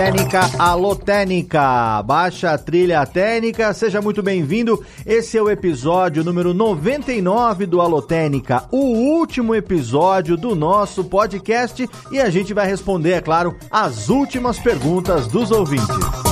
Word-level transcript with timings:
Técnica, 0.00 0.40
alô 0.58 0.96
Técnica, 0.96 2.02
baixa 2.02 2.52
a 2.52 2.56
trilha 2.56 3.04
técnica, 3.04 3.74
seja 3.74 4.00
muito 4.00 4.22
bem-vindo. 4.22 4.82
Esse 5.04 5.36
é 5.36 5.42
o 5.42 5.50
episódio 5.50 6.24
número 6.24 6.54
99 6.54 7.66
do 7.66 7.82
Alô 7.82 8.00
Técnica, 8.00 8.64
o 8.72 8.78
último 8.78 9.54
episódio 9.54 10.38
do 10.38 10.54
nosso 10.54 11.04
podcast 11.04 11.86
e 12.10 12.18
a 12.18 12.30
gente 12.30 12.54
vai 12.54 12.66
responder, 12.66 13.12
é 13.12 13.20
claro, 13.20 13.54
as 13.70 14.08
últimas 14.08 14.58
perguntas 14.58 15.26
dos 15.26 15.50
ouvintes. 15.50 16.29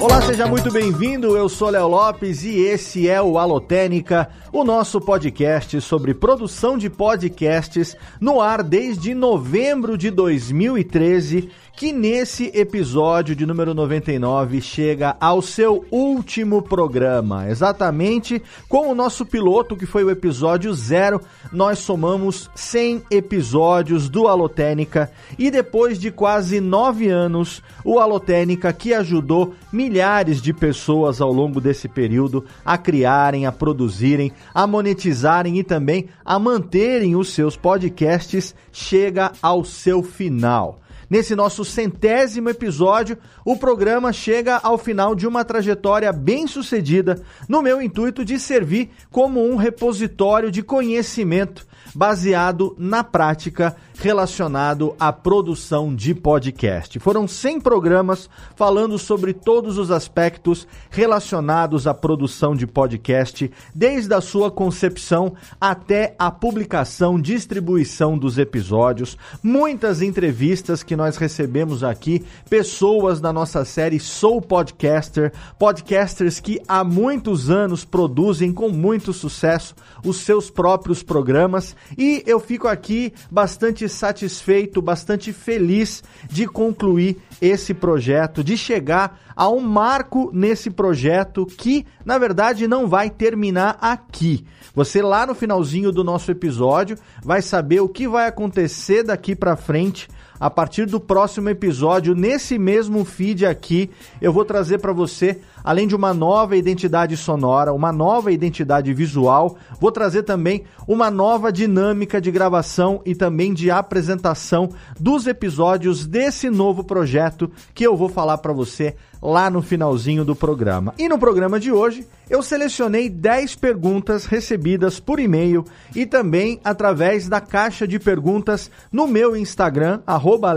Olá, 0.00 0.22
seja 0.22 0.46
muito 0.46 0.72
bem-vindo. 0.72 1.36
Eu 1.36 1.46
sou 1.46 1.68
Léo 1.68 1.86
Lopes 1.86 2.42
e 2.42 2.58
esse 2.58 3.06
é 3.06 3.20
o 3.20 3.36
Alotênica, 3.36 4.30
o 4.50 4.64
nosso 4.64 4.98
podcast 4.98 5.78
sobre 5.82 6.14
produção 6.14 6.78
de 6.78 6.88
podcasts 6.88 7.94
no 8.18 8.40
ar 8.40 8.62
desde 8.62 9.14
novembro 9.14 9.98
de 9.98 10.10
2013 10.10 11.50
que 11.80 11.94
nesse 11.94 12.50
episódio 12.52 13.34
de 13.34 13.46
número 13.46 13.72
99 13.72 14.60
chega 14.60 15.16
ao 15.18 15.40
seu 15.40 15.82
último 15.90 16.60
programa. 16.60 17.48
Exatamente 17.48 18.42
com 18.68 18.90
o 18.90 18.94
nosso 18.94 19.24
piloto, 19.24 19.74
que 19.74 19.86
foi 19.86 20.04
o 20.04 20.10
episódio 20.10 20.74
zero, 20.74 21.22
nós 21.50 21.78
somamos 21.78 22.50
100 22.54 23.04
episódios 23.10 24.10
do 24.10 24.28
Alotênica 24.28 25.10
e 25.38 25.50
depois 25.50 25.98
de 25.98 26.10
quase 26.10 26.60
nove 26.60 27.08
anos, 27.08 27.62
o 27.82 27.98
Alotênica 27.98 28.74
que 28.74 28.92
ajudou 28.92 29.54
milhares 29.72 30.42
de 30.42 30.52
pessoas 30.52 31.18
ao 31.18 31.32
longo 31.32 31.62
desse 31.62 31.88
período 31.88 32.44
a 32.62 32.76
criarem, 32.76 33.46
a 33.46 33.52
produzirem, 33.52 34.32
a 34.52 34.66
monetizarem 34.66 35.58
e 35.58 35.64
também 35.64 36.10
a 36.22 36.38
manterem 36.38 37.16
os 37.16 37.32
seus 37.32 37.56
podcasts, 37.56 38.54
chega 38.70 39.32
ao 39.40 39.64
seu 39.64 40.02
final. 40.02 40.79
Nesse 41.10 41.34
nosso 41.34 41.64
centésimo 41.64 42.50
episódio, 42.50 43.18
o 43.44 43.56
programa 43.56 44.12
chega 44.12 44.60
ao 44.62 44.78
final 44.78 45.12
de 45.12 45.26
uma 45.26 45.44
trajetória 45.44 46.12
bem 46.12 46.46
sucedida, 46.46 47.20
no 47.48 47.60
meu 47.60 47.82
intuito 47.82 48.24
de 48.24 48.38
servir 48.38 48.90
como 49.10 49.44
um 49.44 49.56
repositório 49.56 50.52
de 50.52 50.62
conhecimento 50.62 51.66
baseado 51.92 52.76
na 52.78 53.02
prática 53.02 53.74
relacionado 54.00 54.96
à 54.98 55.12
produção 55.12 55.94
de 55.94 56.14
podcast. 56.14 56.98
Foram 56.98 57.28
100 57.28 57.60
programas 57.60 58.30
falando 58.56 58.98
sobre 58.98 59.34
todos 59.34 59.76
os 59.76 59.90
aspectos 59.90 60.66
relacionados 60.90 61.86
à 61.86 61.92
produção 61.92 62.56
de 62.56 62.66
podcast, 62.66 63.50
desde 63.74 64.14
a 64.14 64.22
sua 64.22 64.50
concepção 64.50 65.34
até 65.60 66.14
a 66.18 66.30
publicação, 66.30 67.20
distribuição 67.20 68.16
dos 68.16 68.38
episódios, 68.38 69.18
muitas 69.42 70.00
entrevistas 70.00 70.82
que 70.82 70.96
nós 70.96 71.18
recebemos 71.18 71.84
aqui, 71.84 72.24
pessoas 72.48 73.20
da 73.20 73.34
nossa 73.34 73.66
série 73.66 74.00
Sou 74.00 74.40
Podcaster, 74.40 75.30
podcasters 75.58 76.40
que 76.40 76.58
há 76.66 76.82
muitos 76.82 77.50
anos 77.50 77.84
produzem 77.84 78.50
com 78.50 78.70
muito 78.70 79.12
sucesso 79.12 79.74
os 80.02 80.16
seus 80.18 80.48
próprios 80.48 81.02
programas 81.02 81.76
e 81.98 82.22
eu 82.26 82.40
fico 82.40 82.66
aqui 82.66 83.12
bastante 83.30 83.89
satisfeito, 83.90 84.80
bastante 84.80 85.32
feliz 85.32 86.02
de 86.28 86.46
concluir 86.46 87.18
esse 87.40 87.74
projeto, 87.74 88.42
de 88.42 88.56
chegar 88.56 89.20
a 89.36 89.48
um 89.48 89.60
marco 89.60 90.30
nesse 90.32 90.70
projeto 90.70 91.46
que, 91.46 91.86
na 92.04 92.18
verdade, 92.18 92.66
não 92.66 92.86
vai 92.86 93.10
terminar 93.10 93.78
aqui. 93.80 94.44
Você 94.74 95.02
lá 95.02 95.26
no 95.26 95.34
finalzinho 95.34 95.90
do 95.92 96.04
nosso 96.04 96.30
episódio 96.30 96.96
vai 97.22 97.42
saber 97.42 97.80
o 97.80 97.88
que 97.88 98.06
vai 98.06 98.26
acontecer 98.26 99.02
daqui 99.02 99.34
para 99.34 99.56
frente 99.56 100.08
a 100.40 100.48
partir 100.48 100.86
do 100.86 100.98
próximo 100.98 101.50
episódio, 101.50 102.14
nesse 102.14 102.58
mesmo 102.58 103.04
feed 103.04 103.44
aqui, 103.44 103.90
eu 104.22 104.32
vou 104.32 104.42
trazer 104.42 104.78
para 104.78 104.90
você, 104.90 105.42
além 105.64 105.86
de 105.86 105.94
uma 105.94 106.12
nova 106.12 106.56
identidade 106.56 107.16
sonora, 107.16 107.72
uma 107.72 107.92
nova 107.92 108.32
identidade 108.32 108.92
visual, 108.92 109.56
vou 109.80 109.92
trazer 109.92 110.22
também 110.22 110.64
uma 110.86 111.10
nova 111.10 111.52
dinâmica 111.52 112.20
de 112.20 112.30
gravação 112.30 113.00
e 113.04 113.14
também 113.14 113.52
de 113.52 113.70
apresentação 113.70 114.70
dos 114.98 115.26
episódios 115.26 116.06
desse 116.06 116.50
novo 116.50 116.84
projeto 116.84 117.50
que 117.74 117.86
eu 117.86 117.96
vou 117.96 118.08
falar 118.08 118.38
para 118.38 118.52
você 118.52 118.94
lá 119.22 119.50
no 119.50 119.60
finalzinho 119.60 120.24
do 120.24 120.34
programa. 120.34 120.94
E 120.98 121.08
no 121.08 121.18
programa 121.18 121.60
de 121.60 121.70
hoje, 121.70 122.06
eu 122.28 122.42
selecionei 122.42 123.08
10 123.08 123.56
perguntas 123.56 124.24
recebidas 124.24 124.98
por 124.98 125.20
e-mail 125.20 125.64
e 125.94 126.06
também 126.06 126.60
através 126.64 127.28
da 127.28 127.40
caixa 127.40 127.86
de 127.86 127.98
perguntas 127.98 128.70
no 128.90 129.06
meu 129.06 129.36
Instagram, 129.36 130.00
arroba. 130.06 130.50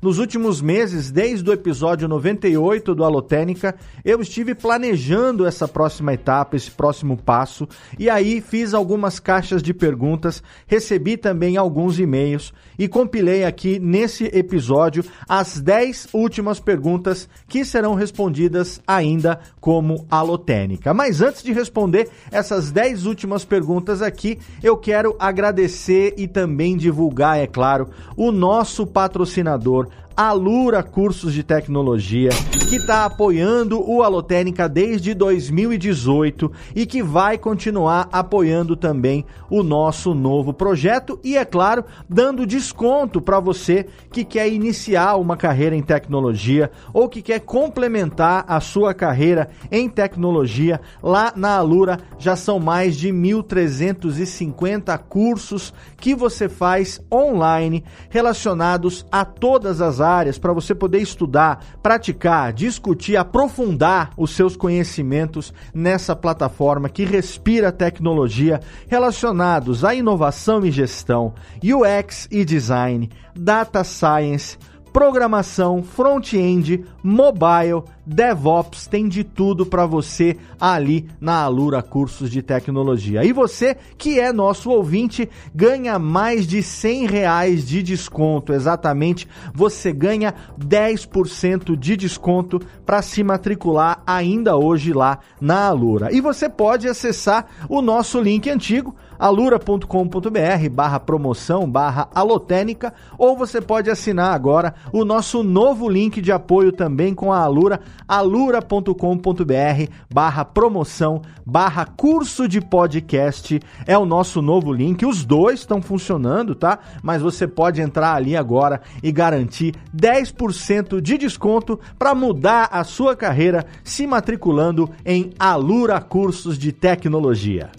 Nos 0.00 0.18
últimos 0.18 0.60
meses, 0.62 1.10
desde 1.10 1.48
o 1.48 1.52
episódio 1.52 2.08
98 2.08 2.94
do 2.94 3.04
Alotênica, 3.04 3.73
eu 4.04 4.20
estive 4.20 4.54
planejando 4.54 5.46
essa 5.46 5.66
próxima 5.66 6.14
etapa, 6.14 6.56
esse 6.56 6.70
próximo 6.70 7.16
passo, 7.16 7.68
e 7.98 8.10
aí 8.10 8.40
fiz 8.40 8.74
algumas 8.74 9.18
caixas 9.18 9.62
de 9.62 9.72
perguntas, 9.72 10.42
recebi 10.66 11.16
também 11.16 11.56
alguns 11.56 11.98
e-mails 11.98 12.52
e 12.78 12.88
compilei 12.88 13.44
aqui 13.44 13.78
nesse 13.78 14.24
episódio 14.26 15.04
as 15.28 15.60
10 15.60 16.08
últimas 16.12 16.60
perguntas 16.60 17.28
que 17.48 17.64
serão 17.64 17.94
respondidas 17.94 18.80
ainda 18.86 19.40
como 19.60 20.06
alotênica. 20.10 20.92
Mas 20.92 21.20
antes 21.20 21.42
de 21.42 21.52
responder 21.52 22.08
essas 22.30 22.70
10 22.70 23.06
últimas 23.06 23.44
perguntas 23.44 24.02
aqui, 24.02 24.38
eu 24.62 24.76
quero 24.76 25.16
agradecer 25.18 26.14
e 26.16 26.26
também 26.26 26.76
divulgar, 26.76 27.38
é 27.38 27.46
claro, 27.46 27.88
o 28.16 28.30
nosso 28.30 28.86
patrocinador 28.86 29.88
Alura 30.16 30.80
Cursos 30.80 31.34
de 31.34 31.42
Tecnologia, 31.42 32.28
que 32.68 32.76
está 32.76 33.04
apoiando 33.04 33.82
o 33.82 34.00
Alotênica 34.00 34.68
desde 34.68 35.12
2018 35.12 36.52
e 36.74 36.86
que 36.86 37.02
vai 37.02 37.36
continuar 37.36 38.08
apoiando 38.12 38.76
também 38.76 39.24
o 39.50 39.64
nosso 39.64 40.14
novo 40.14 40.52
projeto 40.52 41.18
e, 41.24 41.36
é 41.36 41.44
claro, 41.44 41.84
dando 42.08 42.46
desconto 42.46 43.20
para 43.20 43.40
você 43.40 43.86
que 44.12 44.24
quer 44.24 44.48
iniciar 44.48 45.16
uma 45.16 45.36
carreira 45.36 45.74
em 45.74 45.82
tecnologia 45.82 46.70
ou 46.92 47.08
que 47.08 47.20
quer 47.20 47.40
complementar 47.40 48.44
a 48.46 48.60
sua 48.60 48.94
carreira 48.94 49.50
em 49.70 49.88
tecnologia. 49.88 50.80
Lá 51.02 51.32
na 51.34 51.56
Alura 51.56 51.98
já 52.18 52.36
são 52.36 52.60
mais 52.60 52.96
de 52.96 53.08
1.350 53.08 54.96
cursos 55.08 55.74
que 55.96 56.14
você 56.14 56.48
faz 56.48 57.00
online 57.12 57.82
relacionados 58.08 59.04
a 59.10 59.24
todas 59.24 59.80
as 59.80 60.03
áreas 60.04 60.38
para 60.38 60.52
você 60.52 60.74
poder 60.74 60.98
estudar, 60.98 61.64
praticar, 61.82 62.52
discutir, 62.52 63.16
aprofundar 63.16 64.10
os 64.16 64.30
seus 64.30 64.56
conhecimentos 64.56 65.52
nessa 65.74 66.14
plataforma 66.14 66.88
que 66.88 67.04
respira 67.04 67.72
tecnologia 67.72 68.60
relacionados 68.86 69.84
à 69.84 69.94
inovação 69.94 70.64
e 70.64 70.70
gestão, 70.70 71.34
UX 71.62 72.28
e 72.30 72.44
design, 72.44 73.10
data 73.34 73.82
science, 73.82 74.58
programação, 74.94 75.82
front-end, 75.82 76.84
mobile, 77.02 77.82
DevOps, 78.06 78.86
tem 78.86 79.08
de 79.08 79.24
tudo 79.24 79.66
para 79.66 79.86
você 79.86 80.36
ali 80.60 81.08
na 81.20 81.42
Alura 81.42 81.82
Cursos 81.82 82.30
de 82.30 82.40
Tecnologia. 82.40 83.24
E 83.24 83.32
você 83.32 83.76
que 83.98 84.20
é 84.20 84.32
nosso 84.32 84.70
ouvinte 84.70 85.28
ganha 85.52 85.98
mais 85.98 86.46
de 86.46 86.62
100 86.62 87.06
reais 87.06 87.66
de 87.66 87.82
desconto, 87.82 88.52
exatamente. 88.52 89.26
Você 89.52 89.92
ganha 89.92 90.32
10% 90.56 91.76
de 91.76 91.96
desconto 91.96 92.60
para 92.86 93.02
se 93.02 93.24
matricular 93.24 94.00
ainda 94.06 94.56
hoje 94.56 94.92
lá 94.92 95.18
na 95.40 95.66
Alura. 95.66 96.14
E 96.14 96.20
você 96.20 96.48
pode 96.48 96.86
acessar 96.86 97.46
o 97.68 97.82
nosso 97.82 98.20
link 98.20 98.48
antigo 98.48 98.94
alura.com.br 99.24 100.68
barra 100.70 101.00
promoção 101.00 101.66
barra 101.66 102.10
alotênica 102.14 102.92
ou 103.16 103.34
você 103.34 103.58
pode 103.58 103.90
assinar 103.90 104.34
agora 104.34 104.74
o 104.92 105.02
nosso 105.02 105.42
novo 105.42 105.88
link 105.88 106.20
de 106.20 106.30
apoio 106.30 106.70
também 106.70 107.14
com 107.14 107.32
a 107.32 107.38
Alura 107.38 107.80
alura.com.br 108.06 109.90
barra 110.12 110.44
promoção 110.44 111.22
barra 111.46 111.86
curso 111.86 112.46
de 112.46 112.60
podcast 112.60 113.60
é 113.86 113.96
o 113.96 114.04
nosso 114.04 114.42
novo 114.42 114.72
link. 114.72 115.06
Os 115.06 115.24
dois 115.24 115.60
estão 115.60 115.80
funcionando, 115.80 116.54
tá? 116.54 116.78
Mas 117.02 117.22
você 117.22 117.46
pode 117.46 117.80
entrar 117.80 118.14
ali 118.14 118.36
agora 118.36 118.80
e 119.02 119.10
garantir 119.10 119.74
10% 119.96 121.00
de 121.00 121.18
desconto 121.18 121.78
para 121.98 122.14
mudar 122.14 122.68
a 122.70 122.84
sua 122.84 123.16
carreira 123.16 123.64
se 123.82 124.06
matriculando 124.06 124.90
em 125.04 125.32
Alura 125.38 126.00
Cursos 126.00 126.58
de 126.58 126.72
Tecnologia. 126.72 127.70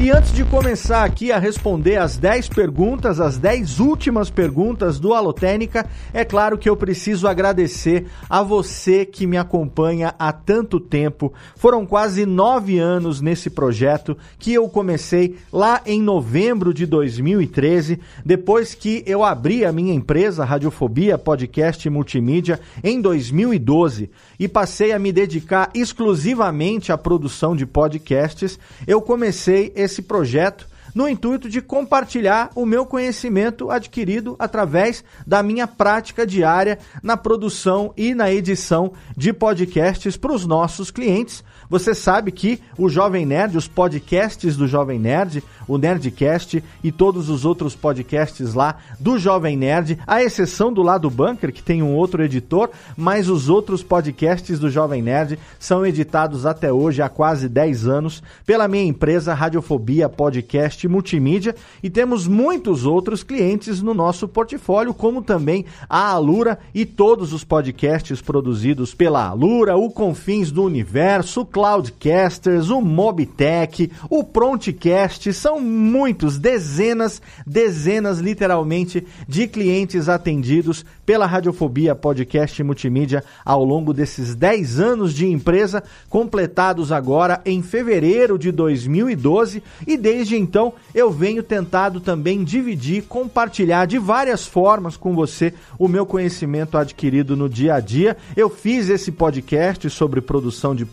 E 0.00 0.12
antes 0.12 0.32
de 0.32 0.44
começar 0.44 1.02
aqui 1.02 1.32
a 1.32 1.40
responder 1.40 1.96
as 1.96 2.16
10 2.16 2.50
perguntas, 2.50 3.18
as 3.18 3.36
10 3.36 3.80
últimas 3.80 4.30
perguntas 4.30 5.00
do 5.00 5.12
Alotênica, 5.12 5.90
é 6.14 6.24
claro 6.24 6.56
que 6.56 6.70
eu 6.70 6.76
preciso 6.76 7.26
agradecer 7.26 8.06
a 8.30 8.40
você 8.40 9.04
que 9.04 9.26
me 9.26 9.36
acompanha 9.36 10.14
há 10.16 10.32
tanto 10.32 10.78
tempo. 10.78 11.32
Foram 11.56 11.84
quase 11.84 12.24
nove 12.24 12.78
anos 12.78 13.20
nesse 13.20 13.50
projeto 13.50 14.16
que 14.38 14.54
eu 14.54 14.68
comecei 14.68 15.36
lá 15.52 15.82
em 15.84 16.00
novembro 16.00 16.72
de 16.72 16.86
2013, 16.86 17.98
depois 18.24 18.76
que 18.76 19.02
eu 19.04 19.24
abri 19.24 19.64
a 19.64 19.72
minha 19.72 19.92
empresa 19.92 20.44
Radiofobia 20.44 21.18
Podcast 21.18 21.90
Multimídia 21.90 22.60
em 22.84 23.00
2012 23.00 24.10
e 24.38 24.46
passei 24.46 24.92
a 24.92 24.98
me 24.98 25.10
dedicar 25.10 25.70
exclusivamente 25.74 26.92
à 26.92 26.96
produção 26.96 27.56
de 27.56 27.66
podcasts. 27.66 28.60
Eu 28.86 29.02
comecei 29.02 29.72
esse 29.74 29.87
esse 29.88 30.02
projeto 30.02 30.68
no 30.94 31.08
intuito 31.08 31.48
de 31.48 31.60
compartilhar 31.60 32.50
o 32.54 32.64
meu 32.64 32.84
conhecimento 32.84 33.70
adquirido 33.70 34.36
através 34.38 35.04
da 35.26 35.42
minha 35.42 35.66
prática 35.66 36.26
diária 36.26 36.78
na 37.02 37.16
produção 37.16 37.92
e 37.96 38.14
na 38.14 38.32
edição 38.32 38.92
de 39.16 39.32
podcasts 39.32 40.16
para 40.16 40.32
os 40.32 40.46
nossos 40.46 40.90
clientes. 40.90 41.42
Você 41.70 41.94
sabe 41.94 42.32
que 42.32 42.60
o 42.78 42.88
Jovem 42.88 43.26
Nerd, 43.26 43.56
os 43.56 43.68
podcasts 43.68 44.56
do 44.56 44.66
Jovem 44.66 44.98
Nerd, 44.98 45.42
o 45.66 45.76
Nerdcast 45.76 46.64
e 46.82 46.90
todos 46.90 47.28
os 47.28 47.44
outros 47.44 47.76
podcasts 47.76 48.54
lá 48.54 48.76
do 48.98 49.18
Jovem 49.18 49.54
Nerd, 49.54 49.98
à 50.06 50.22
exceção 50.22 50.72
do 50.72 50.82
lado 50.82 51.10
Bunker, 51.10 51.52
que 51.52 51.62
tem 51.62 51.82
um 51.82 51.94
outro 51.94 52.24
editor, 52.24 52.70
mas 52.96 53.28
os 53.28 53.50
outros 53.50 53.82
podcasts 53.82 54.58
do 54.58 54.70
Jovem 54.70 55.02
Nerd 55.02 55.38
são 55.58 55.84
editados 55.84 56.46
até 56.46 56.72
hoje 56.72 57.02
há 57.02 57.08
quase 57.08 57.48
10 57.48 57.86
anos 57.86 58.22
pela 58.46 58.66
minha 58.66 58.84
empresa 58.84 59.34
Radiofobia 59.34 60.08
Podcast 60.08 60.88
Multimídia 60.88 61.54
e 61.82 61.90
temos 61.90 62.26
muitos 62.26 62.86
outros 62.86 63.22
clientes 63.22 63.82
no 63.82 63.92
nosso 63.92 64.26
portfólio, 64.26 64.94
como 64.94 65.20
também 65.20 65.66
a 65.88 66.12
Alura 66.12 66.58
e 66.74 66.86
todos 66.86 67.34
os 67.34 67.44
podcasts 67.44 68.22
produzidos 68.22 68.94
pela 68.94 69.28
Alura, 69.28 69.76
o 69.76 69.90
Confins 69.90 70.50
do 70.50 70.62
Universo, 70.62 71.44
Cloudcasters, 71.58 72.70
o 72.70 72.80
Mobitech, 72.80 73.90
o 74.08 74.22
Prontcast, 74.22 75.32
são 75.32 75.58
muitos, 75.58 76.38
dezenas, 76.38 77.20
dezenas 77.44 78.20
literalmente 78.20 79.04
de 79.26 79.48
clientes 79.48 80.08
atendidos 80.08 80.86
pela 81.04 81.26
Radiofobia 81.26 81.96
Podcast 81.96 82.62
Multimídia 82.62 83.24
ao 83.44 83.64
longo 83.64 83.92
desses 83.92 84.36
10 84.36 84.78
anos 84.78 85.12
de 85.12 85.26
empresa, 85.26 85.82
completados 86.08 86.92
agora 86.92 87.40
em 87.44 87.60
fevereiro 87.60 88.38
de 88.38 88.52
2012, 88.52 89.60
e 89.84 89.96
desde 89.96 90.36
então 90.36 90.74
eu 90.94 91.10
venho 91.10 91.42
tentado 91.42 91.98
também 91.98 92.44
dividir, 92.44 93.02
compartilhar 93.08 93.86
de 93.86 93.98
várias 93.98 94.46
formas 94.46 94.96
com 94.96 95.12
você 95.12 95.52
o 95.76 95.88
meu 95.88 96.06
conhecimento 96.06 96.78
adquirido 96.78 97.36
no 97.36 97.48
dia 97.48 97.74
a 97.74 97.80
dia. 97.80 98.16
Eu 98.36 98.48
fiz 98.48 98.88
esse 98.88 99.10
podcast 99.10 99.90
sobre 99.90 100.20
produção 100.20 100.72
de 100.72 100.84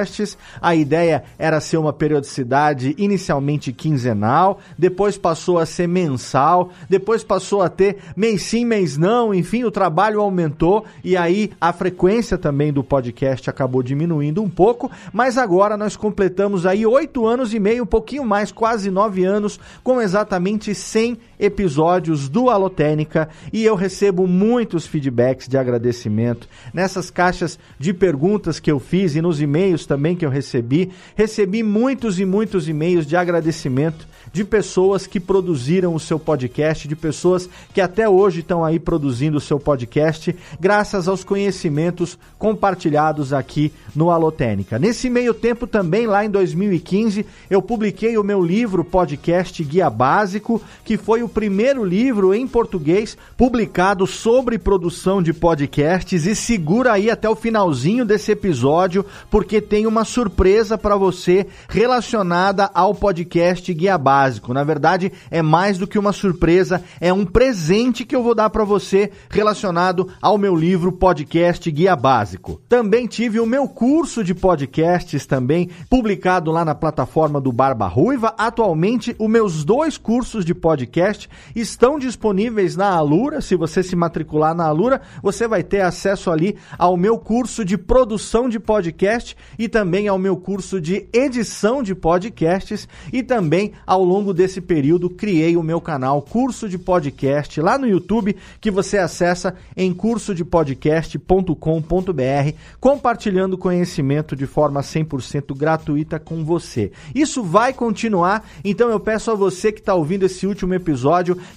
podcasts. 0.00 0.38
A 0.60 0.74
ideia 0.74 1.24
era 1.38 1.60
ser 1.60 1.76
uma 1.76 1.92
periodicidade 1.92 2.94
inicialmente 2.98 3.72
quinzenal 3.72 4.58
depois 4.78 5.18
passou 5.18 5.58
a 5.58 5.66
ser 5.66 5.86
mensal, 5.86 6.70
depois 6.88 7.22
passou 7.22 7.62
a 7.62 7.68
ter 7.68 7.98
mês 8.16 8.42
sim, 8.42 8.64
mês 8.64 8.96
não, 8.96 9.34
enfim, 9.34 9.64
o 9.64 9.70
trabalho 9.70 10.20
aumentou 10.20 10.84
e 11.04 11.16
aí 11.16 11.50
a 11.60 11.72
frequência 11.72 12.38
também 12.38 12.72
do 12.72 12.82
podcast 12.82 13.48
acabou 13.48 13.82
diminuindo 13.82 14.42
um 14.42 14.48
pouco, 14.48 14.90
mas 15.12 15.36
agora 15.36 15.76
nós 15.76 15.96
completamos 15.96 16.66
aí 16.66 16.86
oito 16.86 17.26
anos 17.26 17.52
e 17.52 17.60
meio, 17.60 17.82
um 17.82 17.86
pouquinho 17.86 18.24
mais, 18.24 18.50
quase 18.50 18.90
nove 18.90 19.24
anos, 19.24 19.60
com 19.82 20.00
exatamente 20.00 20.74
100 20.74 21.18
episódios 21.40 22.28
do 22.28 22.50
Alotênica 22.50 23.28
e 23.52 23.64
eu 23.64 23.74
recebo 23.74 24.26
muitos 24.26 24.86
feedbacks 24.86 25.48
de 25.48 25.56
agradecimento 25.56 26.48
nessas 26.72 27.10
caixas 27.10 27.58
de 27.78 27.94
perguntas 27.94 28.60
que 28.60 28.70
eu 28.70 28.78
fiz 28.78 29.16
e 29.16 29.22
nos 29.22 29.40
e-mails 29.40 29.86
também 29.86 30.14
que 30.14 30.24
eu 30.24 30.30
recebi. 30.30 30.90
Recebi 31.16 31.62
muitos 31.62 32.20
e 32.20 32.24
muitos 32.24 32.68
e-mails 32.68 33.06
de 33.06 33.16
agradecimento 33.16 34.06
de 34.32 34.44
pessoas 34.44 35.06
que 35.06 35.18
produziram 35.18 35.94
o 35.94 36.00
seu 36.00 36.18
podcast, 36.18 36.86
de 36.86 36.94
pessoas 36.94 37.48
que 37.74 37.80
até 37.80 38.08
hoje 38.08 38.40
estão 38.40 38.64
aí 38.64 38.78
produzindo 38.78 39.38
o 39.38 39.40
seu 39.40 39.58
podcast, 39.58 40.34
graças 40.60 41.08
aos 41.08 41.24
conhecimentos 41.24 42.18
compartilhados 42.38 43.32
aqui 43.32 43.72
no 43.94 44.10
Alotênica. 44.10 44.78
Nesse 44.78 45.10
meio 45.10 45.34
tempo 45.34 45.66
também, 45.66 46.06
lá 46.06 46.24
em 46.24 46.30
2015, 46.30 47.26
eu 47.48 47.60
publiquei 47.60 48.16
o 48.18 48.24
meu 48.24 48.42
livro 48.42 48.84
Podcast 48.84 49.62
Guia 49.64 49.90
Básico, 49.90 50.62
que 50.84 50.96
foi 50.96 51.22
o 51.22 51.28
primeiro 51.30 51.82
livro 51.82 52.34
em 52.34 52.46
português 52.46 53.16
publicado 53.36 54.06
sobre 54.06 54.58
produção 54.58 55.22
de 55.22 55.32
podcasts 55.32 56.26
e 56.26 56.36
segura 56.36 56.92
aí 56.92 57.10
até 57.10 57.28
o 57.28 57.34
finalzinho 57.34 58.04
desse 58.04 58.32
episódio, 58.32 59.06
porque 59.30 59.60
tem 59.60 59.86
uma 59.86 60.04
surpresa 60.04 60.76
para 60.76 60.96
você 60.96 61.46
relacionada 61.68 62.70
ao 62.74 62.94
podcast 62.94 63.72
Guia 63.72 63.96
Básico. 63.96 64.52
Na 64.52 64.64
verdade, 64.64 65.12
é 65.30 65.40
mais 65.40 65.78
do 65.78 65.86
que 65.86 65.98
uma 65.98 66.12
surpresa, 66.12 66.82
é 67.00 67.12
um 67.12 67.24
presente 67.24 68.04
que 68.04 68.14
eu 68.14 68.22
vou 68.22 68.34
dar 68.34 68.50
para 68.50 68.64
você 68.64 69.10
relacionado 69.30 70.08
ao 70.20 70.36
meu 70.36 70.54
livro 70.54 70.92
Podcast 70.92 71.70
Guia 71.70 71.96
Básico. 71.96 72.60
Também 72.68 73.06
tive 73.06 73.40
o 73.40 73.46
meu 73.46 73.66
curso 73.68 74.22
de 74.22 74.34
podcasts 74.34 75.24
também 75.24 75.70
publicado 75.88 76.50
lá 76.50 76.64
na 76.64 76.74
plataforma 76.74 77.40
do 77.40 77.52
Barba 77.52 77.86
Ruiva. 77.86 78.34
Atualmente, 78.36 79.14
os 79.18 79.28
meus 79.30 79.64
dois 79.64 79.96
cursos 79.96 80.44
de 80.44 80.54
podcast 80.54 81.19
estão 81.54 81.98
disponíveis 81.98 82.76
na 82.76 82.90
Alura. 82.90 83.40
Se 83.40 83.56
você 83.56 83.82
se 83.82 83.96
matricular 83.96 84.54
na 84.54 84.66
Alura, 84.66 85.00
você 85.22 85.46
vai 85.46 85.62
ter 85.62 85.80
acesso 85.80 86.30
ali 86.30 86.56
ao 86.78 86.96
meu 86.96 87.18
curso 87.18 87.64
de 87.64 87.76
produção 87.76 88.48
de 88.48 88.58
podcast 88.58 89.36
e 89.58 89.68
também 89.68 90.08
ao 90.08 90.18
meu 90.18 90.36
curso 90.36 90.80
de 90.80 91.08
edição 91.12 91.82
de 91.82 91.94
podcasts 91.94 92.88
e 93.12 93.22
também 93.22 93.72
ao 93.86 94.04
longo 94.04 94.32
desse 94.32 94.60
período, 94.60 95.10
criei 95.10 95.56
o 95.56 95.62
meu 95.62 95.80
canal 95.80 96.22
Curso 96.22 96.68
de 96.68 96.78
Podcast 96.78 97.60
lá 97.60 97.76
no 97.76 97.86
YouTube, 97.86 98.36
que 98.60 98.70
você 98.70 98.98
acessa 98.98 99.54
em 99.76 99.92
cursodepodcast.com.br, 99.92 102.54
compartilhando 102.78 103.58
conhecimento 103.58 104.36
de 104.36 104.46
forma 104.46 104.80
100% 104.80 105.56
gratuita 105.56 106.18
com 106.18 106.44
você. 106.44 106.92
Isso 107.14 107.42
vai 107.42 107.72
continuar, 107.72 108.44
então 108.64 108.90
eu 108.90 109.00
peço 109.00 109.30
a 109.30 109.34
você 109.34 109.72
que 109.72 109.80
está 109.80 109.94
ouvindo 109.94 110.24
esse 110.24 110.46
último 110.46 110.74
episódio 110.74 111.09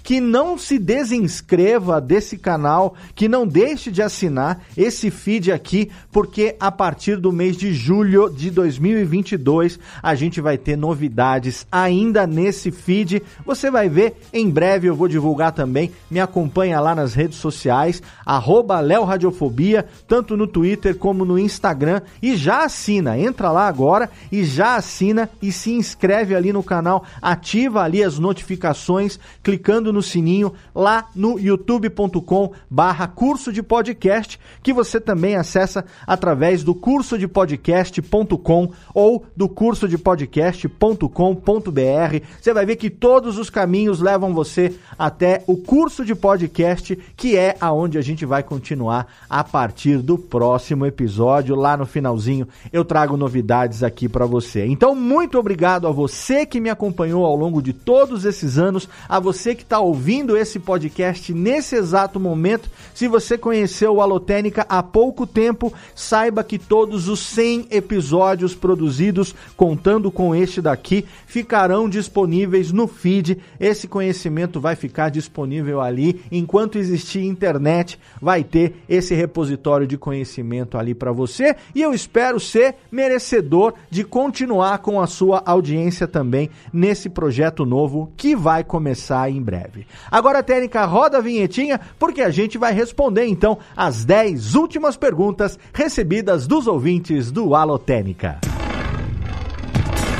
que 0.04 0.20
não 0.20 0.58
se 0.58 0.78
desinscreva 0.78 2.00
desse 2.00 2.38
canal, 2.38 2.96
que 3.16 3.28
não 3.28 3.48
deixe 3.48 3.92
de 3.92 4.02
assinar 4.02 4.62
esse 4.78 5.10
feed 5.10 5.52
aqui, 5.52 5.90
porque 6.12 6.56
a 6.60 6.72
partir 6.72 7.18
do 7.18 7.32
mês 7.32 7.58
de 7.58 7.74
julho 7.74 8.30
de 8.30 8.50
2022 8.50 9.80
a 10.02 10.16
gente 10.16 10.42
vai 10.42 10.58
ter 10.58 10.78
novidades 10.78 11.66
ainda 11.72 12.26
nesse 12.26 12.72
feed. 12.72 13.22
Você 13.46 13.70
vai 13.70 13.90
ver, 13.90 14.16
em 14.32 14.50
breve 14.50 14.88
eu 14.88 14.96
vou 14.96 15.08
divulgar 15.08 15.52
também. 15.52 15.92
Me 16.10 16.20
acompanha 16.20 16.80
lá 16.80 16.96
nas 16.96 17.14
redes 17.14 17.38
sociais, 17.38 18.02
arroba 18.26 18.82
Radiofobia, 19.04 19.86
tanto 20.08 20.38
no 20.38 20.48
Twitter 20.48 20.96
como 20.96 21.26
no 21.26 21.38
Instagram. 21.38 22.02
E 22.22 22.36
já 22.36 22.64
assina, 22.64 23.18
entra 23.18 23.52
lá 23.52 23.68
agora 23.68 24.10
e 24.32 24.44
já 24.44 24.76
assina 24.76 25.30
e 25.42 25.52
se 25.52 25.72
inscreve 25.72 26.36
ali 26.36 26.54
no 26.54 26.64
canal, 26.64 27.04
ativa 27.22 27.82
ali 27.82 28.04
as 28.04 28.20
notificações, 28.20 29.20
clicando 29.44 29.92
no 29.92 30.02
sininho 30.02 30.54
lá 30.74 31.10
no 31.14 31.38
youtube.com 31.38 32.52
barra 32.70 33.08
curso 33.08 33.52
de 33.52 33.62
podcast, 33.62 34.40
que 34.64 34.74
você 34.74 35.00
também 35.00 35.36
acessa 35.36 35.86
através 36.08 36.64
do 36.64 36.74
curso 36.74 37.18
de 37.18 37.28
podcast.com 37.28 38.72
ou 38.94 39.26
do 39.36 39.50
curso 39.50 39.88
de 39.88 39.98
podcast.com.br 39.98 42.24
você 42.42 42.54
vai 42.54 42.66
ver 42.66 42.76
que 42.76 42.90
todos 42.90 43.38
os 43.38 43.50
caminhos 43.50 44.00
levam 44.00 44.34
você 44.34 44.74
até 44.98 45.44
o 45.48 45.58
curso 45.58 46.06
de 46.06 46.16
podcast, 46.16 46.98
que 47.16 47.38
é 47.38 47.56
aonde 47.60 47.98
a 47.98 48.02
gente 48.02 48.26
vai 48.26 48.44
continuar 48.44 49.08
a 49.30 49.44
partir 49.44 49.98
do 49.98 50.18
próximo 50.18 50.86
episódio. 50.86 51.56
Lá 51.56 51.76
no 51.76 51.86
finalzinho 51.86 52.48
eu 52.72 52.86
trago 52.86 53.18
novidades 53.18 53.84
aqui 53.84 54.08
para 54.08 54.26
você. 54.26 54.66
Então, 54.66 54.96
muito 54.96 55.38
obrigado 55.38 55.88
a 55.88 55.92
você 55.92 56.46
que 56.46 56.60
me 56.60 56.70
acompanhou 56.70 57.26
ao 57.26 57.36
longo 57.36 57.62
de 57.62 57.74
todos 57.74 58.26
esses 58.26 58.58
anos, 58.58 58.88
a 59.08 59.20
você 59.20 59.33
você 59.34 59.56
que 59.56 59.64
está 59.64 59.80
ouvindo 59.80 60.38
esse 60.38 60.60
podcast 60.60 61.34
nesse 61.34 61.76
exato 61.76 62.20
momento, 62.20 62.70
se 62.94 63.08
você 63.08 63.36
conheceu 63.36 63.96
o 63.96 64.02
Alotênica 64.02 64.64
há 64.70 64.84
pouco 64.84 65.26
tempo, 65.26 65.74
saiba 65.96 66.44
que 66.44 66.60
todos 66.60 67.08
os 67.08 67.20
100 67.20 67.68
episódios 67.72 68.54
produzidos, 68.54 69.34
contando 69.58 70.12
com 70.12 70.36
este 70.36 70.62
daqui, 70.62 71.04
ficarão 71.26 71.90
disponíveis 71.90 72.72
no 72.72 72.88
feed. 72.88 73.40
Esse 73.60 73.88
conhecimento 73.88 74.62
vai 74.62 74.76
ficar 74.76 75.10
disponível 75.10 75.82
ali. 75.82 76.22
Enquanto 76.32 76.78
existir 76.78 77.24
internet, 77.26 78.00
vai 78.22 78.44
ter 78.44 78.84
esse 78.88 79.16
repositório 79.16 79.88
de 79.88 79.98
conhecimento 79.98 80.78
ali 80.78 80.94
para 80.94 81.12
você. 81.12 81.56
E 81.74 81.82
eu 81.82 81.92
espero 81.92 82.40
ser 82.40 82.76
merecedor 82.92 83.74
de 83.90 84.04
continuar 84.04 84.78
com 84.78 85.02
a 85.02 85.08
sua 85.08 85.42
audiência 85.44 86.08
também 86.08 86.52
nesse 86.72 87.10
projeto 87.10 87.66
novo 87.66 88.12
que 88.16 88.36
vai 88.36 88.64
começar 88.64 89.23
em 89.30 89.42
breve. 89.42 89.86
Agora, 90.10 90.44
Técnica, 90.44 90.86
roda 90.86 91.18
a 91.18 91.22
vinhetinha, 91.22 91.80
porque 91.98 92.22
a 92.22 92.30
gente 92.30 92.58
vai 92.58 92.74
responder 92.74 93.26
então 93.26 93.58
as 93.76 94.06
10 94.06 94.56
últimas 94.56 94.98
perguntas 94.98 95.58
recebidas 95.74 96.48
dos 96.48 96.68
ouvintes 96.68 97.32
do 97.32 97.56
Alotênica. 97.56 98.40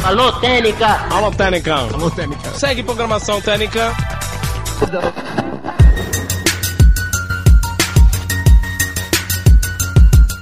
Alô, 0.04 0.32
Técnica! 0.34 1.08
Alô, 1.10 1.32
Técnica! 1.32 1.76
Alô, 1.76 2.12
Técnica! 2.12 2.50
Segue 2.52 2.84
programação 2.84 3.40
Técnica! 3.40 3.94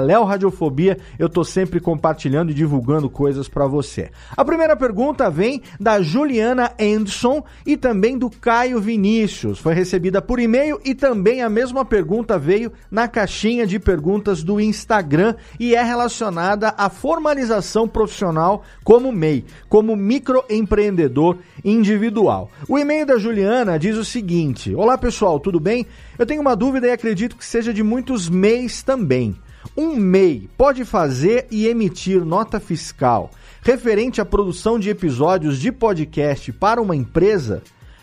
@leoradiofobia, 0.05 0.99
eu 1.17 1.29
tô 1.29 1.45
sempre 1.45 1.79
compartilhando 1.79 2.51
e 2.51 2.55
divulgando 2.55 3.09
coisas 3.09 3.47
para 3.47 3.69
você. 3.69 4.11
A 4.37 4.45
primeira 4.45 4.75
pergunta 4.75 5.31
vem 5.31 5.63
da 5.79 6.03
Juliana 6.03 6.73
Anderson 6.81 7.45
e 7.65 7.77
também 7.77 8.19
do 8.19 8.29
Caio 8.29 8.81
Vinícius. 8.81 9.61
Foi 9.61 9.75
recebida 9.75 10.21
por 10.21 10.41
e-mail 10.41 10.81
e 10.85 10.93
também 10.93 11.41
a 11.41 11.52
mesma 11.53 11.85
pergunta 11.85 12.39
veio 12.39 12.73
na 12.91 13.07
caixinha 13.07 13.67
de 13.67 13.79
perguntas 13.79 14.43
do 14.43 14.61
Instagram 14.61 15.37
e 15.61 15.75
é 15.75 15.83
relacionada 15.83 16.75
à 16.77 16.91
formalização 16.91 17.87
profissional 17.87 18.65
como 18.83 19.13
MEI, 19.13 19.45
como 19.69 19.95
microempreendedor 19.95 21.39
individual. 21.65 22.51
O 22.69 22.79
e-mail 22.79 23.07
da 23.07 23.19
Juliana 23.19 23.79
diz 23.79 23.97
o 23.97 24.05
seguinte: 24.05 24.75
Olá 24.75 24.99
pessoal, 24.99 25.39
tudo 25.39 25.61
bem? 25.61 25.87
Eu 26.19 26.27
tenho 26.27 26.41
uma 26.41 26.57
dúvida 26.57 26.89
e 26.89 26.91
acredito 26.91 27.37
que 27.37 27.45
seja 27.45 27.73
de 27.73 27.83
muitos 27.83 28.29
MEIs 28.29 28.83
também. 28.83 29.37
Um 29.77 29.95
MEI 29.95 30.49
pode 30.59 30.85
fazer 30.85 31.47
e 31.51 31.69
emitir 31.69 32.25
nota 32.25 32.59
fiscal 32.59 33.31
referente 33.63 34.21
à 34.21 34.25
produção 34.25 34.79
de 34.79 34.91
episódios 34.91 35.59
de 35.59 35.71
podcast 35.71 36.53
para 36.53 36.83
uma 36.83 36.97
empresa? 36.97 37.63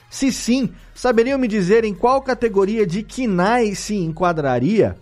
Se 0.09 0.31
sim, 0.31 0.69
saberiam 0.93 1.37
me 1.37 1.47
dizer 1.47 1.83
em 1.83 1.93
qual 1.93 2.21
categoria 2.21 2.85
de 2.85 3.03
KINAI 3.03 3.75
se 3.75 3.95
enquadraria? 3.95 4.97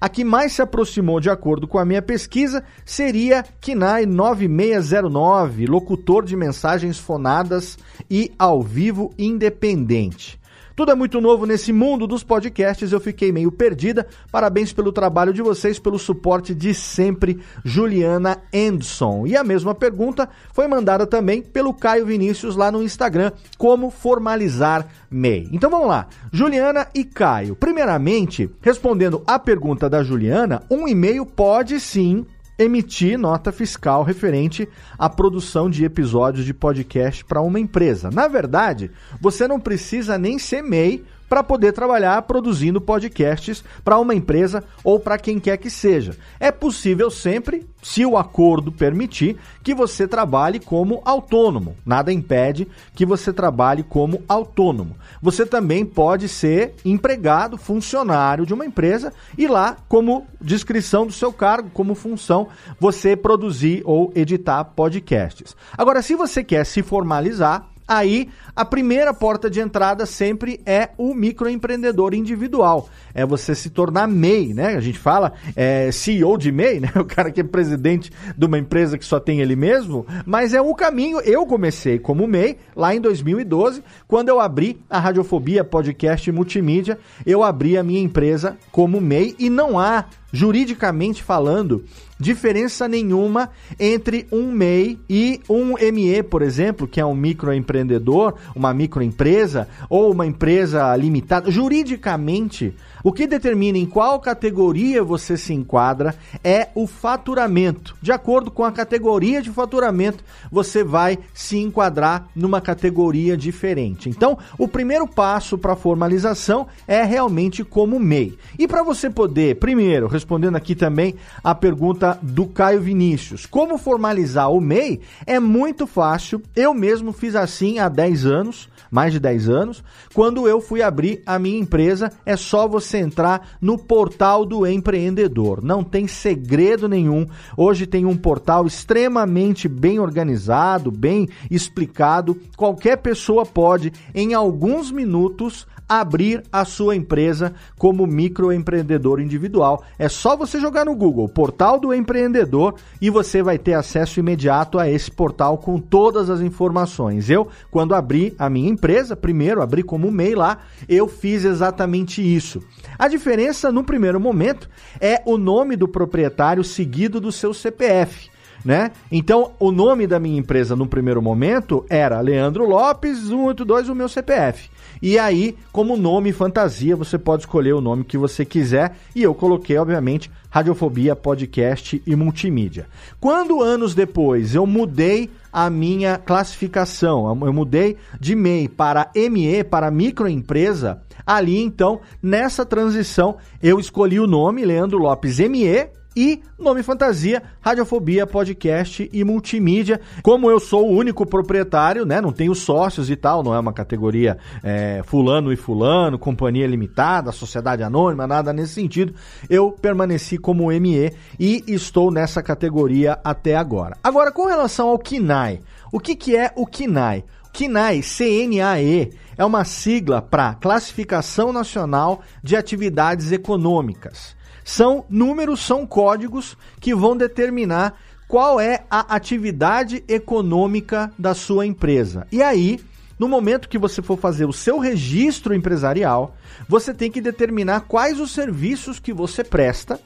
A 0.00 0.08
que 0.08 0.24
mais 0.24 0.52
se 0.52 0.62
aproximou, 0.62 1.20
de 1.20 1.30
acordo 1.30 1.66
com 1.66 1.78
a 1.78 1.84
minha 1.84 2.02
pesquisa, 2.02 2.62
seria 2.84 3.44
KINAI 3.60 4.06
9609, 4.06 5.66
locutor 5.66 6.24
de 6.24 6.36
mensagens 6.36 6.98
fonadas 6.98 7.78
e 8.10 8.32
ao 8.38 8.62
vivo 8.62 9.12
independente. 9.18 10.38
Tudo 10.78 10.92
é 10.92 10.94
muito 10.94 11.20
novo 11.20 11.44
nesse 11.44 11.72
mundo 11.72 12.06
dos 12.06 12.22
podcasts, 12.22 12.92
eu 12.92 13.00
fiquei 13.00 13.32
meio 13.32 13.50
perdida. 13.50 14.06
Parabéns 14.30 14.72
pelo 14.72 14.92
trabalho 14.92 15.32
de 15.32 15.42
vocês, 15.42 15.76
pelo 15.76 15.98
suporte 15.98 16.54
de 16.54 16.72
sempre, 16.72 17.40
Juliana 17.64 18.40
Anderson. 18.54 19.26
E 19.26 19.36
a 19.36 19.42
mesma 19.42 19.74
pergunta 19.74 20.28
foi 20.52 20.68
mandada 20.68 21.04
também 21.04 21.42
pelo 21.42 21.74
Caio 21.74 22.06
Vinícius 22.06 22.54
lá 22.54 22.70
no 22.70 22.80
Instagram, 22.80 23.32
como 23.56 23.90
formalizar 23.90 24.86
MEI. 25.10 25.48
Então 25.50 25.68
vamos 25.68 25.88
lá, 25.88 26.06
Juliana 26.32 26.86
e 26.94 27.02
Caio. 27.02 27.56
Primeiramente, 27.56 28.48
respondendo 28.60 29.24
à 29.26 29.36
pergunta 29.36 29.90
da 29.90 30.04
Juliana, 30.04 30.62
um 30.70 30.86
e-mail 30.86 31.26
pode 31.26 31.80
sim 31.80 32.24
emitir 32.58 33.18
nota 33.18 33.52
fiscal 33.52 34.02
referente 34.02 34.68
à 34.98 35.08
produção 35.08 35.70
de 35.70 35.84
episódios 35.84 36.44
de 36.44 36.52
podcast 36.52 37.24
para 37.24 37.40
uma 37.40 37.60
empresa. 37.60 38.10
Na 38.10 38.26
verdade, 38.26 38.90
você 39.20 39.46
não 39.46 39.60
precisa 39.60 40.18
nem 40.18 40.38
ser 40.38 40.62
MEI 40.62 41.04
para 41.28 41.42
poder 41.42 41.72
trabalhar 41.72 42.22
produzindo 42.22 42.80
podcasts 42.80 43.62
para 43.84 43.98
uma 43.98 44.14
empresa 44.14 44.64
ou 44.82 44.98
para 44.98 45.18
quem 45.18 45.38
quer 45.38 45.56
que 45.56 45.70
seja. 45.70 46.16
É 46.40 46.50
possível 46.50 47.10
sempre, 47.10 47.66
se 47.82 48.04
o 48.04 48.16
acordo 48.16 48.72
permitir, 48.72 49.36
que 49.62 49.74
você 49.74 50.08
trabalhe 50.08 50.58
como 50.58 51.02
autônomo. 51.04 51.76
Nada 51.84 52.12
impede 52.12 52.66
que 52.94 53.04
você 53.04 53.32
trabalhe 53.32 53.82
como 53.82 54.22
autônomo. 54.28 54.96
Você 55.20 55.44
também 55.44 55.84
pode 55.84 56.28
ser 56.28 56.74
empregado, 56.84 57.56
funcionário 57.56 58.46
de 58.46 58.54
uma 58.54 58.64
empresa 58.64 59.12
e 59.36 59.46
lá, 59.46 59.76
como 59.88 60.26
descrição 60.40 61.06
do 61.06 61.12
seu 61.12 61.32
cargo, 61.32 61.70
como 61.72 61.94
função, 61.94 62.48
você 62.80 63.16
produzir 63.16 63.82
ou 63.84 64.12
editar 64.14 64.64
podcasts. 64.64 65.56
Agora, 65.76 66.02
se 66.02 66.14
você 66.14 66.42
quer 66.42 66.64
se 66.64 66.82
formalizar, 66.82 67.67
aí 67.88 68.28
a 68.54 68.64
primeira 68.64 69.14
porta 69.14 69.48
de 69.48 69.60
entrada 69.60 70.04
sempre 70.04 70.60
é 70.66 70.90
o 70.98 71.14
microempreendedor 71.14 72.12
individual. 72.12 72.88
É 73.14 73.24
você 73.24 73.54
se 73.54 73.70
tornar 73.70 74.06
MEI, 74.06 74.52
né? 74.52 74.76
A 74.76 74.80
gente 74.80 74.98
fala 74.98 75.32
é, 75.56 75.90
CEO 75.90 76.36
de 76.36 76.52
MEI, 76.52 76.80
né? 76.80 76.92
O 76.98 77.04
cara 77.04 77.30
que 77.30 77.40
é 77.40 77.44
presidente 77.44 78.12
de 78.36 78.46
uma 78.46 78.58
empresa 78.58 78.98
que 78.98 79.04
só 79.04 79.18
tem 79.18 79.40
ele 79.40 79.56
mesmo, 79.56 80.06
mas 80.26 80.52
é 80.52 80.60
um 80.60 80.74
caminho. 80.74 81.20
Eu 81.20 81.46
comecei 81.46 81.98
como 81.98 82.26
MEI 82.26 82.58
lá 82.76 82.94
em 82.94 83.00
2012, 83.00 83.82
quando 84.06 84.28
eu 84.28 84.40
abri 84.40 84.80
a 84.90 84.98
Radiofobia 84.98 85.64
Podcast 85.64 86.30
Multimídia, 86.30 86.98
eu 87.24 87.42
abri 87.42 87.78
a 87.78 87.82
minha 87.82 88.00
empresa 88.00 88.58
como 88.70 89.00
MEI 89.00 89.34
e 89.38 89.48
não 89.48 89.78
há 89.78 90.04
juridicamente 90.32 91.22
falando, 91.22 91.84
diferença 92.18 92.88
nenhuma 92.88 93.50
entre 93.78 94.26
um 94.32 94.50
MEI 94.50 94.98
e 95.08 95.40
um 95.48 95.74
ME, 95.92 96.22
por 96.22 96.42
exemplo, 96.42 96.88
que 96.88 97.00
é 97.00 97.04
um 97.06 97.14
microempreendedor, 97.14 98.34
uma 98.54 98.74
microempresa 98.74 99.68
ou 99.88 100.10
uma 100.12 100.26
empresa 100.26 100.94
limitada. 100.96 101.50
Juridicamente, 101.50 102.74
o 103.08 103.12
que 103.12 103.26
determina 103.26 103.78
em 103.78 103.86
qual 103.86 104.20
categoria 104.20 105.02
você 105.02 105.34
se 105.34 105.54
enquadra 105.54 106.14
é 106.44 106.68
o 106.74 106.86
faturamento. 106.86 107.96
De 108.02 108.12
acordo 108.12 108.50
com 108.50 108.62
a 108.62 108.70
categoria 108.70 109.40
de 109.40 109.48
faturamento, 109.48 110.22
você 110.52 110.84
vai 110.84 111.18
se 111.32 111.56
enquadrar 111.56 112.28
numa 112.36 112.60
categoria 112.60 113.34
diferente. 113.34 114.10
Então, 114.10 114.36
o 114.58 114.68
primeiro 114.68 115.08
passo 115.08 115.56
para 115.56 115.72
a 115.72 115.76
formalização 115.76 116.66
é 116.86 117.02
realmente 117.02 117.64
como 117.64 117.98
MEI. 117.98 118.36
E 118.58 118.68
para 118.68 118.82
você 118.82 119.08
poder, 119.08 119.56
primeiro, 119.56 120.06
respondendo 120.06 120.56
aqui 120.56 120.74
também 120.74 121.14
a 121.42 121.54
pergunta 121.54 122.18
do 122.20 122.44
Caio 122.44 122.82
Vinícius, 122.82 123.46
como 123.46 123.78
formalizar 123.78 124.52
o 124.52 124.60
MEI 124.60 125.00
é 125.24 125.40
muito 125.40 125.86
fácil. 125.86 126.42
Eu 126.54 126.74
mesmo 126.74 127.14
fiz 127.14 127.34
assim 127.34 127.78
há 127.78 127.88
10 127.88 128.26
anos 128.26 128.68
mais 128.90 129.12
de 129.12 129.20
10 129.20 129.48
anos. 129.48 129.84
Quando 130.14 130.48
eu 130.48 130.60
fui 130.60 130.82
abrir 130.82 131.22
a 131.26 131.38
minha 131.38 131.58
empresa, 131.58 132.10
é 132.24 132.36
só 132.36 132.66
você 132.66 132.97
entrar 132.98 133.56
no 133.60 133.78
portal 133.78 134.44
do 134.44 134.66
empreendedor. 134.66 135.62
Não 135.62 135.82
tem 135.82 136.06
segredo 136.06 136.88
nenhum. 136.88 137.26
Hoje 137.56 137.86
tem 137.86 138.04
um 138.04 138.16
portal 138.16 138.66
extremamente 138.66 139.68
bem 139.68 139.98
organizado, 139.98 140.90
bem 140.90 141.28
explicado. 141.50 142.36
Qualquer 142.56 142.98
pessoa 142.98 143.46
pode, 143.46 143.92
em 144.14 144.34
alguns 144.34 144.90
minutos, 144.90 145.66
abrir 145.88 146.42
a 146.52 146.64
sua 146.64 146.94
empresa 146.94 147.54
como 147.78 148.06
microempreendedor 148.06 149.20
individual. 149.20 149.82
É 149.98 150.08
só 150.08 150.36
você 150.36 150.60
jogar 150.60 150.84
no 150.84 150.94
Google 150.94 151.28
Portal 151.28 151.80
do 151.80 151.94
Empreendedor 151.94 152.74
e 153.00 153.08
você 153.08 153.42
vai 153.42 153.58
ter 153.58 153.74
acesso 153.74 154.20
imediato 154.20 154.78
a 154.78 154.88
esse 154.88 155.10
portal 155.10 155.58
com 155.58 155.78
todas 155.78 156.28
as 156.28 156.40
informações. 156.40 157.30
Eu, 157.30 157.48
quando 157.70 157.94
abri 157.94 158.34
a 158.38 158.50
minha 158.50 158.70
empresa, 158.70 159.16
primeiro 159.16 159.62
abri 159.62 159.82
como 159.82 160.10
MEI 160.10 160.34
lá, 160.34 160.58
eu 160.88 161.08
fiz 161.08 161.44
exatamente 161.44 162.20
isso. 162.20 162.60
A 162.98 163.08
diferença 163.08 163.72
no 163.72 163.82
primeiro 163.82 164.20
momento 164.20 164.68
é 165.00 165.22
o 165.24 165.38
nome 165.38 165.76
do 165.76 165.88
proprietário 165.88 166.62
seguido 166.62 167.20
do 167.20 167.32
seu 167.32 167.54
CPF. 167.54 168.30
Né? 168.64 168.90
Então, 169.10 169.52
o 169.60 169.70
nome 169.70 170.06
da 170.06 170.18
minha 170.18 170.38
empresa 170.38 170.74
no 170.74 170.86
primeiro 170.86 171.22
momento 171.22 171.86
era 171.88 172.20
Leandro 172.20 172.66
Lopes 172.66 173.18
182, 173.28 173.88
o 173.88 173.94
meu 173.94 174.08
CPF. 174.08 174.68
E 175.00 175.18
aí, 175.18 175.56
como 175.72 175.96
nome 175.96 176.32
fantasia, 176.32 176.96
você 176.96 177.18
pode 177.18 177.42
escolher 177.42 177.72
o 177.72 177.80
nome 177.80 178.04
que 178.04 178.18
você 178.18 178.44
quiser. 178.44 178.96
E 179.14 179.22
eu 179.22 179.34
coloquei, 179.34 179.76
obviamente, 179.76 180.30
Radiofobia 180.50 181.14
Podcast 181.14 182.02
e 182.06 182.16
Multimídia. 182.16 182.86
Quando 183.20 183.62
anos 183.62 183.94
depois 183.94 184.54
eu 184.54 184.66
mudei 184.66 185.30
a 185.52 185.68
minha 185.70 186.18
classificação, 186.18 187.28
eu 187.44 187.52
mudei 187.52 187.96
de 188.20 188.34
MEI 188.34 188.68
para 188.68 189.10
ME, 189.14 189.64
para 189.64 189.90
microempresa, 189.90 191.02
ali 191.26 191.58
então, 191.58 192.00
nessa 192.22 192.64
transição, 192.64 193.36
eu 193.62 193.78
escolhi 193.78 194.20
o 194.20 194.26
nome 194.26 194.64
Leandro 194.64 194.98
Lopes 194.98 195.38
ME 195.38 195.88
e 196.18 196.42
nome 196.58 196.82
fantasia, 196.82 197.40
Radiofobia, 197.60 198.26
podcast 198.26 199.08
e 199.12 199.22
multimídia. 199.22 200.00
Como 200.20 200.50
eu 200.50 200.58
sou 200.58 200.88
o 200.88 200.92
único 200.92 201.24
proprietário, 201.24 202.04
né? 202.04 202.20
Não 202.20 202.32
tenho 202.32 202.56
sócios 202.56 203.08
e 203.08 203.14
tal, 203.14 203.44
não 203.44 203.54
é 203.54 203.58
uma 203.60 203.72
categoria 203.72 204.36
é, 204.64 205.00
fulano 205.06 205.52
e 205.52 205.56
fulano, 205.56 206.18
companhia 206.18 206.66
limitada, 206.66 207.30
sociedade 207.30 207.84
anônima, 207.84 208.26
nada 208.26 208.52
nesse 208.52 208.74
sentido. 208.74 209.14
Eu 209.48 209.70
permaneci 209.70 210.38
como 210.38 210.72
ME 210.72 211.12
e 211.38 211.62
estou 211.68 212.10
nessa 212.10 212.42
categoria 212.42 213.20
até 213.22 213.54
agora. 213.54 213.96
Agora, 214.02 214.32
com 214.32 214.46
relação 214.46 214.88
ao 214.88 214.98
KINAI, 214.98 215.60
o 215.92 216.00
que, 216.00 216.16
que 216.16 216.36
é 216.36 216.50
o 216.56 216.66
KINAI? 216.66 217.24
KINAI, 217.52 218.02
C-N-A-E, 218.02 219.12
é 219.36 219.44
uma 219.44 219.64
sigla 219.64 220.20
para 220.20 220.54
Classificação 220.54 221.52
Nacional 221.52 222.22
de 222.42 222.56
Atividades 222.56 223.30
Econômicas. 223.30 224.36
São 224.68 225.06
números, 225.08 225.64
são 225.64 225.86
códigos 225.86 226.54
que 226.78 226.94
vão 226.94 227.16
determinar 227.16 227.98
qual 228.28 228.60
é 228.60 228.84
a 228.90 229.14
atividade 229.16 230.04
econômica 230.06 231.10
da 231.18 231.32
sua 231.32 231.64
empresa. 231.64 232.26
E 232.30 232.42
aí, 232.42 232.78
no 233.18 233.26
momento 233.26 233.66
que 233.66 233.78
você 233.78 234.02
for 234.02 234.18
fazer 234.18 234.44
o 234.44 234.52
seu 234.52 234.78
registro 234.78 235.54
empresarial, 235.54 236.36
você 236.68 236.92
tem 236.92 237.10
que 237.10 237.22
determinar 237.22 237.86
quais 237.88 238.20
os 238.20 238.30
serviços 238.30 239.00
que 239.00 239.10
você 239.10 239.42
presta 239.42 239.98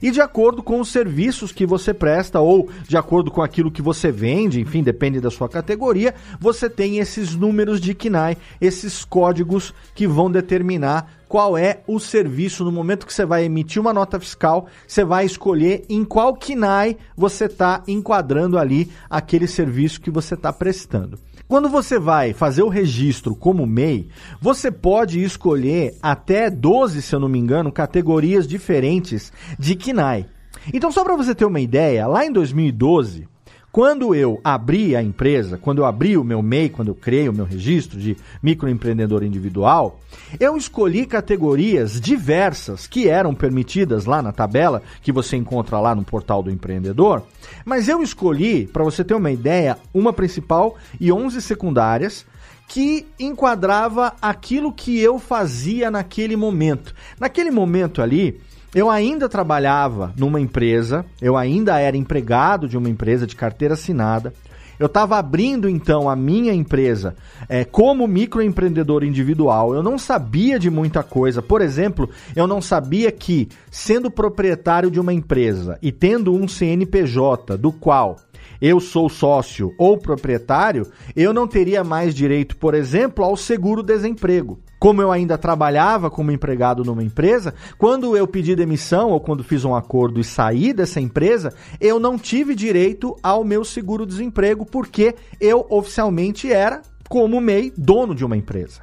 e 0.00 0.10
de 0.10 0.22
acordo 0.22 0.62
com 0.62 0.80
os 0.80 0.88
serviços 0.88 1.52
que 1.52 1.66
você 1.66 1.92
presta 1.92 2.40
ou 2.40 2.70
de 2.88 2.96
acordo 2.96 3.30
com 3.30 3.42
aquilo 3.42 3.70
que 3.70 3.82
você 3.82 4.10
vende, 4.10 4.58
enfim, 4.58 4.82
depende 4.82 5.20
da 5.20 5.30
sua 5.30 5.50
categoria, 5.50 6.14
você 6.40 6.70
tem 6.70 6.98
esses 6.98 7.34
números 7.34 7.78
de 7.78 7.94
KNAI, 7.94 8.38
esses 8.58 9.04
códigos 9.04 9.74
que 9.94 10.06
vão 10.06 10.30
determinar 10.30 11.17
qual 11.28 11.58
é 11.58 11.82
o 11.86 11.98
serviço 11.98 12.64
no 12.64 12.72
momento 12.72 13.06
que 13.06 13.12
você 13.12 13.24
vai 13.24 13.44
emitir 13.44 13.80
uma 13.80 13.92
nota 13.92 14.18
fiscal, 14.18 14.66
você 14.86 15.04
vai 15.04 15.26
escolher 15.26 15.84
em 15.88 16.04
qual 16.04 16.34
KNAI 16.34 16.96
você 17.16 17.44
está 17.44 17.82
enquadrando 17.86 18.58
ali 18.58 18.90
aquele 19.10 19.46
serviço 19.46 20.00
que 20.00 20.10
você 20.10 20.34
está 20.34 20.52
prestando. 20.52 21.18
Quando 21.46 21.68
você 21.68 21.98
vai 21.98 22.32
fazer 22.32 22.62
o 22.62 22.68
registro 22.68 23.34
como 23.34 23.66
MEI, 23.66 24.08
você 24.40 24.70
pode 24.70 25.22
escolher 25.22 25.94
até 26.02 26.50
12, 26.50 27.00
se 27.00 27.14
eu 27.14 27.20
não 27.20 27.28
me 27.28 27.38
engano, 27.38 27.72
categorias 27.72 28.46
diferentes 28.46 29.32
de 29.58 29.74
KNAI. 29.74 30.26
Então, 30.72 30.92
só 30.92 31.02
para 31.02 31.16
você 31.16 31.34
ter 31.34 31.46
uma 31.46 31.60
ideia, 31.60 32.06
lá 32.06 32.24
em 32.24 32.32
2012, 32.32 33.26
quando 33.70 34.14
eu 34.14 34.40
abri 34.42 34.96
a 34.96 35.02
empresa, 35.02 35.58
quando 35.58 35.78
eu 35.78 35.84
abri 35.84 36.16
o 36.16 36.24
meu 36.24 36.42
MEI, 36.42 36.70
quando 36.70 36.88
eu 36.88 36.94
criei 36.94 37.28
o 37.28 37.32
meu 37.32 37.44
registro 37.44 37.98
de 37.98 38.16
microempreendedor 38.42 39.22
individual, 39.22 40.00
eu 40.40 40.56
escolhi 40.56 41.06
categorias 41.06 42.00
diversas 42.00 42.86
que 42.86 43.08
eram 43.08 43.34
permitidas 43.34 44.06
lá 44.06 44.22
na 44.22 44.32
tabela 44.32 44.82
que 45.02 45.12
você 45.12 45.36
encontra 45.36 45.78
lá 45.78 45.94
no 45.94 46.02
portal 46.02 46.42
do 46.42 46.50
empreendedor, 46.50 47.22
mas 47.64 47.88
eu 47.88 48.02
escolhi, 48.02 48.66
para 48.66 48.84
você 48.84 49.04
ter 49.04 49.14
uma 49.14 49.30
ideia, 49.30 49.76
uma 49.92 50.12
principal 50.12 50.76
e 50.98 51.12
11 51.12 51.40
secundárias 51.42 52.26
que 52.68 53.06
enquadrava 53.18 54.14
aquilo 54.20 54.72
que 54.72 55.00
eu 55.00 55.18
fazia 55.18 55.90
naquele 55.90 56.36
momento. 56.36 56.94
Naquele 57.18 57.50
momento 57.50 58.02
ali, 58.02 58.40
eu 58.74 58.90
ainda 58.90 59.28
trabalhava 59.28 60.12
numa 60.16 60.40
empresa, 60.40 61.04
eu 61.20 61.36
ainda 61.36 61.78
era 61.78 61.96
empregado 61.96 62.68
de 62.68 62.76
uma 62.76 62.88
empresa 62.88 63.26
de 63.26 63.34
carteira 63.34 63.74
assinada. 63.74 64.32
Eu 64.78 64.86
estava 64.86 65.18
abrindo 65.18 65.68
então 65.68 66.08
a 66.08 66.14
minha 66.14 66.54
empresa 66.54 67.16
é, 67.48 67.64
como 67.64 68.06
microempreendedor 68.06 69.02
individual. 69.02 69.74
Eu 69.74 69.82
não 69.82 69.98
sabia 69.98 70.56
de 70.56 70.70
muita 70.70 71.02
coisa. 71.02 71.42
Por 71.42 71.60
exemplo, 71.60 72.08
eu 72.36 72.46
não 72.46 72.62
sabia 72.62 73.10
que, 73.10 73.48
sendo 73.72 74.08
proprietário 74.08 74.88
de 74.88 75.00
uma 75.00 75.12
empresa 75.12 75.78
e 75.82 75.90
tendo 75.90 76.32
um 76.32 76.46
CNPJ 76.46 77.56
do 77.56 77.72
qual 77.72 78.18
eu 78.60 78.80
sou 78.80 79.08
sócio 79.08 79.72
ou 79.78 79.98
proprietário, 79.98 80.86
eu 81.14 81.32
não 81.32 81.46
teria 81.46 81.84
mais 81.84 82.14
direito, 82.14 82.56
por 82.56 82.74
exemplo, 82.74 83.24
ao 83.24 83.36
seguro-desemprego. 83.36 84.58
Como 84.78 85.02
eu 85.02 85.10
ainda 85.10 85.36
trabalhava 85.36 86.10
como 86.10 86.30
empregado 86.30 86.84
numa 86.84 87.02
empresa, 87.02 87.52
quando 87.76 88.16
eu 88.16 88.26
pedi 88.26 88.54
demissão 88.54 89.10
ou 89.10 89.20
quando 89.20 89.42
fiz 89.42 89.64
um 89.64 89.74
acordo 89.74 90.20
e 90.20 90.24
saí 90.24 90.72
dessa 90.72 91.00
empresa, 91.00 91.52
eu 91.80 91.98
não 91.98 92.16
tive 92.16 92.54
direito 92.54 93.16
ao 93.22 93.42
meu 93.42 93.64
seguro-desemprego 93.64 94.64
porque 94.64 95.16
eu 95.40 95.66
oficialmente 95.68 96.52
era, 96.52 96.82
como 97.08 97.40
MEI, 97.40 97.72
dono 97.76 98.14
de 98.14 98.24
uma 98.24 98.36
empresa. 98.36 98.80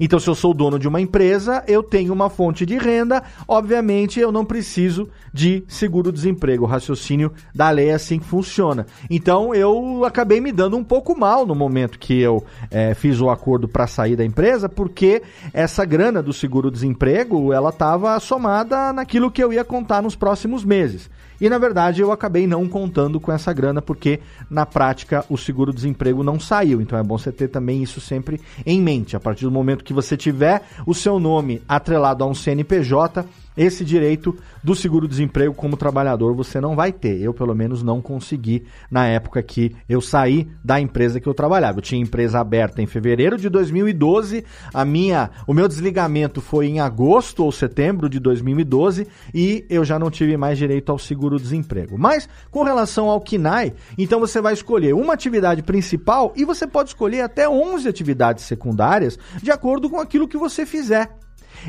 Então, 0.00 0.18
se 0.18 0.28
eu 0.28 0.34
sou 0.34 0.54
dono 0.54 0.78
de 0.78 0.88
uma 0.88 1.00
empresa, 1.00 1.62
eu 1.66 1.82
tenho 1.82 2.12
uma 2.12 2.28
fonte 2.28 2.64
de 2.66 2.76
renda, 2.76 3.22
obviamente 3.46 4.18
eu 4.18 4.32
não 4.32 4.44
preciso 4.44 5.08
de 5.32 5.64
seguro-desemprego. 5.68 6.64
O 6.64 6.68
raciocínio 6.68 7.32
da 7.54 7.70
lei 7.70 7.88
é 7.88 7.94
assim 7.94 8.18
que 8.18 8.26
funciona. 8.26 8.86
Então, 9.10 9.54
eu 9.54 10.04
acabei 10.04 10.40
me 10.40 10.52
dando 10.52 10.76
um 10.76 10.84
pouco 10.84 11.18
mal 11.18 11.46
no 11.46 11.54
momento 11.54 11.98
que 11.98 12.20
eu 12.20 12.44
é, 12.70 12.94
fiz 12.94 13.20
o 13.20 13.30
acordo 13.30 13.68
para 13.68 13.86
sair 13.86 14.16
da 14.16 14.24
empresa, 14.24 14.68
porque 14.68 15.22
essa 15.52 15.84
grana 15.84 16.22
do 16.22 16.32
seguro-desemprego 16.32 17.52
ela 17.52 17.70
estava 17.70 18.18
somada 18.20 18.92
naquilo 18.92 19.30
que 19.30 19.42
eu 19.42 19.52
ia 19.52 19.64
contar 19.64 20.02
nos 20.02 20.16
próximos 20.16 20.64
meses. 20.64 21.10
E 21.40 21.48
na 21.48 21.58
verdade 21.58 22.00
eu 22.00 22.12
acabei 22.12 22.46
não 22.46 22.68
contando 22.68 23.20
com 23.20 23.32
essa 23.32 23.52
grana 23.52 23.82
porque 23.82 24.20
na 24.50 24.64
prática 24.64 25.24
o 25.28 25.36
seguro-desemprego 25.36 26.22
não 26.22 26.38
saiu. 26.38 26.80
Então 26.80 26.98
é 26.98 27.02
bom 27.02 27.18
você 27.18 27.32
ter 27.32 27.48
também 27.48 27.82
isso 27.82 28.00
sempre 28.00 28.40
em 28.64 28.80
mente. 28.80 29.16
A 29.16 29.20
partir 29.20 29.44
do 29.44 29.50
momento 29.50 29.84
que 29.84 29.92
você 29.92 30.16
tiver 30.16 30.62
o 30.86 30.94
seu 30.94 31.18
nome 31.18 31.62
atrelado 31.68 32.24
a 32.24 32.26
um 32.26 32.34
CNPJ, 32.34 33.24
esse 33.56 33.84
direito 33.84 34.36
do 34.62 34.74
seguro-desemprego 34.74 35.54
como 35.54 35.76
trabalhador 35.76 36.34
você 36.34 36.60
não 36.60 36.74
vai 36.74 36.92
ter. 36.92 37.20
Eu, 37.20 37.34
pelo 37.34 37.54
menos, 37.54 37.82
não 37.82 38.00
consegui 38.00 38.64
na 38.90 39.06
época 39.06 39.42
que 39.42 39.74
eu 39.88 40.00
saí 40.00 40.48
da 40.64 40.80
empresa 40.80 41.20
que 41.20 41.28
eu 41.28 41.34
trabalhava. 41.34 41.78
Eu 41.78 41.82
tinha 41.82 42.00
empresa 42.00 42.40
aberta 42.40 42.82
em 42.82 42.86
fevereiro 42.86 43.36
de 43.36 43.48
2012, 43.48 44.44
a 44.72 44.84
minha, 44.84 45.30
o 45.46 45.54
meu 45.54 45.68
desligamento 45.68 46.40
foi 46.40 46.66
em 46.66 46.80
agosto 46.80 47.44
ou 47.44 47.52
setembro 47.52 48.08
de 48.08 48.18
2012 48.18 49.06
e 49.34 49.64
eu 49.68 49.84
já 49.84 49.98
não 49.98 50.10
tive 50.10 50.36
mais 50.36 50.58
direito 50.58 50.90
ao 50.90 50.98
seguro-desemprego. 50.98 51.98
Mas, 51.98 52.28
com 52.50 52.62
relação 52.62 53.08
ao 53.08 53.20
KINAI, 53.20 53.74
então 53.98 54.20
você 54.20 54.40
vai 54.40 54.52
escolher 54.52 54.94
uma 54.94 55.14
atividade 55.14 55.62
principal 55.62 56.32
e 56.36 56.44
você 56.44 56.66
pode 56.66 56.90
escolher 56.90 57.22
até 57.22 57.48
11 57.48 57.88
atividades 57.88 58.44
secundárias 58.44 59.18
de 59.42 59.50
acordo 59.50 59.90
com 59.90 59.98
aquilo 59.98 60.28
que 60.28 60.36
você 60.36 60.64
fizer. 60.64 61.10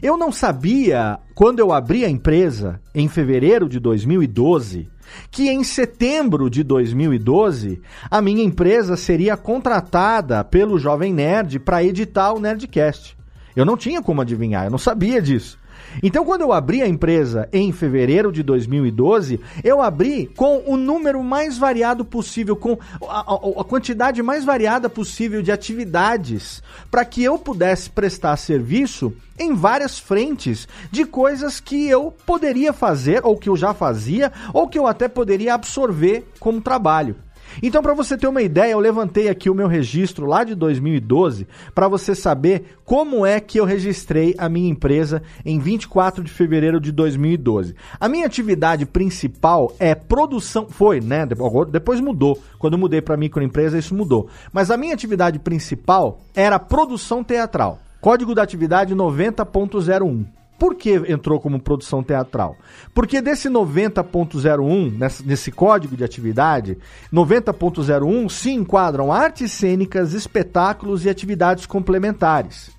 Eu 0.01 0.17
não 0.17 0.31
sabia, 0.31 1.19
quando 1.35 1.59
eu 1.59 1.71
abri 1.71 2.03
a 2.05 2.09
empresa, 2.09 2.79
em 2.93 3.07
fevereiro 3.07 3.69
de 3.69 3.79
2012, 3.79 4.89
que 5.29 5.49
em 5.49 5.63
setembro 5.63 6.49
de 6.49 6.63
2012 6.63 7.81
a 8.09 8.21
minha 8.21 8.43
empresa 8.43 8.95
seria 8.97 9.37
contratada 9.37 10.43
pelo 10.43 10.79
Jovem 10.79 11.13
Nerd 11.13 11.59
para 11.59 11.83
editar 11.83 12.33
o 12.33 12.39
Nerdcast. 12.39 13.17
Eu 13.55 13.65
não 13.65 13.77
tinha 13.77 14.01
como 14.01 14.21
adivinhar, 14.21 14.65
eu 14.65 14.71
não 14.71 14.77
sabia 14.77 15.21
disso. 15.21 15.59
Então, 16.01 16.25
quando 16.25 16.41
eu 16.41 16.51
abri 16.51 16.81
a 16.81 16.87
empresa 16.87 17.47
em 17.51 17.71
fevereiro 17.71 18.31
de 18.31 18.41
2012, 18.41 19.39
eu 19.63 19.81
abri 19.81 20.27
com 20.35 20.63
o 20.65 20.77
número 20.77 21.23
mais 21.23 21.57
variado 21.57 22.03
possível, 22.03 22.55
com 22.55 22.77
a, 23.07 23.19
a, 23.19 23.61
a 23.61 23.63
quantidade 23.63 24.23
mais 24.23 24.43
variada 24.43 24.89
possível 24.89 25.41
de 25.41 25.51
atividades, 25.51 26.63
para 26.89 27.05
que 27.05 27.23
eu 27.23 27.37
pudesse 27.37 27.89
prestar 27.89 28.37
serviço 28.37 29.13
em 29.37 29.53
várias 29.53 29.99
frentes 29.99 30.67
de 30.91 31.05
coisas 31.05 31.59
que 31.59 31.87
eu 31.87 32.13
poderia 32.25 32.71
fazer, 32.71 33.25
ou 33.25 33.37
que 33.37 33.49
eu 33.49 33.57
já 33.57 33.73
fazia, 33.73 34.31
ou 34.53 34.67
que 34.67 34.77
eu 34.77 34.87
até 34.87 35.07
poderia 35.07 35.53
absorver 35.53 36.25
como 36.39 36.61
trabalho. 36.61 37.15
Então, 37.61 37.81
para 37.81 37.93
você 37.93 38.17
ter 38.17 38.27
uma 38.27 38.41
ideia, 38.41 38.71
eu 38.71 38.79
levantei 38.79 39.29
aqui 39.29 39.49
o 39.49 39.55
meu 39.55 39.67
registro 39.67 40.25
lá 40.25 40.43
de 40.43 40.55
2012 40.55 41.47
para 41.75 41.87
você 41.87 42.15
saber 42.15 42.77
como 42.85 43.25
é 43.25 43.39
que 43.39 43.59
eu 43.59 43.65
registrei 43.65 44.33
a 44.37 44.49
minha 44.49 44.69
empresa 44.69 45.21
em 45.45 45.59
24 45.59 46.23
de 46.23 46.31
fevereiro 46.31 46.79
de 46.79 46.91
2012. 46.91 47.75
A 47.99 48.09
minha 48.09 48.25
atividade 48.25 48.85
principal 48.85 49.73
é 49.79 49.93
produção, 49.93 50.67
foi, 50.69 50.99
né? 50.99 51.27
Depois 51.71 51.99
mudou. 51.99 52.41
Quando 52.57 52.73
eu 52.73 52.79
mudei 52.79 53.01
para 53.01 53.17
microempresa, 53.17 53.77
isso 53.77 53.95
mudou. 53.95 54.27
Mas 54.51 54.71
a 54.71 54.77
minha 54.77 54.93
atividade 54.93 55.39
principal 55.39 56.21
era 56.33 56.59
produção 56.59 57.23
teatral. 57.23 57.79
Código 58.01 58.35
da 58.35 58.43
atividade 58.43 58.93
90.01. 58.93 60.25
Por 60.57 60.75
que 60.75 60.91
entrou 61.11 61.39
como 61.39 61.59
produção 61.59 62.03
teatral? 62.03 62.57
Porque 62.93 63.21
desse 63.21 63.49
90.01, 63.49 65.23
nesse, 65.25 65.51
código 65.51 65.97
de 65.97 66.03
atividade, 66.03 66.77
90.01 67.11 68.29
se 68.29 68.51
enquadram 68.51 69.11
artes 69.11 69.51
cênicas, 69.51 70.13
espetáculos 70.13 71.05
e 71.05 71.09
atividades 71.09 71.65
complementares. 71.65 72.71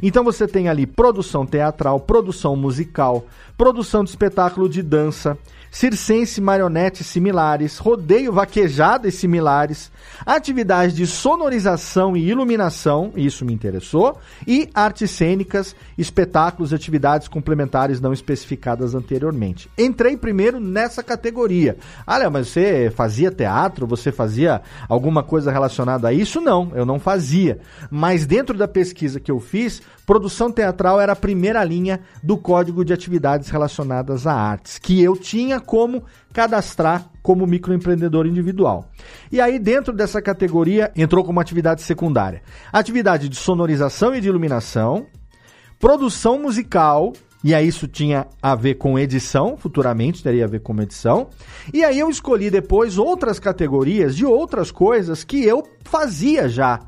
Então 0.00 0.22
você 0.22 0.46
tem 0.46 0.68
ali 0.68 0.86
produção 0.86 1.44
teatral, 1.44 1.98
produção 2.00 2.54
musical, 2.54 3.26
produção 3.56 4.04
de 4.04 4.10
espetáculo 4.10 4.68
de 4.68 4.82
dança, 4.82 5.36
circense, 5.72 6.38
marionetes 6.38 7.06
similares, 7.06 7.78
rodeio 7.78 8.30
vaquejada 8.30 9.08
e 9.08 9.12
similares, 9.12 9.90
atividades 10.24 10.94
de 10.94 11.06
sonorização 11.06 12.14
e 12.14 12.28
iluminação, 12.28 13.10
isso 13.16 13.42
me 13.44 13.54
interessou, 13.54 14.18
e 14.46 14.68
artes 14.74 15.10
cênicas, 15.10 15.74
espetáculos 15.96 16.72
e 16.72 16.74
atividades 16.74 17.26
complementares 17.26 18.02
não 18.02 18.12
especificadas 18.12 18.94
anteriormente. 18.94 19.70
Entrei 19.78 20.14
primeiro 20.16 20.60
nessa 20.60 21.02
categoria. 21.02 21.78
Olha, 22.06 22.28
mas 22.28 22.48
você 22.48 22.92
fazia 22.94 23.30
teatro? 23.30 23.86
Você 23.86 24.12
fazia 24.12 24.60
alguma 24.86 25.22
coisa 25.22 25.50
relacionada 25.50 26.08
a 26.08 26.12
isso? 26.12 26.40
Não, 26.40 26.70
eu 26.74 26.84
não 26.84 27.00
fazia. 27.00 27.60
Mas 27.90 28.26
dentro 28.26 28.56
da 28.58 28.68
pesquisa 28.68 29.18
que 29.18 29.30
eu 29.30 29.40
fiz, 29.40 29.81
Produção 30.04 30.50
teatral 30.50 31.00
era 31.00 31.12
a 31.12 31.16
primeira 31.16 31.62
linha 31.62 32.00
do 32.22 32.36
código 32.36 32.84
de 32.84 32.92
atividades 32.92 33.48
relacionadas 33.48 34.26
a 34.26 34.32
artes, 34.34 34.78
que 34.78 35.00
eu 35.00 35.16
tinha 35.16 35.60
como 35.60 36.02
cadastrar 36.32 37.08
como 37.22 37.46
microempreendedor 37.46 38.26
individual. 38.26 38.90
E 39.30 39.40
aí, 39.40 39.58
dentro 39.58 39.92
dessa 39.92 40.20
categoria, 40.20 40.90
entrou 40.96 41.24
como 41.24 41.40
atividade 41.40 41.82
secundária: 41.82 42.42
atividade 42.72 43.28
de 43.28 43.36
sonorização 43.36 44.14
e 44.14 44.20
de 44.20 44.28
iluminação, 44.28 45.06
produção 45.78 46.40
musical. 46.40 47.12
E 47.44 47.56
aí 47.56 47.66
isso 47.66 47.88
tinha 47.88 48.28
a 48.40 48.54
ver 48.54 48.76
com 48.76 48.96
edição, 48.96 49.56
futuramente 49.56 50.22
teria 50.22 50.44
a 50.44 50.48
ver 50.48 50.60
com 50.60 50.80
edição. 50.80 51.28
E 51.74 51.82
aí 51.82 51.98
eu 51.98 52.08
escolhi 52.08 52.50
depois 52.50 52.98
outras 52.98 53.40
categorias 53.40 54.14
de 54.14 54.24
outras 54.24 54.70
coisas 54.70 55.24
que 55.24 55.44
eu 55.44 55.64
fazia 55.82 56.48
já 56.48 56.78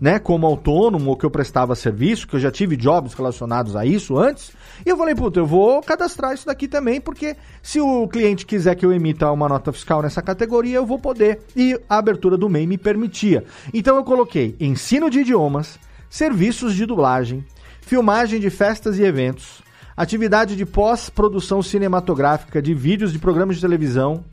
né, 0.00 0.18
como 0.18 0.46
autônomo 0.46 1.10
ou 1.10 1.16
que 1.16 1.26
eu 1.26 1.30
prestava 1.30 1.74
serviço, 1.74 2.26
que 2.26 2.34
eu 2.34 2.40
já 2.40 2.50
tive 2.50 2.76
jobs 2.76 3.12
relacionados 3.12 3.76
a 3.76 3.84
isso 3.84 4.16
antes. 4.16 4.52
E 4.84 4.88
eu 4.88 4.96
falei, 4.96 5.14
puta, 5.14 5.40
eu 5.40 5.46
vou 5.46 5.82
cadastrar 5.82 6.32
isso 6.32 6.46
daqui 6.46 6.66
também, 6.66 7.00
porque 7.00 7.36
se 7.62 7.80
o 7.80 8.08
cliente 8.08 8.46
quiser 8.46 8.74
que 8.74 8.86
eu 8.86 8.92
emita 8.92 9.30
uma 9.30 9.48
nota 9.48 9.72
fiscal 9.72 10.00
nessa 10.00 10.22
categoria, 10.22 10.76
eu 10.76 10.86
vou 10.86 10.98
poder. 10.98 11.40
E 11.54 11.78
a 11.88 11.98
abertura 11.98 12.36
do 12.38 12.48
MEI 12.48 12.66
me 12.66 12.78
permitia. 12.78 13.44
Então 13.74 13.96
eu 13.96 14.04
coloquei 14.04 14.56
ensino 14.58 15.10
de 15.10 15.20
idiomas, 15.20 15.78
serviços 16.08 16.74
de 16.74 16.86
dublagem, 16.86 17.44
filmagem 17.82 18.40
de 18.40 18.48
festas 18.48 18.98
e 18.98 19.02
eventos, 19.02 19.62
atividade 19.96 20.56
de 20.56 20.64
pós-produção 20.64 21.62
cinematográfica 21.62 22.62
de 22.62 22.72
vídeos 22.72 23.12
de 23.12 23.18
programas 23.18 23.56
de 23.56 23.62
televisão, 23.62 24.24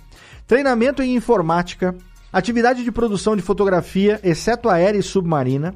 treinamento 0.48 1.04
em 1.04 1.16
informática, 1.16 1.94
atividade 2.38 2.84
de 2.84 2.92
produção 2.92 3.36
de 3.36 3.42
fotografia, 3.42 4.20
exceto 4.24 4.70
aérea 4.70 5.00
e 5.00 5.04
submarina, 5.04 5.74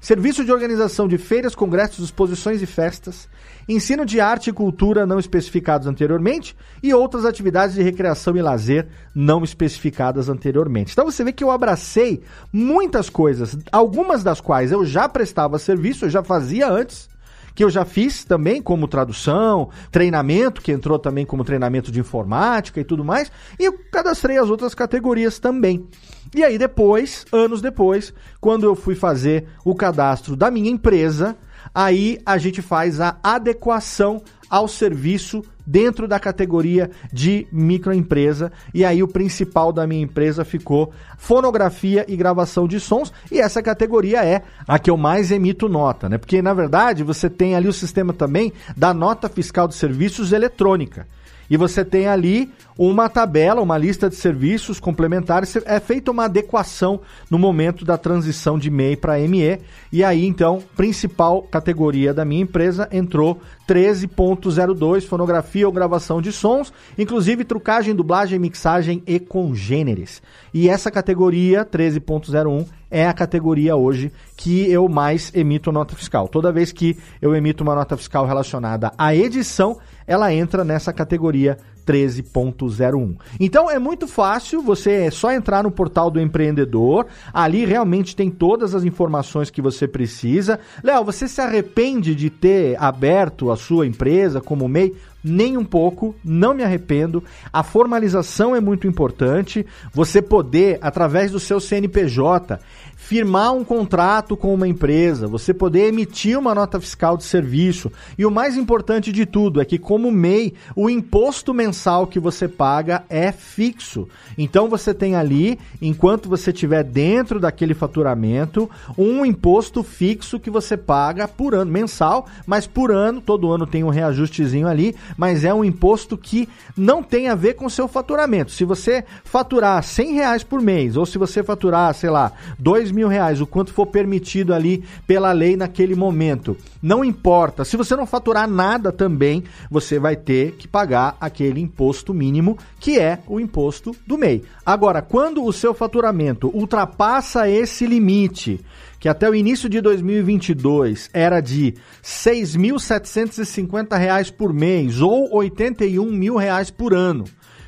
serviço 0.00 0.44
de 0.44 0.52
organização 0.52 1.08
de 1.08 1.16
feiras, 1.16 1.54
congressos, 1.54 2.04
exposições 2.04 2.60
e 2.60 2.66
festas, 2.66 3.28
ensino 3.68 4.04
de 4.04 4.20
arte 4.20 4.50
e 4.50 4.52
cultura 4.52 5.06
não 5.06 5.18
especificados 5.18 5.86
anteriormente 5.86 6.54
e 6.82 6.92
outras 6.92 7.24
atividades 7.24 7.74
de 7.74 7.82
recreação 7.82 8.36
e 8.36 8.42
lazer 8.42 8.86
não 9.14 9.42
especificadas 9.42 10.28
anteriormente. 10.28 10.92
Então 10.92 11.06
você 11.06 11.24
vê 11.24 11.32
que 11.32 11.42
eu 11.42 11.50
abracei 11.50 12.22
muitas 12.52 13.08
coisas, 13.08 13.56
algumas 13.72 14.22
das 14.22 14.40
quais 14.40 14.72
eu 14.72 14.84
já 14.84 15.08
prestava 15.08 15.58
serviço, 15.58 16.04
eu 16.04 16.10
já 16.10 16.22
fazia 16.22 16.70
antes, 16.70 17.08
que 17.54 17.62
eu 17.62 17.70
já 17.70 17.84
fiz 17.84 18.24
também 18.24 18.60
como 18.60 18.88
tradução, 18.88 19.70
treinamento, 19.90 20.60
que 20.60 20.72
entrou 20.72 20.98
também 20.98 21.24
como 21.24 21.44
treinamento 21.44 21.92
de 21.92 22.00
informática 22.00 22.80
e 22.80 22.84
tudo 22.84 23.04
mais, 23.04 23.30
e 23.58 23.64
eu 23.64 23.78
cadastrei 23.92 24.38
as 24.38 24.50
outras 24.50 24.74
categorias 24.74 25.38
também. 25.38 25.86
E 26.34 26.42
aí 26.42 26.58
depois, 26.58 27.24
anos 27.32 27.62
depois, 27.62 28.12
quando 28.40 28.64
eu 28.64 28.74
fui 28.74 28.94
fazer 28.94 29.46
o 29.64 29.74
cadastro 29.74 30.34
da 30.34 30.50
minha 30.50 30.70
empresa, 30.70 31.36
aí 31.74 32.18
a 32.26 32.36
gente 32.38 32.60
faz 32.60 33.00
a 33.00 33.16
adequação 33.22 34.22
ao 34.48 34.68
serviço 34.68 35.42
dentro 35.66 36.06
da 36.06 36.20
categoria 36.20 36.90
de 37.12 37.46
microempresa. 37.50 38.52
E 38.72 38.84
aí 38.84 39.02
o 39.02 39.08
principal 39.08 39.72
da 39.72 39.86
minha 39.86 40.02
empresa 40.02 40.44
ficou 40.44 40.92
fonografia 41.16 42.04
e 42.06 42.16
gravação 42.16 42.68
de 42.68 42.78
sons. 42.78 43.12
E 43.30 43.40
essa 43.40 43.62
categoria 43.62 44.24
é 44.24 44.42
a 44.66 44.78
que 44.78 44.90
eu 44.90 44.96
mais 44.96 45.30
emito 45.30 45.68
nota, 45.68 46.08
né? 46.08 46.18
Porque 46.18 46.42
na 46.42 46.52
verdade 46.52 47.02
você 47.02 47.30
tem 47.30 47.54
ali 47.54 47.68
o 47.68 47.72
sistema 47.72 48.12
também 48.12 48.52
da 48.76 48.92
nota 48.92 49.28
fiscal 49.28 49.66
de 49.66 49.74
serviços 49.74 50.32
eletrônica 50.32 51.06
e 51.48 51.56
você 51.56 51.84
tem 51.84 52.06
ali 52.06 52.50
uma 52.76 53.08
tabela, 53.08 53.60
uma 53.60 53.78
lista 53.78 54.08
de 54.08 54.16
serviços 54.16 54.80
complementares. 54.80 55.56
É 55.64 55.78
feita 55.78 56.10
uma 56.10 56.24
adequação 56.24 57.00
no 57.30 57.38
momento 57.38 57.84
da 57.84 57.96
transição 57.96 58.58
de 58.58 58.70
MEI 58.70 58.96
para 58.96 59.18
ME. 59.18 59.60
E 59.92 60.02
aí, 60.02 60.26
então, 60.26 60.62
principal 60.76 61.42
categoria 61.42 62.12
da 62.12 62.24
minha 62.24 62.42
empresa 62.42 62.88
entrou 62.90 63.40
13.02, 63.68 65.06
fonografia 65.06 65.66
ou 65.66 65.72
gravação 65.72 66.20
de 66.20 66.30
sons, 66.30 66.72
inclusive 66.98 67.44
trucagem, 67.44 67.94
dublagem, 67.94 68.38
mixagem 68.38 69.02
e 69.06 69.18
congêneres. 69.18 70.22
E 70.52 70.68
essa 70.68 70.90
categoria, 70.90 71.64
13.01, 71.64 72.66
é 72.90 73.06
a 73.06 73.12
categoria 73.12 73.74
hoje 73.74 74.12
que 74.36 74.70
eu 74.70 74.88
mais 74.88 75.32
emito 75.34 75.72
nota 75.72 75.96
fiscal. 75.96 76.28
Toda 76.28 76.52
vez 76.52 76.70
que 76.70 76.96
eu 77.20 77.34
emito 77.34 77.64
uma 77.64 77.74
nota 77.74 77.96
fiscal 77.96 78.26
relacionada 78.26 78.92
à 78.96 79.14
edição, 79.14 79.78
ela 80.06 80.32
entra 80.32 80.62
nessa 80.62 80.92
categoria 80.92 81.58
13.01. 81.86 83.16
Então 83.38 83.70
é 83.70 83.78
muito 83.78 84.06
fácil, 84.06 84.62
você 84.62 84.92
é 84.92 85.10
só 85.10 85.32
entrar 85.32 85.62
no 85.62 85.70
portal 85.70 86.10
do 86.10 86.20
empreendedor, 86.20 87.06
ali 87.32 87.64
realmente 87.64 88.16
tem 88.16 88.30
todas 88.30 88.74
as 88.74 88.84
informações 88.84 89.50
que 89.50 89.62
você 89.62 89.86
precisa. 89.86 90.58
Léo, 90.82 91.04
você 91.04 91.28
se 91.28 91.40
arrepende 91.40 92.14
de 92.14 92.30
ter 92.30 92.76
aberto 92.82 93.50
a 93.50 93.56
sua 93.56 93.86
empresa 93.86 94.40
como 94.40 94.68
MEI? 94.68 94.94
Nem 95.26 95.56
um 95.56 95.64
pouco, 95.64 96.14
não 96.22 96.52
me 96.52 96.62
arrependo. 96.62 97.24
A 97.50 97.62
formalização 97.62 98.54
é 98.54 98.60
muito 98.60 98.86
importante. 98.86 99.64
Você 99.94 100.20
poder, 100.20 100.78
através 100.82 101.32
do 101.32 101.40
seu 101.40 101.58
CNPJ, 101.58 102.60
firmar 103.04 103.52
um 103.52 103.62
contrato 103.62 104.34
com 104.34 104.54
uma 104.54 104.66
empresa, 104.66 105.28
você 105.28 105.52
poder 105.52 105.88
emitir 105.88 106.38
uma 106.38 106.54
nota 106.54 106.80
fiscal 106.80 107.18
de 107.18 107.24
serviço. 107.24 107.92
E 108.16 108.24
o 108.24 108.30
mais 108.30 108.56
importante 108.56 109.12
de 109.12 109.26
tudo 109.26 109.60
é 109.60 109.64
que, 109.66 109.78
como 109.78 110.10
MEI, 110.10 110.54
o 110.74 110.88
imposto 110.88 111.52
mensal 111.52 112.06
que 112.06 112.18
você 112.18 112.48
paga 112.48 113.04
é 113.10 113.30
fixo. 113.30 114.08
Então 114.38 114.70
você 114.70 114.94
tem 114.94 115.16
ali, 115.16 115.58
enquanto 115.82 116.30
você 116.30 116.50
estiver 116.50 116.82
dentro 116.82 117.38
daquele 117.38 117.74
faturamento, 117.74 118.70
um 118.96 119.22
imposto 119.22 119.82
fixo 119.82 120.40
que 120.40 120.48
você 120.48 120.74
paga 120.74 121.28
por 121.28 121.54
ano, 121.54 121.70
mensal, 121.70 122.24
mas 122.46 122.66
por 122.66 122.90
ano, 122.90 123.20
todo 123.20 123.52
ano 123.52 123.66
tem 123.66 123.84
um 123.84 123.90
reajustezinho 123.90 124.66
ali, 124.66 124.96
mas 125.14 125.44
é 125.44 125.52
um 125.52 125.62
imposto 125.62 126.16
que 126.16 126.48
não 126.74 127.02
tem 127.02 127.28
a 127.28 127.34
ver 127.34 127.52
com 127.52 127.66
o 127.66 127.70
seu 127.70 127.86
faturamento. 127.86 128.50
Se 128.50 128.64
você 128.64 129.04
faturar 129.24 129.82
100 129.82 130.14
reais 130.14 130.42
por 130.42 130.62
mês, 130.62 130.96
ou 130.96 131.04
se 131.04 131.18
você 131.18 131.42
faturar, 131.42 131.92
sei 131.92 132.08
lá, 132.08 132.32
2 132.58 132.93
mil 132.94 133.08
reais, 133.08 133.40
o 133.40 133.46
quanto 133.46 133.72
for 133.72 133.86
permitido 133.86 134.54
ali 134.54 134.84
pela 135.06 135.32
lei 135.32 135.56
naquele 135.56 135.94
momento. 135.94 136.56
Não 136.82 137.04
importa. 137.04 137.64
Se 137.64 137.76
você 137.76 137.96
não 137.96 138.06
faturar 138.06 138.48
nada 138.48 138.92
também, 138.92 139.44
você 139.70 139.98
vai 139.98 140.16
ter 140.16 140.52
que 140.52 140.68
pagar 140.68 141.16
aquele 141.20 141.60
imposto 141.60 142.14
mínimo, 142.14 142.56
que 142.78 142.98
é 142.98 143.18
o 143.26 143.40
imposto 143.40 143.94
do 144.06 144.16
MEI. 144.16 144.42
Agora, 144.64 145.02
quando 145.02 145.44
o 145.44 145.52
seu 145.52 145.74
faturamento 145.74 146.50
ultrapassa 146.54 147.48
esse 147.48 147.86
limite, 147.86 148.64
que 149.04 149.08
até 149.08 149.28
o 149.28 149.34
início 149.34 149.68
de 149.68 149.82
2022 149.82 151.10
era 151.12 151.40
de 151.40 151.64
R$ 151.64 151.74
6.750 152.02 154.32
por 154.32 154.54
mês 154.54 155.02
ou 155.02 155.28
81 155.34 156.10
mil 156.10 156.36
reais 156.36 156.70
por 156.70 156.94
ano. 156.94 157.24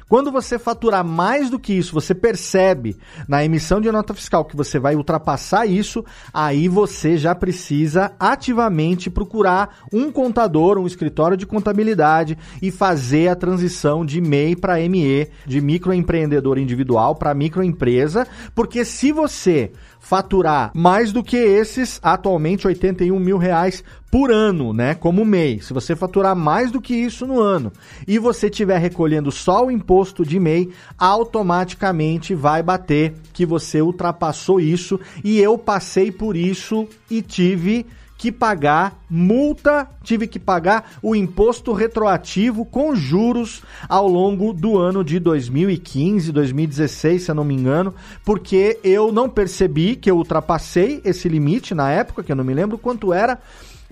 Quando 0.08 0.30
você 0.30 0.56
faturar 0.56 1.04
mais 1.04 1.50
do 1.50 1.58
que 1.58 1.72
isso, 1.72 1.92
você 1.92 2.14
percebe 2.14 2.96
na 3.26 3.44
emissão 3.44 3.80
de 3.80 3.90
nota 3.90 4.14
fiscal 4.14 4.44
que 4.44 4.56
você 4.56 4.78
vai 4.78 4.94
ultrapassar 4.94 5.66
isso, 5.66 6.04
aí 6.32 6.68
você 6.68 7.16
já 7.16 7.34
precisa 7.34 8.12
ativamente 8.20 9.10
procurar 9.10 9.80
um 9.92 10.12
contador, 10.12 10.78
um 10.78 10.86
escritório 10.86 11.36
de 11.36 11.44
contabilidade 11.44 12.38
e 12.62 12.70
fazer 12.70 13.26
a 13.26 13.34
transição 13.34 14.06
de 14.06 14.20
MEI 14.20 14.54
para 14.54 14.78
ME, 14.88 15.28
de 15.44 15.60
microempreendedor 15.60 16.56
individual 16.56 17.16
para 17.16 17.34
microempresa, 17.34 18.28
porque 18.54 18.84
se 18.84 19.10
você 19.10 19.72
faturar 20.06 20.70
mais 20.72 21.12
do 21.12 21.20
que 21.20 21.36
esses, 21.36 21.98
atualmente 22.00 22.64
81 22.64 23.18
mil 23.18 23.38
reais 23.38 23.82
por 24.08 24.30
ano, 24.30 24.72
né? 24.72 24.94
Como 24.94 25.24
MEI. 25.24 25.60
Se 25.60 25.72
você 25.72 25.96
faturar 25.96 26.36
mais 26.36 26.70
do 26.70 26.80
que 26.80 26.94
isso 26.94 27.26
no 27.26 27.40
ano 27.40 27.72
e 28.06 28.16
você 28.16 28.46
estiver 28.46 28.78
recolhendo 28.78 29.32
só 29.32 29.66
o 29.66 29.70
imposto 29.70 30.24
de 30.24 30.38
MEI, 30.38 30.70
automaticamente 30.96 32.36
vai 32.36 32.62
bater 32.62 33.14
que 33.32 33.44
você 33.44 33.82
ultrapassou 33.82 34.60
isso. 34.60 35.00
E 35.24 35.40
eu 35.40 35.58
passei 35.58 36.12
por 36.12 36.36
isso 36.36 36.86
e 37.10 37.20
tive 37.20 37.84
que 38.18 38.32
pagar 38.32 39.04
multa, 39.08 39.88
tive 40.02 40.26
que 40.26 40.38
pagar 40.38 40.92
o 41.02 41.14
imposto 41.14 41.72
retroativo 41.72 42.64
com 42.64 42.94
juros 42.94 43.62
ao 43.88 44.08
longo 44.08 44.52
do 44.52 44.78
ano 44.78 45.04
de 45.04 45.18
2015, 45.20 46.32
2016, 46.32 47.22
se 47.22 47.30
eu 47.30 47.34
não 47.34 47.44
me 47.44 47.54
engano, 47.54 47.94
porque 48.24 48.78
eu 48.82 49.12
não 49.12 49.28
percebi 49.28 49.96
que 49.96 50.10
eu 50.10 50.16
ultrapassei 50.16 51.00
esse 51.04 51.28
limite 51.28 51.74
na 51.74 51.90
época, 51.90 52.22
que 52.22 52.32
eu 52.32 52.36
não 52.36 52.44
me 52.44 52.54
lembro 52.54 52.78
quanto 52.78 53.12
era, 53.12 53.38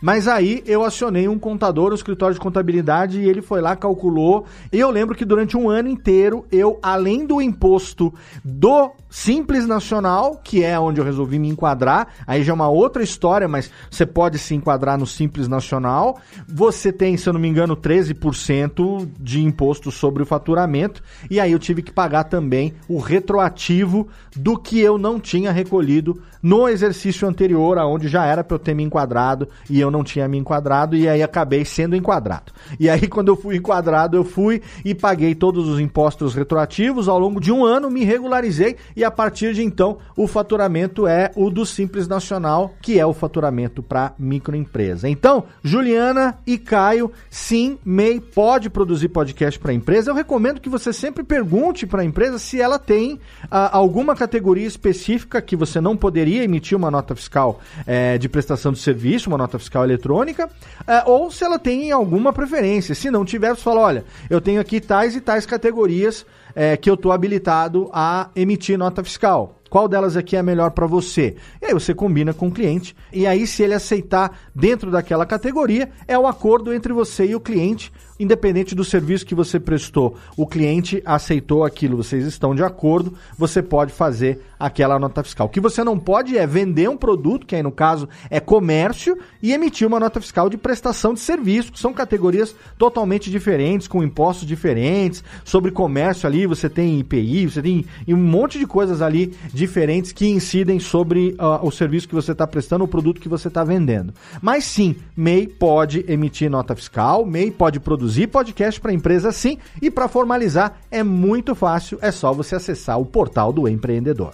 Mas 0.00 0.28
aí 0.28 0.62
eu 0.66 0.84
acionei 0.84 1.28
um 1.28 1.38
contador, 1.38 1.92
um 1.92 1.94
escritório 1.94 2.34
de 2.34 2.40
contabilidade, 2.40 3.20
e 3.20 3.28
ele 3.28 3.40
foi 3.40 3.60
lá, 3.60 3.74
calculou. 3.76 4.44
E 4.72 4.78
eu 4.78 4.90
lembro 4.90 5.14
que 5.14 5.24
durante 5.24 5.56
um 5.56 5.68
ano 5.68 5.88
inteiro, 5.88 6.46
eu, 6.50 6.78
além 6.82 7.26
do 7.26 7.40
imposto 7.40 8.12
do 8.44 8.90
Simples 9.08 9.66
Nacional, 9.66 10.40
que 10.42 10.62
é 10.64 10.78
onde 10.78 11.00
eu 11.00 11.04
resolvi 11.04 11.38
me 11.38 11.48
enquadrar, 11.48 12.08
aí 12.26 12.42
já 12.42 12.52
é 12.52 12.54
uma 12.54 12.68
outra 12.68 13.02
história, 13.02 13.46
mas 13.46 13.70
você 13.90 14.04
pode 14.04 14.38
se 14.38 14.54
enquadrar 14.54 14.98
no 14.98 15.06
Simples 15.06 15.48
Nacional. 15.48 16.18
Você 16.48 16.92
tem, 16.92 17.16
se 17.16 17.28
eu 17.28 17.32
não 17.32 17.40
me 17.40 17.48
engano, 17.48 17.76
13% 17.76 19.08
de 19.18 19.42
imposto 19.42 19.90
sobre 19.90 20.22
o 20.22 20.26
faturamento, 20.26 21.02
e 21.30 21.38
aí 21.38 21.52
eu 21.52 21.58
tive 21.58 21.82
que 21.82 21.92
pagar 21.92 22.24
também 22.24 22.74
o 22.88 22.98
retroativo 22.98 24.08
do 24.36 24.58
que 24.58 24.80
eu 24.80 24.98
não 24.98 25.20
tinha 25.20 25.52
recolhido 25.52 26.20
no 26.42 26.68
exercício 26.68 27.26
anterior, 27.26 27.78
aonde 27.78 28.06
já 28.08 28.26
era 28.26 28.44
para 28.44 28.56
eu 28.56 28.58
ter 28.58 28.74
me 28.74 28.82
enquadrado 28.82 29.48
e 29.70 29.80
eu 29.84 29.90
não 29.90 30.02
tinha 30.02 30.26
me 30.26 30.38
enquadrado 30.38 30.96
e 30.96 31.08
aí 31.08 31.22
acabei 31.22 31.64
sendo 31.64 31.94
enquadrado. 31.94 32.52
E 32.78 32.88
aí 32.88 33.06
quando 33.08 33.28
eu 33.28 33.36
fui 33.36 33.56
enquadrado, 33.56 34.16
eu 34.16 34.24
fui 34.24 34.62
e 34.84 34.94
paguei 34.94 35.34
todos 35.34 35.68
os 35.68 35.78
impostos 35.78 36.34
retroativos 36.34 37.08
ao 37.08 37.18
longo 37.18 37.40
de 37.40 37.52
um 37.52 37.64
ano, 37.64 37.90
me 37.90 38.04
regularizei 38.04 38.76
e 38.96 39.04
a 39.04 39.10
partir 39.10 39.54
de 39.54 39.62
então 39.62 39.98
o 40.16 40.26
faturamento 40.26 41.06
é 41.06 41.30
o 41.36 41.50
do 41.50 41.64
Simples 41.66 42.08
Nacional, 42.08 42.74
que 42.80 42.98
é 42.98 43.06
o 43.06 43.12
faturamento 43.12 43.82
para 43.82 44.12
microempresa. 44.18 45.08
Então, 45.08 45.44
Juliana 45.62 46.38
e 46.46 46.58
Caio, 46.58 47.12
sim, 47.30 47.78
MEI 47.84 48.20
pode 48.20 48.70
produzir 48.70 49.08
podcast 49.08 49.58
para 49.58 49.72
empresa. 49.72 50.10
Eu 50.10 50.14
recomendo 50.14 50.60
que 50.60 50.68
você 50.68 50.92
sempre 50.92 51.22
pergunte 51.22 51.86
para 51.86 52.02
a 52.02 52.04
empresa 52.04 52.38
se 52.38 52.60
ela 52.60 52.78
tem 52.78 53.20
ah, 53.50 53.76
alguma 53.76 54.14
categoria 54.14 54.66
específica 54.66 55.42
que 55.42 55.56
você 55.56 55.80
não 55.80 55.96
poderia 55.96 56.44
emitir 56.44 56.76
uma 56.76 56.90
nota 56.90 57.14
fiscal 57.14 57.60
é, 57.86 58.16
de 58.18 58.28
prestação 58.28 58.72
de 58.72 58.78
serviço, 58.78 59.28
uma 59.28 59.38
nota 59.38 59.58
fiscal 59.58 59.73
eletrônica, 59.82 60.48
é, 60.86 61.02
ou 61.06 61.30
se 61.30 61.42
ela 61.42 61.58
tem 61.58 61.90
alguma 61.90 62.32
preferência. 62.32 62.94
Se 62.94 63.10
não 63.10 63.24
tiver, 63.24 63.54
você 63.56 63.62
fala: 63.62 63.80
olha, 63.80 64.04
eu 64.30 64.40
tenho 64.40 64.60
aqui 64.60 64.80
tais 64.80 65.16
e 65.16 65.20
tais 65.20 65.46
categorias 65.46 66.26
é, 66.54 66.76
que 66.76 66.88
eu 66.88 66.94
estou 66.94 67.10
habilitado 67.10 67.90
a 67.92 68.30
emitir 68.36 68.78
nota 68.78 69.02
fiscal. 69.02 69.58
Qual 69.74 69.88
delas 69.88 70.16
aqui 70.16 70.36
é 70.36 70.42
melhor 70.42 70.70
para 70.70 70.86
você? 70.86 71.34
E 71.60 71.66
aí 71.66 71.72
você 71.72 71.92
combina 71.92 72.32
com 72.32 72.46
o 72.46 72.52
cliente, 72.52 72.94
e 73.12 73.26
aí, 73.26 73.44
se 73.44 73.60
ele 73.60 73.74
aceitar 73.74 74.38
dentro 74.54 74.88
daquela 74.88 75.26
categoria, 75.26 75.90
é 76.06 76.16
o 76.16 76.28
acordo 76.28 76.72
entre 76.72 76.92
você 76.92 77.26
e 77.26 77.34
o 77.34 77.40
cliente 77.40 77.92
independente 78.24 78.74
do 78.74 78.84
serviço 78.84 79.26
que 79.26 79.34
você 79.34 79.60
prestou, 79.60 80.16
o 80.36 80.46
cliente 80.46 81.02
aceitou 81.04 81.64
aquilo, 81.64 81.96
vocês 81.96 82.26
estão 82.26 82.54
de 82.54 82.62
acordo, 82.62 83.14
você 83.38 83.62
pode 83.62 83.92
fazer 83.92 84.40
aquela 84.58 84.98
nota 84.98 85.22
fiscal. 85.22 85.46
O 85.46 85.50
que 85.50 85.60
você 85.60 85.84
não 85.84 85.98
pode 85.98 86.38
é 86.38 86.46
vender 86.46 86.88
um 86.88 86.96
produto, 86.96 87.46
que 87.46 87.54
aí 87.54 87.62
no 87.62 87.70
caso 87.70 88.08
é 88.30 88.40
comércio, 88.40 89.18
e 89.42 89.52
emitir 89.52 89.86
uma 89.86 90.00
nota 90.00 90.20
fiscal 90.20 90.48
de 90.48 90.56
prestação 90.56 91.12
de 91.12 91.20
serviço, 91.20 91.72
que 91.72 91.78
são 91.78 91.92
categorias 91.92 92.54
totalmente 92.78 93.30
diferentes, 93.30 93.86
com 93.86 94.02
impostos 94.02 94.46
diferentes. 94.46 95.22
Sobre 95.44 95.70
comércio 95.70 96.26
ali, 96.26 96.46
você 96.46 96.68
tem 96.68 96.98
IPI, 97.00 97.46
você 97.46 97.60
tem 97.60 97.84
um 98.08 98.16
monte 98.16 98.58
de 98.58 98.66
coisas 98.66 99.02
ali 99.02 99.36
diferentes 99.52 100.12
que 100.12 100.26
incidem 100.26 100.80
sobre 100.80 101.36
uh, 101.38 101.66
o 101.66 101.70
serviço 101.70 102.08
que 102.08 102.14
você 102.14 102.32
está 102.32 102.46
prestando, 102.46 102.84
o 102.84 102.88
produto 102.88 103.20
que 103.20 103.28
você 103.28 103.48
está 103.48 103.62
vendendo. 103.62 104.14
Mas 104.40 104.64
sim, 104.64 104.96
MEI 105.16 105.46
pode 105.46 106.04
emitir 106.08 106.50
nota 106.50 106.74
fiscal, 106.74 107.26
MEI 107.26 107.50
pode 107.50 107.78
produzir 107.80 108.13
produzir 108.14 108.26
podcast 108.28 108.80
para 108.80 108.92
empresa 108.92 109.32
sim 109.32 109.58
e 109.82 109.90
para 109.90 110.06
formalizar 110.06 110.78
é 110.90 111.02
muito 111.02 111.54
fácil, 111.54 111.98
é 112.00 112.12
só 112.12 112.32
você 112.32 112.54
acessar 112.54 112.98
o 113.00 113.04
portal 113.04 113.52
do 113.52 113.68
empreendedor. 113.68 114.32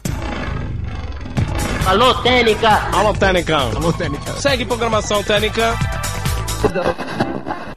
Alô, 1.86 2.14
Técnica! 2.22 2.68
Alô, 2.92 3.14
Técnica! 3.14 3.56
Alô, 3.56 3.92
Técnica! 3.92 4.32
Segue 4.32 4.66
programação 4.66 5.22
Técnica. 5.22 5.74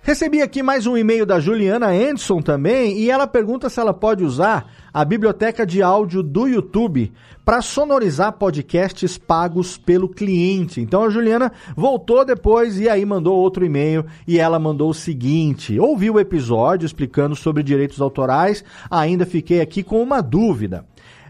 Recebi 0.02 0.42
aqui 0.42 0.62
mais 0.62 0.86
um 0.86 0.98
e-mail 0.98 1.26
da 1.26 1.40
Juliana 1.40 1.88
Anderson 1.88 2.42
também 2.42 3.00
e 3.00 3.10
ela 3.10 3.26
pergunta 3.26 3.70
se 3.70 3.80
ela 3.80 3.94
pode 3.94 4.26
usar 4.26 4.70
a 4.94 5.06
biblioteca 5.06 5.66
de 5.66 5.82
áudio 5.82 6.22
do 6.22 6.46
YouTube 6.46 7.14
para 7.46 7.62
sonorizar 7.62 8.34
podcasts 8.34 9.18
pagos 9.18 9.78
pelo 9.78 10.08
cliente. 10.08 10.82
Então 10.82 11.04
a 11.04 11.10
Juliana 11.10 11.52
voltou 11.76 12.24
depois 12.24 12.80
e 12.80 12.90
aí 12.90 13.06
mandou 13.06 13.38
outro 13.38 13.66
e-mail 13.66 14.06
e 14.28 14.40
ela 14.40 14.60
mandou 14.60 14.90
o 14.90 14.94
seguinte: 14.94 15.80
ouvi 15.80 16.10
o 16.10 16.20
episódio 16.20 16.86
explicando 16.86 17.36
sobre 17.36 17.64
direitos 17.64 18.02
autorais, 18.02 18.64
ainda 18.90 19.26
fiquei 19.26 19.62
aqui 19.62 19.84
com 19.84 20.02
uma 20.02 20.22
dúvida. 20.22 20.86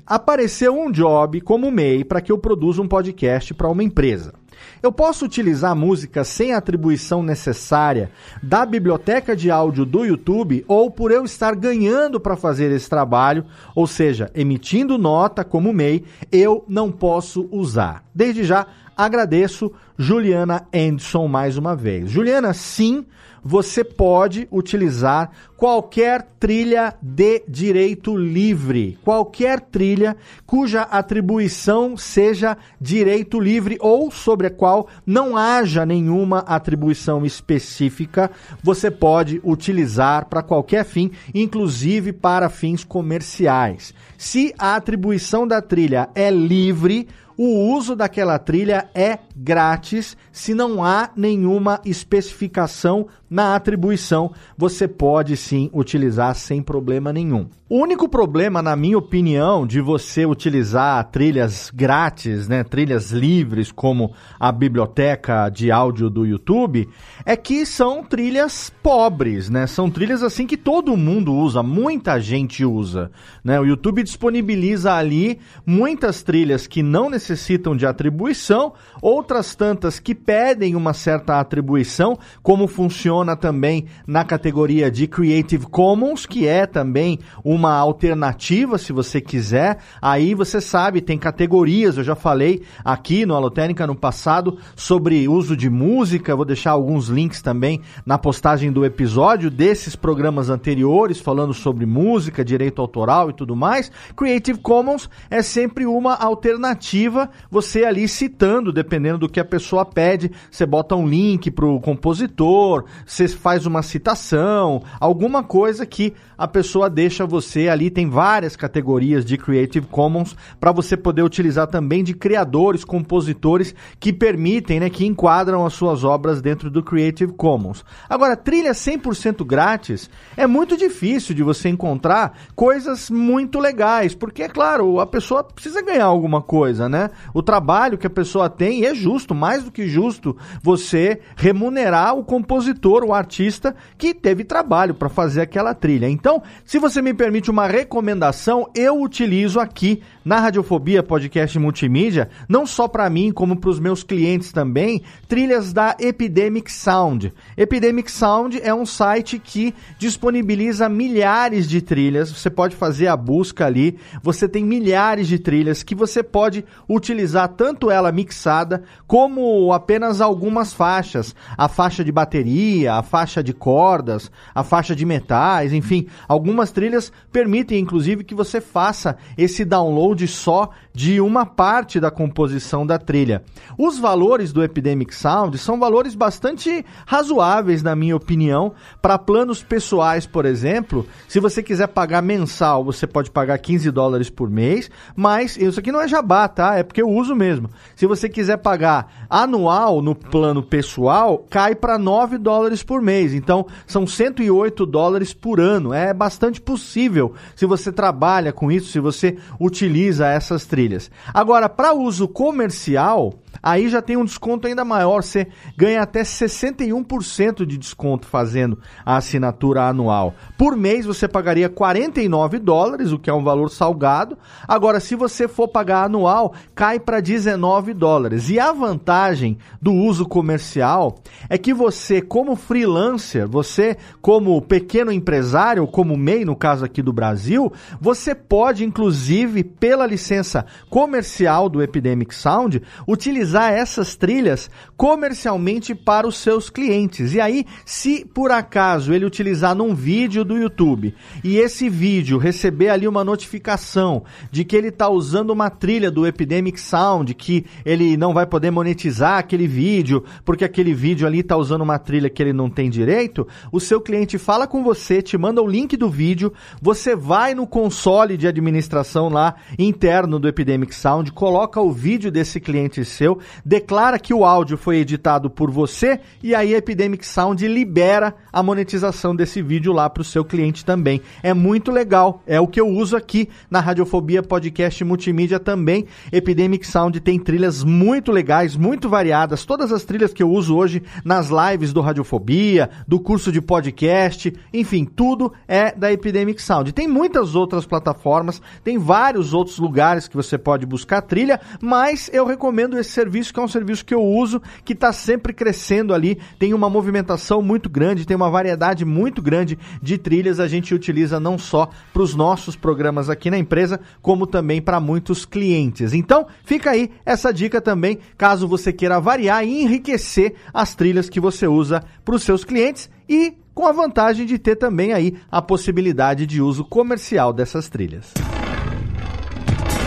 Apareceu 0.05 0.77
um 0.77 0.91
job 0.91 1.39
como 1.41 1.71
MEI 1.71 2.03
para 2.03 2.19
que 2.19 2.31
eu 2.31 2.37
produza 2.37 2.81
um 2.81 2.87
podcast 2.87 3.53
para 3.53 3.69
uma 3.69 3.83
empresa. 3.83 4.33
Eu 4.81 4.91
posso 4.91 5.25
utilizar 5.25 5.75
música 5.75 6.23
sem 6.23 6.53
atribuição 6.53 7.23
necessária 7.23 8.11
da 8.41 8.65
biblioteca 8.65 9.35
de 9.35 9.49
áudio 9.49 9.85
do 9.85 10.05
YouTube 10.05 10.63
ou 10.67 10.91
por 10.91 11.11
eu 11.11 11.23
estar 11.23 11.55
ganhando 11.55 12.19
para 12.19 12.35
fazer 12.35 12.71
esse 12.71 12.89
trabalho, 12.89 13.45
ou 13.75 13.87
seja, 13.87 14.31
emitindo 14.35 14.97
nota 14.97 15.43
como 15.43 15.73
MEI, 15.73 16.03
eu 16.31 16.63
não 16.67 16.91
posso 16.91 17.47
usar. 17.51 18.03
Desde 18.13 18.43
já 18.43 18.67
agradeço 18.95 19.71
Juliana 19.97 20.67
Anderson 20.73 21.27
mais 21.27 21.57
uma 21.57 21.75
vez. 21.75 22.09
Juliana, 22.09 22.53
sim, 22.53 23.05
você 23.43 23.83
pode 23.83 24.47
utilizar 24.51 25.31
qualquer 25.57 26.27
trilha 26.39 26.95
de 27.01 27.43
direito 27.47 28.15
livre, 28.15 28.97
qualquer 29.03 29.59
trilha 29.59 30.15
cuja 30.45 30.81
atribuição 30.81 31.95
seja 31.97 32.57
direito 32.79 33.39
livre 33.39 33.77
ou 33.79 34.11
sobre 34.11 34.47
a 34.47 34.51
qual 34.51 34.87
não 35.05 35.37
haja 35.37 35.85
nenhuma 35.85 36.39
atribuição 36.39 37.25
específica, 37.25 38.31
você 38.61 38.89
pode 38.89 39.41
utilizar 39.43 40.25
para 40.25 40.43
qualquer 40.43 40.85
fim, 40.85 41.11
inclusive 41.33 42.13
para 42.13 42.49
fins 42.49 42.83
comerciais. 42.83 43.93
Se 44.17 44.53
a 44.57 44.75
atribuição 44.75 45.47
da 45.47 45.61
trilha 45.61 46.09
é 46.15 46.29
livre, 46.29 47.07
o 47.37 47.73
uso 47.73 47.95
daquela 47.95 48.37
trilha 48.37 48.89
é 48.93 49.17
grátis 49.35 50.15
se 50.31 50.53
não 50.53 50.83
há 50.83 51.09
nenhuma 51.15 51.81
especificação 51.83 53.07
na 53.33 53.55
atribuição. 53.55 54.31
Você 54.55 54.87
pode 54.87 55.35
sim 55.35 55.67
utilizar 55.73 56.35
sem 56.35 56.61
problema 56.61 57.11
nenhum. 57.11 57.47
O 57.67 57.79
único 57.79 58.07
problema, 58.07 58.61
na 58.61 58.75
minha 58.75 58.99
opinião, 58.99 59.65
de 59.65 59.81
você 59.81 60.27
utilizar 60.27 61.03
trilhas 61.09 61.71
grátis, 61.73 62.47
né, 62.47 62.63
trilhas 62.63 63.11
livres, 63.11 63.71
como 63.71 64.13
a 64.39 64.51
biblioteca 64.51 65.49
de 65.49 65.71
áudio 65.71 66.07
do 66.11 66.23
YouTube, 66.23 66.87
é 67.25 67.35
que 67.35 67.65
são 67.65 68.03
trilhas 68.03 68.71
pobres, 68.83 69.49
né? 69.49 69.65
São 69.65 69.89
trilhas 69.89 70.21
assim 70.21 70.45
que 70.45 70.55
todo 70.55 70.95
mundo 70.95 71.33
usa, 71.33 71.63
muita 71.63 72.19
gente 72.19 72.63
usa, 72.63 73.09
né? 73.43 73.59
O 73.59 73.65
YouTube 73.65 74.03
disponibiliza 74.03 74.93
ali 74.93 75.39
muitas 75.65 76.21
trilhas 76.21 76.67
que 76.67 76.83
não 76.83 77.09
necessitam 77.09 77.75
de 77.75 77.87
atribuição, 77.87 78.73
outras 79.01 79.55
tantas 79.55 79.99
que 79.99 80.13
pedem 80.13 80.75
uma 80.75 80.93
certa 80.93 81.39
atribuição, 81.39 82.19
como 82.43 82.67
funciona 82.67 83.22
também 83.35 83.85
na 84.05 84.25
categoria 84.25 84.91
de 84.91 85.07
Creative 85.07 85.65
Commons, 85.67 86.25
que 86.25 86.45
é 86.45 86.65
também 86.65 87.19
uma 87.43 87.73
alternativa, 87.73 88.77
se 88.77 88.91
você 88.91 89.21
quiser. 89.21 89.77
Aí 90.01 90.35
você 90.35 90.59
sabe, 90.59 90.99
tem 90.99 91.17
categorias, 91.17 91.97
eu 91.97 92.03
já 92.03 92.15
falei 92.15 92.61
aqui 92.83 93.25
no 93.25 93.35
Alotênica 93.35 93.87
no 93.87 93.95
passado 93.95 94.57
sobre 94.75 95.27
uso 95.27 95.55
de 95.55 95.69
música, 95.69 96.35
vou 96.35 96.45
deixar 96.45 96.71
alguns 96.71 97.07
links 97.07 97.41
também 97.41 97.79
na 98.05 98.17
postagem 98.17 98.71
do 98.71 98.83
episódio 98.83 99.49
desses 99.49 99.95
programas 99.95 100.49
anteriores 100.49 101.19
falando 101.19 101.53
sobre 101.53 101.85
música, 101.85 102.43
direito 102.43 102.81
autoral 102.81 103.29
e 103.29 103.33
tudo 103.33 103.55
mais. 103.55 103.89
Creative 104.15 104.59
Commons 104.59 105.09
é 105.29 105.41
sempre 105.41 105.85
uma 105.85 106.15
alternativa, 106.15 107.29
você 107.49 107.85
ali 107.85 108.07
citando, 108.07 108.73
dependendo 108.73 109.19
do 109.19 109.29
que 109.29 109.39
a 109.39 109.45
pessoa 109.45 109.85
pede, 109.85 110.31
você 110.51 110.65
bota 110.65 110.95
um 110.95 111.07
link 111.07 111.49
para 111.51 111.65
o 111.65 111.79
compositor, 111.79 112.85
você 113.13 113.27
faz 113.27 113.65
uma 113.65 113.83
citação, 113.83 114.81
alguma 114.99 115.43
coisa 115.43 115.85
que 115.85 116.13
a 116.35 116.47
pessoa 116.47 116.89
deixa 116.89 117.25
você 117.25 117.69
ali. 117.69 117.91
Tem 117.91 118.09
várias 118.09 118.55
categorias 118.55 119.23
de 119.23 119.37
Creative 119.37 119.85
Commons 119.87 120.35
para 120.59 120.71
você 120.71 120.97
poder 120.97 121.21
utilizar 121.21 121.67
também 121.67 122.03
de 122.03 122.13
criadores, 122.13 122.83
compositores 122.83 123.75
que 123.99 124.11
permitem, 124.11 124.79
né, 124.79 124.89
que 124.89 125.05
enquadram 125.05 125.65
as 125.65 125.73
suas 125.73 126.03
obras 126.03 126.41
dentro 126.41 126.71
do 126.71 126.81
Creative 126.81 127.33
Commons. 127.33 127.85
Agora, 128.09 128.35
trilha 128.35 128.71
100% 128.71 129.45
grátis 129.45 130.09
é 130.35 130.47
muito 130.47 130.75
difícil 130.75 131.35
de 131.35 131.43
você 131.43 131.69
encontrar 131.69 132.37
coisas 132.55 133.09
muito 133.11 133.59
legais, 133.59 134.15
porque 134.15 134.43
é 134.43 134.49
claro, 134.49 134.99
a 134.99 135.05
pessoa 135.05 135.43
precisa 135.43 135.83
ganhar 135.83 136.05
alguma 136.05 136.41
coisa, 136.41 136.89
né? 136.89 137.11
O 137.33 137.43
trabalho 137.43 137.97
que 137.97 138.07
a 138.07 138.09
pessoa 138.09 138.49
tem 138.49 138.85
é 138.85 138.95
justo, 138.95 139.35
mais 139.35 139.63
do 139.63 139.71
que 139.71 139.87
justo 139.87 140.35
você 140.61 141.21
remunerar 141.35 142.17
o 142.17 142.23
compositor, 142.23 143.02
o 143.03 143.13
artista 143.13 143.75
que 143.97 144.13
teve 144.13 144.43
trabalho 144.43 144.93
para 144.93 145.09
fazer 145.09 145.41
aquela 145.41 145.73
trilha. 145.73 146.09
Então, 146.09 146.41
se 146.65 146.79
você 146.79 147.01
me 147.01 147.13
permite 147.13 147.51
uma 147.51 147.67
recomendação, 147.67 148.69
eu 148.75 149.01
utilizo 149.01 149.59
aqui 149.59 150.01
na 150.23 150.39
Radiofobia 150.39 151.03
Podcast 151.03 151.57
Multimídia, 151.59 152.29
não 152.47 152.65
só 152.65 152.87
para 152.87 153.09
mim, 153.09 153.31
como 153.31 153.59
para 153.59 153.69
os 153.69 153.79
meus 153.79 154.03
clientes 154.03 154.51
também, 154.51 155.01
trilhas 155.27 155.73
da 155.73 155.95
Epidemic 155.99 156.71
Sound. 156.71 157.33
Epidemic 157.57 158.11
Sound 158.11 158.59
é 158.63 158.73
um 158.73 158.85
site 158.85 159.39
que 159.39 159.73
disponibiliza 159.97 160.87
milhares 160.87 161.67
de 161.67 161.81
trilhas. 161.81 162.31
Você 162.31 162.49
pode 162.49 162.75
fazer 162.75 163.07
a 163.07 163.17
busca 163.17 163.65
ali. 163.65 163.97
Você 164.21 164.47
tem 164.47 164.63
milhares 164.63 165.27
de 165.27 165.39
trilhas 165.39 165.83
que 165.83 165.95
você 165.95 166.23
pode 166.23 166.65
utilizar 166.87 167.47
tanto 167.49 167.91
ela 167.91 168.11
mixada 168.11 168.83
como 169.07 169.71
apenas 169.73 170.21
algumas 170.21 170.73
faixas, 170.73 171.35
a 171.57 171.67
faixa 171.67 172.03
de 172.03 172.11
bateria, 172.11 172.82
a 172.87 173.01
faixa 173.01 173.43
de 173.43 173.53
cordas, 173.53 174.31
a 174.53 174.63
faixa 174.63 174.95
de 174.95 175.05
metais, 175.05 175.73
enfim, 175.73 176.07
algumas 176.27 176.71
trilhas 176.71 177.11
permitem 177.31 177.79
inclusive 177.79 178.23
que 178.23 178.35
você 178.35 178.59
faça 178.59 179.17
esse 179.37 179.63
download 179.63 179.83
download 179.93 180.27
só 180.27 180.69
de 180.93 181.19
uma 181.19 181.45
parte 181.45 181.99
da 181.99 182.11
composição 182.11 182.85
da 182.85 182.99
trilha. 182.99 183.43
Os 183.77 183.97
valores 183.97 184.53
do 184.53 184.63
Epidemic 184.63 185.13
Sound 185.13 185.57
são 185.57 185.79
valores 185.79 186.13
bastante 186.13 186.85
razoáveis, 187.05 187.81
na 187.81 187.95
minha 187.95 188.15
opinião, 188.15 188.73
para 189.01 189.17
planos 189.17 189.63
pessoais, 189.63 190.27
por 190.27 190.45
exemplo. 190.45 191.05
Se 191.27 191.39
você 191.39 191.63
quiser 191.63 191.87
pagar 191.87 192.21
mensal, 192.21 192.83
você 192.83 193.07
pode 193.07 193.31
pagar 193.31 193.57
15 193.57 193.89
dólares 193.89 194.29
por 194.29 194.49
mês, 194.49 194.89
mas 195.15 195.57
isso 195.57 195.79
aqui 195.79 195.91
não 195.91 196.01
é 196.01 196.07
jabá, 196.07 196.47
tá? 196.47 196.75
É 196.75 196.83
porque 196.83 197.01
eu 197.01 197.09
uso 197.09 197.35
mesmo. 197.35 197.69
Se 197.95 198.05
você 198.05 198.29
quiser 198.29 198.57
pagar 198.57 199.25
anual 199.29 200.01
no 200.01 200.13
plano 200.13 200.61
pessoal, 200.61 201.39
cai 201.49 201.73
para 201.73 201.97
9 201.97 202.37
dólares 202.37 202.72
por 202.81 203.01
mês. 203.01 203.33
Então, 203.33 203.67
são 203.85 204.07
108 204.07 204.85
dólares 204.85 205.33
por 205.33 205.59
ano. 205.59 205.93
É 205.93 206.13
bastante 206.13 206.61
possível 206.61 207.33
se 207.55 207.65
você 207.65 207.91
trabalha 207.91 208.53
com 208.53 208.71
isso, 208.71 208.89
se 208.89 208.99
você 208.99 209.37
utiliza 209.59 210.27
essas 210.27 210.65
trilhas. 210.65 211.11
Agora, 211.33 211.67
para 211.67 211.93
uso 211.93 212.27
comercial, 212.27 213.42
aí 213.61 213.87
já 213.87 214.01
tem 214.01 214.17
um 214.17 214.25
desconto 214.25 214.67
ainda 214.67 214.83
maior. 214.83 215.23
Você 215.23 215.47
ganha 215.77 216.01
até 216.01 216.23
61% 216.23 217.65
de 217.65 217.77
desconto 217.77 218.27
fazendo 218.27 218.79
a 219.05 219.17
assinatura 219.17 219.83
anual. 219.83 220.33
Por 220.57 220.75
mês 220.75 221.05
você 221.05 221.27
pagaria 221.27 221.69
49 221.69 222.59
dólares, 222.59 223.11
o 223.11 223.19
que 223.19 223.29
é 223.29 223.33
um 223.33 223.43
valor 223.43 223.69
salgado. 223.69 224.37
Agora, 224.67 224.99
se 224.99 225.15
você 225.15 225.47
for 225.47 225.67
pagar 225.67 226.05
anual, 226.05 226.53
cai 226.73 226.99
para 226.99 227.19
19 227.19 227.93
dólares. 227.93 228.49
E 228.49 228.59
a 228.59 228.71
vantagem 228.71 229.57
do 229.81 229.93
uso 229.93 230.25
comercial 230.25 231.15
é 231.49 231.57
que 231.57 231.73
você, 231.73 232.21
como 232.21 232.55
freelancer, 232.55 233.47
você, 233.47 233.97
como 234.21 234.61
pequeno 234.61 235.11
empresário, 235.11 235.87
como 235.87 236.17
MEI, 236.17 236.45
no 236.45 236.55
caso 236.55 236.83
aqui 236.83 237.01
do 237.01 237.13
Brasil, 237.13 237.71
você 238.01 238.33
pode, 238.33 238.83
inclusive, 238.83 239.63
pela 239.63 240.05
licença 240.05 240.65
comercial 240.89 241.69
do 241.69 241.81
Epidemic 241.81 242.33
Sound, 242.33 242.81
utilizar 243.07 243.42
essas 243.51 244.15
trilhas 244.15 244.69
comercialmente 244.95 245.93
para 245.93 246.25
os 246.25 246.37
seus 246.37 246.69
clientes. 246.69 247.33
E 247.33 247.41
aí, 247.41 247.65
se 247.85 248.25
por 248.25 248.51
acaso 248.51 249.13
ele 249.13 249.25
utilizar 249.25 249.75
num 249.75 249.93
vídeo 249.93 250.45
do 250.45 250.57
YouTube 250.57 251.13
e 251.43 251.57
esse 251.57 251.89
vídeo 251.89 252.37
receber 252.37 252.89
ali 252.89 253.07
uma 253.07 253.23
notificação 253.23 254.23
de 254.49 254.63
que 254.63 254.75
ele 254.75 254.87
está 254.87 255.09
usando 255.09 255.49
uma 255.49 255.69
trilha 255.69 256.09
do 256.09 256.25
Epidemic 256.25 256.79
Sound, 256.79 257.33
que 257.33 257.65
ele 257.85 258.15
não 258.15 258.33
vai 258.33 258.45
poder 258.45 258.71
monetizar 258.71 259.39
aquele 259.39 259.67
vídeo 259.67 260.23
porque 260.45 260.63
aquele 260.63 260.93
vídeo 260.93 261.27
ali 261.27 261.39
está 261.39 261.57
usando 261.57 261.81
uma 261.81 261.99
trilha 261.99 262.29
que 262.29 262.41
ele 262.41 262.53
não 262.53 262.69
tem 262.69 262.89
direito, 262.89 263.47
o 263.71 263.79
seu 263.79 263.99
cliente 263.99 264.37
fala 264.37 264.67
com 264.67 264.83
você, 264.83 265.21
te 265.21 265.37
manda 265.37 265.61
o 265.61 265.67
link 265.67 265.97
do 265.97 266.09
vídeo, 266.09 266.53
você 266.81 267.15
vai 267.15 267.53
no 267.53 267.67
console 267.67 268.37
de 268.37 268.47
administração 268.47 269.29
lá 269.29 269.55
interno 269.77 270.39
do 270.39 270.47
Epidemic 270.47 270.93
Sound, 270.93 271.31
coloca 271.31 271.81
o 271.81 271.91
vídeo 271.91 272.31
desse 272.31 272.59
cliente 272.59 273.03
seu, 273.03 273.32
declara 273.65 274.19
que 274.19 274.33
o 274.33 274.45
áudio 274.45 274.77
foi 274.77 274.97
editado 274.97 275.49
por 275.49 275.71
você 275.71 276.19
e 276.41 276.53
aí 276.53 276.73
a 276.73 276.77
Epidemic 276.77 277.25
Sound 277.25 277.67
libera 277.67 278.35
a 278.51 278.61
monetização 278.61 279.35
desse 279.35 279.61
vídeo 279.61 279.93
lá 279.93 280.09
para 280.09 280.21
o 280.21 280.25
seu 280.25 280.43
cliente 280.43 280.85
também. 280.85 281.21
É 281.41 281.53
muito 281.53 281.91
legal, 281.91 282.41
é 282.45 282.59
o 282.59 282.67
que 282.67 282.79
eu 282.79 282.87
uso 282.87 283.15
aqui 283.15 283.49
na 283.69 283.79
Radiofobia 283.79 284.43
Podcast 284.43 285.03
Multimídia 285.03 285.59
também. 285.59 286.05
Epidemic 286.31 286.85
Sound 286.85 287.19
tem 287.19 287.39
trilhas 287.39 287.83
muito 287.83 288.31
legais, 288.31 288.75
muito 288.75 289.09
variadas, 289.09 289.65
todas 289.65 289.91
as 289.91 290.03
trilhas 290.03 290.33
que 290.33 290.43
eu 290.43 290.49
uso 290.49 290.75
hoje 290.75 291.03
nas 291.23 291.49
lives 291.49 291.93
do 291.93 292.01
Radiofobia, 292.01 292.89
do 293.07 293.19
curso 293.19 293.51
de 293.51 293.61
podcast, 293.61 294.53
enfim, 294.73 295.05
tudo 295.05 295.53
é 295.67 295.91
da 295.91 296.11
Epidemic 296.11 296.61
Sound. 296.61 296.91
Tem 296.93 297.07
muitas 297.07 297.55
outras 297.55 297.85
plataformas, 297.85 298.61
tem 298.83 298.97
vários 298.97 299.53
outros 299.53 299.77
lugares 299.77 300.27
que 300.27 300.35
você 300.35 300.57
pode 300.57 300.85
buscar 300.85 301.21
trilha, 301.21 301.59
mas 301.81 302.29
eu 302.33 302.45
recomendo 302.45 302.97
esse 302.97 303.09
serviço 303.23 303.53
que 303.53 303.59
é 303.59 303.63
um 303.63 303.67
serviço 303.67 304.05
que 304.05 304.13
eu 304.13 304.21
uso, 304.21 304.61
que 304.83 304.93
está 304.93 305.13
sempre 305.13 305.53
crescendo 305.53 306.13
ali, 306.13 306.37
tem 306.59 306.73
uma 306.73 306.89
movimentação 306.89 307.61
muito 307.61 307.89
grande, 307.89 308.25
tem 308.25 308.35
uma 308.35 308.49
variedade 308.49 309.05
muito 309.05 309.41
grande 309.41 309.79
de 310.01 310.17
trilhas. 310.17 310.59
A 310.59 310.67
gente 310.67 310.93
utiliza 310.93 311.39
não 311.39 311.57
só 311.57 311.89
para 312.11 312.21
os 312.21 312.35
nossos 312.35 312.75
programas 312.75 313.29
aqui 313.29 313.49
na 313.49 313.57
empresa, 313.57 313.99
como 314.21 314.45
também 314.45 314.81
para 314.81 314.99
muitos 314.99 315.45
clientes. 315.45 316.13
Então, 316.13 316.45
fica 316.65 316.91
aí 316.91 317.09
essa 317.25 317.53
dica 317.53 317.79
também, 317.79 318.19
caso 318.37 318.67
você 318.67 318.91
queira 318.91 319.21
variar 319.21 319.65
e 319.65 319.83
enriquecer 319.83 320.55
as 320.73 320.93
trilhas 320.93 321.29
que 321.29 321.39
você 321.39 321.65
usa 321.65 322.03
para 322.25 322.35
os 322.35 322.43
seus 322.43 322.65
clientes 322.65 323.09
e 323.27 323.53
com 323.73 323.87
a 323.87 323.91
vantagem 323.91 324.45
de 324.45 324.59
ter 324.59 324.75
também 324.75 325.13
aí 325.13 325.37
a 325.49 325.61
possibilidade 325.61 326.45
de 326.45 326.61
uso 326.61 326.83
comercial 326.83 327.53
dessas 327.53 327.87
trilhas. 327.87 328.33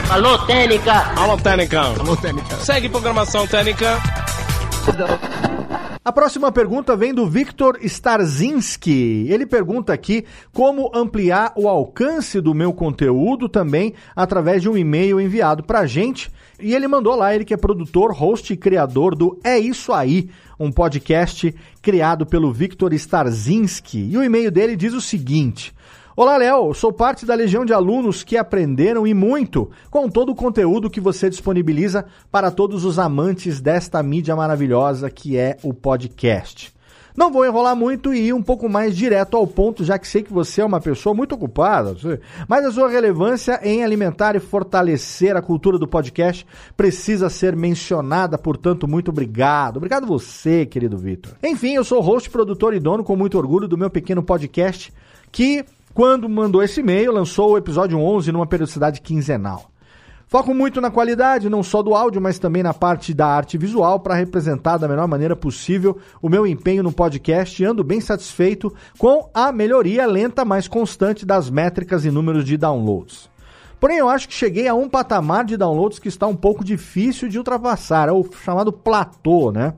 Alô, 0.09 0.39
Técnica! 0.47 1.13
Alô, 1.17 1.37
Técnica! 1.37 1.81
Alô, 1.81 2.17
Técnica! 2.17 2.57
Segue 2.57 2.89
programação 2.89 3.45
Técnica. 3.45 3.99
A 6.05 6.13
próxima 6.13 6.53
pergunta 6.53 6.97
vem 6.97 7.13
do 7.13 7.29
Victor 7.29 7.77
Starzinski. 7.83 9.27
Ele 9.29 9.45
pergunta 9.45 9.93
aqui 9.93 10.25
como 10.53 10.93
ampliar 10.95 11.53
o 11.57 11.69
alcance 11.69 12.41
do 12.41 12.55
meu 12.55 12.73
conteúdo 12.73 13.49
também 13.49 13.95
através 14.15 14.63
de 14.63 14.69
um 14.69 14.79
e-mail 14.79 15.21
enviado 15.21 15.65
para 15.65 15.81
a 15.81 15.87
gente. 15.87 16.31
E 16.61 16.73
ele 16.73 16.87
mandou 16.87 17.17
lá, 17.17 17.35
ele 17.35 17.45
que 17.45 17.53
é 17.53 17.57
produtor, 17.57 18.13
host 18.15 18.53
e 18.53 18.57
criador 18.57 19.17
do 19.17 19.39
É 19.43 19.59
Isso 19.59 19.93
Aí, 19.93 20.31
um 20.59 20.71
podcast 20.71 21.53
criado 21.83 22.25
pelo 22.25 22.53
Victor 22.53 22.95
Starzinski. 22.95 24.09
E 24.09 24.17
o 24.17 24.23
e-mail 24.23 24.53
dele 24.53 24.77
diz 24.77 24.95
o 24.95 25.01
seguinte: 25.01 25.75
Olá, 26.19 26.39
Léo. 26.39 26.73
Sou 26.73 26.91
parte 26.91 27.27
da 27.27 27.35
legião 27.35 27.63
de 27.63 27.75
alunos 27.75 28.25
que 28.25 28.39
aprenderam 28.39 29.07
e 29.07 29.13
muito 29.13 29.71
com 29.91 30.09
todo 30.09 30.33
o 30.33 30.35
conteúdo 30.35 30.89
que 30.89 30.99
você 30.99 31.29
disponibiliza 31.29 32.07
para 32.33 32.51
todos 32.51 32.87
os 32.87 32.99
amantes 32.99 33.61
desta 33.61 34.03
mídia 34.03 34.35
maravilhosa 34.35 35.11
que 35.11 35.37
é 35.37 35.59
o 35.63 35.75
podcast. 35.75 36.75
Não 37.15 37.31
vou 37.31 37.45
enrolar 37.45 37.77
muito 37.77 38.15
e 38.15 38.29
ir 38.29 38.33
um 38.33 38.43
pouco 38.43 38.67
mais 38.67 38.97
direto 38.97 39.37
ao 39.37 39.47
ponto, 39.47 39.85
já 39.85 39.99
que 39.99 40.09
sei 40.09 40.23
que 40.23 40.33
você 40.33 40.63
é 40.63 40.65
uma 40.65 40.81
pessoa 40.81 41.15
muito 41.15 41.35
ocupada, 41.35 41.95
mas 42.49 42.65
a 42.65 42.73
sua 42.73 42.89
relevância 42.89 43.61
em 43.63 43.85
alimentar 43.85 44.35
e 44.37 44.41
fortalecer 44.41 45.37
a 45.37 45.43
cultura 45.43 45.79
do 45.79 45.87
podcast 45.87 46.47
precisa 46.75 47.29
ser 47.29 47.55
mencionada, 47.55 48.39
portanto, 48.39 48.89
muito 48.89 49.11
obrigado. 49.11 49.77
Obrigado 49.77 50.07
você, 50.07 50.65
querido 50.65 50.97
Vitor. 50.97 51.35
Enfim, 51.43 51.75
eu 51.75 51.85
sou 51.85 52.01
host, 52.01 52.31
produtor 52.31 52.73
e 52.73 52.81
dono 52.81 53.05
com 53.05 53.15
muito 53.17 53.37
orgulho 53.37 53.69
do 53.69 53.77
meu 53.77 53.91
pequeno 53.91 54.23
podcast 54.23 54.91
que 55.31 55.67
quando 55.97 56.29
mandou 56.29 56.63
esse 56.63 56.81
e-mail, 56.81 57.11
lançou 57.11 57.53
o 57.53 57.57
episódio 57.57 57.99
11 57.99 58.31
numa 58.31 58.47
periodicidade 58.47 59.01
quinzenal. 59.01 59.71
Foco 60.27 60.53
muito 60.53 60.79
na 60.79 60.91
qualidade, 60.91 61.49
não 61.49 61.63
só 61.63 61.83
do 61.83 61.95
áudio, 61.95 62.21
mas 62.21 62.39
também 62.39 62.63
na 62.63 62.75
parte 62.75 63.15
da 63.15 63.27
arte 63.27 63.57
visual, 63.57 63.99
para 64.01 64.15
representar 64.15 64.77
da 64.77 64.87
melhor 64.87 65.09
maneira 65.09 65.35
possível 65.35 65.97
o 66.21 66.29
meu 66.29 66.47
empenho 66.47 66.83
no 66.83 66.93
podcast 66.93 67.63
e 67.63 67.65
ando 67.65 67.83
bem 67.83 67.99
satisfeito 67.99 68.71
com 68.99 69.31
a 69.33 69.51
melhoria 69.51 70.05
lenta, 70.05 70.45
mas 70.45 70.69
constante 70.69 71.25
das 71.25 71.49
métricas 71.49 72.05
e 72.05 72.11
números 72.11 72.45
de 72.45 72.59
downloads. 72.59 73.31
Porém, 73.81 73.97
eu 73.97 74.11
acho 74.11 74.29
que 74.29 74.35
cheguei 74.35 74.69
a 74.69 74.75
um 74.75 74.91
patamar 74.91 75.47
de 75.47 75.57
downloads 75.57 75.99
que 75.99 76.09
está 76.09 76.27
um 76.27 76.37
pouco 76.37 76.63
difícil 76.63 77.27
de 77.27 77.39
ultrapassar, 77.39 78.11
é 78.11 78.13
o 78.13 78.23
chamado 78.45 78.71
platô, 78.71 79.51
né? 79.51 79.73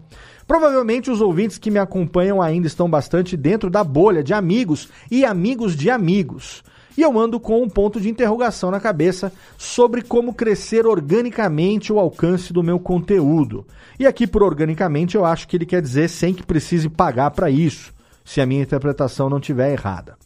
Provavelmente 0.49 1.11
os 1.11 1.21
ouvintes 1.21 1.59
que 1.59 1.71
me 1.71 1.79
acompanham 1.79 2.41
ainda 2.41 2.67
estão 2.67 2.89
bastante 2.89 3.37
dentro 3.37 3.69
da 3.69 3.85
bolha 3.85 4.25
de 4.25 4.33
amigos 4.33 4.89
e 5.11 5.23
amigos 5.23 5.77
de 5.77 5.91
amigos. 5.91 6.65
E 6.97 7.03
eu 7.03 7.19
ando 7.19 7.39
com 7.39 7.63
um 7.63 7.69
ponto 7.69 8.01
de 8.01 8.09
interrogação 8.09 8.71
na 8.71 8.81
cabeça 8.81 9.31
sobre 9.59 10.01
como 10.01 10.33
crescer 10.33 10.87
organicamente 10.87 11.93
o 11.93 11.99
alcance 11.99 12.51
do 12.51 12.63
meu 12.63 12.81
conteúdo. 12.81 13.67
E 14.01 14.07
aqui 14.07 14.27
por 14.27 14.43
organicamente 14.43 15.17
eu 15.17 15.25
acho 15.27 15.47
que 15.47 15.55
ele 15.55 15.67
quer 15.67 15.83
dizer 15.83 16.09
sem 16.09 16.33
que 16.33 16.43
precise 16.43 16.89
pagar 16.89 17.31
para 17.33 17.51
isso, 17.51 17.93
se 18.25 18.41
a 18.41 18.47
minha 18.47 18.63
interpretação 18.63 19.29
não 19.29 19.39
estiver 19.39 19.71
errada. 19.71 20.17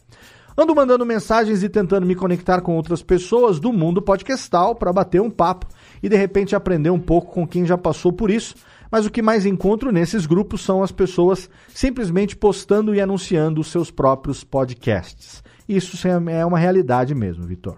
Ando 0.57 0.73
mandando 0.73 1.05
mensagens 1.05 1.63
e 1.63 1.69
tentando 1.69 2.05
me 2.05 2.15
conectar 2.15 2.61
com 2.61 2.77
outras 2.77 3.03
pessoas 3.03 3.59
do 3.59 3.73
mundo 3.73 4.01
podcastal 4.01 4.73
para 4.73 4.93
bater 4.93 5.19
um 5.19 5.29
papo 5.29 5.67
e 6.01 6.07
de 6.07 6.15
repente 6.15 6.55
aprender 6.55 6.91
um 6.91 6.99
pouco 6.99 7.33
com 7.33 7.45
quem 7.45 7.65
já 7.65 7.77
passou 7.77 8.13
por 8.13 8.31
isso 8.31 8.55
mas 8.93 9.07
o 9.07 9.09
que 9.09 9.23
mais 9.23 9.43
encontro 9.43 9.91
nesses 9.91 10.27
grupos 10.27 10.61
são 10.61 10.83
as 10.83 10.91
pessoas 10.91 11.49
simplesmente 11.73 12.35
postando 12.35 12.93
e 12.93 13.01
anunciando 13.01 13.59
os 13.59 13.71
seus 13.71 13.89
próprios 13.89 14.43
podcasts. 14.43 15.43
Isso 15.67 15.97
é 16.07 16.45
uma 16.45 16.59
realidade 16.59 17.15
mesmo, 17.15 17.43
Vitor. 17.43 17.77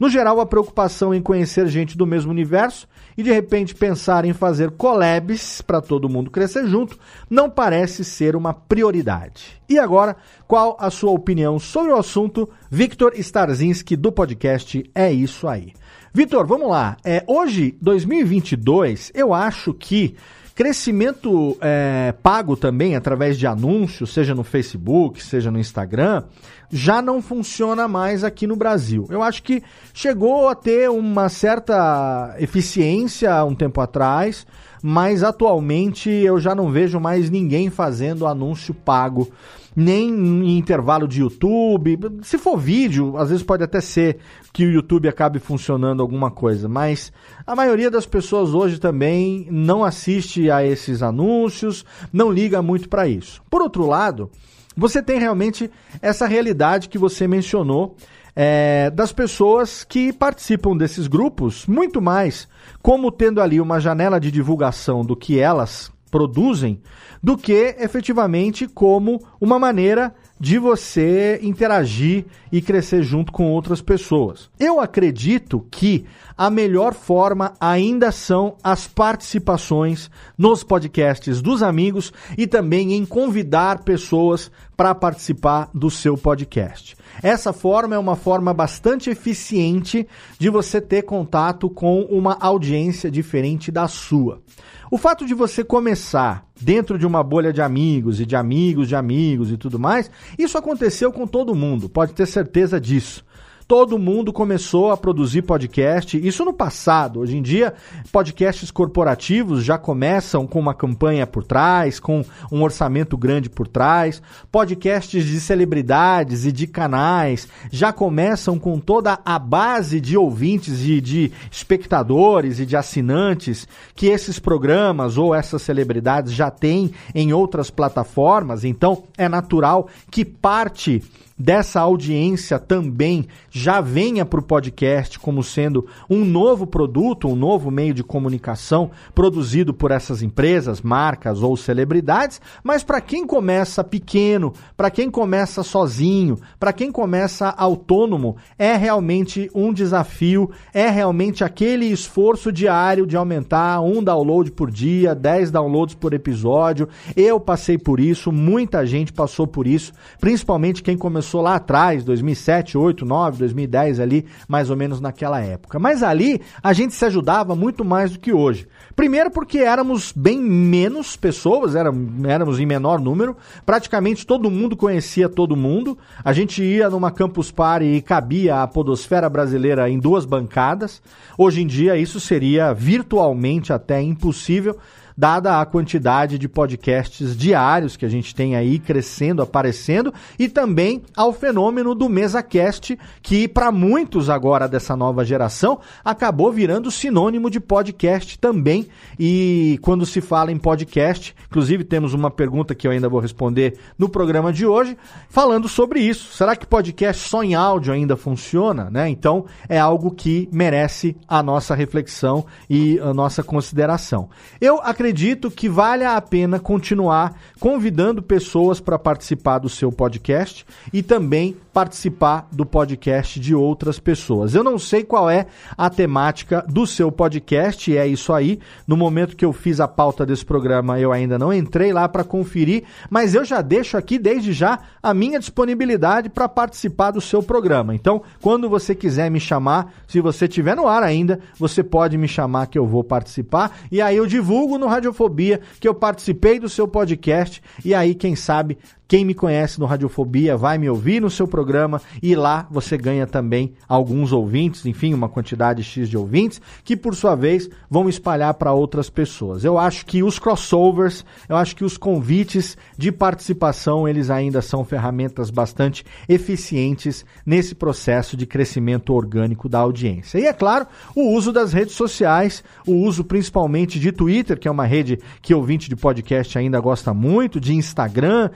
No 0.00 0.08
geral, 0.08 0.40
a 0.40 0.46
preocupação 0.46 1.14
em 1.14 1.20
conhecer 1.20 1.66
gente 1.66 1.94
do 1.94 2.06
mesmo 2.06 2.30
universo 2.30 2.88
e 3.18 3.22
de 3.22 3.30
repente 3.30 3.74
pensar 3.74 4.24
em 4.24 4.32
fazer 4.32 4.70
collabs 4.70 5.60
para 5.60 5.82
todo 5.82 6.08
mundo 6.08 6.30
crescer 6.30 6.66
junto 6.66 6.98
não 7.28 7.50
parece 7.50 8.02
ser 8.02 8.34
uma 8.34 8.54
prioridade. 8.54 9.60
E 9.68 9.78
agora, 9.78 10.16
qual 10.48 10.74
a 10.80 10.88
sua 10.88 11.10
opinião 11.10 11.58
sobre 11.58 11.92
o 11.92 11.98
assunto? 11.98 12.48
Victor 12.70 13.12
Starzinski 13.14 13.94
do 13.94 14.10
podcast 14.10 14.90
É 14.94 15.12
Isso 15.12 15.46
Aí. 15.46 15.74
Vitor, 16.14 16.46
vamos 16.46 16.70
lá. 16.70 16.96
É, 17.04 17.22
hoje, 17.26 17.76
2022, 17.82 19.12
eu 19.14 19.34
acho 19.34 19.74
que 19.74 20.16
crescimento 20.56 21.54
é, 21.60 22.14
pago 22.22 22.56
também 22.56 22.96
através 22.96 23.38
de 23.38 23.46
anúncios, 23.46 24.14
seja 24.14 24.34
no 24.34 24.42
Facebook, 24.42 25.22
seja 25.22 25.50
no 25.50 25.58
Instagram, 25.58 26.24
já 26.70 27.02
não 27.02 27.20
funciona 27.20 27.86
mais 27.86 28.24
aqui 28.24 28.46
no 28.46 28.56
Brasil. 28.56 29.06
Eu 29.10 29.22
acho 29.22 29.42
que 29.42 29.62
chegou 29.92 30.48
a 30.48 30.54
ter 30.54 30.88
uma 30.88 31.28
certa 31.28 32.34
eficiência 32.38 33.44
um 33.44 33.54
tempo 33.54 33.82
atrás, 33.82 34.46
mas 34.82 35.22
atualmente 35.22 36.08
eu 36.08 36.40
já 36.40 36.54
não 36.54 36.72
vejo 36.72 36.98
mais 36.98 37.28
ninguém 37.28 37.68
fazendo 37.68 38.26
anúncio 38.26 38.72
pago, 38.72 39.30
nem 39.76 40.08
em 40.08 40.56
intervalo 40.56 41.06
de 41.06 41.20
YouTube. 41.20 41.98
Se 42.22 42.38
for 42.38 42.56
vídeo, 42.56 43.18
às 43.18 43.28
vezes 43.28 43.44
pode 43.44 43.62
até 43.62 43.78
ser 43.80 44.16
que 44.50 44.64
o 44.64 44.70
YouTube 44.70 45.06
acabe 45.06 45.38
funcionando 45.38 46.00
alguma 46.00 46.30
coisa, 46.30 46.66
mas 46.66 47.12
a 47.46 47.54
maioria 47.54 47.90
das 47.90 48.06
pessoas 48.06 48.54
hoje 48.54 48.80
também 48.80 49.46
não 49.50 49.84
assiste 49.84 50.50
a 50.50 50.64
esses 50.64 51.02
anúncios, 51.02 51.84
não 52.10 52.32
liga 52.32 52.62
muito 52.62 52.88
para 52.88 53.06
isso. 53.06 53.42
Por 53.50 53.60
outro 53.60 53.86
lado, 53.86 54.30
você 54.74 55.02
tem 55.02 55.18
realmente 55.18 55.70
essa 56.00 56.26
realidade 56.26 56.88
que 56.88 56.96
você 56.96 57.28
mencionou 57.28 57.96
é, 58.34 58.90
das 58.90 59.12
pessoas 59.12 59.84
que 59.84 60.12
participam 60.12 60.76
desses 60.76 61.06
grupos, 61.06 61.66
muito 61.66 62.00
mais 62.00 62.48
como 62.82 63.10
tendo 63.10 63.40
ali 63.40 63.60
uma 63.60 63.80
janela 63.80 64.20
de 64.20 64.30
divulgação 64.30 65.04
do 65.04 65.16
que 65.16 65.38
elas 65.38 65.90
produzem, 66.16 66.80
do 67.22 67.36
que 67.36 67.76
efetivamente 67.78 68.66
como 68.66 69.22
uma 69.38 69.58
maneira 69.58 70.14
de 70.40 70.58
você 70.58 71.38
interagir 71.42 72.24
e 72.50 72.62
crescer 72.62 73.02
junto 73.02 73.30
com 73.30 73.52
outras 73.52 73.82
pessoas. 73.82 74.48
Eu 74.58 74.80
acredito 74.80 75.66
que 75.70 76.06
a 76.38 76.48
melhor 76.48 76.94
forma 76.94 77.52
ainda 77.60 78.10
são 78.10 78.56
as 78.64 78.86
participações 78.86 80.10
nos 80.38 80.64
podcasts 80.64 81.42
dos 81.42 81.62
amigos 81.62 82.14
e 82.38 82.46
também 82.46 82.94
em 82.94 83.04
convidar 83.04 83.84
pessoas 83.84 84.50
para 84.76 84.94
participar 84.94 85.70
do 85.72 85.90
seu 85.90 86.16
podcast. 86.16 86.96
Essa 87.22 87.52
forma 87.52 87.94
é 87.94 87.98
uma 87.98 88.14
forma 88.14 88.52
bastante 88.52 89.08
eficiente 89.08 90.06
de 90.38 90.50
você 90.50 90.80
ter 90.80 91.02
contato 91.02 91.70
com 91.70 92.02
uma 92.02 92.36
audiência 92.40 93.10
diferente 93.10 93.72
da 93.72 93.88
sua. 93.88 94.42
O 94.90 94.98
fato 94.98 95.24
de 95.26 95.34
você 95.34 95.64
começar 95.64 96.46
dentro 96.60 96.98
de 96.98 97.06
uma 97.06 97.22
bolha 97.22 97.52
de 97.52 97.60
amigos 97.60 98.20
e 98.20 98.26
de 98.26 98.36
amigos 98.36 98.86
de 98.88 98.94
amigos 98.94 99.50
e 99.50 99.56
tudo 99.56 99.78
mais, 99.78 100.10
isso 100.38 100.56
aconteceu 100.56 101.12
com 101.12 101.26
todo 101.26 101.54
mundo, 101.54 101.88
pode 101.88 102.12
ter 102.12 102.26
certeza 102.26 102.80
disso 102.80 103.24
todo 103.66 103.98
mundo 103.98 104.32
começou 104.32 104.92
a 104.92 104.96
produzir 104.96 105.42
podcast. 105.42 106.16
Isso 106.16 106.44
no 106.44 106.52
passado. 106.52 107.20
Hoje 107.20 107.36
em 107.36 107.42
dia, 107.42 107.74
podcasts 108.12 108.70
corporativos 108.70 109.64
já 109.64 109.76
começam 109.76 110.46
com 110.46 110.60
uma 110.60 110.74
campanha 110.74 111.26
por 111.26 111.42
trás, 111.42 111.98
com 111.98 112.24
um 112.50 112.62
orçamento 112.62 113.16
grande 113.16 113.50
por 113.50 113.66
trás. 113.66 114.22
Podcasts 114.52 115.24
de 115.24 115.40
celebridades 115.40 116.44
e 116.44 116.52
de 116.52 116.66
canais 116.66 117.48
já 117.70 117.92
começam 117.92 118.58
com 118.58 118.78
toda 118.78 119.18
a 119.24 119.38
base 119.38 120.00
de 120.00 120.16
ouvintes 120.16 120.84
e 120.84 121.00
de 121.00 121.32
espectadores 121.50 122.60
e 122.60 122.66
de 122.66 122.76
assinantes 122.76 123.66
que 123.94 124.06
esses 124.06 124.38
programas 124.38 125.18
ou 125.18 125.34
essas 125.34 125.62
celebridades 125.62 126.32
já 126.32 126.50
têm 126.50 126.92
em 127.14 127.32
outras 127.32 127.68
plataformas. 127.68 128.64
Então, 128.64 129.02
é 129.18 129.28
natural 129.28 129.88
que 130.10 130.24
parte 130.24 131.02
dessa 131.38 131.80
audiência 131.80 132.58
também 132.58 133.26
já 133.50 133.80
venha 133.80 134.24
para 134.24 134.40
o 134.40 134.42
podcast 134.42 135.18
como 135.18 135.42
sendo 135.42 135.86
um 136.08 136.24
novo 136.24 136.66
produto, 136.66 137.28
um 137.28 137.36
novo 137.36 137.70
meio 137.70 137.92
de 137.92 138.02
comunicação 138.02 138.90
produzido 139.14 139.74
por 139.74 139.90
essas 139.90 140.22
empresas, 140.22 140.80
marcas 140.80 141.42
ou 141.42 141.56
celebridades, 141.56 142.40
mas 142.64 142.82
para 142.82 143.00
quem 143.00 143.26
começa 143.26 143.84
pequeno, 143.84 144.54
para 144.76 144.90
quem 144.90 145.10
começa 145.10 145.62
sozinho, 145.62 146.38
para 146.58 146.72
quem 146.72 146.90
começa 146.90 147.50
autônomo, 147.50 148.36
é 148.58 148.74
realmente 148.76 149.50
um 149.54 149.72
desafio, 149.72 150.50
é 150.72 150.88
realmente 150.88 151.44
aquele 151.44 151.86
esforço 151.86 152.50
diário 152.50 153.06
de 153.06 153.16
aumentar 153.16 153.80
um 153.80 154.02
download 154.02 154.50
por 154.52 154.70
dia, 154.70 155.14
10 155.14 155.50
downloads 155.50 155.94
por 155.94 156.14
episódio. 156.14 156.88
Eu 157.14 157.38
passei 157.38 157.76
por 157.76 158.00
isso, 158.00 158.32
muita 158.32 158.86
gente 158.86 159.12
passou 159.12 159.46
por 159.46 159.66
isso, 159.66 159.92
principalmente 160.18 160.82
quem 160.82 160.96
começou 160.96 161.25
começou 161.26 161.42
lá 161.42 161.56
atrás, 161.56 162.04
2007, 162.04 162.78
8, 162.78 163.04
9, 163.04 163.38
2010 163.38 163.98
ali, 163.98 164.26
mais 164.46 164.70
ou 164.70 164.76
menos 164.76 165.00
naquela 165.00 165.40
época. 165.40 165.76
Mas 165.76 166.00
ali 166.00 166.40
a 166.62 166.72
gente 166.72 166.94
se 166.94 167.04
ajudava 167.04 167.56
muito 167.56 167.84
mais 167.84 168.12
do 168.12 168.20
que 168.20 168.32
hoje. 168.32 168.68
Primeiro 168.94 169.28
porque 169.28 169.58
éramos 169.58 170.12
bem 170.12 170.40
menos 170.40 171.16
pessoas, 171.16 171.74
éramos 171.74 172.60
em 172.60 172.64
menor 172.64 173.00
número, 173.00 173.36
praticamente 173.64 174.24
todo 174.24 174.50
mundo 174.50 174.76
conhecia 174.76 175.28
todo 175.28 175.56
mundo. 175.56 175.98
A 176.24 176.32
gente 176.32 176.62
ia 176.62 176.88
numa 176.88 177.10
campus 177.10 177.50
party 177.50 177.86
e 177.86 178.00
cabia 178.00 178.62
a 178.62 178.68
podosfera 178.68 179.28
brasileira 179.28 179.90
em 179.90 179.98
duas 179.98 180.24
bancadas. 180.24 181.02
Hoje 181.36 181.60
em 181.60 181.66
dia 181.66 181.96
isso 181.96 182.20
seria 182.20 182.72
virtualmente 182.72 183.72
até 183.72 184.00
impossível 184.00 184.76
dada 185.16 185.60
a 185.60 185.64
quantidade 185.64 186.38
de 186.38 186.48
podcasts 186.48 187.34
diários 187.36 187.96
que 187.96 188.04
a 188.04 188.08
gente 188.08 188.34
tem 188.34 188.54
aí 188.54 188.78
crescendo, 188.78 189.40
aparecendo, 189.40 190.12
e 190.38 190.48
também 190.48 191.02
ao 191.16 191.32
fenômeno 191.32 191.94
do 191.94 192.08
MesaCast, 192.08 192.98
que 193.22 193.48
para 193.48 193.72
muitos 193.72 194.28
agora 194.28 194.68
dessa 194.68 194.94
nova 194.94 195.24
geração 195.24 195.80
acabou 196.04 196.52
virando 196.52 196.90
sinônimo 196.90 197.48
de 197.48 197.58
podcast 197.58 198.38
também. 198.38 198.86
E 199.18 199.78
quando 199.80 200.04
se 200.04 200.20
fala 200.20 200.52
em 200.52 200.58
podcast, 200.58 201.34
inclusive 201.46 201.82
temos 201.82 202.12
uma 202.12 202.30
pergunta 202.30 202.74
que 202.74 202.86
eu 202.86 202.90
ainda 202.90 203.08
vou 203.08 203.20
responder 203.20 203.78
no 203.98 204.08
programa 204.08 204.52
de 204.52 204.66
hoje, 204.66 204.96
falando 205.30 205.68
sobre 205.68 206.00
isso. 206.00 206.34
Será 206.34 206.54
que 206.54 206.66
podcast 206.66 207.26
só 207.28 207.42
em 207.42 207.54
áudio 207.54 207.92
ainda 207.92 208.16
funciona? 208.16 208.90
Né? 208.90 209.08
Então 209.08 209.46
é 209.68 209.78
algo 209.78 210.10
que 210.10 210.48
merece 210.52 211.16
a 211.26 211.42
nossa 211.42 211.74
reflexão 211.74 212.44
e 212.68 212.98
a 213.00 213.14
nossa 213.14 213.42
consideração. 213.42 214.28
Eu 214.60 214.80
acredito 214.82 215.05
acredito 215.06 215.52
que 215.52 215.68
vale 215.68 216.04
a 216.04 216.20
pena 216.20 216.58
continuar 216.58 217.38
convidando 217.60 218.20
pessoas 218.20 218.80
para 218.80 218.98
participar 218.98 219.58
do 219.60 219.68
seu 219.68 219.92
podcast 219.92 220.66
e 220.92 221.00
também 221.00 221.56
participar 221.76 222.48
do 222.50 222.64
podcast 222.64 223.38
de 223.38 223.54
outras 223.54 223.98
pessoas. 223.98 224.54
Eu 224.54 224.64
não 224.64 224.78
sei 224.78 225.04
qual 225.04 225.28
é 225.28 225.44
a 225.76 225.90
temática 225.90 226.64
do 226.66 226.86
seu 226.86 227.12
podcast, 227.12 227.94
é 227.94 228.06
isso 228.06 228.32
aí. 228.32 228.58
No 228.86 228.96
momento 228.96 229.36
que 229.36 229.44
eu 229.44 229.52
fiz 229.52 229.78
a 229.78 229.86
pauta 229.86 230.24
desse 230.24 230.42
programa, 230.42 230.98
eu 230.98 231.12
ainda 231.12 231.38
não 231.38 231.52
entrei 231.52 231.92
lá 231.92 232.08
para 232.08 232.24
conferir, 232.24 232.84
mas 233.10 233.34
eu 233.34 233.44
já 233.44 233.60
deixo 233.60 233.98
aqui 233.98 234.18
desde 234.18 234.54
já 234.54 234.78
a 235.02 235.12
minha 235.12 235.38
disponibilidade 235.38 236.30
para 236.30 236.48
participar 236.48 237.10
do 237.10 237.20
seu 237.20 237.42
programa. 237.42 237.94
Então, 237.94 238.22
quando 238.40 238.70
você 238.70 238.94
quiser 238.94 239.30
me 239.30 239.38
chamar, 239.38 239.92
se 240.08 240.18
você 240.18 240.46
estiver 240.46 240.76
no 240.76 240.88
ar 240.88 241.02
ainda, 241.02 241.40
você 241.58 241.84
pode 241.84 242.16
me 242.16 242.26
chamar 242.26 242.68
que 242.68 242.78
eu 242.78 242.86
vou 242.86 243.04
participar 243.04 243.76
e 243.92 244.00
aí 244.00 244.16
eu 244.16 244.26
divulgo 244.26 244.78
no 244.78 244.86
Radiofobia 244.86 245.60
que 245.78 245.86
eu 245.86 245.94
participei 245.94 246.58
do 246.58 246.70
seu 246.70 246.88
podcast 246.88 247.62
e 247.84 247.94
aí 247.94 248.14
quem 248.14 248.34
sabe 248.34 248.78
quem 249.08 249.24
me 249.24 249.34
conhece 249.34 249.78
no 249.78 249.86
Radiofobia 249.86 250.56
vai 250.56 250.78
me 250.78 250.90
ouvir 250.90 251.20
no 251.20 251.30
seu 251.30 251.46
programa 251.46 252.00
e 252.22 252.34
lá 252.34 252.66
você 252.70 252.96
ganha 252.96 253.26
também 253.26 253.74
alguns 253.88 254.32
ouvintes, 254.32 254.84
enfim, 254.84 255.14
uma 255.14 255.28
quantidade 255.28 255.84
X 255.84 256.08
de 256.08 256.16
ouvintes, 256.16 256.60
que 256.84 256.96
por 256.96 257.14
sua 257.14 257.36
vez 257.36 257.68
vão 257.88 258.08
espalhar 258.08 258.54
para 258.54 258.72
outras 258.72 259.08
pessoas. 259.08 259.64
Eu 259.64 259.78
acho 259.78 260.04
que 260.04 260.22
os 260.22 260.38
crossovers, 260.38 261.24
eu 261.48 261.56
acho 261.56 261.76
que 261.76 261.84
os 261.84 261.96
convites 261.96 262.76
de 262.98 263.12
participação, 263.12 264.08
eles 264.08 264.28
ainda 264.28 264.60
são 264.60 264.84
ferramentas 264.84 265.50
bastante 265.50 266.04
eficientes 266.28 267.24
nesse 267.44 267.74
processo 267.74 268.36
de 268.36 268.44
crescimento 268.44 269.14
orgânico 269.14 269.68
da 269.68 269.78
audiência. 269.78 270.38
E 270.38 270.46
é 270.46 270.52
claro, 270.52 270.86
o 271.14 271.32
uso 271.32 271.52
das 271.52 271.72
redes 271.72 271.94
sociais, 271.94 272.64
o 272.86 272.92
uso 272.92 273.22
principalmente 273.22 274.00
de 274.00 274.10
Twitter, 274.10 274.58
que 274.58 274.66
é 274.66 274.70
uma 274.70 274.84
rede 274.84 275.20
que 275.40 275.54
ouvinte 275.54 275.88
de 275.88 275.94
podcast 275.94 276.58
ainda 276.58 276.80
gosta 276.80 277.14
muito, 277.14 277.60
de 277.60 277.72
Instagram, 277.72 278.50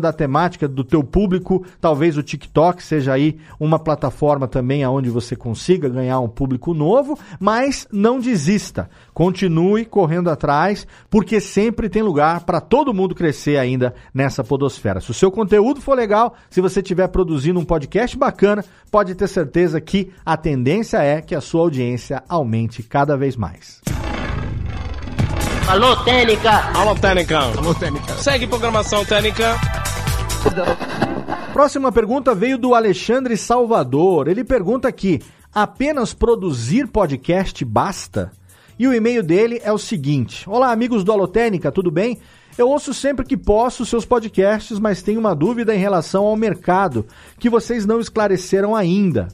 da 0.00 0.12
temática 0.12 0.66
do 0.66 0.82
teu 0.82 1.02
público, 1.04 1.64
talvez 1.80 2.16
o 2.16 2.22
TikTok 2.22 2.82
seja 2.82 3.12
aí 3.12 3.38
uma 3.58 3.78
plataforma 3.78 4.48
também 4.48 4.82
aonde 4.82 5.10
você 5.10 5.36
consiga 5.36 5.88
ganhar 5.88 6.20
um 6.20 6.28
público 6.28 6.74
novo, 6.74 7.18
mas 7.38 7.86
não 7.92 8.18
desista. 8.18 8.90
Continue 9.14 9.84
correndo 9.84 10.30
atrás, 10.30 10.86
porque 11.08 11.40
sempre 11.40 11.88
tem 11.88 12.02
lugar 12.02 12.40
para 12.44 12.60
todo 12.60 12.94
mundo 12.94 13.14
crescer 13.14 13.58
ainda 13.58 13.94
nessa 14.12 14.42
podosfera. 14.42 15.00
Se 15.00 15.10
o 15.10 15.14
seu 15.14 15.30
conteúdo 15.30 15.80
for 15.80 15.96
legal, 15.96 16.34
se 16.48 16.60
você 16.60 16.80
estiver 16.80 17.08
produzindo 17.08 17.60
um 17.60 17.64
podcast 17.64 18.16
bacana, 18.16 18.64
pode 18.90 19.14
ter 19.14 19.28
certeza 19.28 19.80
que 19.80 20.10
a 20.24 20.36
tendência 20.36 20.98
é 20.98 21.20
que 21.20 21.34
a 21.34 21.40
sua 21.40 21.62
audiência 21.62 22.22
aumente 22.28 22.82
cada 22.82 23.16
vez 23.16 23.36
mais. 23.36 23.80
Alô, 25.70 25.94
Técnica! 25.98 26.50
Alô, 26.76 26.96
Técnica! 26.96 27.38
Alô, 27.38 27.72
Técnica! 27.72 28.14
Segue 28.14 28.44
programação 28.44 29.04
Técnica. 29.04 29.54
Próxima 31.52 31.92
pergunta 31.92 32.34
veio 32.34 32.58
do 32.58 32.74
Alexandre 32.74 33.36
Salvador. 33.36 34.26
Ele 34.26 34.42
pergunta 34.42 34.88
aqui: 34.88 35.20
apenas 35.54 36.12
produzir 36.12 36.88
podcast 36.88 37.64
basta? 37.64 38.32
E 38.80 38.88
o 38.88 38.92
e-mail 38.92 39.22
dele 39.22 39.60
é 39.62 39.70
o 39.70 39.78
seguinte: 39.78 40.42
Olá, 40.50 40.72
amigos 40.72 41.04
do 41.04 41.12
Alotênica, 41.12 41.70
tudo 41.70 41.88
bem? 41.88 42.18
Eu 42.58 42.68
ouço 42.68 42.92
sempre 42.92 43.24
que 43.24 43.36
posso 43.36 43.86
seus 43.86 44.04
podcasts, 44.04 44.76
mas 44.80 45.02
tenho 45.02 45.20
uma 45.20 45.36
dúvida 45.36 45.72
em 45.72 45.78
relação 45.78 46.26
ao 46.26 46.34
mercado 46.34 47.06
que 47.38 47.48
vocês 47.48 47.86
não 47.86 48.00
esclareceram 48.00 48.74
ainda. 48.74 49.28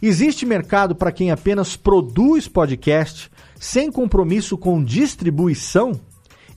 Existe 0.00 0.46
mercado 0.46 0.94
para 0.94 1.12
quem 1.12 1.30
apenas 1.30 1.76
produz 1.76 2.48
podcast 2.48 3.30
sem 3.58 3.90
compromisso 3.90 4.56
com 4.56 4.82
distribuição? 4.82 5.92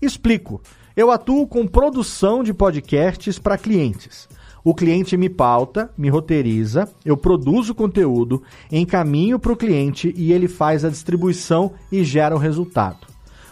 Explico. 0.01 0.61
Eu 0.95 1.11
atuo 1.11 1.47
com 1.47 1.65
produção 1.65 2.43
de 2.43 2.53
podcasts 2.53 3.39
para 3.39 3.57
clientes. 3.57 4.27
O 4.63 4.75
cliente 4.75 5.15
me 5.15 5.29
pauta, 5.29 5.89
me 5.97 6.09
roteiriza, 6.09 6.89
eu 7.05 7.15
produzo 7.15 7.73
conteúdo, 7.73 8.43
encaminho 8.71 9.39
para 9.39 9.53
o 9.53 9.57
cliente 9.57 10.13
e 10.17 10.33
ele 10.33 10.47
faz 10.47 10.83
a 10.83 10.89
distribuição 10.89 11.71
e 11.91 12.03
gera 12.03 12.35
o 12.35 12.39
resultado. 12.39 13.07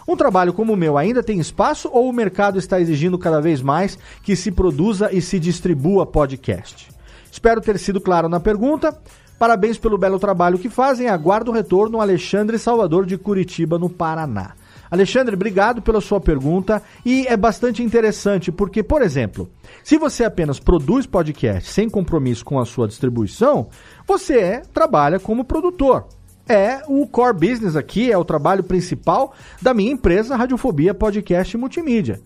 Um 0.06 0.16
trabalho 0.16 0.52
como 0.52 0.72
o 0.72 0.76
meu 0.76 0.96
ainda 0.96 1.22
tem 1.22 1.38
espaço 1.38 1.90
ou 1.92 2.08
o 2.08 2.12
mercado 2.12 2.58
está 2.58 2.80
exigindo 2.80 3.18
cada 3.18 3.40
vez 3.40 3.60
mais 3.60 3.98
que 4.22 4.34
se 4.34 4.50
produza 4.50 5.10
e 5.12 5.20
se 5.20 5.38
distribua 5.38 6.06
podcast? 6.06 6.88
Espero 7.30 7.60
ter 7.60 7.78
sido 7.78 8.00
claro 8.00 8.28
na 8.28 8.40
pergunta. 8.40 8.98
Parabéns 9.38 9.78
pelo 9.78 9.96
belo 9.96 10.18
trabalho 10.18 10.58
que 10.58 10.68
fazem. 10.68 11.08
Aguardo 11.08 11.50
o 11.50 11.54
retorno 11.54 12.00
Alexandre 12.00 12.58
Salvador 12.58 13.06
de 13.06 13.16
Curitiba, 13.16 13.78
no 13.78 13.88
Paraná. 13.88 14.54
Alexandre, 14.90 15.34
obrigado 15.34 15.82
pela 15.82 16.00
sua 16.00 16.20
pergunta 16.20 16.82
e 17.04 17.26
é 17.26 17.36
bastante 17.36 17.82
interessante 17.82 18.50
porque, 18.50 18.82
por 18.82 19.02
exemplo, 19.02 19.48
se 19.84 19.98
você 19.98 20.24
apenas 20.24 20.58
produz 20.58 21.06
podcast 21.06 21.70
sem 21.70 21.90
compromisso 21.90 22.44
com 22.44 22.58
a 22.58 22.64
sua 22.64 22.88
distribuição, 22.88 23.68
você 24.06 24.38
é, 24.38 24.62
trabalha 24.72 25.20
como 25.20 25.44
produtor. 25.44 26.06
É 26.48 26.80
o 26.88 27.06
core 27.06 27.34
business 27.34 27.76
aqui, 27.76 28.10
é 28.10 28.16
o 28.16 28.24
trabalho 28.24 28.64
principal 28.64 29.34
da 29.60 29.74
minha 29.74 29.92
empresa 29.92 30.34
Radiofobia 30.34 30.94
Podcast 30.94 31.54
Multimídia. 31.58 32.20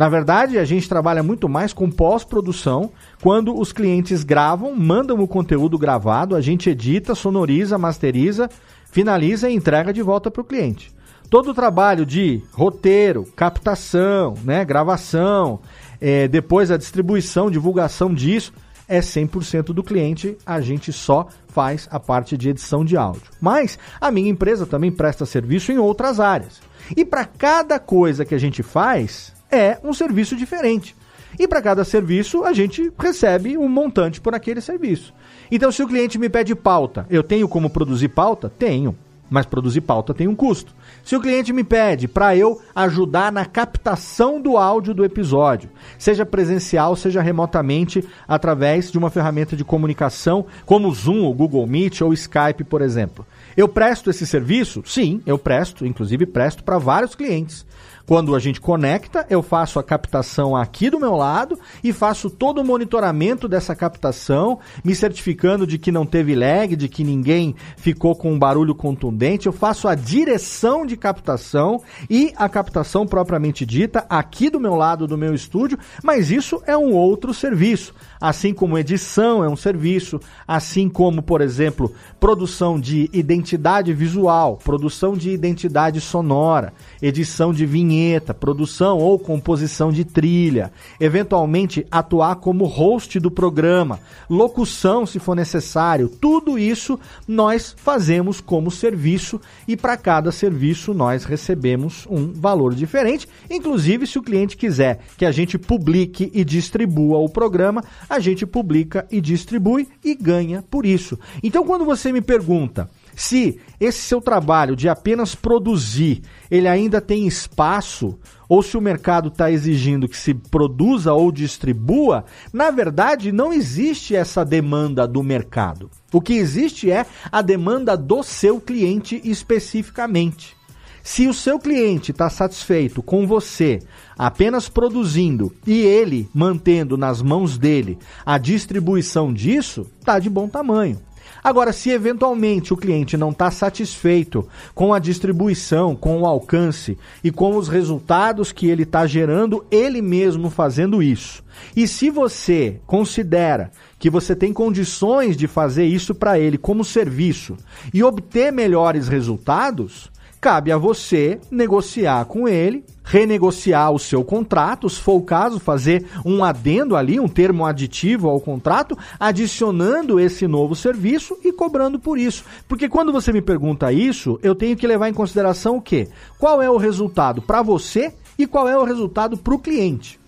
Na 0.00 0.08
verdade, 0.08 0.58
a 0.58 0.64
gente 0.64 0.88
trabalha 0.88 1.22
muito 1.22 1.46
mais 1.46 1.74
com 1.74 1.90
pós-produção, 1.90 2.90
quando 3.22 3.54
os 3.54 3.70
clientes 3.70 4.24
gravam, 4.24 4.74
mandam 4.74 5.20
o 5.20 5.28
conteúdo 5.28 5.76
gravado, 5.76 6.34
a 6.34 6.40
gente 6.40 6.70
edita, 6.70 7.14
sonoriza, 7.14 7.76
masteriza, 7.76 8.48
finaliza 8.90 9.50
e 9.50 9.54
entrega 9.54 9.92
de 9.92 10.00
volta 10.00 10.30
para 10.30 10.40
o 10.40 10.44
cliente. 10.44 10.90
Todo 11.28 11.50
o 11.50 11.54
trabalho 11.54 12.06
de 12.06 12.42
roteiro, 12.54 13.24
captação, 13.36 14.32
né, 14.42 14.64
gravação, 14.64 15.60
é, 16.00 16.26
depois 16.26 16.70
a 16.70 16.78
distribuição, 16.78 17.50
divulgação 17.50 18.14
disso, 18.14 18.54
é 18.88 19.00
100% 19.00 19.64
do 19.64 19.84
cliente, 19.84 20.34
a 20.46 20.62
gente 20.62 20.94
só 20.94 21.28
faz 21.48 21.86
a 21.90 22.00
parte 22.00 22.38
de 22.38 22.48
edição 22.48 22.86
de 22.86 22.96
áudio. 22.96 23.30
Mas 23.38 23.78
a 24.00 24.10
minha 24.10 24.30
empresa 24.30 24.64
também 24.64 24.90
presta 24.90 25.26
serviço 25.26 25.70
em 25.70 25.76
outras 25.76 26.18
áreas. 26.18 26.58
E 26.96 27.04
para 27.04 27.26
cada 27.26 27.78
coisa 27.78 28.24
que 28.24 28.34
a 28.34 28.38
gente 28.38 28.62
faz, 28.62 29.38
é 29.50 29.78
um 29.82 29.92
serviço 29.92 30.36
diferente. 30.36 30.94
E 31.38 31.46
para 31.46 31.62
cada 31.62 31.84
serviço, 31.84 32.44
a 32.44 32.52
gente 32.52 32.92
recebe 32.98 33.56
um 33.56 33.68
montante 33.68 34.20
por 34.20 34.34
aquele 34.34 34.60
serviço. 34.60 35.14
Então, 35.50 35.70
se 35.70 35.82
o 35.82 35.88
cliente 35.88 36.18
me 36.18 36.28
pede 36.28 36.54
pauta, 36.54 37.06
eu 37.08 37.22
tenho 37.22 37.48
como 37.48 37.70
produzir 37.70 38.08
pauta? 38.08 38.50
Tenho. 38.58 38.96
Mas 39.30 39.46
produzir 39.46 39.82
pauta 39.82 40.12
tem 40.12 40.26
um 40.26 40.34
custo. 40.34 40.74
Se 41.04 41.14
o 41.14 41.20
cliente 41.20 41.52
me 41.52 41.62
pede 41.62 42.08
para 42.08 42.36
eu 42.36 42.60
ajudar 42.74 43.30
na 43.30 43.44
captação 43.44 44.40
do 44.40 44.56
áudio 44.56 44.92
do 44.92 45.04
episódio, 45.04 45.70
seja 45.96 46.26
presencial, 46.26 46.96
seja 46.96 47.22
remotamente, 47.22 48.04
através 48.26 48.90
de 48.90 48.98
uma 48.98 49.08
ferramenta 49.08 49.56
de 49.56 49.64
comunicação 49.64 50.44
como 50.66 50.88
o 50.88 50.94
Zoom, 50.94 51.24
o 51.26 51.32
Google 51.32 51.64
Meet 51.64 52.00
ou 52.00 52.12
Skype, 52.12 52.64
por 52.64 52.82
exemplo. 52.82 53.24
Eu 53.56 53.68
presto 53.68 54.10
esse 54.10 54.26
serviço? 54.26 54.82
Sim, 54.84 55.22
eu 55.24 55.38
presto, 55.38 55.86
inclusive 55.86 56.26
presto 56.26 56.64
para 56.64 56.78
vários 56.78 57.14
clientes. 57.14 57.64
Quando 58.10 58.34
a 58.34 58.40
gente 58.40 58.60
conecta, 58.60 59.24
eu 59.30 59.40
faço 59.40 59.78
a 59.78 59.84
captação 59.84 60.56
aqui 60.56 60.90
do 60.90 60.98
meu 60.98 61.14
lado 61.14 61.56
e 61.80 61.92
faço 61.92 62.28
todo 62.28 62.60
o 62.60 62.64
monitoramento 62.64 63.46
dessa 63.46 63.72
captação, 63.72 64.58
me 64.82 64.96
certificando 64.96 65.64
de 65.64 65.78
que 65.78 65.92
não 65.92 66.04
teve 66.04 66.34
lag, 66.34 66.74
de 66.74 66.88
que 66.88 67.04
ninguém 67.04 67.54
ficou 67.76 68.16
com 68.16 68.32
um 68.32 68.38
barulho 68.38 68.74
contundente. 68.74 69.46
Eu 69.46 69.52
faço 69.52 69.86
a 69.86 69.94
direção 69.94 70.84
de 70.84 70.96
captação 70.96 71.80
e 72.10 72.32
a 72.34 72.48
captação 72.48 73.06
propriamente 73.06 73.64
dita 73.64 74.04
aqui 74.08 74.50
do 74.50 74.58
meu 74.58 74.74
lado 74.74 75.06
do 75.06 75.16
meu 75.16 75.32
estúdio, 75.32 75.78
mas 76.02 76.32
isso 76.32 76.60
é 76.66 76.76
um 76.76 76.92
outro 76.92 77.32
serviço. 77.32 77.94
Assim 78.20 78.52
como 78.52 78.76
edição 78.76 79.44
é 79.44 79.48
um 79.48 79.56
serviço, 79.56 80.20
assim 80.48 80.88
como, 80.88 81.22
por 81.22 81.40
exemplo, 81.40 81.94
produção 82.18 82.78
de 82.78 83.08
identidade 83.12 83.94
visual, 83.94 84.58
produção 84.62 85.16
de 85.16 85.30
identidade 85.30 86.00
sonora, 86.00 86.72
edição 87.00 87.52
de 87.52 87.64
vinheta 87.64 87.99
vinheta, 88.00 88.32
produção 88.32 88.98
ou 88.98 89.18
composição 89.18 89.92
de 89.92 90.04
trilha, 90.04 90.72
eventualmente 90.98 91.86
atuar 91.90 92.36
como 92.36 92.64
host 92.64 93.20
do 93.20 93.30
programa, 93.30 94.00
locução 94.28 95.04
se 95.04 95.18
for 95.18 95.36
necessário, 95.36 96.08
tudo 96.08 96.58
isso 96.58 96.98
nós 97.28 97.74
fazemos 97.76 98.40
como 98.40 98.70
serviço 98.70 99.40
e 99.68 99.76
para 99.76 99.96
cada 99.96 100.32
serviço 100.32 100.94
nós 100.94 101.24
recebemos 101.24 102.06
um 102.10 102.32
valor 102.32 102.74
diferente. 102.74 103.28
Inclusive, 103.50 104.06
se 104.06 104.18
o 104.18 104.22
cliente 104.22 104.56
quiser 104.56 105.00
que 105.16 105.26
a 105.26 105.32
gente 105.32 105.58
publique 105.58 106.30
e 106.32 106.44
distribua 106.44 107.18
o 107.18 107.28
programa, 107.28 107.84
a 108.08 108.18
gente 108.18 108.46
publica 108.46 109.06
e 109.10 109.20
distribui 109.20 109.88
e 110.02 110.14
ganha 110.14 110.64
por 110.70 110.86
isso. 110.86 111.18
Então, 111.42 111.64
quando 111.64 111.84
você 111.84 112.12
me 112.12 112.20
pergunta, 112.20 112.88
se 113.14 113.58
esse 113.78 113.98
seu 114.00 114.20
trabalho 114.20 114.76
de 114.76 114.88
apenas 114.88 115.34
produzir, 115.34 116.22
ele 116.50 116.68
ainda 116.68 117.00
tem 117.00 117.26
espaço, 117.26 118.18
ou 118.48 118.62
se 118.62 118.76
o 118.76 118.80
mercado 118.80 119.28
está 119.28 119.50
exigindo 119.50 120.08
que 120.08 120.16
se 120.16 120.34
produza 120.34 121.12
ou 121.12 121.30
distribua, 121.30 122.24
na 122.52 122.70
verdade 122.70 123.32
não 123.32 123.52
existe 123.52 124.14
essa 124.14 124.44
demanda 124.44 125.06
do 125.06 125.22
mercado. 125.22 125.90
O 126.12 126.20
que 126.20 126.34
existe 126.34 126.90
é 126.90 127.06
a 127.30 127.42
demanda 127.42 127.96
do 127.96 128.22
seu 128.22 128.60
cliente 128.60 129.20
especificamente. 129.24 130.56
Se 131.02 131.26
o 131.26 131.34
seu 131.34 131.58
cliente 131.58 132.10
está 132.10 132.28
satisfeito 132.28 133.02
com 133.02 133.26
você 133.26 133.80
apenas 134.18 134.68
produzindo 134.68 135.52
e 135.66 135.80
ele 135.80 136.28
mantendo 136.34 136.96
nas 136.96 137.22
mãos 137.22 137.56
dele 137.56 137.98
a 138.24 138.36
distribuição 138.36 139.32
disso, 139.32 139.86
está 139.98 140.18
de 140.18 140.28
bom 140.28 140.46
tamanho. 140.46 141.00
Agora, 141.42 141.72
se 141.72 141.90
eventualmente 141.90 142.72
o 142.72 142.76
cliente 142.76 143.16
não 143.16 143.30
está 143.30 143.50
satisfeito 143.50 144.46
com 144.74 144.92
a 144.92 144.98
distribuição, 144.98 145.96
com 145.96 146.20
o 146.20 146.26
alcance 146.26 146.98
e 147.24 147.30
com 147.30 147.56
os 147.56 147.68
resultados 147.68 148.52
que 148.52 148.68
ele 148.68 148.82
está 148.82 149.06
gerando, 149.06 149.64
ele 149.70 150.02
mesmo 150.02 150.50
fazendo 150.50 151.02
isso, 151.02 151.42
e 151.76 151.86
se 151.86 152.10
você 152.10 152.80
considera 152.86 153.70
que 153.98 154.10
você 154.10 154.34
tem 154.34 154.52
condições 154.52 155.36
de 155.36 155.46
fazer 155.46 155.84
isso 155.84 156.14
para 156.14 156.38
ele 156.38 156.56
como 156.56 156.84
serviço 156.84 157.56
e 157.92 158.02
obter 158.02 158.50
melhores 158.50 159.08
resultados, 159.08 160.09
cabe 160.40 160.72
a 160.72 160.78
você 160.78 161.38
negociar 161.50 162.24
com 162.24 162.48
ele, 162.48 162.84
renegociar 163.04 163.92
o 163.92 163.98
seu 163.98 164.24
contrato, 164.24 164.88
se 164.88 165.00
for 165.00 165.14
o 165.14 165.22
caso, 165.22 165.60
fazer 165.60 166.06
um 166.24 166.42
adendo 166.42 166.96
ali, 166.96 167.20
um 167.20 167.28
termo 167.28 167.66
aditivo 167.66 168.28
ao 168.28 168.40
contrato, 168.40 168.96
adicionando 169.18 170.18
esse 170.18 170.46
novo 170.46 170.74
serviço 170.74 171.36
e 171.44 171.52
cobrando 171.52 171.98
por 171.98 172.18
isso. 172.18 172.44
Porque 172.68 172.88
quando 172.88 173.12
você 173.12 173.32
me 173.32 173.42
pergunta 173.42 173.92
isso, 173.92 174.38
eu 174.42 174.54
tenho 174.54 174.76
que 174.76 174.86
levar 174.86 175.08
em 175.08 175.14
consideração 175.14 175.76
o 175.76 175.82
quê? 175.82 176.08
Qual 176.38 176.62
é 176.62 176.70
o 176.70 176.76
resultado 176.76 177.42
para 177.42 177.62
você 177.62 178.14
e 178.42 178.46
qual 178.46 178.68
é 178.68 178.76
o 178.76 178.84
resultado 178.84 179.36
para 179.36 179.54
o 179.54 179.58
cliente. 179.58 180.19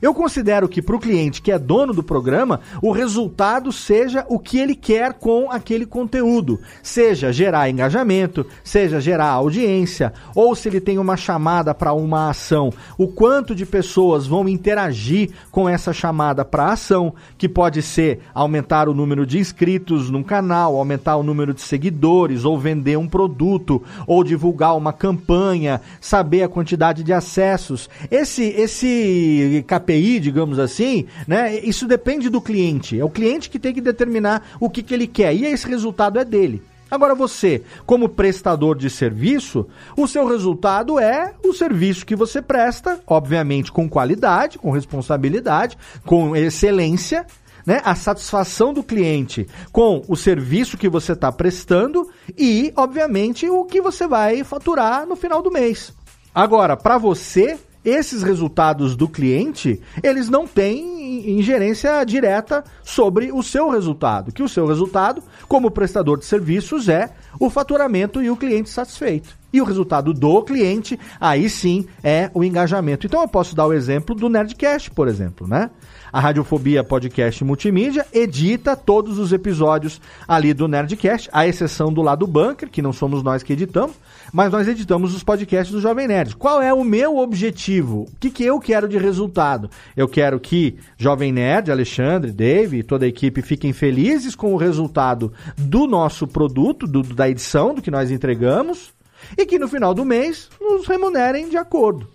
Eu 0.00 0.14
considero 0.14 0.68
que 0.68 0.80
para 0.80 0.96
o 0.96 1.00
cliente 1.00 1.42
que 1.42 1.52
é 1.52 1.58
dono 1.58 1.92
do 1.92 2.02
programa, 2.02 2.60
o 2.82 2.92
resultado 2.92 3.72
seja 3.72 4.24
o 4.28 4.38
que 4.38 4.58
ele 4.58 4.74
quer 4.74 5.14
com 5.14 5.50
aquele 5.50 5.86
conteúdo. 5.86 6.60
Seja 6.82 7.32
gerar 7.32 7.68
engajamento, 7.68 8.46
seja 8.62 9.00
gerar 9.00 9.30
audiência, 9.30 10.12
ou 10.34 10.54
se 10.54 10.68
ele 10.68 10.80
tem 10.80 10.98
uma 10.98 11.16
chamada 11.16 11.74
para 11.74 11.92
uma 11.92 12.30
ação, 12.30 12.72
o 12.96 13.08
quanto 13.08 13.54
de 13.54 13.66
pessoas 13.66 14.26
vão 14.26 14.48
interagir 14.48 15.30
com 15.50 15.68
essa 15.68 15.92
chamada 15.92 16.44
para 16.44 16.72
ação, 16.72 17.14
que 17.36 17.48
pode 17.48 17.82
ser 17.82 18.20
aumentar 18.32 18.88
o 18.88 18.94
número 18.94 19.26
de 19.26 19.38
inscritos 19.38 20.10
num 20.10 20.22
canal, 20.22 20.76
aumentar 20.76 21.16
o 21.16 21.22
número 21.22 21.52
de 21.52 21.60
seguidores, 21.60 22.44
ou 22.44 22.58
vender 22.58 22.96
um 22.96 23.08
produto, 23.08 23.82
ou 24.06 24.22
divulgar 24.22 24.76
uma 24.76 24.92
campanha, 24.92 25.80
saber 26.00 26.42
a 26.42 26.48
quantidade 26.48 27.02
de 27.02 27.12
acessos. 27.12 27.88
Esse, 28.10 28.44
esse 28.44 29.64
KPI, 29.88 30.20
digamos 30.20 30.58
assim, 30.58 31.06
né? 31.26 31.58
Isso 31.60 31.86
depende 31.86 32.28
do 32.28 32.40
cliente. 32.40 33.00
É 33.00 33.04
o 33.04 33.10
cliente 33.10 33.48
que 33.48 33.58
tem 33.58 33.72
que 33.72 33.80
determinar 33.80 34.42
o 34.60 34.68
que, 34.68 34.82
que 34.82 34.92
ele 34.92 35.06
quer. 35.06 35.34
E 35.34 35.46
esse 35.46 35.66
resultado 35.66 36.18
é 36.18 36.24
dele. 36.24 36.62
Agora 36.90 37.14
você, 37.14 37.62
como 37.84 38.08
prestador 38.08 38.76
de 38.76 38.88
serviço, 38.88 39.66
o 39.96 40.06
seu 40.06 40.26
resultado 40.26 40.98
é 40.98 41.34
o 41.44 41.52
serviço 41.52 42.06
que 42.06 42.16
você 42.16 42.40
presta, 42.40 42.98
obviamente 43.06 43.70
com 43.70 43.86
qualidade, 43.88 44.58
com 44.58 44.70
responsabilidade, 44.70 45.76
com 46.06 46.34
excelência, 46.34 47.26
né? 47.66 47.82
A 47.84 47.94
satisfação 47.94 48.72
do 48.72 48.82
cliente 48.82 49.46
com 49.70 50.02
o 50.08 50.16
serviço 50.16 50.78
que 50.78 50.88
você 50.88 51.12
está 51.12 51.30
prestando 51.30 52.08
e, 52.36 52.72
obviamente, 52.74 53.48
o 53.50 53.64
que 53.66 53.82
você 53.82 54.06
vai 54.06 54.42
faturar 54.42 55.06
no 55.06 55.14
final 55.14 55.42
do 55.42 55.50
mês. 55.50 55.92
Agora, 56.34 56.74
para 56.76 56.96
você, 56.96 57.58
esses 57.88 58.22
resultados 58.22 58.96
do 58.96 59.08
cliente, 59.08 59.80
eles 60.02 60.28
não 60.28 60.46
têm 60.46 61.38
ingerência 61.38 62.04
direta 62.04 62.64
sobre 62.82 63.32
o 63.32 63.42
seu 63.42 63.70
resultado, 63.70 64.32
que 64.32 64.42
o 64.42 64.48
seu 64.48 64.66
resultado, 64.66 65.22
como 65.46 65.70
prestador 65.70 66.18
de 66.18 66.24
serviços, 66.24 66.88
é 66.88 67.10
o 67.38 67.48
faturamento 67.48 68.22
e 68.22 68.30
o 68.30 68.36
cliente 68.36 68.68
satisfeito. 68.68 69.37
E 69.52 69.60
o 69.60 69.64
resultado 69.64 70.12
do 70.12 70.42
cliente, 70.42 70.98
aí 71.20 71.48
sim, 71.48 71.86
é 72.02 72.30
o 72.34 72.44
engajamento. 72.44 73.06
Então 73.06 73.22
eu 73.22 73.28
posso 73.28 73.56
dar 73.56 73.66
o 73.66 73.72
exemplo 73.72 74.14
do 74.14 74.28
Nerdcast, 74.28 74.90
por 74.90 75.08
exemplo, 75.08 75.46
né? 75.46 75.70
A 76.12 76.20
Radiofobia 76.20 76.82
Podcast 76.82 77.44
Multimídia 77.44 78.06
edita 78.12 78.74
todos 78.74 79.18
os 79.18 79.32
episódios 79.32 80.00
ali 80.26 80.54
do 80.54 80.66
Nerdcast, 80.66 81.28
à 81.32 81.46
exceção 81.46 81.92
do 81.92 82.02
lado 82.02 82.26
bunker, 82.26 82.70
que 82.70 82.80
não 82.80 82.92
somos 82.92 83.22
nós 83.22 83.42
que 83.42 83.52
editamos, 83.52 83.94
mas 84.32 84.50
nós 84.50 84.66
editamos 84.68 85.14
os 85.14 85.22
podcasts 85.22 85.74
do 85.74 85.80
Jovem 85.80 86.08
Nerd. 86.08 86.36
Qual 86.36 86.62
é 86.62 86.72
o 86.72 86.84
meu 86.84 87.18
objetivo? 87.18 88.02
O 88.02 88.16
que, 88.18 88.30
que 88.30 88.44
eu 88.44 88.58
quero 88.58 88.88
de 88.88 88.98
resultado? 88.98 89.70
Eu 89.96 90.08
quero 90.08 90.40
que 90.40 90.76
Jovem 90.96 91.32
Nerd, 91.32 91.70
Alexandre, 91.70 92.32
Dave 92.32 92.78
e 92.78 92.82
toda 92.82 93.04
a 93.04 93.08
equipe 93.08 93.42
fiquem 93.42 93.72
felizes 93.72 94.34
com 94.34 94.52
o 94.52 94.56
resultado 94.56 95.32
do 95.56 95.86
nosso 95.86 96.26
produto, 96.26 96.86
do, 96.86 97.02
da 97.02 97.28
edição, 97.28 97.74
do 97.74 97.82
que 97.82 97.90
nós 97.90 98.10
entregamos, 98.10 98.92
e 99.36 99.44
que 99.46 99.58
no 99.58 99.68
final 99.68 99.92
do 99.92 100.04
mês 100.04 100.48
nos 100.60 100.86
remunerem 100.86 101.48
de 101.48 101.56
acordo. 101.56 102.08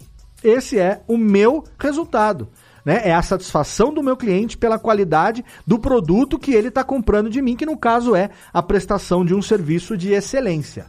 Esse 0.44 0.80
é 0.80 1.02
o 1.08 1.18
meu 1.18 1.64
resultado 1.80 2.50
né? 2.86 3.02
É 3.04 3.14
a 3.14 3.22
satisfação 3.22 3.94
do 3.94 4.04
meu 4.04 4.18
cliente 4.18 4.58
pela 4.58 4.80
qualidade 4.80 5.44
do 5.66 5.80
produto 5.80 6.38
que 6.38 6.54
ele 6.54 6.68
está 6.68 6.84
comprando 6.84 7.30
de 7.30 7.42
mim, 7.42 7.56
que 7.56 7.66
no 7.66 7.78
caso 7.78 8.16
é 8.16 8.30
a 8.52 8.62
prestação 8.62 9.26
de 9.26 9.34
um 9.34 9.42
serviço 9.42 9.96
de 9.96 10.12
excelência. 10.12 10.88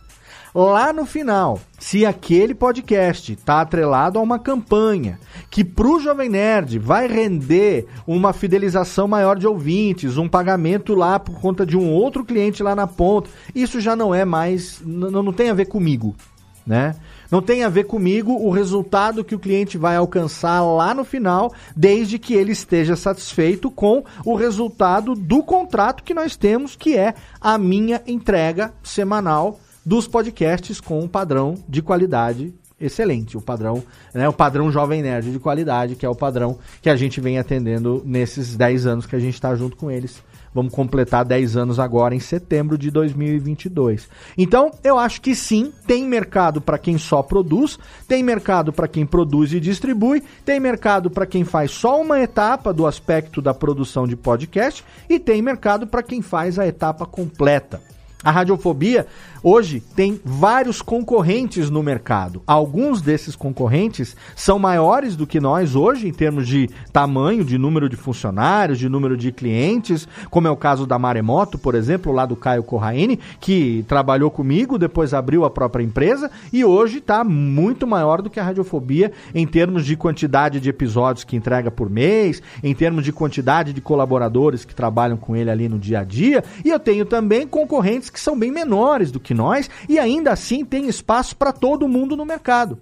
Lá 0.55 0.93
no 0.93 1.05
final, 1.05 1.59
se 1.81 2.07
aquele 2.07 2.55
podcast 2.55 3.33
está 3.33 3.61
atrelado 3.61 4.21
a 4.21 4.23
uma 4.23 4.39
campanha 4.39 5.19
que 5.51 5.65
para 5.65 5.89
o 5.89 5.99
Jovem 5.99 6.29
Nerd 6.29 6.79
vai 6.79 7.09
render 7.09 7.89
uma 8.07 8.33
fidelização 8.33 9.09
maior 9.09 9.37
de 9.37 9.49
ouvintes, 9.49 10.17
um 10.17 10.29
pagamento 10.29 10.95
lá 10.95 11.19
por 11.19 11.41
conta 11.41 11.67
de 11.67 11.77
um 11.77 11.91
outro 11.91 12.25
cliente 12.25 12.63
lá 12.63 12.77
na 12.77 12.87
ponta, 12.87 13.29
isso 13.53 13.81
já 13.81 13.97
não 13.97 14.15
é 14.15 14.25
mais, 14.25 14.81
não, 14.87 15.33
tem 15.33 15.51
a 15.51 15.55
ver 15.55 15.65
comigo, 15.65 16.15
né? 16.65 16.95
Não 17.33 17.43
tem 17.43 17.65
a 17.65 17.69
ver 17.69 17.85
comigo 17.85 18.33
o 18.33 18.49
resultado 18.49 19.25
que 19.25 19.35
o 19.35 19.41
cliente 19.41 19.77
vai 19.77 19.97
alcançar 19.97 20.63
lá 20.63 20.95
no 20.95 21.05
final, 21.05 21.53
desde 21.75 22.17
que 22.17 22.33
ele 22.33 22.53
esteja 22.53 22.95
satisfeito 22.95 23.73
com 23.73 24.05
o 24.25 24.37
resultado 24.37 25.17
do 25.17 25.43
contrato 25.43 26.05
que 26.05 26.15
nós 26.15 26.37
temos, 26.37 26.77
que 26.77 26.97
é 26.97 27.13
a 27.41 27.59
minha 27.59 28.01
entrega 28.07 28.73
semanal 28.85 29.59
dos 29.85 30.07
podcasts 30.09 30.81
com 30.81 31.01
um 31.01 31.09
padrão 31.09 31.55
de 31.69 31.83
qualidade 31.83 32.55
excelente, 32.81 33.37
o 33.37 33.41
padrão, 33.41 33.83
né, 34.13 34.29
o 34.29 34.33
padrão 34.33 34.71
jovem 34.71 35.01
nerd 35.01 35.31
de 35.31 35.39
qualidade, 35.39 35.95
que 35.95 36.05
é 36.05 36.09
o 36.09 36.15
padrão 36.15 36.59
que 36.83 36.91
a 36.91 36.97
gente 36.97 37.21
vem 37.21 37.39
atendendo 37.39 38.03
nesses 38.05 38.57
10 38.57 38.87
anos 38.87 39.07
que 39.07 39.17
a 39.17 39.21
gente 39.21 39.35
está 39.35 39.55
junto 39.55 39.77
com 39.77 39.91
eles 39.91 40.23
Vamos 40.55 40.73
completar 40.73 41.25
10 41.25 41.57
anos 41.57 41.81
agora 41.81 42.15
em 42.15 42.21
setembro 42.21 42.79
de 42.79 42.89
2022. 42.89 44.09
Então, 44.39 44.71
eu 44.85 44.97
acho 44.97 45.21
que 45.21 45.35
sim, 45.35 45.73
tem 45.85 46.05
mercado 46.05 46.61
para 46.61 46.79
quem 46.79 46.97
só 46.97 47.25
produz, 47.25 47.77
tem 48.07 48.23
mercado 48.23 48.73
para 48.73 48.87
quem 48.87 49.05
produz 49.05 49.53
e 49.53 49.59
distribui, 49.59 50.23
tem 50.45 50.61
mercado 50.61 51.11
para 51.11 51.27
quem 51.27 51.43
faz 51.43 51.73
só 51.73 52.01
uma 52.01 52.21
etapa 52.21 52.73
do 52.73 52.87
aspecto 52.87 53.43
da 53.43 53.53
produção 53.53 54.07
de 54.07 54.15
podcast 54.15 54.85
e 55.11 55.19
tem 55.19 55.43
mercado 55.43 55.89
para 55.89 56.05
quem 56.05 56.23
faz 56.23 56.57
a 56.57 56.67
etapa 56.67 57.05
completa. 57.05 57.83
A 58.23 58.31
radiofobia 58.31 59.07
hoje 59.45 59.81
tem 59.95 60.19
vários 60.25 60.81
concorrentes 60.81 61.69
no 61.69 61.83
mercado. 61.83 62.43
Alguns 62.47 63.03
desses 63.03 63.37
concorrentes 63.37 64.17
são 64.35 64.59
maiores 64.59 65.15
do 65.15 65.27
que 65.27 65.39
nós 65.39 65.77
hoje, 65.77 66.09
em 66.09 66.13
termos 66.13 66.49
de 66.49 66.71
tamanho, 66.91 67.45
de 67.45 67.59
número 67.59 67.87
de 67.89 67.97
funcionários, 67.97 68.79
de 68.79 68.89
número 68.89 69.19
de 69.19 69.31
clientes, 69.31 70.09
como 70.31 70.49
é 70.49 70.51
o 70.51 70.57
caso 70.57 70.87
da 70.87 70.99
Maremoto, 70.99 71.59
por 71.59 71.75
exemplo, 71.75 72.11
lá 72.11 72.25
do 72.25 72.35
Caio 72.35 72.63
Corraine, 72.63 73.21
que 73.39 73.85
trabalhou 73.87 74.31
comigo, 74.31 74.79
depois 74.79 75.13
abriu 75.13 75.45
a 75.45 75.51
própria 75.51 75.85
empresa 75.85 76.31
e 76.51 76.65
hoje 76.65 76.99
está 76.99 77.23
muito 77.23 77.87
maior 77.87 78.23
do 78.23 78.31
que 78.31 78.41
a 78.41 78.45
radiofobia 78.45 79.13
em 79.35 79.47
termos 79.47 79.85
de 79.85 79.95
quantidade 79.95 80.59
de 80.59 80.71
episódios 80.71 81.25
que 81.25 81.37
entrega 81.37 81.71
por 81.71 81.91
mês, 81.91 82.41
em 82.63 82.75
termos 82.75 83.05
de 83.05 83.13
quantidade 83.13 83.75
de 83.75 83.83
colaboradores 83.83 84.65
que 84.65 84.75
trabalham 84.75 85.19
com 85.19 85.37
ele 85.37 85.51
ali 85.51 85.69
no 85.69 85.79
dia 85.79 86.01
a 86.01 86.05
dia. 86.05 86.43
E 86.65 86.71
eu 86.71 86.79
tenho 86.79 87.05
também 87.05 87.47
concorrentes 87.47 88.09
que 88.09 88.19
são 88.19 88.39
bem 88.39 88.51
menores 88.51 89.11
do 89.11 89.21
que 89.21 89.34
nós 89.35 89.69
e 89.89 89.99
ainda 89.99 90.33
assim 90.33 90.65
tem 90.65 90.89
espaço 90.89 91.37
para 91.37 91.53
todo 91.53 91.89
mundo 91.89 92.17
no 92.17 92.25
mercado. 92.25 92.79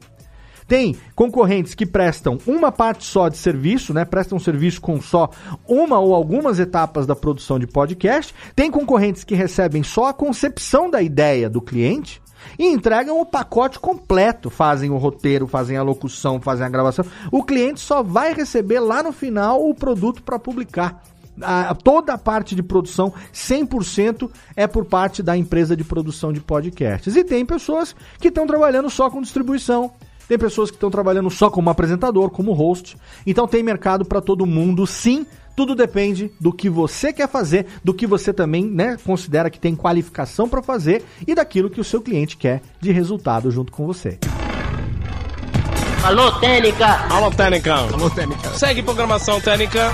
Tem 0.66 0.96
concorrentes 1.14 1.74
que 1.74 1.84
prestam 1.84 2.38
uma 2.46 2.70
parte 2.70 3.04
só 3.04 3.28
de 3.28 3.36
serviço, 3.36 3.92
né? 3.92 4.04
Prestam 4.04 4.38
serviço 4.38 4.80
com 4.80 5.00
só 5.00 5.28
uma 5.68 5.98
ou 5.98 6.14
algumas 6.14 6.58
etapas 6.58 7.06
da 7.06 7.16
produção 7.16 7.58
de 7.58 7.66
podcast. 7.66 8.34
Tem 8.54 8.70
concorrentes 8.70 9.24
que 9.24 9.34
recebem 9.34 9.82
só 9.82 10.06
a 10.06 10.14
concepção 10.14 10.88
da 10.88 11.02
ideia 11.02 11.50
do 11.50 11.60
cliente 11.60 12.22
e 12.58 12.66
entregam 12.66 13.20
o 13.20 13.26
pacote 13.26 13.78
completo, 13.78 14.50
fazem 14.50 14.90
o 14.90 14.96
roteiro, 14.96 15.46
fazem 15.46 15.76
a 15.76 15.82
locução, 15.82 16.40
fazem 16.40 16.66
a 16.66 16.70
gravação. 16.70 17.04
O 17.30 17.42
cliente 17.42 17.80
só 17.80 18.02
vai 18.02 18.32
receber 18.32 18.80
lá 18.80 19.02
no 19.02 19.12
final 19.12 19.68
o 19.68 19.74
produto 19.74 20.22
para 20.22 20.38
publicar 20.38 21.02
a, 21.40 21.74
toda 21.74 22.14
a 22.14 22.18
parte 22.18 22.54
de 22.54 22.62
produção, 22.62 23.12
100% 23.32 24.30
é 24.56 24.66
por 24.66 24.84
parte 24.84 25.22
da 25.22 25.36
empresa 25.36 25.76
de 25.76 25.84
produção 25.84 26.32
de 26.32 26.40
podcasts. 26.40 27.16
E 27.16 27.24
tem 27.24 27.44
pessoas 27.46 27.94
que 28.18 28.28
estão 28.28 28.46
trabalhando 28.46 28.90
só 28.90 29.08
com 29.08 29.22
distribuição. 29.22 29.92
Tem 30.28 30.38
pessoas 30.38 30.70
que 30.70 30.76
estão 30.76 30.90
trabalhando 30.90 31.30
só 31.30 31.50
como 31.50 31.68
apresentador, 31.70 32.30
como 32.30 32.52
host. 32.52 32.96
Então 33.26 33.46
tem 33.46 33.62
mercado 33.62 34.04
para 34.04 34.20
todo 34.20 34.46
mundo, 34.46 34.86
sim. 34.86 35.26
Tudo 35.54 35.74
depende 35.74 36.30
do 36.40 36.50
que 36.50 36.70
você 36.70 37.12
quer 37.12 37.28
fazer, 37.28 37.66
do 37.84 37.92
que 37.92 38.06
você 38.06 38.32
também 38.32 38.64
né, 38.64 38.96
considera 39.04 39.50
que 39.50 39.60
tem 39.60 39.76
qualificação 39.76 40.48
para 40.48 40.62
fazer 40.62 41.04
e 41.26 41.34
daquilo 41.34 41.68
que 41.68 41.80
o 41.80 41.84
seu 41.84 42.00
cliente 42.00 42.38
quer 42.38 42.62
de 42.80 42.90
resultado 42.90 43.50
junto 43.50 43.70
com 43.70 43.86
você. 43.86 44.18
Alô, 46.02 46.32
Técnica! 46.40 47.06
Alô, 47.10 47.30
Técnica! 47.30 47.74
Alô, 47.74 48.10
Técnica! 48.10 48.54
Segue 48.54 48.82
programação 48.82 49.40
Técnica. 49.40 49.92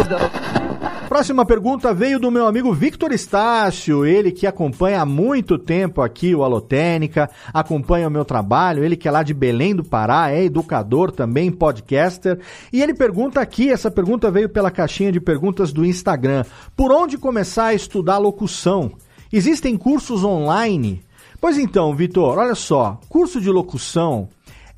Próxima 1.08 1.44
pergunta 1.44 1.92
veio 1.92 2.20
do 2.20 2.30
meu 2.30 2.46
amigo 2.46 2.72
Victor 2.72 3.12
Estácio, 3.12 4.06
ele 4.06 4.30
que 4.30 4.46
acompanha 4.46 5.02
há 5.02 5.04
muito 5.04 5.58
tempo 5.58 6.00
aqui 6.00 6.34
o 6.34 6.44
Alotênica, 6.44 7.28
acompanha 7.52 8.06
o 8.06 8.10
meu 8.10 8.24
trabalho, 8.24 8.84
ele 8.84 8.96
que 8.96 9.08
é 9.08 9.10
lá 9.10 9.24
de 9.24 9.34
Belém 9.34 9.74
do 9.74 9.82
Pará, 9.82 10.30
é 10.30 10.44
educador 10.44 11.10
também, 11.10 11.50
podcaster, 11.50 12.38
e 12.72 12.80
ele 12.80 12.94
pergunta 12.94 13.40
aqui, 13.40 13.70
essa 13.70 13.90
pergunta 13.90 14.30
veio 14.30 14.48
pela 14.48 14.70
caixinha 14.70 15.10
de 15.10 15.20
perguntas 15.20 15.72
do 15.72 15.84
Instagram, 15.84 16.44
por 16.76 16.92
onde 16.92 17.18
começar 17.18 17.66
a 17.66 17.74
estudar 17.74 18.18
locução? 18.18 18.92
Existem 19.32 19.76
cursos 19.76 20.22
online? 20.22 21.02
Pois 21.40 21.58
então, 21.58 21.94
Vitor, 21.94 22.38
olha 22.38 22.54
só, 22.54 23.00
curso 23.08 23.40
de 23.40 23.50
locução 23.50 24.28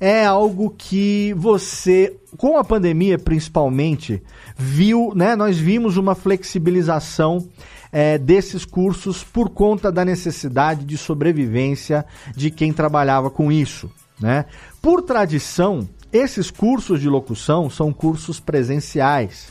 é 0.05 0.25
algo 0.25 0.69
que 0.77 1.33
você, 1.37 2.13
com 2.35 2.57
a 2.57 2.63
pandemia 2.65 3.17
principalmente, 3.17 4.21
viu, 4.57 5.13
né? 5.15 5.33
Nós 5.33 5.57
vimos 5.57 5.95
uma 5.95 6.13
flexibilização 6.13 7.47
é, 7.89 8.17
desses 8.17 8.65
cursos 8.65 9.23
por 9.23 9.49
conta 9.49 9.89
da 9.89 10.03
necessidade 10.03 10.83
de 10.83 10.97
sobrevivência 10.97 12.05
de 12.35 12.51
quem 12.51 12.73
trabalhava 12.73 13.29
com 13.29 13.49
isso, 13.49 13.89
né? 14.19 14.43
Por 14.81 15.01
tradição, 15.03 15.87
Esses 16.13 16.51
cursos 16.51 17.01
de 17.01 17.09
locução 17.09 17.71
são 17.71 17.91
cursos 17.91 18.39
presenciais. 18.39 19.47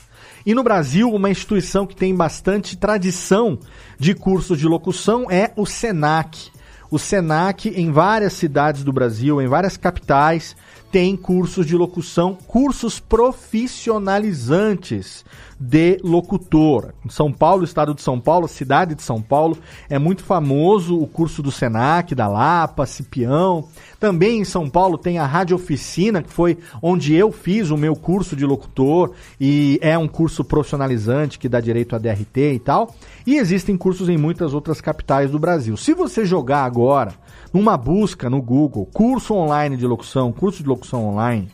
E 0.46 0.54
no 0.54 0.62
Brasil, 0.62 1.10
uma 1.10 1.28
instituição 1.28 1.84
que 1.84 1.96
tem 1.96 2.14
bastante 2.14 2.76
tradição 2.76 3.58
de 3.98 4.14
cursos 4.14 4.60
de 4.60 4.68
locução 4.68 5.28
é 5.28 5.50
o 5.56 5.66
SENAC. 5.66 6.52
O 6.92 6.98
SENAC, 6.98 7.70
em 7.70 7.90
várias 7.90 8.34
cidades 8.34 8.84
do 8.84 8.92
Brasil, 8.92 9.40
em 9.40 9.46
várias 9.46 9.78
capitais, 9.78 10.54
tem 10.90 11.16
cursos 11.16 11.64
de 11.64 11.74
locução, 11.74 12.36
cursos 12.46 13.00
profissionalizantes 13.00 15.24
de 15.62 16.00
locutor. 16.02 16.92
São 17.08 17.32
Paulo, 17.32 17.62
estado 17.62 17.94
de 17.94 18.02
São 18.02 18.18
Paulo, 18.18 18.48
cidade 18.48 18.96
de 18.96 19.02
São 19.02 19.22
Paulo, 19.22 19.56
é 19.88 19.96
muito 19.96 20.24
famoso 20.24 21.00
o 21.00 21.06
curso 21.06 21.40
do 21.40 21.52
Senac, 21.52 22.16
da 22.16 22.26
Lapa, 22.26 22.84
Cipião. 22.84 23.68
Também 24.00 24.40
em 24.40 24.44
São 24.44 24.68
Paulo 24.68 24.98
tem 24.98 25.18
a 25.18 25.26
Rádio 25.26 25.54
Oficina, 25.54 26.20
que 26.20 26.32
foi 26.32 26.58
onde 26.82 27.14
eu 27.14 27.30
fiz 27.30 27.70
o 27.70 27.76
meu 27.76 27.94
curso 27.94 28.34
de 28.34 28.44
locutor 28.44 29.12
e 29.40 29.78
é 29.80 29.96
um 29.96 30.08
curso 30.08 30.42
profissionalizante 30.42 31.38
que 31.38 31.48
dá 31.48 31.60
direito 31.60 31.94
a 31.94 31.98
DRT 31.98 32.54
e 32.54 32.58
tal. 32.58 32.92
E 33.24 33.36
existem 33.36 33.76
cursos 33.76 34.08
em 34.08 34.18
muitas 34.18 34.54
outras 34.54 34.80
capitais 34.80 35.30
do 35.30 35.38
Brasil. 35.38 35.76
Se 35.76 35.94
você 35.94 36.24
jogar 36.24 36.64
agora 36.64 37.14
numa 37.52 37.76
busca 37.76 38.28
no 38.28 38.42
Google, 38.42 38.88
curso 38.92 39.32
online 39.32 39.76
de 39.76 39.86
locução, 39.86 40.32
curso 40.32 40.60
de 40.60 40.68
locução 40.68 41.06
online, 41.06 41.48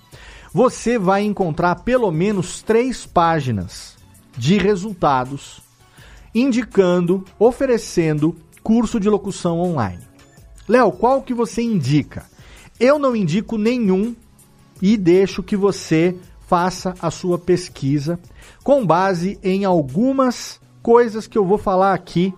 você 0.51 0.99
vai 0.99 1.25
encontrar 1.25 1.75
pelo 1.83 2.11
menos 2.11 2.63
três 2.63 3.05
páginas 3.05 3.98
de 4.39 4.57
resultados 4.57 5.61
indicando, 6.35 7.25
oferecendo 7.39 8.37
curso 8.63 9.01
de 9.01 9.09
locução 9.09 9.59
online. 9.61 10.03
Léo, 10.69 10.93
qual 10.93 11.23
que 11.23 11.35
você 11.35 11.61
indica? 11.61 12.25
Eu 12.79 12.99
não 12.99 13.17
indico 13.17 13.59
nenhum 13.59 14.15
e 14.81 14.97
deixo 14.97 15.43
que 15.43 15.57
você 15.57 16.17
faça 16.47 16.95
a 17.01 17.11
sua 17.11 17.39
pesquisa 17.39 18.19
com 18.63 18.87
base 18.87 19.39
em 19.43 19.65
algumas 19.65 20.61
coisas 20.83 21.27
que 21.27 21.37
eu 21.37 21.45
vou 21.45 21.59
falar 21.59 21.93
aqui 21.93 22.33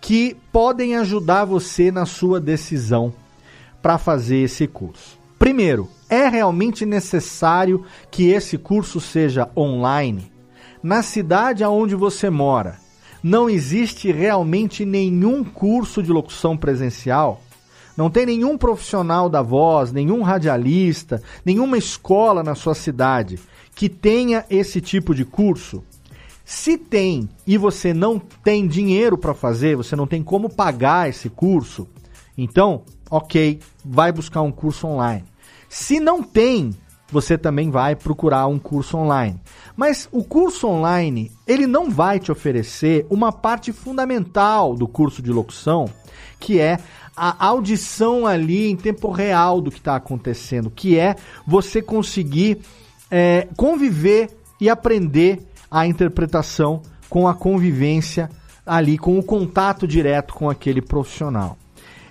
que 0.00 0.36
podem 0.50 0.96
ajudar 0.96 1.44
você 1.44 1.92
na 1.92 2.06
sua 2.06 2.40
decisão 2.40 3.12
para 3.82 3.98
fazer 3.98 4.38
esse 4.38 4.66
curso. 4.66 5.18
Primeiro, 5.38 5.88
é 6.08 6.28
realmente 6.28 6.86
necessário 6.86 7.84
que 8.10 8.30
esse 8.30 8.56
curso 8.56 9.00
seja 9.00 9.48
online? 9.56 10.31
Na 10.82 11.00
cidade 11.00 11.62
aonde 11.62 11.94
você 11.94 12.28
mora, 12.28 12.76
não 13.22 13.48
existe 13.48 14.10
realmente 14.10 14.84
nenhum 14.84 15.44
curso 15.44 16.02
de 16.02 16.10
locução 16.10 16.56
presencial? 16.56 17.40
Não 17.96 18.10
tem 18.10 18.26
nenhum 18.26 18.58
profissional 18.58 19.28
da 19.28 19.42
voz, 19.42 19.92
nenhum 19.92 20.22
radialista, 20.22 21.22
nenhuma 21.44 21.78
escola 21.78 22.42
na 22.42 22.56
sua 22.56 22.74
cidade 22.74 23.38
que 23.76 23.88
tenha 23.88 24.44
esse 24.50 24.80
tipo 24.80 25.14
de 25.14 25.24
curso? 25.24 25.84
Se 26.44 26.76
tem 26.76 27.28
e 27.46 27.56
você 27.56 27.94
não 27.94 28.18
tem 28.18 28.66
dinheiro 28.66 29.16
para 29.16 29.34
fazer, 29.34 29.76
você 29.76 29.94
não 29.94 30.06
tem 30.06 30.22
como 30.22 30.50
pagar 30.50 31.08
esse 31.08 31.28
curso, 31.28 31.88
então, 32.36 32.82
ok, 33.08 33.60
vai 33.84 34.10
buscar 34.10 34.42
um 34.42 34.50
curso 34.50 34.88
online. 34.88 35.24
Se 35.68 36.00
não 36.00 36.22
tem, 36.22 36.74
você 37.12 37.36
também 37.36 37.70
vai 37.70 37.94
procurar 37.94 38.46
um 38.46 38.58
curso 38.58 38.96
online. 38.96 39.38
Mas 39.76 40.08
o 40.10 40.24
curso 40.24 40.66
online, 40.66 41.30
ele 41.46 41.66
não 41.66 41.90
vai 41.90 42.18
te 42.18 42.32
oferecer 42.32 43.06
uma 43.10 43.30
parte 43.30 43.70
fundamental 43.72 44.74
do 44.74 44.88
curso 44.88 45.20
de 45.20 45.30
locução, 45.30 45.88
que 46.40 46.58
é 46.58 46.78
a 47.14 47.46
audição 47.46 48.26
ali 48.26 48.70
em 48.70 48.76
tempo 48.76 49.10
real 49.10 49.60
do 49.60 49.70
que 49.70 49.78
está 49.78 49.94
acontecendo, 49.94 50.70
que 50.70 50.98
é 50.98 51.14
você 51.46 51.82
conseguir 51.82 52.58
é, 53.10 53.46
conviver 53.56 54.30
e 54.58 54.70
aprender 54.70 55.40
a 55.70 55.86
interpretação 55.86 56.80
com 57.10 57.28
a 57.28 57.34
convivência 57.34 58.30
ali, 58.64 58.96
com 58.96 59.18
o 59.18 59.22
contato 59.22 59.86
direto 59.86 60.32
com 60.32 60.48
aquele 60.48 60.80
profissional. 60.80 61.58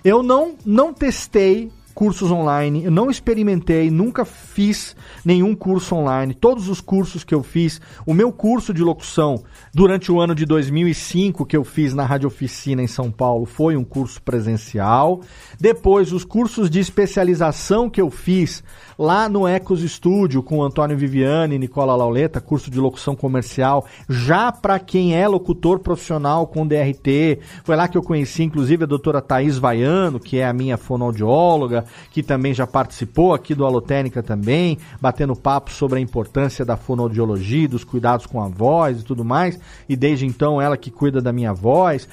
Eu 0.04 0.22
não, 0.22 0.54
não 0.64 0.94
testei 0.94 1.70
cursos 1.94 2.30
online, 2.30 2.84
eu 2.84 2.90
não 2.90 3.10
experimentei, 3.10 3.90
nunca 3.90 4.24
fiz 4.24 4.96
nenhum 5.24 5.54
curso 5.54 5.94
online. 5.94 6.34
Todos 6.34 6.68
os 6.68 6.80
cursos 6.80 7.22
que 7.22 7.34
eu 7.34 7.42
fiz, 7.42 7.80
o 8.06 8.12
meu 8.12 8.32
curso 8.32 8.74
de 8.74 8.82
locução 8.82 9.42
durante 9.72 10.10
o 10.10 10.20
ano 10.20 10.34
de 10.34 10.44
2005 10.44 11.46
que 11.46 11.56
eu 11.56 11.64
fiz 11.64 11.94
na 11.94 12.04
Rádio 12.04 12.26
Oficina 12.26 12.82
em 12.82 12.86
São 12.86 13.10
Paulo 13.10 13.46
foi 13.46 13.76
um 13.76 13.84
curso 13.84 14.20
presencial. 14.22 15.20
Depois, 15.60 16.12
os 16.12 16.24
cursos 16.24 16.68
de 16.68 16.80
especialização 16.80 17.88
que 17.88 18.00
eu 18.00 18.10
fiz 18.10 18.62
lá 19.02 19.28
no 19.28 19.48
Ecos 19.48 19.80
Studio 19.80 20.44
com 20.44 20.62
Antônio 20.62 20.96
Viviane 20.96 21.56
e 21.56 21.58
Nicola 21.58 21.96
Lauleta, 21.96 22.40
curso 22.40 22.70
de 22.70 22.78
locução 22.78 23.16
comercial, 23.16 23.84
já 24.08 24.52
para 24.52 24.78
quem 24.78 25.16
é 25.16 25.26
locutor 25.26 25.80
profissional 25.80 26.46
com 26.46 26.64
DRT. 26.64 27.40
Foi 27.64 27.74
lá 27.74 27.88
que 27.88 27.98
eu 27.98 28.02
conheci, 28.02 28.44
inclusive, 28.44 28.84
a 28.84 28.86
doutora 28.86 29.20
Thaís 29.20 29.58
Vaiano, 29.58 30.20
que 30.20 30.38
é 30.38 30.46
a 30.46 30.52
minha 30.52 30.76
fonoaudióloga, 30.76 31.84
que 32.12 32.22
também 32.22 32.54
já 32.54 32.64
participou 32.64 33.34
aqui 33.34 33.56
do 33.56 33.66
Alotênica 33.66 34.22
também, 34.22 34.78
batendo 35.00 35.34
papo 35.34 35.72
sobre 35.72 35.98
a 35.98 36.02
importância 36.02 36.64
da 36.64 36.76
fonoaudiologia, 36.76 37.68
dos 37.68 37.82
cuidados 37.82 38.26
com 38.26 38.40
a 38.40 38.46
voz 38.46 39.00
e 39.00 39.04
tudo 39.04 39.24
mais. 39.24 39.58
E 39.88 39.96
desde 39.96 40.26
então, 40.26 40.62
ela 40.62 40.76
que 40.76 40.92
cuida 40.92 41.20
da 41.20 41.32
minha 41.32 41.52
voz. 41.52 42.08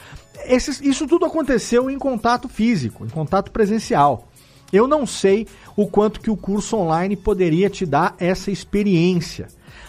Isso 0.48 1.06
tudo 1.06 1.26
aconteceu 1.28 1.88
em 1.88 2.00
contato 2.00 2.48
físico, 2.48 3.06
em 3.06 3.10
contato 3.10 3.52
presencial. 3.52 4.29
Eu 4.72 4.88
não 4.88 5.06
sei 5.06 5.48
o 5.76 5.88
quanto 5.88 6.20
que 6.20 6.30
o 6.30 6.38
curso 6.38 6.78
online 6.78 7.16
poderia 7.16 7.70
te 7.70 7.86
dar 7.86 8.16
essa 8.20 8.52
experiência. 8.52 9.48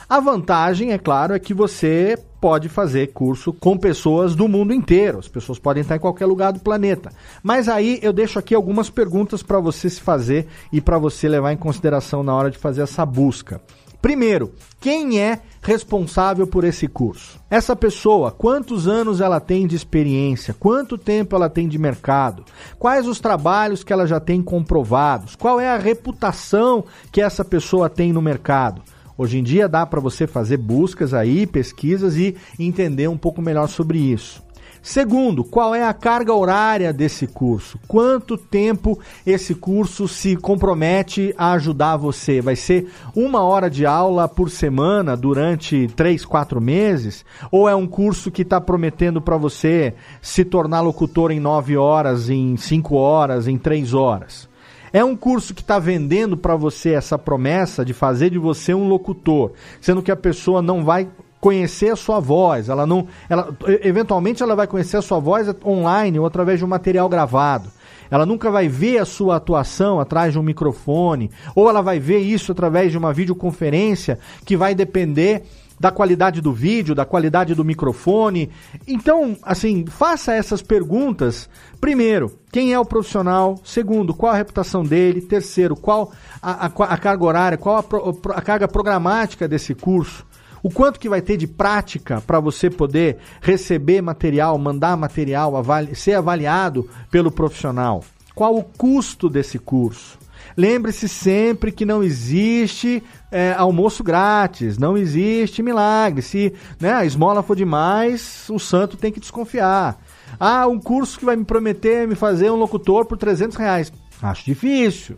A 0.08 0.18
vantagem, 0.18 0.92
é 0.92 0.98
claro, 0.98 1.34
é 1.34 1.38
que 1.38 1.54
você 1.54 2.18
pode 2.40 2.68
fazer 2.68 3.12
curso 3.12 3.52
com 3.52 3.76
pessoas 3.76 4.34
do 4.34 4.48
mundo 4.48 4.72
inteiro. 4.72 5.18
As 5.18 5.28
pessoas 5.28 5.58
podem 5.58 5.82
estar 5.82 5.94
em 5.94 6.00
qualquer 6.00 6.26
lugar 6.26 6.52
do 6.52 6.58
planeta. 6.58 7.12
Mas 7.42 7.68
aí 7.68 8.00
eu 8.02 8.12
deixo 8.12 8.38
aqui 8.38 8.54
algumas 8.54 8.90
perguntas 8.90 9.42
para 9.42 9.60
você 9.60 9.88
se 9.88 10.00
fazer 10.00 10.48
e 10.72 10.80
para 10.80 10.98
você 10.98 11.28
levar 11.28 11.52
em 11.52 11.56
consideração 11.56 12.22
na 12.22 12.34
hora 12.34 12.50
de 12.50 12.58
fazer 12.58 12.82
essa 12.82 13.06
busca. 13.06 13.60
Primeiro, 14.01 14.53
quem 14.80 15.20
é 15.20 15.40
responsável 15.61 16.46
por 16.46 16.64
esse 16.64 16.88
curso? 16.88 17.38
Essa 17.51 17.76
pessoa, 17.76 18.30
quantos 18.30 18.88
anos 18.88 19.20
ela 19.20 19.38
tem 19.38 19.66
de 19.66 19.76
experiência? 19.76 20.55
Quanto 20.59 20.96
tempo 20.96 21.36
ela 21.36 21.51
tem 21.51 21.68
de 21.68 21.78
mercado? 21.78 22.44
Quais 22.78 23.07
os 23.07 23.20
trabalhos 23.20 23.84
que 23.84 23.92
ela 23.92 24.07
já 24.07 24.18
tem 24.18 24.42
comprovados? 24.42 25.36
Qual 25.36 25.61
é 25.61 25.68
a 25.68 25.78
reputação 25.78 26.84
que 27.12 27.20
essa 27.20 27.44
pessoa 27.44 27.90
tem 27.90 28.11
no 28.11 28.22
mercado? 28.22 28.82
Hoje 29.18 29.38
em 29.38 29.42
dia 29.42 29.68
dá 29.68 29.84
para 29.84 30.01
você 30.01 30.26
fazer 30.26 30.57
buscas 30.57 31.12
aí, 31.12 31.46
pesquisas 31.46 32.16
e 32.16 32.34
entender 32.59 33.07
um 33.07 33.18
pouco 33.18 33.42
melhor 33.42 33.68
sobre 33.68 33.98
isso. 33.98 34.42
Segundo, 34.82 35.44
qual 35.44 35.74
é 35.74 35.84
a 35.84 35.92
carga 35.92 36.32
horária 36.34 36.90
desse 36.92 37.26
curso? 37.26 37.78
Quanto 37.86 38.38
tempo 38.38 38.98
esse 39.26 39.54
curso 39.54 40.08
se 40.08 40.36
compromete 40.36 41.34
a 41.36 41.52
ajudar 41.52 41.98
você? 41.98 42.40
Vai 42.40 42.56
ser 42.56 42.90
uma 43.14 43.42
hora 43.42 43.68
de 43.68 43.84
aula 43.84 44.26
por 44.26 44.48
semana 44.50 45.14
durante 45.14 45.86
três, 45.88 46.24
quatro 46.24 46.62
meses? 46.62 47.26
Ou 47.50 47.68
é 47.68 47.74
um 47.74 47.86
curso 47.86 48.30
que 48.30 48.40
está 48.40 48.58
prometendo 48.58 49.20
para 49.20 49.36
você 49.36 49.94
se 50.22 50.46
tornar 50.46 50.80
locutor 50.80 51.30
em 51.30 51.40
nove 51.40 51.76
horas, 51.76 52.30
em 52.30 52.56
cinco 52.56 52.96
horas, 52.96 53.46
em 53.46 53.58
três 53.58 53.92
horas? 53.92 54.48
É 54.92 55.04
um 55.04 55.14
curso 55.14 55.54
que 55.54 55.60
está 55.60 55.78
vendendo 55.78 56.36
para 56.36 56.56
você 56.56 56.94
essa 56.94 57.18
promessa 57.18 57.84
de 57.84 57.92
fazer 57.92 58.30
de 58.30 58.38
você 58.38 58.74
um 58.74 58.88
locutor, 58.88 59.52
sendo 59.80 60.02
que 60.02 60.10
a 60.10 60.16
pessoa 60.16 60.60
não 60.60 60.82
vai 60.82 61.08
conhecer 61.41 61.91
a 61.91 61.97
sua 61.97 62.20
voz, 62.20 62.68
ela 62.68 62.86
não, 62.86 63.07
ela, 63.28 63.57
eventualmente 63.82 64.43
ela 64.43 64.55
vai 64.55 64.66
conhecer 64.66 64.99
a 64.99 65.03
sua 65.03 65.18
voz 65.18 65.49
online 65.64 66.18
ou 66.18 66.26
através 66.26 66.59
de 66.59 66.64
um 66.64 66.68
material 66.68 67.09
gravado. 67.09 67.70
Ela 68.11 68.26
nunca 68.26 68.51
vai 68.51 68.68
ver 68.68 68.99
a 68.99 69.05
sua 69.05 69.36
atuação 69.36 70.01
atrás 70.01 70.32
de 70.32 70.38
um 70.38 70.43
microfone, 70.43 71.30
ou 71.55 71.68
ela 71.68 71.80
vai 71.80 71.99
ver 72.01 72.18
isso 72.18 72.53
através 72.53 72.91
de 72.91 72.99
uma 72.99 73.12
videoconferência 73.12 74.18
que 74.45 74.57
vai 74.57 74.74
depender 74.74 75.45
da 75.78 75.91
qualidade 75.91 76.43
do 76.43 76.53
vídeo, 76.53 76.95
da 76.95 77.07
qualidade 77.07 77.55
do 77.55 77.64
microfone. 77.64 78.51
Então, 78.86 79.34
assim, 79.43 79.86
faça 79.86 80.34
essas 80.34 80.61
perguntas. 80.61 81.49
Primeiro, 81.80 82.38
quem 82.53 82.74
é 82.74 82.78
o 82.78 82.84
profissional? 82.84 83.59
Segundo, 83.64 84.12
qual 84.12 84.32
a 84.32 84.36
reputação 84.36 84.82
dele? 84.82 85.22
Terceiro, 85.22 85.74
qual 85.74 86.12
a, 86.43 86.66
a, 86.66 86.66
a 86.66 86.99
carga 86.99 87.24
horária? 87.24 87.57
Qual 87.57 87.76
a, 87.78 88.36
a 88.36 88.43
carga 88.43 88.68
programática 88.68 89.49
desse 89.49 89.74
curso? 89.74 90.26
O 90.62 90.70
quanto 90.70 91.00
que 91.00 91.08
vai 91.08 91.20
ter 91.20 91.36
de 91.36 91.46
prática 91.46 92.20
para 92.20 92.40
você 92.40 92.68
poder 92.68 93.18
receber 93.40 94.00
material, 94.02 94.56
mandar 94.58 94.96
material, 94.96 95.56
avali 95.56 95.94
ser 95.94 96.14
avaliado 96.14 96.88
pelo 97.11 97.30
profissional. 97.30 98.04
Qual 98.34 98.56
o 98.56 98.62
custo 98.64 99.28
desse 99.28 99.58
curso? 99.58 100.18
Lembre-se 100.56 101.08
sempre 101.08 101.70
que 101.72 101.84
não 101.84 102.02
existe 102.02 103.02
é, 103.30 103.52
almoço 103.52 104.02
grátis, 104.02 104.78
não 104.78 104.96
existe 104.96 105.62
milagre. 105.62 106.22
Se 106.22 106.52
né, 106.78 106.92
a 106.92 107.04
esmola 107.04 107.42
for 107.42 107.56
demais, 107.56 108.48
o 108.50 108.58
santo 108.58 108.96
tem 108.96 109.12
que 109.12 109.20
desconfiar. 109.20 109.98
Ah, 110.38 110.66
um 110.66 110.78
curso 110.78 111.18
que 111.18 111.24
vai 111.24 111.36
me 111.36 111.44
prometer 111.44 112.06
me 112.06 112.14
fazer 112.14 112.50
um 112.50 112.56
locutor 112.56 113.04
por 113.04 113.16
300 113.16 113.56
reais. 113.56 113.92
Acho 114.22 114.44
difícil, 114.44 115.16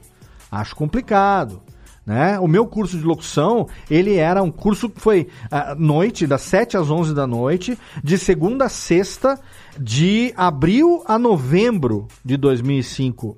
acho 0.51 0.77
complicado. 0.77 1.63
Né? 2.05 2.39
O 2.41 2.49
meu 2.49 2.67
curso 2.67 2.99
de 2.99 3.05
locução, 3.05 3.69
ele 3.89 4.17
era 4.17 4.43
um 4.43 4.51
curso 4.51 4.89
que 4.89 5.01
foi 5.01 5.29
à 5.51 5.75
noite, 5.75 6.27
das 6.27 6.43
7 6.43 6.77
às 6.77 6.91
11 6.91 7.15
da 7.15 7.27
noite, 7.27 7.79
de 8.03 8.19
segunda 8.19 8.65
a 8.65 8.69
sexta, 8.69 9.39
de 9.79 10.33
abril 10.37 11.03
a 11.07 11.19
novembro 11.19 12.09
de 12.25 12.37
2005. 12.37 13.37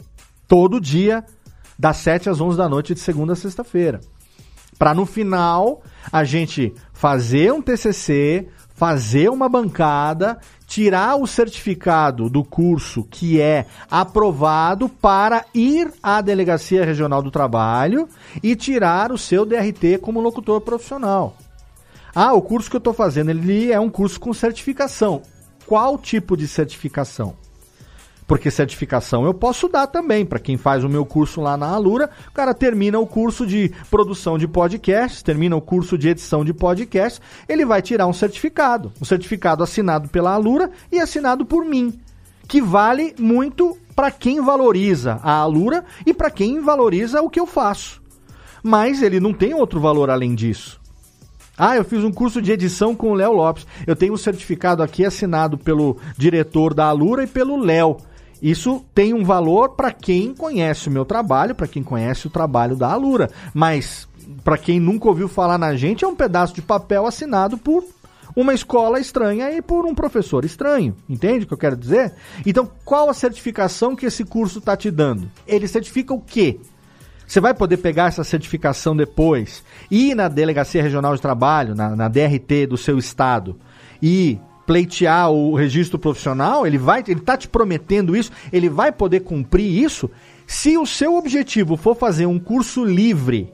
Todo 0.49 0.81
dia, 0.81 1.25
das 1.79 1.99
7 1.99 2.31
às 2.31 2.41
11 2.41 2.57
da 2.57 2.69
noite, 2.69 2.95
de 2.95 3.01
segunda 3.01 3.35
a 3.35 3.37
sexta-feira. 3.37 4.01
Para 4.79 4.95
no 4.95 5.05
final 5.07 5.83
a 6.11 6.25
gente 6.25 6.75
fazer 6.93 7.53
um 7.53 7.61
TCC, 7.61 8.49
fazer 8.75 9.31
uma 9.31 9.49
bancada, 9.49 10.39
tirar 10.75 11.15
o 11.15 11.25
certificado 11.25 12.29
do 12.29 12.43
curso 12.43 13.05
que 13.09 13.41
é 13.41 13.65
aprovado 13.89 14.89
para 14.89 15.45
ir 15.55 15.93
à 16.03 16.21
Delegacia 16.21 16.85
Regional 16.85 17.23
do 17.23 17.31
Trabalho 17.31 18.09
e 18.43 18.57
tirar 18.57 19.13
o 19.13 19.17
seu 19.17 19.47
DRT 19.47 19.99
como 20.03 20.21
locutor 20.21 20.61
profissional. 20.63 21.37
Ah, 22.13 22.33
o 22.33 22.43
curso 22.43 22.69
que 22.69 22.75
eu 22.75 22.79
estou 22.79 22.93
fazendo 22.93 23.31
ele 23.31 23.71
é 23.71 23.79
um 23.79 23.89
curso 23.89 24.19
com 24.19 24.35
certificação. 24.35 25.23
Qual 25.65 25.97
tipo 25.97 26.37
de 26.37 26.49
certificação? 26.49 27.37
Porque 28.27 28.51
certificação 28.51 29.25
eu 29.25 29.35
posso 29.35 29.69
dar 29.69 29.87
também 29.87 30.25
para 30.25 30.39
quem 30.39 30.57
faz 30.57 30.83
o 30.83 30.89
meu 30.89 31.05
curso 31.05 31.41
lá 31.41 31.57
na 31.57 31.69
Alura. 31.69 32.09
O 32.29 32.33
cara 32.33 32.55
termina 32.55 32.99
o 32.99 33.07
curso 33.07 33.47
de 33.47 33.71
produção 33.91 34.39
de 34.39 34.49
podcasts, 34.49 35.23
termina 35.23 35.55
o 35.57 35.61
curso 35.61 35.99
de 35.99 36.09
edição 36.09 36.45
de 36.45 36.55
podcast, 36.55 37.21
ele 37.49 37.67
vai 37.67 37.83
tirar 37.83 38.07
um 38.07 38.13
certificado, 38.13 38.93
um 39.01 39.05
certificado 39.05 39.63
assinado 39.63 40.09
pela 40.09 40.33
Alura 40.33 40.71
e 40.91 40.99
assinado 40.99 41.45
por 41.45 41.65
mim, 41.65 41.99
que 42.49 42.63
vale 42.63 43.15
muito 43.19 43.77
para 43.95 44.11
quem 44.11 44.41
valoriza 44.41 45.21
a 45.23 45.33
Alura 45.33 45.85
e 46.07 46.15
para 46.15 46.31
quem 46.31 46.61
valoriza 46.61 47.21
o 47.21 47.31
que 47.31 47.39
eu 47.39 47.47
faço. 47.47 48.03
Mas 48.63 49.03
ele 49.03 49.21
não 49.21 49.35
tem 49.35 49.53
outro 49.53 49.79
valor 49.79 50.09
além 50.09 50.35
disso. 50.35 50.81
Ah, 51.57 51.77
eu 51.77 51.85
fiz 51.85 52.03
um 52.03 52.11
curso 52.11 52.43
de 52.43 52.51
edição 52.51 52.97
com 52.97 53.13
o 53.13 53.15
Léo 53.15 53.33
Lopes. 53.33 53.67
Eu 53.87 53.95
tenho 53.95 54.13
um 54.13 54.17
certificado 54.17 54.83
aqui 54.83 55.05
assinado 55.05 55.57
pelo 55.57 55.99
diretor 56.17 56.75
da 56.75 56.87
Alura 56.87 57.23
e 57.23 57.29
pelo 57.29 57.57
Léo. 57.57 57.99
Isso 58.45 58.85
tem 58.95 59.15
um 59.15 59.25
valor 59.25 59.71
para 59.71 59.91
quem 59.91 60.35
conhece 60.35 60.91
o 60.91 60.93
meu 60.93 61.07
trabalho, 61.07 61.55
para 61.55 61.67
quem 61.67 61.83
conhece 61.83 62.27
o 62.27 62.31
trabalho 62.31 62.77
da 62.77 62.93
Alura. 62.93 63.31
Mas 63.55 64.07
para 64.45 64.59
quem 64.59 64.79
nunca 64.79 65.09
ouviu 65.09 65.29
falar 65.29 65.57
na 65.57 65.75
gente, 65.75 66.05
é 66.05 66.07
um 66.07 66.15
pedaço 66.15 66.55
de 66.55 66.61
papel 66.61 67.07
assinado 67.07 67.57
por 67.57 67.83
uma 68.37 68.53
escola 68.53 69.01
estranha 69.01 69.51
e 69.51 69.63
por 69.63 69.87
um 69.87 69.95
professor 69.95 70.45
estranho. 70.45 70.95
Entende 71.09 71.45
o 71.45 71.49
que 71.49 71.55
eu 71.55 71.59
quero 71.59 71.75
dizer? 71.75 72.13
Então, 72.45 72.71
qual 72.85 73.09
a 73.09 73.15
certificação 73.15 73.97
que 73.97 74.05
esse 74.05 74.27
curso 74.27 74.59
está 74.59 74.77
te 74.77 74.91
dando? 74.91 75.31
Ele 75.47 75.67
certifica 75.67 76.13
o 76.13 76.21
quê? 76.21 76.61
Você 77.27 77.41
vai 77.41 77.55
poder 77.55 77.79
pegar 77.79 78.09
essa 78.09 78.25
certificação 78.25 78.95
depois, 78.95 79.65
ir 79.91 80.15
na 80.15 80.29
Delegacia 80.29 80.83
Regional 80.83 81.15
de 81.15 81.23
Trabalho, 81.23 81.75
na, 81.75 81.97
na 81.97 82.09
DRT 82.09 82.67
do 82.69 82.77
seu 82.77 82.99
estado, 82.99 83.59
e 84.03 84.39
pleitear 84.67 85.31
o 85.31 85.55
registro 85.55 85.99
profissional, 85.99 86.67
ele 86.67 86.79
vai, 86.79 87.03
ele 87.07 87.21
tá 87.21 87.37
te 87.37 87.49
prometendo 87.49 88.17
isso, 88.17 88.33
ele 88.53 88.69
vai 88.69 88.93
poder 88.93 89.21
cumprir 89.21 89.67
isso. 89.67 90.11
Se 90.47 90.77
o 90.77 90.87
seu 90.87 91.15
objetivo 91.17 91.77
for 91.77 91.97
fazer 91.97 92.27
um 92.27 92.39
curso 92.39 92.85
livre 92.85 93.53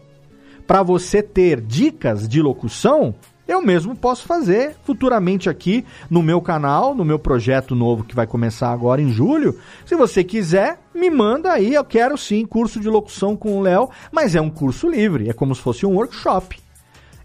para 0.66 0.82
você 0.82 1.22
ter 1.22 1.60
dicas 1.60 2.28
de 2.28 2.40
locução, 2.40 3.14
eu 3.46 3.60
mesmo 3.60 3.96
posso 3.96 4.24
fazer 4.26 4.76
futuramente 4.84 5.50
aqui 5.50 5.84
no 6.08 6.22
meu 6.22 6.40
canal, 6.40 6.94
no 6.94 7.04
meu 7.04 7.18
projeto 7.18 7.74
novo 7.74 8.04
que 8.04 8.14
vai 8.14 8.26
começar 8.26 8.70
agora 8.70 9.02
em 9.02 9.12
julho. 9.12 9.58
Se 9.84 9.96
você 9.96 10.22
quiser, 10.22 10.78
me 10.94 11.10
manda 11.10 11.50
aí, 11.52 11.74
eu 11.74 11.84
quero 11.84 12.16
sim 12.16 12.46
curso 12.46 12.78
de 12.78 12.88
locução 12.88 13.36
com 13.36 13.58
o 13.58 13.60
Léo, 13.60 13.90
mas 14.12 14.36
é 14.36 14.40
um 14.40 14.50
curso 14.50 14.88
livre, 14.88 15.28
é 15.28 15.32
como 15.32 15.54
se 15.54 15.60
fosse 15.60 15.84
um 15.84 15.94
workshop 15.94 16.56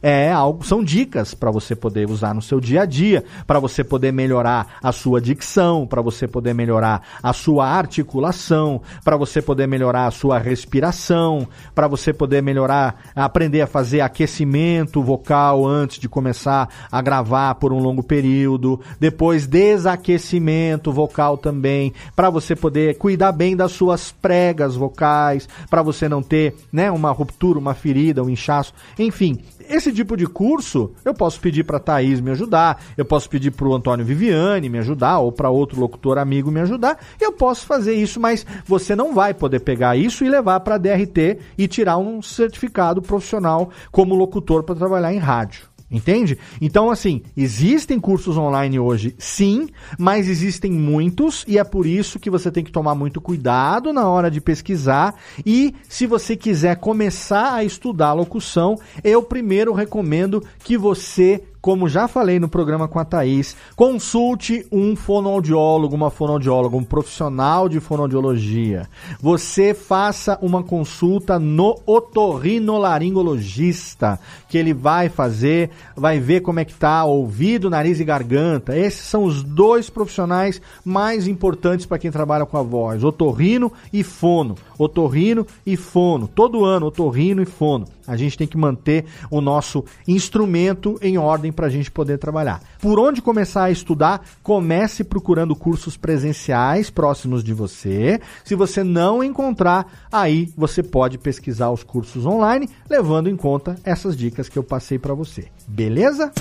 é 0.01 0.31
algo, 0.31 0.63
são 0.63 0.83
dicas 0.83 1.33
para 1.33 1.51
você 1.51 1.75
poder 1.75 2.09
usar 2.09 2.33
no 2.33 2.41
seu 2.41 2.59
dia 2.59 2.83
a 2.83 2.85
dia, 2.85 3.23
para 3.47 3.59
você 3.59 3.83
poder 3.83 4.11
melhorar 4.11 4.77
a 4.81 4.91
sua 4.91 5.19
dicção, 5.19 5.87
para 5.87 6.01
você 6.01 6.27
poder 6.27 6.53
melhorar 6.53 7.01
a 7.21 7.33
sua 7.33 7.67
articulação, 7.67 8.81
para 9.03 9.17
você 9.17 9.41
poder 9.41 9.67
melhorar 9.67 10.07
a 10.07 10.11
sua 10.11 10.37
respiração, 10.37 11.47
para 11.73 11.87
você 11.87 12.13
poder 12.13 12.41
melhorar, 12.41 13.01
aprender 13.15 13.61
a 13.61 13.67
fazer 13.67 14.01
aquecimento 14.01 15.01
vocal 15.01 15.65
antes 15.65 15.99
de 15.99 16.07
começar 16.07 16.69
a 16.91 17.01
gravar 17.01 17.55
por 17.55 17.73
um 17.73 17.79
longo 17.79 18.03
período, 18.03 18.79
depois 18.99 19.47
desaquecimento 19.47 20.91
vocal 20.91 21.37
também, 21.37 21.93
para 22.15 22.29
você 22.29 22.55
poder 22.55 22.97
cuidar 22.97 23.31
bem 23.31 23.55
das 23.55 23.71
suas 23.71 24.11
pregas 24.11 24.75
vocais, 24.75 25.47
para 25.69 25.81
você 25.81 26.07
não 26.07 26.21
ter, 26.21 26.55
né, 26.71 26.91
uma 26.91 27.11
ruptura, 27.11 27.59
uma 27.59 27.73
ferida, 27.73 28.23
um 28.23 28.29
inchaço, 28.29 28.73
enfim, 28.97 29.39
esse 29.69 29.91
tipo 29.91 30.15
de 30.15 30.25
curso, 30.27 30.91
eu 31.03 31.13
posso 31.13 31.39
pedir 31.39 31.63
para 31.63 31.79
Thaís 31.79 32.19
me 32.19 32.31
ajudar, 32.31 32.81
eu 32.97 33.05
posso 33.05 33.29
pedir 33.29 33.51
para 33.51 33.67
o 33.67 33.73
Antônio 33.73 34.05
Viviane 34.05 34.69
me 34.69 34.79
ajudar, 34.79 35.19
ou 35.19 35.31
para 35.31 35.49
outro 35.49 35.79
locutor 35.79 36.17
amigo 36.17 36.51
me 36.51 36.61
ajudar, 36.61 36.97
eu 37.19 37.31
posso 37.31 37.65
fazer 37.65 37.93
isso, 37.93 38.19
mas 38.19 38.45
você 38.65 38.95
não 38.95 39.13
vai 39.13 39.33
poder 39.33 39.59
pegar 39.59 39.95
isso 39.95 40.23
e 40.23 40.29
levar 40.29 40.59
para 40.61 40.75
a 40.75 40.77
DRT 40.77 41.39
e 41.57 41.67
tirar 41.67 41.97
um 41.97 42.21
certificado 42.21 43.01
profissional 43.01 43.69
como 43.91 44.15
locutor 44.15 44.63
para 44.63 44.75
trabalhar 44.75 45.13
em 45.13 45.19
rádio. 45.19 45.74
Entende? 45.89 46.37
Então, 46.59 46.89
assim, 46.89 47.21
existem 47.37 47.99
cursos 47.99 48.37
online 48.37 48.79
hoje, 48.79 49.15
sim, 49.19 49.67
mas 49.99 50.27
existem 50.27 50.71
muitos 50.71 51.45
e 51.47 51.59
é 51.59 51.63
por 51.63 51.85
isso 51.85 52.19
que 52.19 52.29
você 52.29 52.51
tem 52.51 52.63
que 52.63 52.71
tomar 52.71 52.95
muito 52.95 53.21
cuidado 53.21 53.93
na 53.93 54.09
hora 54.09 54.31
de 54.31 54.41
pesquisar. 54.41 55.13
E 55.45 55.75
se 55.87 56.07
você 56.07 56.35
quiser 56.35 56.77
começar 56.77 57.53
a 57.53 57.63
estudar 57.63 58.13
locução, 58.13 58.75
eu 59.03 59.21
primeiro 59.21 59.73
recomendo 59.73 60.43
que 60.63 60.75
você 60.75 61.43
como 61.65 61.89
já 61.89 62.07
falei 62.07 62.39
no 62.39 62.47
programa 62.47 62.87
com 62.87 62.99
a 62.99 63.03
Thaís, 63.03 63.57
consulte 63.75 64.67
um 64.71 64.95
fonoaudiólogo, 64.95 65.95
uma 65.95 66.11
fonoaudióloga, 66.11 66.77
um 66.77 66.83
profissional 66.83 67.67
de 67.67 67.79
fonoaudiologia. 67.79 68.87
Você 69.19 69.73
faça 69.73 70.37
uma 70.43 70.61
consulta 70.61 71.39
no 71.39 71.75
otorrinolaringologista, 71.87 74.19
que 74.47 74.59
ele 74.59 74.75
vai 74.75 75.09
fazer, 75.09 75.71
vai 75.95 76.19
ver 76.19 76.41
como 76.41 76.59
é 76.59 76.65
que 76.65 76.75
tá 76.75 77.03
ouvido, 77.03 77.67
nariz 77.67 77.99
e 77.99 78.03
garganta. 78.03 78.77
Esses 78.77 79.01
são 79.01 79.23
os 79.23 79.41
dois 79.41 79.89
profissionais 79.89 80.61
mais 80.85 81.27
importantes 81.27 81.87
para 81.87 81.97
quem 81.97 82.11
trabalha 82.11 82.45
com 82.45 82.59
a 82.59 82.61
voz, 82.61 83.03
otorrino 83.03 83.73
e 83.91 84.03
fono. 84.03 84.53
Otorrino 84.77 85.47
e 85.65 85.75
fono. 85.75 86.27
Todo 86.27 86.63
ano, 86.63 86.85
otorrino 86.85 87.41
e 87.41 87.45
fono. 87.45 87.87
A 88.07 88.15
gente 88.15 88.37
tem 88.37 88.47
que 88.47 88.57
manter 88.57 89.05
o 89.29 89.41
nosso 89.41 89.83
instrumento 90.07 90.97
em 91.01 91.17
ordem 91.17 91.51
para 91.51 91.67
a 91.67 91.69
gente 91.69 91.91
poder 91.91 92.17
trabalhar. 92.17 92.61
Por 92.79 92.99
onde 92.99 93.21
começar 93.21 93.65
a 93.65 93.71
estudar? 93.71 94.25
Comece 94.43 95.03
procurando 95.03 95.55
cursos 95.55 95.97
presenciais 95.97 96.89
próximos 96.89 97.43
de 97.43 97.53
você. 97.53 98.19
Se 98.43 98.55
você 98.55 98.83
não 98.83 99.23
encontrar, 99.23 100.07
aí 100.11 100.51
você 100.57 100.83
pode 100.83 101.17
pesquisar 101.17 101.69
os 101.71 101.83
cursos 101.83 102.25
online, 102.25 102.69
levando 102.89 103.29
em 103.29 103.35
conta 103.35 103.75
essas 103.83 104.15
dicas 104.15 104.49
que 104.49 104.57
eu 104.57 104.63
passei 104.63 104.99
para 104.99 105.13
você. 105.13 105.47
Beleza? 105.67 106.31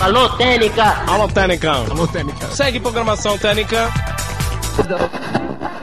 Alô, 0.00 0.28
Técnica! 0.36 0.84
Alô, 1.08 1.26
Técnica! 1.28 1.72
Alô, 1.72 2.06
Técnica! 2.06 2.46
Segue 2.48 2.78
programação 2.78 3.36
Técnica! 3.36 3.90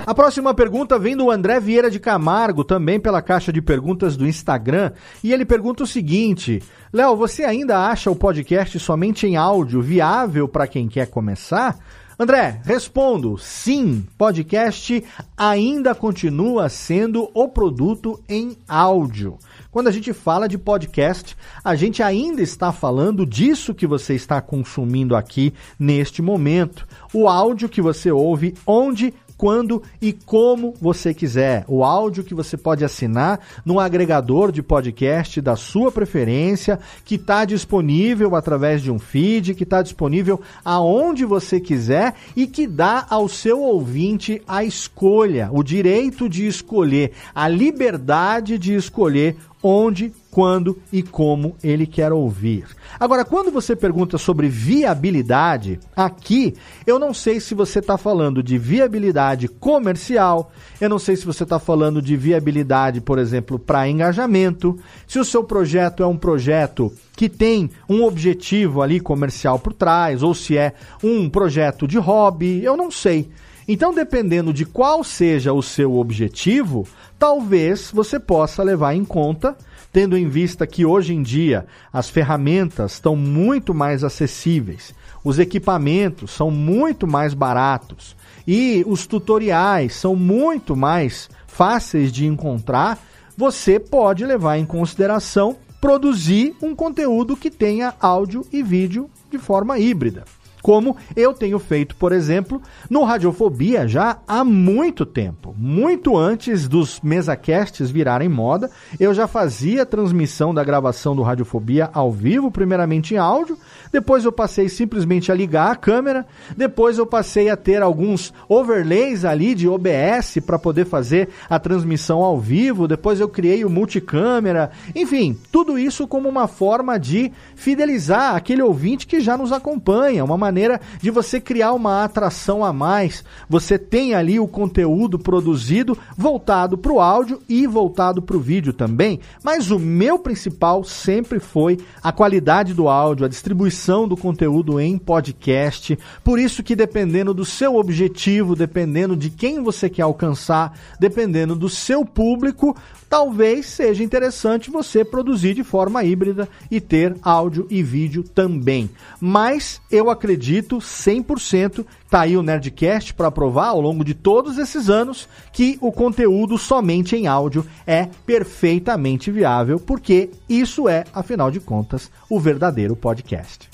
A 0.05 0.13
próxima 0.13 0.53
pergunta 0.53 0.99
vem 0.99 1.17
do 1.17 1.31
André 1.31 1.59
Vieira 1.59 1.89
de 1.89 1.99
Camargo, 1.99 2.63
também 2.63 2.99
pela 2.99 3.23
caixa 3.23 3.51
de 3.51 3.59
perguntas 3.61 4.15
do 4.15 4.27
Instagram, 4.27 4.91
e 5.23 5.33
ele 5.33 5.43
pergunta 5.43 5.83
o 5.83 5.87
seguinte: 5.87 6.61
Léo, 6.93 7.15
você 7.15 7.43
ainda 7.43 7.87
acha 7.87 8.11
o 8.11 8.15
podcast 8.15 8.79
somente 8.79 9.25
em 9.25 9.35
áudio 9.35 9.81
viável 9.81 10.47
para 10.47 10.67
quem 10.67 10.87
quer 10.87 11.07
começar? 11.07 11.77
André, 12.17 12.61
respondo: 12.63 13.37
sim, 13.37 14.05
podcast 14.17 15.03
ainda 15.35 15.93
continua 15.93 16.69
sendo 16.69 17.29
o 17.33 17.47
produto 17.49 18.21
em 18.29 18.55
áudio. 18.67 19.37
Quando 19.75 19.89
a 19.89 19.91
gente 19.91 20.13
fala 20.13 20.47
de 20.47 20.57
podcast, 20.57 21.35
a 21.61 21.75
gente 21.75 22.01
ainda 22.01 22.41
está 22.41 22.71
falando 22.71 23.25
disso 23.25 23.75
que 23.75 23.85
você 23.85 24.15
está 24.15 24.39
consumindo 24.39 25.17
aqui 25.17 25.53
neste 25.77 26.21
momento. 26.21 26.87
O 27.13 27.27
áudio 27.27 27.67
que 27.67 27.81
você 27.81 28.09
ouve 28.09 28.53
onde 28.65 29.13
quando 29.37 29.83
e 30.01 30.13
como 30.13 30.73
você 30.79 31.13
quiser. 31.13 31.65
O 31.67 31.83
áudio 31.83 32.23
que 32.23 32.33
você 32.33 32.55
pode 32.55 32.85
assinar 32.85 33.39
no 33.65 33.79
agregador 33.79 34.51
de 34.51 34.63
podcast 34.63 35.41
da 35.41 35.55
sua 35.55 35.91
preferência, 35.91 36.79
que 37.03 37.15
está 37.15 37.43
disponível 37.45 38.33
através 38.35 38.81
de 38.81 38.89
um 38.89 38.97
feed, 38.97 39.55
que 39.55 39.63
está 39.63 39.81
disponível 39.81 40.39
aonde 40.63 41.25
você 41.25 41.59
quiser 41.59 42.15
e 42.33 42.47
que 42.47 42.65
dá 42.65 43.05
ao 43.09 43.27
seu 43.27 43.61
ouvinte 43.61 44.41
a 44.47 44.63
escolha, 44.63 45.49
o 45.51 45.61
direito 45.63 46.29
de 46.29 46.47
escolher, 46.47 47.11
a 47.33 47.47
liberdade 47.47 48.57
de 48.57 48.73
escolher 48.73 49.35
onde, 49.67 50.13
quando 50.29 50.77
e 50.93 51.01
como 51.01 51.55
ele 51.63 51.87
quer 51.87 52.13
ouvir. 52.13 52.67
Agora, 52.99 53.25
quando 53.25 53.49
você 53.49 53.75
pergunta 53.75 54.15
sobre 54.15 54.47
viabilidade, 54.47 55.79
aqui 55.95 56.53
eu 56.85 56.99
não 56.99 57.15
sei 57.15 57.39
se 57.39 57.55
você 57.55 57.79
está 57.79 57.97
falando 57.97 58.43
de 58.43 58.59
viabilidade 58.59 59.47
comercial, 59.47 60.51
eu 60.79 60.87
não 60.87 60.99
sei 60.99 61.15
se 61.15 61.25
você 61.25 61.41
está 61.41 61.57
falando 61.57 61.99
de 61.99 62.15
viabilidade, 62.15 63.01
por 63.01 63.17
exemplo, 63.17 63.57
para 63.57 63.89
engajamento, 63.89 64.77
se 65.07 65.17
o 65.17 65.25
seu 65.25 65.43
projeto 65.43 66.03
é 66.03 66.05
um 66.05 66.17
projeto 66.17 66.93
que 67.15 67.27
tem 67.27 67.71
um 67.89 68.03
objetivo 68.03 68.83
ali 68.83 68.99
comercial 68.99 69.57
por 69.57 69.73
trás, 69.73 70.21
ou 70.21 70.35
se 70.35 70.55
é 70.55 70.73
um 71.03 71.27
projeto 71.27 71.87
de 71.87 71.97
hobby, 71.97 72.63
eu 72.63 72.77
não 72.77 72.91
sei. 72.91 73.31
Então, 73.67 73.93
dependendo 73.93 74.53
de 74.53 74.63
qual 74.63 75.03
seja 75.03 75.51
o 75.51 75.61
seu 75.61 75.97
objetivo, 75.97 76.87
talvez 77.17 77.89
você 77.91 78.19
possa 78.19 78.61
levar 78.61 78.93
em 78.93 79.03
conta, 79.03 79.57
tendo 79.91 80.15
em 80.15 80.27
vista 80.27 80.67
que 80.67 80.85
hoje 80.85 81.15
em 81.15 81.23
dia 81.23 81.65
as 81.91 82.07
ferramentas 82.07 82.93
estão 82.93 83.15
muito 83.15 83.73
mais 83.73 84.03
acessíveis, 84.03 84.93
os 85.23 85.39
equipamentos 85.39 86.29
são 86.29 86.51
muito 86.51 87.07
mais 87.07 87.33
baratos 87.33 88.15
e 88.47 88.83
os 88.85 89.07
tutoriais 89.07 89.95
são 89.95 90.15
muito 90.15 90.75
mais 90.75 91.27
fáceis 91.47 92.11
de 92.11 92.27
encontrar, 92.27 92.99
você 93.35 93.79
pode 93.79 94.23
levar 94.23 94.57
em 94.57 94.65
consideração 94.65 95.57
produzir 95.81 96.55
um 96.61 96.75
conteúdo 96.75 97.35
que 97.35 97.49
tenha 97.49 97.95
áudio 97.99 98.45
e 98.53 98.61
vídeo 98.61 99.09
de 99.31 99.39
forma 99.39 99.79
híbrida 99.79 100.23
como 100.65 100.97
eu 101.15 101.31
tenho 101.31 101.59
feito, 101.59 101.95
por 101.95 102.11
exemplo, 102.11 102.59
no 102.89 103.03
Radiofobia 103.03 103.87
já 103.87 104.17
há 104.27 104.43
muito 104.43 105.05
tempo. 105.05 105.53
Muito 105.55 106.17
antes 106.17 106.67
dos 106.67 106.99
mesacasts 107.01 107.91
virarem 107.91 108.27
moda, 108.27 108.71
eu 108.99 109.13
já 109.13 109.27
fazia 109.27 109.85
transmissão 109.85 110.55
da 110.55 110.63
gravação 110.63 111.15
do 111.15 111.21
Radiofobia 111.21 111.91
ao 111.93 112.11
vivo, 112.11 112.49
primeiramente 112.49 113.13
em 113.13 113.17
áudio, 113.17 113.59
depois 113.91 114.25
eu 114.25 114.31
passei 114.31 114.67
simplesmente 114.67 115.31
a 115.31 115.35
ligar 115.35 115.71
a 115.71 115.75
câmera, 115.75 116.25
depois 116.57 116.97
eu 116.97 117.05
passei 117.05 117.47
a 117.47 117.55
ter 117.55 117.83
alguns 117.83 118.33
overlays 118.49 119.23
ali 119.23 119.53
de 119.53 119.69
OBS 119.69 120.39
para 120.43 120.57
poder 120.57 120.85
fazer 120.85 121.29
a 121.47 121.59
transmissão 121.59 122.23
ao 122.23 122.39
vivo, 122.39 122.87
depois 122.87 123.19
eu 123.19 123.29
criei 123.29 123.63
o 123.63 123.69
multicâmera, 123.69 124.71
enfim, 124.95 125.37
tudo 125.51 125.77
isso 125.77 126.07
como 126.07 126.27
uma 126.27 126.47
forma 126.47 126.97
de 126.99 127.31
fidelizar 127.55 128.35
aquele 128.35 128.63
ouvinte 128.63 129.05
que 129.05 129.19
já 129.19 129.37
nos 129.37 129.51
acompanha, 129.51 130.25
uma 130.25 130.35
maneira 130.35 130.54
maneira 130.55 130.79
de 131.01 131.11
você 131.11 131.41
criar 131.41 131.73
uma 131.73 132.05
atração 132.05 132.63
a 132.63 132.71
mais. 132.71 133.25
Você 133.49 133.77
tem 133.77 134.13
ali 134.13 134.39
o 134.39 134.47
conteúdo 134.47 135.19
produzido 135.19 135.97
voltado 136.17 136.77
para 136.77 136.93
o 136.93 137.01
áudio 137.01 137.41
e 137.49 137.67
voltado 137.67 138.21
para 138.21 138.37
o 138.37 138.39
vídeo 138.39 138.71
também. 138.71 139.19
Mas 139.43 139.69
o 139.69 139.77
meu 139.77 140.17
principal 140.17 140.85
sempre 140.85 141.41
foi 141.41 141.77
a 142.01 142.13
qualidade 142.13 142.73
do 142.73 142.87
áudio, 142.87 143.25
a 143.25 143.29
distribuição 143.29 144.07
do 144.07 144.15
conteúdo 144.15 144.79
em 144.79 144.97
podcast. 144.97 145.99
Por 146.23 146.39
isso 146.39 146.63
que 146.63 146.73
dependendo 146.73 147.33
do 147.33 147.43
seu 147.43 147.75
objetivo, 147.75 148.55
dependendo 148.55 149.17
de 149.17 149.29
quem 149.29 149.61
você 149.61 149.89
quer 149.89 150.03
alcançar, 150.03 150.71
dependendo 150.97 151.53
do 151.53 151.67
seu 151.67 152.05
público, 152.05 152.73
talvez 153.09 153.65
seja 153.67 154.03
interessante 154.03 154.69
você 154.69 155.03
produzir 155.03 155.53
de 155.53 155.63
forma 155.63 156.03
híbrida 156.03 156.47
e 156.69 156.81
ter 156.81 157.15
áudio 157.21 157.67
e 157.69 157.81
vídeo 157.81 158.23
também. 158.23 158.89
Mas 159.19 159.81
eu 159.91 160.09
acredito 160.09 160.77
100%, 160.77 161.85
tá 162.09 162.21
aí 162.21 162.37
o 162.37 162.43
Nerdcast 162.43 163.13
para 163.13 163.31
provar 163.31 163.67
ao 163.67 163.81
longo 163.81 164.03
de 164.03 164.13
todos 164.13 164.57
esses 164.57 164.89
anos 164.89 165.27
que 165.51 165.77
o 165.81 165.91
conteúdo 165.91 166.57
somente 166.57 167.15
em 167.15 167.27
áudio 167.27 167.65
é 167.85 168.07
perfeitamente 168.25 169.31
viável, 169.31 169.79
porque 169.79 170.29
isso 170.47 170.89
é, 170.89 171.03
afinal 171.13 171.51
de 171.51 171.59
contas, 171.59 172.11
o 172.29 172.39
verdadeiro 172.39 172.95
podcast. 172.95 173.69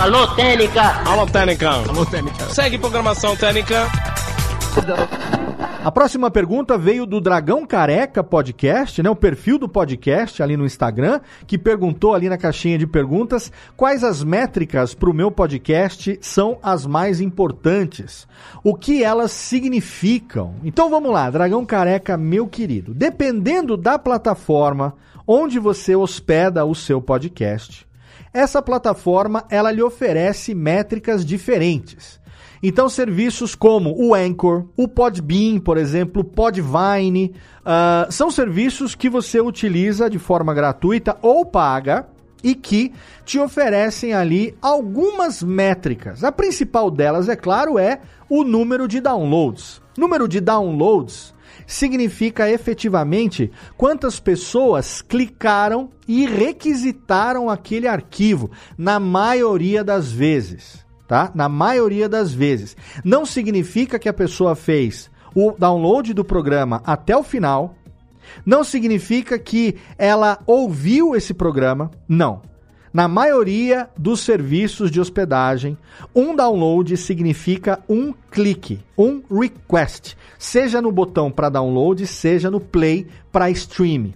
Alô, 0.00 0.26
Técnica! 0.28 1.02
Alô, 1.04 1.26
Técnica! 1.26 1.70
Alô, 1.70 2.06
Técnica! 2.06 2.48
Segue 2.54 2.78
programação 2.78 3.36
Técnica. 3.36 3.86
A 5.82 5.90
próxima 5.90 6.30
pergunta 6.30 6.76
veio 6.76 7.06
do 7.06 7.22
Dragão 7.22 7.64
Careca 7.64 8.22
Podcast, 8.22 9.02
né? 9.02 9.08
O 9.08 9.16
perfil 9.16 9.58
do 9.58 9.66
podcast 9.66 10.42
ali 10.42 10.54
no 10.54 10.66
Instagram, 10.66 11.20
que 11.46 11.56
perguntou 11.56 12.14
ali 12.14 12.28
na 12.28 12.36
caixinha 12.36 12.76
de 12.76 12.86
perguntas 12.86 13.50
quais 13.78 14.04
as 14.04 14.22
métricas 14.22 14.92
para 14.92 15.08
o 15.08 15.14
meu 15.14 15.30
podcast 15.30 16.18
são 16.20 16.58
as 16.62 16.84
mais 16.84 17.18
importantes. 17.20 18.28
O 18.62 18.74
que 18.74 19.02
elas 19.02 19.32
significam? 19.32 20.54
Então 20.62 20.90
vamos 20.90 21.10
lá, 21.10 21.30
Dragão 21.30 21.64
Careca, 21.64 22.18
meu 22.18 22.46
querido. 22.46 22.92
Dependendo 22.92 23.74
da 23.74 23.98
plataforma 23.98 24.94
onde 25.26 25.58
você 25.58 25.96
hospeda 25.96 26.64
o 26.66 26.74
seu 26.74 27.00
podcast, 27.00 27.86
essa 28.34 28.60
plataforma 28.60 29.44
ela 29.48 29.72
lhe 29.72 29.82
oferece 29.82 30.54
métricas 30.54 31.24
diferentes. 31.24 32.19
Então, 32.62 32.90
serviços 32.90 33.54
como 33.54 33.94
o 33.96 34.14
Anchor, 34.14 34.66
o 34.76 34.86
Podbean, 34.86 35.58
por 35.60 35.78
exemplo, 35.78 36.20
o 36.20 36.24
Podvine, 36.24 37.34
uh, 37.60 38.12
são 38.12 38.30
serviços 38.30 38.94
que 38.94 39.08
você 39.08 39.40
utiliza 39.40 40.10
de 40.10 40.18
forma 40.18 40.52
gratuita 40.52 41.16
ou 41.22 41.46
paga 41.46 42.06
e 42.44 42.54
que 42.54 42.92
te 43.24 43.38
oferecem 43.38 44.12
ali 44.12 44.54
algumas 44.60 45.42
métricas. 45.42 46.22
A 46.22 46.30
principal 46.30 46.90
delas, 46.90 47.30
é 47.30 47.36
claro, 47.36 47.78
é 47.78 48.00
o 48.28 48.44
número 48.44 48.86
de 48.86 49.00
downloads. 49.00 49.80
Número 49.96 50.28
de 50.28 50.38
downloads 50.38 51.34
significa 51.66 52.50
efetivamente 52.50 53.50
quantas 53.74 54.20
pessoas 54.20 55.00
clicaram 55.00 55.88
e 56.06 56.26
requisitaram 56.26 57.48
aquele 57.48 57.86
arquivo, 57.86 58.50
na 58.76 59.00
maioria 59.00 59.82
das 59.82 60.12
vezes 60.12 60.89
tá? 61.10 61.28
Na 61.34 61.48
maioria 61.48 62.08
das 62.08 62.32
vezes. 62.32 62.76
Não 63.04 63.26
significa 63.26 63.98
que 63.98 64.08
a 64.08 64.12
pessoa 64.12 64.54
fez 64.54 65.10
o 65.34 65.50
download 65.58 66.14
do 66.14 66.24
programa 66.24 66.80
até 66.86 67.16
o 67.16 67.24
final. 67.24 67.74
Não 68.46 68.62
significa 68.62 69.36
que 69.36 69.74
ela 69.98 70.38
ouviu 70.46 71.16
esse 71.16 71.34
programa. 71.34 71.90
Não. 72.08 72.42
Na 72.92 73.08
maioria 73.08 73.90
dos 73.98 74.20
serviços 74.20 74.88
de 74.88 75.00
hospedagem, 75.00 75.76
um 76.14 76.32
download 76.36 76.96
significa 76.96 77.80
um 77.88 78.14
clique, 78.30 78.78
um 78.96 79.20
request, 79.28 80.16
seja 80.38 80.80
no 80.80 80.92
botão 80.92 81.28
para 81.28 81.48
download, 81.48 82.06
seja 82.06 82.48
no 82.52 82.60
play 82.60 83.08
para 83.32 83.50
stream. 83.50 84.12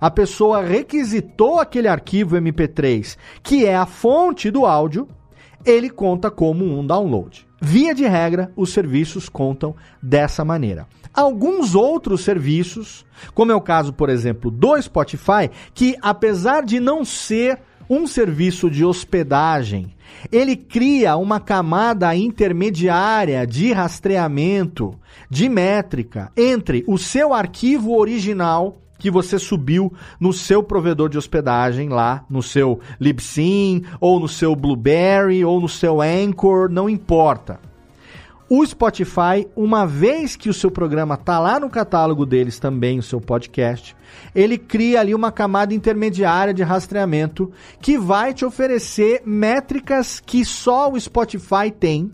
A 0.00 0.10
pessoa 0.10 0.62
requisitou 0.62 1.60
aquele 1.60 1.88
arquivo 1.88 2.36
MP3, 2.36 3.18
que 3.42 3.66
é 3.66 3.76
a 3.76 3.84
fonte 3.84 4.50
do 4.50 4.64
áudio, 4.64 5.08
ele 5.68 5.90
conta 5.90 6.30
como 6.30 6.64
um 6.64 6.86
download. 6.86 7.46
Via 7.60 7.94
de 7.94 8.06
regra, 8.06 8.50
os 8.56 8.72
serviços 8.72 9.28
contam 9.28 9.74
dessa 10.02 10.44
maneira. 10.44 10.86
Alguns 11.12 11.74
outros 11.74 12.22
serviços, 12.22 13.04
como 13.34 13.52
é 13.52 13.54
o 13.54 13.60
caso, 13.60 13.92
por 13.92 14.08
exemplo, 14.08 14.50
do 14.50 14.80
Spotify, 14.80 15.50
que 15.74 15.96
apesar 16.00 16.64
de 16.64 16.78
não 16.80 17.04
ser 17.04 17.58
um 17.90 18.06
serviço 18.06 18.70
de 18.70 18.84
hospedagem, 18.84 19.94
ele 20.30 20.56
cria 20.56 21.16
uma 21.16 21.40
camada 21.40 22.14
intermediária 22.14 23.46
de 23.46 23.72
rastreamento, 23.72 24.94
de 25.28 25.48
métrica 25.48 26.30
entre 26.36 26.84
o 26.86 26.96
seu 26.96 27.34
arquivo 27.34 27.96
original 27.96 28.80
que 28.98 29.10
você 29.10 29.38
subiu 29.38 29.92
no 30.18 30.32
seu 30.32 30.62
provedor 30.62 31.08
de 31.08 31.16
hospedagem 31.16 31.88
lá, 31.88 32.24
no 32.28 32.42
seu 32.42 32.80
Libsyn, 33.00 33.84
ou 34.00 34.18
no 34.18 34.28
seu 34.28 34.54
Blueberry, 34.56 35.44
ou 35.44 35.60
no 35.60 35.68
seu 35.68 36.00
Anchor, 36.02 36.68
não 36.68 36.88
importa. 36.90 37.60
O 38.50 38.64
Spotify, 38.64 39.46
uma 39.54 39.86
vez 39.86 40.34
que 40.34 40.48
o 40.48 40.54
seu 40.54 40.70
programa 40.70 41.16
está 41.16 41.38
lá 41.38 41.60
no 41.60 41.68
catálogo 41.68 42.24
deles 42.24 42.58
também, 42.58 42.98
o 42.98 43.02
seu 43.02 43.20
podcast, 43.20 43.94
ele 44.34 44.56
cria 44.56 45.00
ali 45.00 45.14
uma 45.14 45.30
camada 45.30 45.74
intermediária 45.74 46.54
de 46.54 46.62
rastreamento 46.62 47.52
que 47.78 47.98
vai 47.98 48.32
te 48.32 48.46
oferecer 48.46 49.20
métricas 49.26 50.18
que 50.18 50.46
só 50.46 50.90
o 50.90 50.98
Spotify 50.98 51.70
tem, 51.78 52.10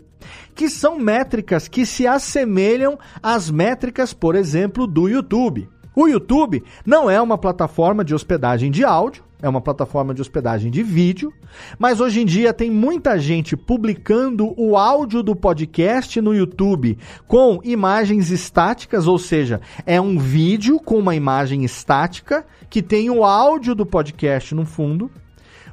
que 0.57 0.69
são 0.69 0.99
métricas 0.99 1.69
que 1.69 1.87
se 1.87 2.05
assemelham 2.05 2.99
às 3.23 3.49
métricas, 3.49 4.13
por 4.13 4.35
exemplo, 4.35 4.89
do 4.89 5.09
YouTube. 5.09 5.69
O 5.97 6.09
YouTube 6.09 6.63
não 6.85 7.09
é 7.09 7.21
uma 7.21 7.39
plataforma 7.39 8.05
de 8.05 8.15
hospedagem 8.15 8.71
de 8.71 8.85
áudio, 8.85 9.23
é 9.41 9.49
uma 9.49 9.61
plataforma 9.61 10.15
de 10.15 10.21
hospedagem 10.21 10.71
de 10.71 10.83
vídeo, 10.83 11.33
mas 11.79 12.01
hoje 12.01 12.21
em 12.21 12.25
dia 12.25 12.53
tem 12.53 12.71
muita 12.71 13.19
gente 13.19 13.57
publicando 13.57 14.55
o 14.57 14.77
áudio 14.77 15.23
do 15.23 15.37
podcast 15.37 16.21
no 16.21 16.35
YouTube 16.35 16.99
com 17.29 17.61
imagens 17.63 18.31
estáticas, 18.31 19.07
ou 19.07 19.19
seja, 19.19 19.61
é 19.87 20.01
um 20.01 20.19
vídeo 20.19 20.81
com 20.81 20.99
uma 20.99 21.15
imagem 21.15 21.63
estática 21.63 22.45
que 22.69 22.83
tem 22.83 23.11
o 23.11 23.23
áudio 23.23 23.75
do 23.75 23.87
podcast 23.87 24.55
no 24.55 24.65
fundo. 24.65 25.11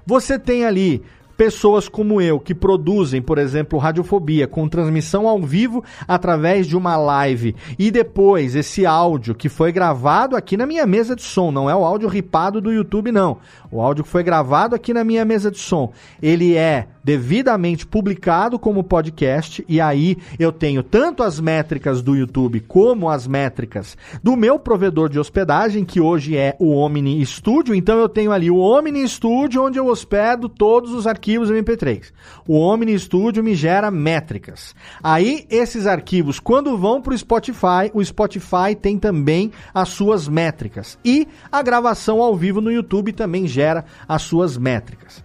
Você 0.05 0.37
tem 0.37 0.65
ali 0.65 1.01
pessoas 1.41 1.89
como 1.89 2.21
eu 2.21 2.39
que 2.39 2.53
produzem, 2.53 3.19
por 3.19 3.39
exemplo, 3.39 3.79
Radiofobia 3.79 4.45
com 4.45 4.69
transmissão 4.69 5.27
ao 5.27 5.41
vivo 5.41 5.83
através 6.07 6.67
de 6.67 6.77
uma 6.77 6.95
live 6.95 7.55
e 7.79 7.89
depois 7.89 8.55
esse 8.55 8.85
áudio 8.85 9.33
que 9.33 9.49
foi 9.49 9.71
gravado 9.71 10.35
aqui 10.35 10.55
na 10.55 10.67
minha 10.67 10.85
mesa 10.85 11.15
de 11.15 11.23
som, 11.23 11.49
não 11.49 11.67
é 11.67 11.75
o 11.75 11.83
áudio 11.83 12.07
ripado 12.07 12.61
do 12.61 12.71
YouTube 12.71 13.11
não. 13.11 13.39
O 13.71 13.79
áudio 13.79 14.03
que 14.03 14.09
foi 14.09 14.21
gravado 14.21 14.75
aqui 14.75 14.93
na 14.93 15.01
minha 15.01 15.23
mesa 15.23 15.49
de 15.49 15.57
som, 15.57 15.93
ele 16.21 16.57
é 16.57 16.87
devidamente 17.03 17.87
publicado 17.87 18.59
como 18.59 18.83
podcast 18.83 19.65
e 19.67 19.79
aí 19.79 20.17
eu 20.37 20.51
tenho 20.51 20.83
tanto 20.83 21.23
as 21.23 21.39
métricas 21.39 22.01
do 22.01 22.15
YouTube 22.15 22.59
como 22.59 23.09
as 23.09 23.25
métricas 23.25 23.97
do 24.21 24.35
meu 24.35 24.59
provedor 24.59 25.09
de 25.09 25.17
hospedagem, 25.17 25.85
que 25.85 26.01
hoje 26.01 26.35
é 26.35 26.55
o 26.59 26.75
Omni 26.75 27.25
Studio. 27.25 27.73
Então 27.73 27.97
eu 27.97 28.09
tenho 28.09 28.31
ali 28.31 28.51
o 28.51 28.57
Omni 28.57 29.07
Studio 29.07 29.63
onde 29.63 29.79
eu 29.79 29.87
hospedo 29.87 30.49
todos 30.49 30.93
os 30.93 31.07
arquivos 31.07 31.49
MP3. 31.49 32.11
O 32.45 32.59
Omni 32.59 32.99
Studio 32.99 33.43
me 33.43 33.55
gera 33.55 33.89
métricas. 33.89 34.75
Aí 35.01 35.45
esses 35.49 35.87
arquivos 35.87 36.39
quando 36.39 36.77
vão 36.77 37.01
para 37.01 37.13
o 37.13 37.17
Spotify, 37.17 37.89
o 37.93 38.03
Spotify 38.03 38.75
tem 38.79 38.99
também 38.99 39.51
as 39.73 39.89
suas 39.89 40.27
métricas 40.27 40.99
e 41.05 41.25
a 41.51 41.61
gravação 41.61 42.21
ao 42.21 42.35
vivo 42.35 42.59
no 42.59 42.71
YouTube 42.71 43.13
também 43.13 43.47
gera 43.47 43.60
as 44.07 44.21
suas 44.21 44.57
métricas. 44.57 45.23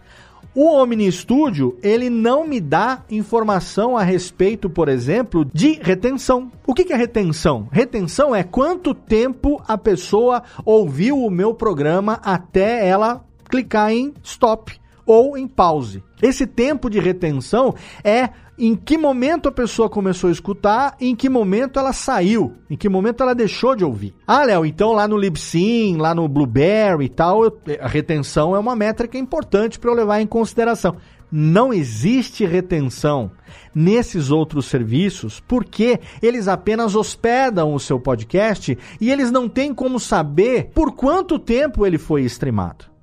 O 0.58 0.72
Omni 0.72 1.12
Studio, 1.12 1.78
ele 1.82 2.08
não 2.08 2.48
me 2.48 2.62
dá 2.62 3.02
informação 3.10 3.94
a 3.94 4.02
respeito, 4.02 4.70
por 4.70 4.88
exemplo, 4.88 5.44
de 5.52 5.72
retenção. 5.82 6.50
O 6.66 6.72
que 6.72 6.90
é 6.90 6.96
retenção? 6.96 7.68
Retenção 7.70 8.34
é 8.34 8.42
quanto 8.42 8.94
tempo 8.94 9.62
a 9.68 9.76
pessoa 9.76 10.42
ouviu 10.64 11.22
o 11.22 11.30
meu 11.30 11.52
programa 11.52 12.14
até 12.24 12.88
ela 12.88 13.22
clicar 13.50 13.92
em 13.92 14.14
stop 14.22 14.80
ou 15.04 15.36
em 15.36 15.46
pause. 15.46 16.02
Esse 16.22 16.46
tempo 16.46 16.88
de 16.88 16.98
retenção 16.98 17.74
é 18.02 18.30
em 18.58 18.74
que 18.74 18.96
momento 18.96 19.48
a 19.48 19.52
pessoa 19.52 19.88
começou 19.88 20.28
a 20.28 20.32
escutar 20.32 20.96
em 21.00 21.14
que 21.14 21.28
momento 21.28 21.78
ela 21.78 21.92
saiu, 21.92 22.54
em 22.70 22.76
que 22.76 22.88
momento 22.88 23.22
ela 23.22 23.34
deixou 23.34 23.76
de 23.76 23.84
ouvir. 23.84 24.14
Ah, 24.26 24.44
Léo, 24.44 24.64
então 24.64 24.92
lá 24.92 25.06
no 25.06 25.16
Libsyn, 25.16 25.96
lá 25.96 26.14
no 26.14 26.26
Blueberry 26.26 27.04
e 27.04 27.08
tal, 27.08 27.44
eu, 27.44 27.58
a 27.80 27.86
retenção 27.86 28.56
é 28.56 28.58
uma 28.58 28.74
métrica 28.74 29.18
importante 29.18 29.78
para 29.78 29.90
eu 29.90 29.94
levar 29.94 30.20
em 30.20 30.26
consideração. 30.26 30.96
Não 31.30 31.72
existe 31.72 32.46
retenção 32.46 33.32
nesses 33.74 34.30
outros 34.30 34.66
serviços 34.66 35.40
porque 35.40 35.98
eles 36.22 36.46
apenas 36.46 36.94
hospedam 36.94 37.74
o 37.74 37.80
seu 37.80 37.98
podcast 37.98 38.78
e 39.00 39.10
eles 39.10 39.30
não 39.30 39.48
têm 39.48 39.74
como 39.74 39.98
saber 39.98 40.70
por 40.72 40.92
quanto 40.92 41.38
tempo 41.38 41.84
ele 41.84 41.98
foi 41.98 42.22
streamado. 42.22 42.95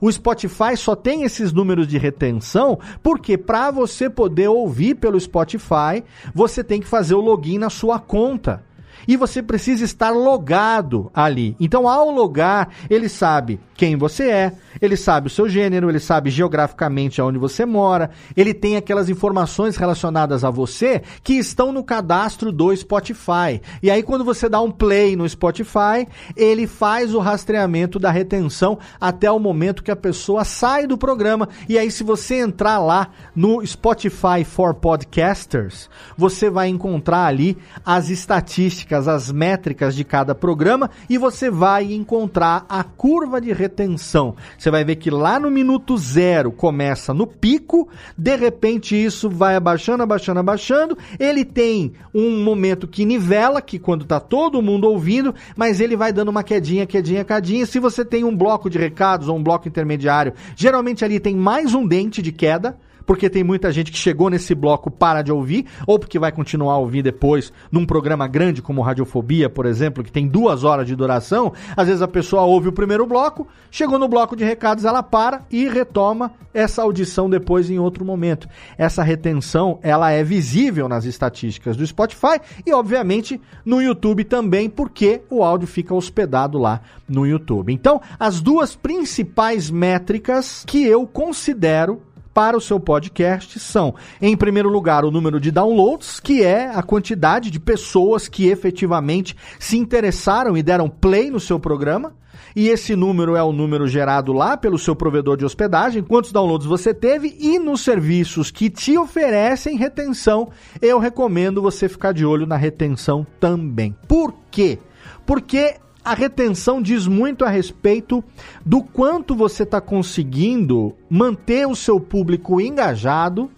O 0.00 0.10
Spotify 0.10 0.76
só 0.76 0.94
tem 0.94 1.22
esses 1.22 1.52
números 1.52 1.86
de 1.86 1.98
retenção 1.98 2.78
porque 3.02 3.38
para 3.38 3.70
você 3.70 4.10
poder 4.10 4.48
ouvir 4.48 4.96
pelo 4.96 5.18
Spotify, 5.18 6.04
você 6.34 6.62
tem 6.62 6.80
que 6.80 6.86
fazer 6.86 7.14
o 7.14 7.20
login 7.20 7.58
na 7.58 7.70
sua 7.70 7.98
conta 7.98 8.65
e 9.06 9.16
você 9.16 9.42
precisa 9.42 9.84
estar 9.84 10.10
logado 10.10 11.10
ali. 11.14 11.56
Então, 11.60 11.88
ao 11.88 12.10
logar, 12.10 12.68
ele 12.88 13.08
sabe 13.08 13.60
quem 13.76 13.96
você 13.96 14.30
é, 14.30 14.52
ele 14.80 14.96
sabe 14.96 15.26
o 15.26 15.30
seu 15.30 15.48
gênero, 15.48 15.90
ele 15.90 16.00
sabe 16.00 16.30
geograficamente 16.30 17.20
aonde 17.20 17.38
você 17.38 17.66
mora, 17.66 18.10
ele 18.36 18.54
tem 18.54 18.76
aquelas 18.76 19.08
informações 19.08 19.76
relacionadas 19.76 20.44
a 20.44 20.50
você 20.50 21.02
que 21.22 21.34
estão 21.34 21.72
no 21.72 21.84
cadastro 21.84 22.50
do 22.50 22.74
Spotify. 22.74 23.60
E 23.82 23.90
aí, 23.90 24.02
quando 24.02 24.24
você 24.24 24.48
dá 24.48 24.60
um 24.60 24.70
play 24.70 25.14
no 25.14 25.28
Spotify, 25.28 26.08
ele 26.34 26.66
faz 26.66 27.14
o 27.14 27.18
rastreamento 27.18 27.98
da 27.98 28.10
retenção 28.10 28.78
até 29.00 29.30
o 29.30 29.38
momento 29.38 29.82
que 29.82 29.90
a 29.90 29.96
pessoa 29.96 30.44
sai 30.44 30.86
do 30.86 30.96
programa. 30.96 31.48
E 31.68 31.78
aí, 31.78 31.90
se 31.90 32.02
você 32.02 32.36
entrar 32.36 32.78
lá 32.78 33.10
no 33.34 33.64
Spotify 33.66 34.44
for 34.44 34.74
Podcasters, 34.74 35.90
você 36.16 36.48
vai 36.48 36.68
encontrar 36.68 37.26
ali 37.26 37.58
as 37.84 38.08
estatísticas, 38.08 38.95
as 38.96 39.30
métricas 39.30 39.94
de 39.94 40.04
cada 40.04 40.34
programa 40.34 40.90
e 41.08 41.18
você 41.18 41.50
vai 41.50 41.92
encontrar 41.92 42.64
a 42.68 42.82
curva 42.82 43.40
de 43.40 43.52
retenção. 43.52 44.34
Você 44.56 44.70
vai 44.70 44.84
ver 44.84 44.96
que 44.96 45.10
lá 45.10 45.38
no 45.38 45.50
minuto 45.50 45.96
zero 45.98 46.50
começa 46.50 47.12
no 47.12 47.26
pico, 47.26 47.88
de 48.16 48.34
repente 48.36 48.96
isso 48.96 49.28
vai 49.28 49.56
abaixando, 49.56 50.02
abaixando, 50.02 50.40
abaixando. 50.40 50.98
Ele 51.18 51.44
tem 51.44 51.92
um 52.14 52.42
momento 52.42 52.88
que 52.88 53.04
nivela, 53.04 53.60
que 53.60 53.78
quando 53.78 54.02
está 54.02 54.18
todo 54.18 54.62
mundo 54.62 54.88
ouvindo, 54.88 55.34
mas 55.54 55.80
ele 55.80 55.96
vai 55.96 56.12
dando 56.12 56.28
uma 56.28 56.42
quedinha, 56.42 56.86
quedinha, 56.86 57.24
quedinha. 57.24 57.66
Se 57.66 57.78
você 57.78 58.04
tem 58.04 58.24
um 58.24 58.34
bloco 58.34 58.70
de 58.70 58.78
recados 58.78 59.28
ou 59.28 59.36
um 59.36 59.42
bloco 59.42 59.68
intermediário, 59.68 60.32
geralmente 60.56 61.04
ali 61.04 61.20
tem 61.20 61.36
mais 61.36 61.74
um 61.74 61.86
dente 61.86 62.22
de 62.22 62.32
queda 62.32 62.78
porque 63.06 63.30
tem 63.30 63.44
muita 63.44 63.70
gente 63.70 63.92
que 63.92 63.96
chegou 63.96 64.28
nesse 64.28 64.54
bloco 64.54 64.90
para 64.90 65.22
de 65.22 65.32
ouvir, 65.32 65.64
ou 65.86 65.98
porque 65.98 66.18
vai 66.18 66.32
continuar 66.32 66.74
a 66.74 66.78
ouvir 66.78 67.02
depois 67.02 67.52
num 67.70 67.86
programa 67.86 68.26
grande 68.26 68.60
como 68.60 68.82
Radiofobia, 68.82 69.48
por 69.48 69.64
exemplo, 69.64 70.02
que 70.02 70.12
tem 70.12 70.26
duas 70.26 70.64
horas 70.64 70.86
de 70.86 70.96
duração. 70.96 71.52
Às 71.76 71.86
vezes 71.86 72.02
a 72.02 72.08
pessoa 72.08 72.42
ouve 72.42 72.68
o 72.68 72.72
primeiro 72.72 73.06
bloco, 73.06 73.46
chegou 73.70 73.98
no 73.98 74.08
bloco 74.08 74.36
de 74.36 74.44
recados, 74.44 74.84
ela 74.84 75.02
para 75.02 75.46
e 75.50 75.68
retoma 75.68 76.32
essa 76.52 76.82
audição 76.82 77.28
depois 77.28 77.70
em 77.70 77.78
outro 77.78 78.04
momento. 78.04 78.48
Essa 78.78 79.02
retenção, 79.02 79.78
ela 79.82 80.10
é 80.10 80.24
visível 80.24 80.88
nas 80.88 81.04
estatísticas 81.04 81.76
do 81.76 81.86
Spotify 81.86 82.40
e, 82.64 82.72
obviamente, 82.72 83.40
no 83.64 83.80
YouTube 83.80 84.24
também, 84.24 84.68
porque 84.68 85.20
o 85.30 85.44
áudio 85.44 85.68
fica 85.68 85.94
hospedado 85.94 86.58
lá 86.58 86.80
no 87.06 87.26
YouTube. 87.26 87.72
Então, 87.72 88.00
as 88.18 88.40
duas 88.40 88.74
principais 88.74 89.70
métricas 89.70 90.64
que 90.66 90.84
eu 90.84 91.06
considero 91.06 92.00
para 92.36 92.54
o 92.54 92.60
seu 92.60 92.78
podcast 92.78 93.58
são, 93.58 93.94
em 94.20 94.36
primeiro 94.36 94.68
lugar, 94.68 95.06
o 95.06 95.10
número 95.10 95.40
de 95.40 95.50
downloads, 95.50 96.20
que 96.20 96.44
é 96.44 96.68
a 96.68 96.82
quantidade 96.82 97.50
de 97.50 97.58
pessoas 97.58 98.28
que 98.28 98.46
efetivamente 98.48 99.34
se 99.58 99.78
interessaram 99.78 100.54
e 100.54 100.62
deram 100.62 100.86
play 100.86 101.30
no 101.30 101.40
seu 101.40 101.58
programa. 101.58 102.14
E 102.54 102.68
esse 102.68 102.94
número 102.94 103.36
é 103.36 103.42
o 103.42 103.52
número 103.52 103.88
gerado 103.88 104.34
lá 104.34 104.54
pelo 104.54 104.78
seu 104.78 104.94
provedor 104.94 105.38
de 105.38 105.46
hospedagem, 105.46 106.02
quantos 106.02 106.30
downloads 106.30 106.66
você 106.66 106.92
teve 106.92 107.34
e 107.40 107.58
nos 107.58 107.80
serviços 107.80 108.50
que 108.50 108.68
te 108.68 108.98
oferecem 108.98 109.78
retenção, 109.78 110.50
eu 110.82 110.98
recomendo 110.98 111.62
você 111.62 111.88
ficar 111.88 112.12
de 112.12 112.26
olho 112.26 112.46
na 112.46 112.56
retenção 112.56 113.26
também. 113.40 113.96
Por 114.06 114.34
quê? 114.50 114.78
Porque 115.24 115.76
a 116.06 116.14
retenção 116.14 116.80
diz 116.80 117.08
muito 117.08 117.44
a 117.44 117.48
respeito 117.48 118.22
do 118.64 118.80
quanto 118.80 119.34
você 119.34 119.64
está 119.64 119.80
conseguindo 119.80 120.94
manter 121.10 121.66
o 121.66 121.74
seu 121.74 121.98
público 121.98 122.60
engajado 122.60 123.50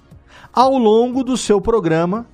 ao 0.50 0.78
longo 0.78 1.22
do 1.22 1.36
seu 1.36 1.60
programa 1.60 2.24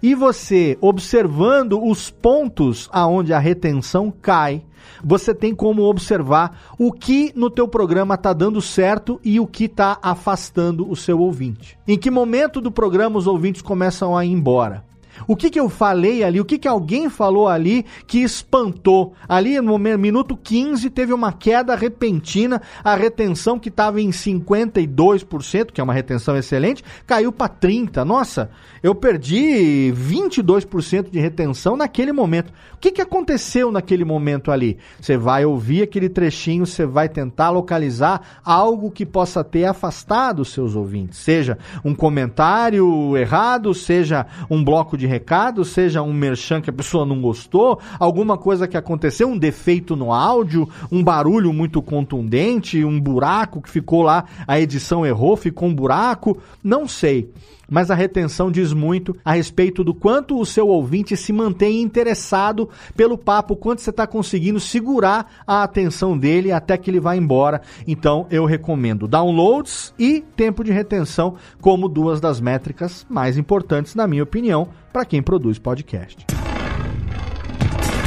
e 0.00 0.14
você 0.14 0.78
observando 0.80 1.84
os 1.84 2.08
pontos 2.08 2.88
aonde 2.92 3.32
a 3.32 3.40
retenção 3.40 4.12
cai, 4.22 4.62
você 5.02 5.34
tem 5.34 5.52
como 5.52 5.82
observar 5.82 6.56
o 6.78 6.92
que 6.92 7.32
no 7.34 7.50
teu 7.50 7.66
programa 7.66 8.14
está 8.14 8.32
dando 8.32 8.60
certo 8.60 9.20
e 9.24 9.40
o 9.40 9.46
que 9.46 9.64
está 9.64 9.98
afastando 10.00 10.88
o 10.88 10.94
seu 10.94 11.18
ouvinte. 11.18 11.76
Em 11.88 11.98
que 11.98 12.12
momento 12.12 12.60
do 12.60 12.70
programa 12.70 13.18
os 13.18 13.26
ouvintes 13.26 13.60
começam 13.60 14.16
a 14.16 14.24
ir 14.24 14.30
embora? 14.30 14.84
O 15.26 15.36
que, 15.36 15.50
que 15.50 15.60
eu 15.60 15.68
falei 15.68 16.22
ali, 16.24 16.40
o 16.40 16.44
que, 16.44 16.58
que 16.58 16.68
alguém 16.68 17.08
falou 17.08 17.48
ali 17.48 17.84
que 18.06 18.18
espantou? 18.18 19.14
Ali 19.28 19.60
no 19.60 19.78
minuto 19.78 20.36
15 20.36 20.90
teve 20.90 21.12
uma 21.12 21.32
queda 21.32 21.74
repentina, 21.74 22.60
a 22.82 22.94
retenção 22.94 23.58
que 23.58 23.68
estava 23.68 24.00
em 24.00 24.10
52%, 24.10 25.72
que 25.72 25.80
é 25.80 25.84
uma 25.84 25.94
retenção 25.94 26.36
excelente, 26.36 26.84
caiu 27.06 27.32
para 27.32 27.48
30%. 27.48 28.04
Nossa, 28.04 28.50
eu 28.82 28.94
perdi 28.94 29.92
22% 29.96 31.10
de 31.10 31.18
retenção 31.18 31.76
naquele 31.76 32.12
momento. 32.12 32.52
O 32.74 32.76
que, 32.78 32.92
que 32.92 33.00
aconteceu 33.00 33.72
naquele 33.72 34.04
momento 34.04 34.50
ali? 34.50 34.78
Você 35.00 35.16
vai 35.16 35.44
ouvir 35.44 35.82
aquele 35.82 36.08
trechinho, 36.08 36.66
você 36.66 36.84
vai 36.84 37.08
tentar 37.08 37.50
localizar 37.50 38.40
algo 38.44 38.90
que 38.90 39.06
possa 39.06 39.42
ter 39.42 39.64
afastado 39.64 40.40
os 40.40 40.52
seus 40.52 40.76
ouvintes, 40.76 41.18
seja 41.18 41.58
um 41.84 41.94
comentário 41.94 43.16
errado, 43.16 43.72
seja 43.72 44.26
um 44.50 44.62
bloco 44.62 44.96
de 44.96 45.03
recado, 45.06 45.64
seja 45.64 46.02
um 46.02 46.12
merchan 46.12 46.60
que 46.60 46.70
a 46.70 46.72
pessoa 46.72 47.04
não 47.04 47.20
gostou, 47.20 47.80
alguma 47.98 48.36
coisa 48.36 48.68
que 48.68 48.76
aconteceu, 48.76 49.28
um 49.28 49.38
defeito 49.38 49.96
no 49.96 50.12
áudio, 50.12 50.68
um 50.90 51.02
barulho 51.02 51.52
muito 51.52 51.82
contundente, 51.82 52.84
um 52.84 53.00
buraco 53.00 53.60
que 53.60 53.70
ficou 53.70 54.02
lá, 54.02 54.24
a 54.46 54.60
edição 54.60 55.04
errou, 55.04 55.36
ficou 55.36 55.68
um 55.68 55.74
buraco, 55.74 56.38
não 56.62 56.86
sei 56.86 57.30
mas 57.68 57.90
a 57.90 57.94
retenção 57.94 58.50
diz 58.50 58.72
muito 58.72 59.16
a 59.24 59.32
respeito 59.32 59.82
do 59.82 59.94
quanto 59.94 60.38
o 60.38 60.46
seu 60.46 60.68
ouvinte 60.68 61.16
se 61.16 61.32
mantém 61.32 61.82
interessado 61.82 62.68
pelo 62.96 63.16
papo, 63.16 63.56
quanto 63.56 63.80
você 63.80 63.90
está 63.90 64.06
conseguindo 64.06 64.60
segurar 64.60 65.42
a 65.46 65.62
atenção 65.62 66.16
dele 66.16 66.52
até 66.52 66.76
que 66.76 66.90
ele 66.90 67.00
vá 67.00 67.16
embora. 67.16 67.60
Então 67.86 68.26
eu 68.30 68.44
recomendo 68.44 69.08
downloads 69.08 69.94
e 69.98 70.20
tempo 70.36 70.64
de 70.64 70.72
retenção 70.72 71.36
como 71.60 71.88
duas 71.88 72.20
das 72.20 72.40
métricas 72.40 73.06
mais 73.08 73.36
importantes, 73.36 73.94
na 73.94 74.06
minha 74.06 74.22
opinião, 74.22 74.68
para 74.92 75.04
quem 75.04 75.22
produz 75.22 75.58
podcast. 75.58 76.24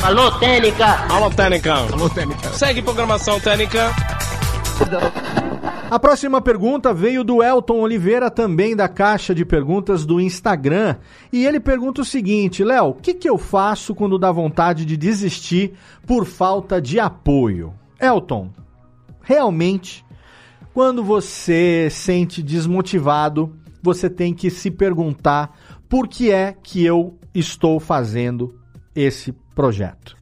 Alô, 0.03 0.31
Técnica! 0.39 0.85
Alô, 1.09 1.29
Técnica! 1.29 1.73
Alô, 1.73 2.09
Técnica! 2.09 2.49
Segue 2.53 2.81
programação 2.81 3.39
Técnica. 3.39 3.91
A 5.89 5.97
próxima 5.97 6.41
pergunta 6.41 6.93
veio 6.93 7.23
do 7.23 7.41
Elton 7.41 7.79
Oliveira, 7.79 8.29
também 8.29 8.75
da 8.75 8.89
caixa 8.89 9.33
de 9.33 9.45
perguntas 9.45 10.05
do 10.05 10.19
Instagram. 10.19 10.97
E 11.31 11.45
ele 11.45 11.61
pergunta 11.61 12.01
o 12.01 12.05
seguinte: 12.05 12.61
Léo, 12.61 12.89
o 12.89 12.93
que, 12.93 13.13
que 13.13 13.29
eu 13.29 13.37
faço 13.37 13.95
quando 13.95 14.19
dá 14.19 14.29
vontade 14.29 14.85
de 14.85 14.97
desistir 14.97 15.75
por 16.05 16.25
falta 16.25 16.81
de 16.81 16.99
apoio? 16.99 17.73
Elton, 18.01 18.49
realmente, 19.21 20.05
quando 20.73 21.01
você 21.05 21.87
sente 21.89 22.43
desmotivado, 22.43 23.55
você 23.81 24.09
tem 24.09 24.33
que 24.33 24.49
se 24.49 24.69
perguntar 24.69 25.57
por 25.87 26.09
que 26.09 26.29
é 26.29 26.53
que 26.61 26.83
eu 26.83 27.17
estou 27.33 27.79
fazendo 27.79 28.59
esse 28.93 29.31
projeto. 29.55 30.17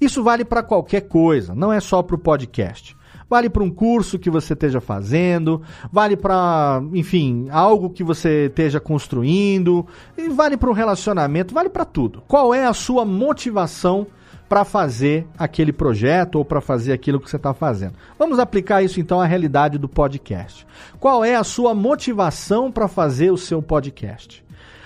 Isso 0.00 0.22
vale 0.22 0.44
para 0.44 0.62
qualquer 0.62 1.08
coisa, 1.08 1.56
não 1.56 1.72
é 1.72 1.80
só 1.80 2.04
para 2.04 2.14
o 2.14 2.20
podcast. 2.20 2.96
Vale 3.28 3.50
para 3.50 3.62
um 3.62 3.70
curso 3.70 4.18
que 4.18 4.30
você 4.30 4.54
esteja 4.54 4.80
fazendo, 4.80 5.60
vale 5.92 6.16
para, 6.16 6.82
enfim, 6.94 7.46
algo 7.50 7.90
que 7.90 8.02
você 8.02 8.46
esteja 8.46 8.80
construindo, 8.80 9.86
e 10.16 10.28
vale 10.28 10.56
para 10.56 10.70
um 10.70 10.72
relacionamento, 10.72 11.52
vale 11.52 11.68
para 11.68 11.84
tudo. 11.84 12.22
Qual 12.26 12.54
é 12.54 12.64
a 12.64 12.72
sua 12.72 13.04
motivação 13.04 14.06
para 14.48 14.64
fazer 14.64 15.26
aquele 15.36 15.74
projeto 15.74 16.36
ou 16.36 16.44
para 16.44 16.62
fazer 16.62 16.92
aquilo 16.94 17.20
que 17.20 17.28
você 17.28 17.36
está 17.36 17.52
fazendo? 17.52 17.94
Vamos 18.18 18.38
aplicar 18.38 18.82
isso 18.82 18.98
então 18.98 19.20
à 19.20 19.26
realidade 19.26 19.76
do 19.76 19.88
podcast. 19.88 20.66
Qual 20.98 21.22
é 21.22 21.36
a 21.36 21.44
sua 21.44 21.74
motivação 21.74 22.72
para 22.72 22.88
fazer 22.88 23.30
o 23.30 23.36
seu 23.36 23.60
podcast? 23.60 24.42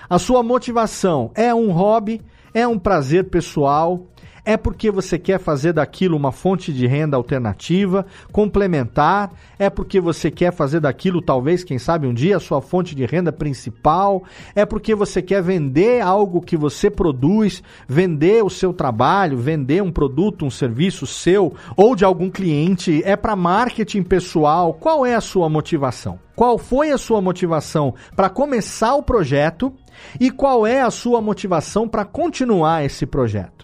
A 0.09 0.19
sua 0.19 0.43
motivação 0.43 1.31
é 1.33 1.55
um 1.55 1.71
hobby, 1.71 2.21
é 2.53 2.67
um 2.67 2.77
prazer 2.77 3.29
pessoal, 3.29 4.05
é 4.45 4.57
porque 4.57 4.91
você 4.91 5.17
quer 5.17 5.39
fazer 5.39 5.73
daquilo 5.73 6.17
uma 6.17 6.31
fonte 6.31 6.73
de 6.73 6.85
renda 6.85 7.15
alternativa, 7.15 8.05
complementar? 8.31 9.31
É 9.57 9.69
porque 9.69 10.01
você 10.01 10.29
quer 10.29 10.51
fazer 10.51 10.81
daquilo, 10.81 11.21
talvez, 11.21 11.63
quem 11.63 11.79
sabe 11.79 12.07
um 12.07 12.13
dia, 12.13 12.37
a 12.37 12.41
sua 12.41 12.61
fonte 12.61 12.93
de 12.93 13.05
renda 13.05 13.31
principal? 13.31 14.23
É 14.53 14.65
porque 14.65 14.93
você 14.93 15.21
quer 15.21 15.41
vender 15.41 16.01
algo 16.01 16.41
que 16.41 16.57
você 16.57 16.89
produz, 16.89 17.63
vender 17.87 18.43
o 18.43 18.49
seu 18.49 18.73
trabalho, 18.73 19.37
vender 19.37 19.81
um 19.81 19.91
produto, 19.91 20.45
um 20.45 20.51
serviço 20.51 21.07
seu 21.07 21.53
ou 21.77 21.95
de 21.95 22.03
algum 22.03 22.29
cliente? 22.29 23.01
É 23.05 23.15
para 23.15 23.35
marketing 23.35 24.03
pessoal? 24.03 24.73
Qual 24.73 25.05
é 25.05 25.15
a 25.15 25.21
sua 25.21 25.47
motivação? 25.47 26.19
Qual 26.35 26.57
foi 26.57 26.91
a 26.91 26.97
sua 26.97 27.21
motivação 27.21 27.93
para 28.15 28.29
começar 28.29 28.95
o 28.95 29.03
projeto 29.03 29.71
e 30.19 30.31
qual 30.31 30.65
é 30.65 30.81
a 30.81 30.91
sua 30.91 31.21
motivação 31.21 31.87
para 31.87 32.03
continuar 32.03 32.83
esse 32.83 33.05
projeto? 33.05 33.62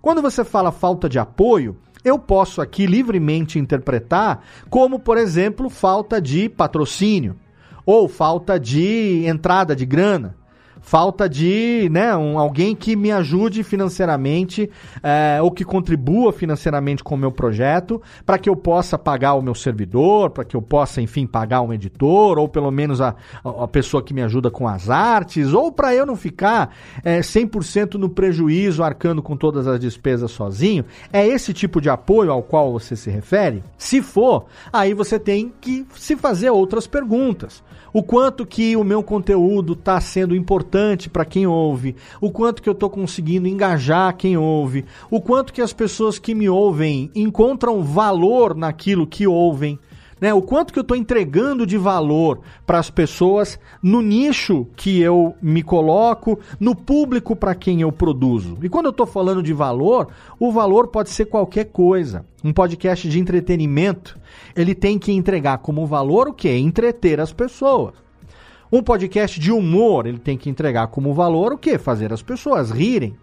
Quando 0.00 0.22
você 0.22 0.44
fala 0.44 0.72
falta 0.72 1.08
de 1.08 1.18
apoio, 1.18 1.76
eu 2.02 2.18
posso 2.18 2.62
aqui 2.62 2.86
livremente 2.86 3.58
interpretar 3.58 4.42
como, 4.70 4.98
por 4.98 5.18
exemplo, 5.18 5.68
falta 5.68 6.20
de 6.20 6.48
patrocínio 6.48 7.36
ou 7.84 8.08
falta 8.08 8.58
de 8.58 9.24
entrada 9.26 9.76
de 9.76 9.84
grana 9.84 10.36
falta 10.80 11.28
de 11.28 11.88
né, 11.90 12.16
um, 12.16 12.38
alguém 12.38 12.74
que 12.74 12.96
me 12.96 13.12
ajude 13.12 13.62
financeiramente 13.62 14.70
é, 15.02 15.40
ou 15.42 15.50
que 15.50 15.64
contribua 15.64 16.32
financeiramente 16.32 17.04
com 17.04 17.14
o 17.14 17.18
meu 17.18 17.30
projeto 17.30 18.00
para 18.24 18.38
que 18.38 18.48
eu 18.48 18.56
possa 18.56 18.98
pagar 18.98 19.34
o 19.34 19.42
meu 19.42 19.54
servidor, 19.54 20.30
para 20.30 20.44
que 20.44 20.56
eu 20.56 20.62
possa, 20.62 21.00
enfim, 21.00 21.26
pagar 21.26 21.60
um 21.62 21.72
editor 21.72 22.38
ou 22.38 22.48
pelo 22.48 22.70
menos 22.70 23.00
a, 23.00 23.14
a 23.44 23.68
pessoa 23.68 24.02
que 24.02 24.14
me 24.14 24.22
ajuda 24.22 24.50
com 24.50 24.66
as 24.66 24.88
artes 24.88 25.52
ou 25.52 25.70
para 25.70 25.94
eu 25.94 26.06
não 26.06 26.16
ficar 26.16 26.74
é, 27.04 27.20
100% 27.20 27.94
no 27.94 28.08
prejuízo 28.08 28.82
arcando 28.82 29.22
com 29.22 29.36
todas 29.36 29.66
as 29.66 29.78
despesas 29.78 30.30
sozinho. 30.30 30.84
É 31.12 31.26
esse 31.26 31.52
tipo 31.52 31.80
de 31.80 31.90
apoio 31.90 32.32
ao 32.32 32.42
qual 32.42 32.72
você 32.72 32.96
se 32.96 33.10
refere? 33.10 33.62
Se 33.76 34.02
for, 34.02 34.46
aí 34.72 34.94
você 34.94 35.18
tem 35.18 35.52
que 35.60 35.86
se 35.94 36.16
fazer 36.16 36.50
outras 36.50 36.86
perguntas 36.86 37.62
o 37.92 38.02
quanto 38.02 38.46
que 38.46 38.76
o 38.76 38.84
meu 38.84 39.02
conteúdo 39.02 39.72
está 39.72 40.00
sendo 40.00 40.34
importante 40.34 40.69
para 41.10 41.24
quem 41.24 41.46
ouve, 41.46 41.96
o 42.20 42.30
quanto 42.30 42.62
que 42.62 42.68
eu 42.68 42.72
estou 42.72 42.88
conseguindo 42.88 43.48
engajar 43.48 44.16
quem 44.16 44.36
ouve, 44.36 44.84
o 45.10 45.20
quanto 45.20 45.52
que 45.52 45.62
as 45.62 45.72
pessoas 45.72 46.18
que 46.18 46.34
me 46.34 46.48
ouvem 46.48 47.10
encontram 47.14 47.82
valor 47.82 48.54
naquilo 48.54 49.06
que 49.06 49.26
ouvem 49.26 49.78
né? 50.20 50.34
O 50.34 50.42
quanto 50.42 50.72
que 50.72 50.78
eu 50.78 50.82
estou 50.82 50.96
entregando 50.96 51.66
de 51.66 51.78
valor 51.78 52.40
para 52.66 52.78
as 52.78 52.90
pessoas 52.90 53.58
no 53.82 54.02
nicho 54.02 54.66
que 54.76 55.00
eu 55.00 55.34
me 55.40 55.62
coloco, 55.62 56.38
no 56.58 56.76
público 56.76 57.34
para 57.34 57.54
quem 57.54 57.80
eu 57.80 57.90
produzo. 57.90 58.58
E 58.62 58.68
quando 58.68 58.86
eu 58.86 58.90
estou 58.90 59.06
falando 59.06 59.42
de 59.42 59.52
valor, 59.52 60.08
o 60.38 60.52
valor 60.52 60.88
pode 60.88 61.10
ser 61.10 61.24
qualquer 61.26 61.66
coisa. 61.66 62.26
Um 62.44 62.52
podcast 62.52 63.08
de 63.08 63.18
entretenimento, 63.18 64.18
ele 64.54 64.74
tem 64.74 64.98
que 64.98 65.12
entregar 65.12 65.58
como 65.58 65.86
valor 65.86 66.28
o 66.28 66.34
que? 66.34 66.50
Entreter 66.50 67.20
as 67.20 67.32
pessoas. 67.32 67.94
Um 68.72 68.84
podcast 68.84 69.40
de 69.40 69.50
humor, 69.50 70.06
ele 70.06 70.18
tem 70.18 70.38
que 70.38 70.48
entregar 70.48 70.86
como 70.86 71.12
valor 71.12 71.52
o 71.52 71.58
que? 71.58 71.76
Fazer 71.76 72.12
as 72.12 72.22
pessoas 72.22 72.70
rirem. 72.70 73.16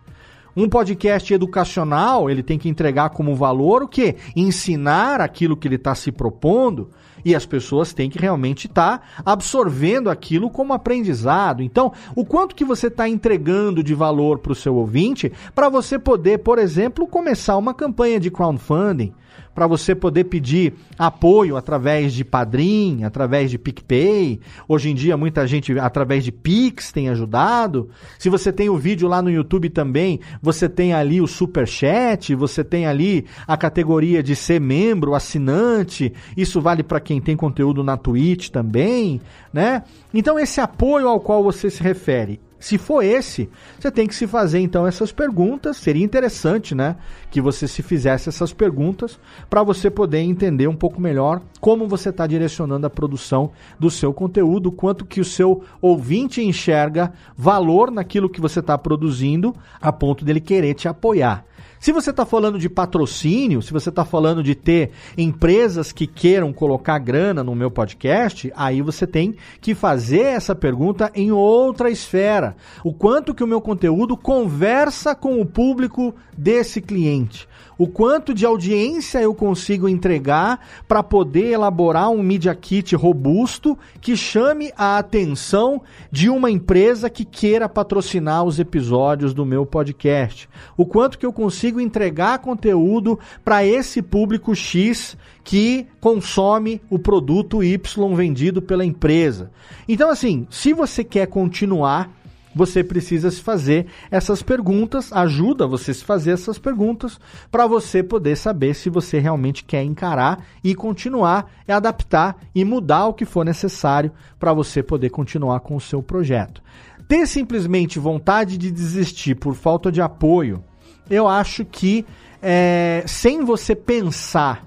Um 0.54 0.68
podcast 0.68 1.34
educacional, 1.34 2.30
ele 2.30 2.44
tem 2.44 2.60
que 2.60 2.68
entregar 2.68 3.12
como 3.12 3.34
valor 3.34 3.82
o 3.82 3.88
quê? 3.88 4.18
Ensinar 4.36 5.22
aquilo 5.22 5.56
que 5.56 5.66
ele 5.66 5.76
está 5.76 5.96
se 5.96 6.12
propondo 6.12 6.90
e 7.24 7.34
as 7.34 7.46
pessoas 7.46 7.94
têm 7.94 8.10
que 8.10 8.20
realmente 8.20 8.68
estar 8.68 8.98
tá 8.98 9.04
absorvendo 9.26 10.10
aquilo 10.10 10.50
como 10.50 10.74
aprendizado. 10.74 11.64
Então, 11.64 11.94
o 12.14 12.26
quanto 12.26 12.54
que 12.54 12.66
você 12.66 12.88
está 12.88 13.08
entregando 13.08 13.82
de 13.82 13.94
valor 13.94 14.40
para 14.40 14.52
o 14.52 14.56
seu 14.56 14.76
ouvinte 14.76 15.32
para 15.56 15.70
você 15.70 15.98
poder, 15.98 16.40
por 16.40 16.60
exemplo, 16.60 17.08
começar 17.08 17.56
uma 17.56 17.74
campanha 17.74 18.20
de 18.20 18.30
crowdfunding 18.30 19.14
para 19.54 19.68
você 19.68 19.96
poder 19.96 20.26
pedir 20.26 20.74
apoio 20.98 21.58
através 21.58 22.14
de 22.14 22.24
Padrim, 22.24 23.04
através 23.04 23.50
de 23.50 23.58
PicPay. 23.58 24.40
Hoje 24.68 24.90
em 24.90 24.96
dia, 24.96 25.18
muita 25.18 25.48
gente 25.48 25.78
através 25.80 26.24
de 26.24 26.32
Pix 26.32 26.92
tem 26.92 27.10
ajudado. 27.10 27.90
Se 28.20 28.30
você 28.30 28.52
tem 28.52 28.70
o 28.70 28.78
vídeo 28.78 29.08
lá 29.08 29.22
no 29.22 29.32
YouTube 29.32 29.70
também, 29.70 30.20
você 30.42 30.70
tem 30.70 30.94
ali 30.94 31.22
o 31.22 31.28
Super 31.28 31.68
Chat, 31.68 32.36
você 32.36 32.64
tem 32.64 32.86
ali 32.86 33.26
a 33.48 33.58
categoria 33.58 34.22
de 34.22 34.36
ser 34.36 34.62
membro, 34.62 35.16
assinante. 35.16 36.14
Isso 36.36 36.62
vale 36.62 36.84
para 36.84 37.00
quem 37.00 37.20
tem 37.20 37.36
conteúdo 37.36 37.84
na 37.84 37.98
Twitch 37.98 38.50
também, 38.50 39.20
né? 39.52 39.84
Então, 40.14 40.40
esse 40.40 40.62
apoio 40.62 41.08
ao 41.08 41.20
qual 41.20 41.44
você 41.44 41.70
se 41.70 41.82
refere 41.82 42.40
se 42.60 42.78
for 42.78 43.04
esse, 43.04 43.50
você 43.80 43.92
tem 43.92 44.08
que 44.08 44.16
se 44.16 44.26
fazer 44.26 44.60
então 44.60 44.88
essas 44.88 45.12
perguntas. 45.12 45.78
Seria 45.78 46.04
interessante, 46.04 46.74
né, 46.74 46.96
que 47.30 47.40
você 47.40 47.68
se 47.68 47.84
fizesse 47.84 48.30
essas 48.30 48.52
perguntas 48.52 49.20
para 49.50 49.64
você 49.64 49.90
poder 49.90 50.20
entender 50.20 50.68
um 50.68 50.76
pouco 50.76 51.00
melhor 51.00 51.42
como 51.60 51.88
você 51.88 52.10
está 52.10 52.26
direcionando 52.26 52.88
a 52.88 52.90
produção 52.90 53.52
do 53.80 53.92
seu 53.92 54.14
conteúdo, 54.14 54.72
quanto 54.72 55.06
que 55.06 55.22
o 55.22 55.26
seu 55.26 55.64
ouvinte 55.82 56.42
enxerga 56.42 57.14
valor 57.36 57.92
naquilo 57.92 58.30
que 58.30 58.42
você 58.42 58.60
está 58.60 58.78
produzindo, 58.78 59.56
a 59.80 59.92
ponto 59.92 60.26
dele 60.26 60.42
querer 60.42 60.74
te 60.74 60.88
apoiar. 60.88 61.46
Se 61.80 61.92
você 61.92 62.10
está 62.10 62.26
falando 62.26 62.58
de 62.58 62.70
patrocínio, 62.70 63.62
se 63.62 63.72
você 63.72 63.90
está 63.90 64.04
falando 64.04 64.42
de 64.42 64.56
ter 64.56 64.92
empresas 65.18 65.92
que 65.92 66.08
queiram 66.08 66.52
colocar 66.52 66.98
grana 67.00 67.44
no 67.44 67.56
meu 67.56 67.70
podcast, 67.70 68.52
aí 68.56 68.82
você 68.82 69.06
tem 69.06 69.36
que 69.62 69.76
fazer 69.76 70.24
essa 70.24 70.56
pergunta 70.56 71.12
em 71.14 71.32
outra 71.32 71.90
esfera. 71.90 72.56
O 72.84 72.94
quanto 72.94 73.34
que 73.34 73.44
o 73.44 73.48
meu 73.48 73.62
conteúdo 73.62 74.18
conversa 74.18 75.14
com 75.16 75.40
o 75.40 75.46
público 75.46 76.16
desse 76.36 76.82
cliente 76.82 77.48
o 77.78 77.88
quanto 77.88 78.34
de 78.34 78.46
audiência 78.46 79.22
eu 79.22 79.34
consigo 79.36 79.88
entregar 79.88 80.60
para 80.88 81.04
poder 81.04 81.52
elaborar 81.52 82.10
um 82.10 82.24
Media 82.24 82.56
Kit 82.56 82.96
robusto 82.96 83.78
que 84.02 84.18
chame 84.18 84.72
a 84.76 84.98
atenção 84.98 85.82
de 86.12 86.30
uma 86.30 86.50
empresa 86.50 87.10
que 87.10 87.24
queira 87.24 87.70
patrocinar 87.70 88.44
os 88.44 88.60
episódios 88.60 89.34
do 89.34 89.46
meu 89.46 89.66
podcast. 89.66 90.50
O 90.76 90.86
quanto 90.86 91.20
que 91.20 91.26
eu 91.26 91.34
consigo 91.34 91.80
entregar 91.80 92.40
conteúdo 92.40 93.20
para 93.46 93.64
esse 93.64 94.02
público 94.02 94.56
X 94.56 95.16
que 95.44 95.88
consome 96.02 96.82
o 96.90 97.00
produto 97.00 97.64
Y 97.64 98.16
vendido 98.16 98.62
pela 98.62 98.84
empresa. 98.84 99.50
Então, 99.88 100.10
assim, 100.10 100.46
se 100.50 100.74
você 100.74 101.04
quer 101.04 101.28
continuar 101.28 102.17
você 102.58 102.84
precisa 102.84 103.32
se 103.32 103.42
fazer 103.42 103.86
essas 104.12 104.42
perguntas, 104.42 105.14
ajuda 105.14 105.68
você 105.68 105.92
a 105.92 105.94
se 105.94 106.04
fazer 106.04 106.32
essas 106.32 106.58
perguntas 106.58 107.20
para 107.52 107.68
você 107.68 108.04
poder 108.04 108.36
saber 108.36 108.74
se 108.74 108.90
você 108.90 109.20
realmente 109.20 109.64
quer 109.64 109.84
encarar 109.84 110.44
e 110.64 110.76
continuar, 110.76 111.50
e 111.68 111.72
adaptar 111.72 112.36
e 112.54 112.66
mudar 112.66 113.06
o 113.08 113.14
que 113.14 113.24
for 113.24 113.46
necessário 113.46 114.12
para 114.40 114.52
você 114.52 114.82
poder 114.84 115.12
continuar 115.12 115.60
com 115.62 115.76
o 115.76 115.82
seu 115.82 116.02
projeto. 116.02 116.62
Ter 117.08 117.26
simplesmente 117.28 118.00
vontade 118.00 118.58
de 118.58 118.70
desistir 118.70 119.36
por 119.36 119.56
falta 119.56 119.92
de 119.92 120.02
apoio, 120.02 120.64
eu 121.10 121.28
acho 121.28 121.64
que 121.64 122.06
é, 122.42 123.04
sem 123.08 123.46
você 123.46 123.76
pensar 123.76 124.66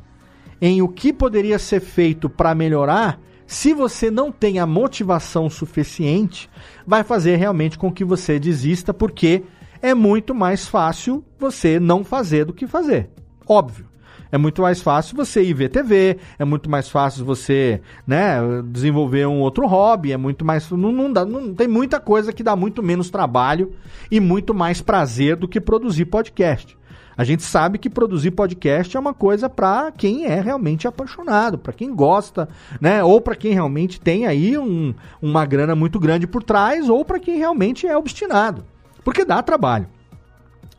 em 0.61 0.83
o 0.83 0.89
que 0.89 1.13
poderia 1.13 1.59
ser 1.59 1.81
feito 1.81 2.29
para 2.29 2.55
melhorar, 2.55 3.19
se 3.51 3.75
você 3.75 4.13
não 4.13 4.31
tem 4.31 4.61
a 4.61 4.65
motivação 4.65 5.51
suficiente, 5.51 6.49
vai 6.87 7.03
fazer 7.03 7.35
realmente 7.35 7.77
com 7.77 7.91
que 7.91 8.05
você 8.05 8.39
desista, 8.39 8.95
porque 8.95 9.43
é 9.83 9.93
muito 9.93 10.33
mais 10.33 10.69
fácil 10.69 11.25
você 11.37 11.81
não 11.81 12.05
fazer 12.05 12.45
do 12.45 12.53
que 12.53 12.69
fazer. 12.69 13.11
Óbvio. 13.45 13.87
É 14.31 14.39
muito 14.39 14.63
mais 14.63 14.81
fácil 14.81 15.17
você 15.17 15.43
ir 15.43 15.53
ver 15.53 15.69
TV, 15.69 16.19
é 16.39 16.45
muito 16.45 16.71
mais 16.71 16.89
fácil 16.89 17.25
você, 17.25 17.81
né, 18.07 18.37
desenvolver 18.67 19.27
um 19.27 19.41
outro 19.41 19.67
hobby, 19.67 20.13
é 20.13 20.17
muito 20.17 20.45
mais 20.45 20.71
não, 20.71 20.93
não, 20.93 21.13
dá, 21.13 21.25
não 21.25 21.53
tem 21.53 21.67
muita 21.67 21.99
coisa 21.99 22.33
que 22.33 22.45
dá 22.45 22.55
muito 22.55 22.81
menos 22.85 23.11
trabalho 23.11 23.73
e 24.09 24.21
muito 24.21 24.55
mais 24.55 24.81
prazer 24.81 25.35
do 25.35 25.49
que 25.49 25.61
produzir 25.61 26.05
podcast. 26.05 26.79
A 27.17 27.25
gente 27.25 27.43
sabe 27.43 27.79
que 27.79 27.91
produzir 27.91 28.31
podcast 28.31 28.97
é 28.97 29.01
uma 29.01 29.13
coisa 29.13 29.49
para 29.49 29.93
quem 29.93 30.25
é 30.27 30.41
realmente 30.41 30.89
apaixonado, 30.89 31.59
para 31.59 31.73
quem 31.73 31.95
gosta, 31.95 32.49
né? 32.81 33.03
Ou 33.05 33.21
para 33.21 33.37
quem 33.37 33.53
realmente 33.53 34.01
tem 34.01 34.27
aí 34.27 34.57
um, 34.57 34.95
uma 35.21 35.45
grana 35.45 35.75
muito 35.75 35.99
grande 35.99 36.27
por 36.27 36.43
trás, 36.43 36.89
ou 36.89 37.05
para 37.05 37.19
quem 37.19 37.37
realmente 37.37 37.87
é 37.87 37.97
obstinado. 37.97 38.65
Porque 39.05 39.25
dá 39.25 39.43
trabalho. 39.43 39.87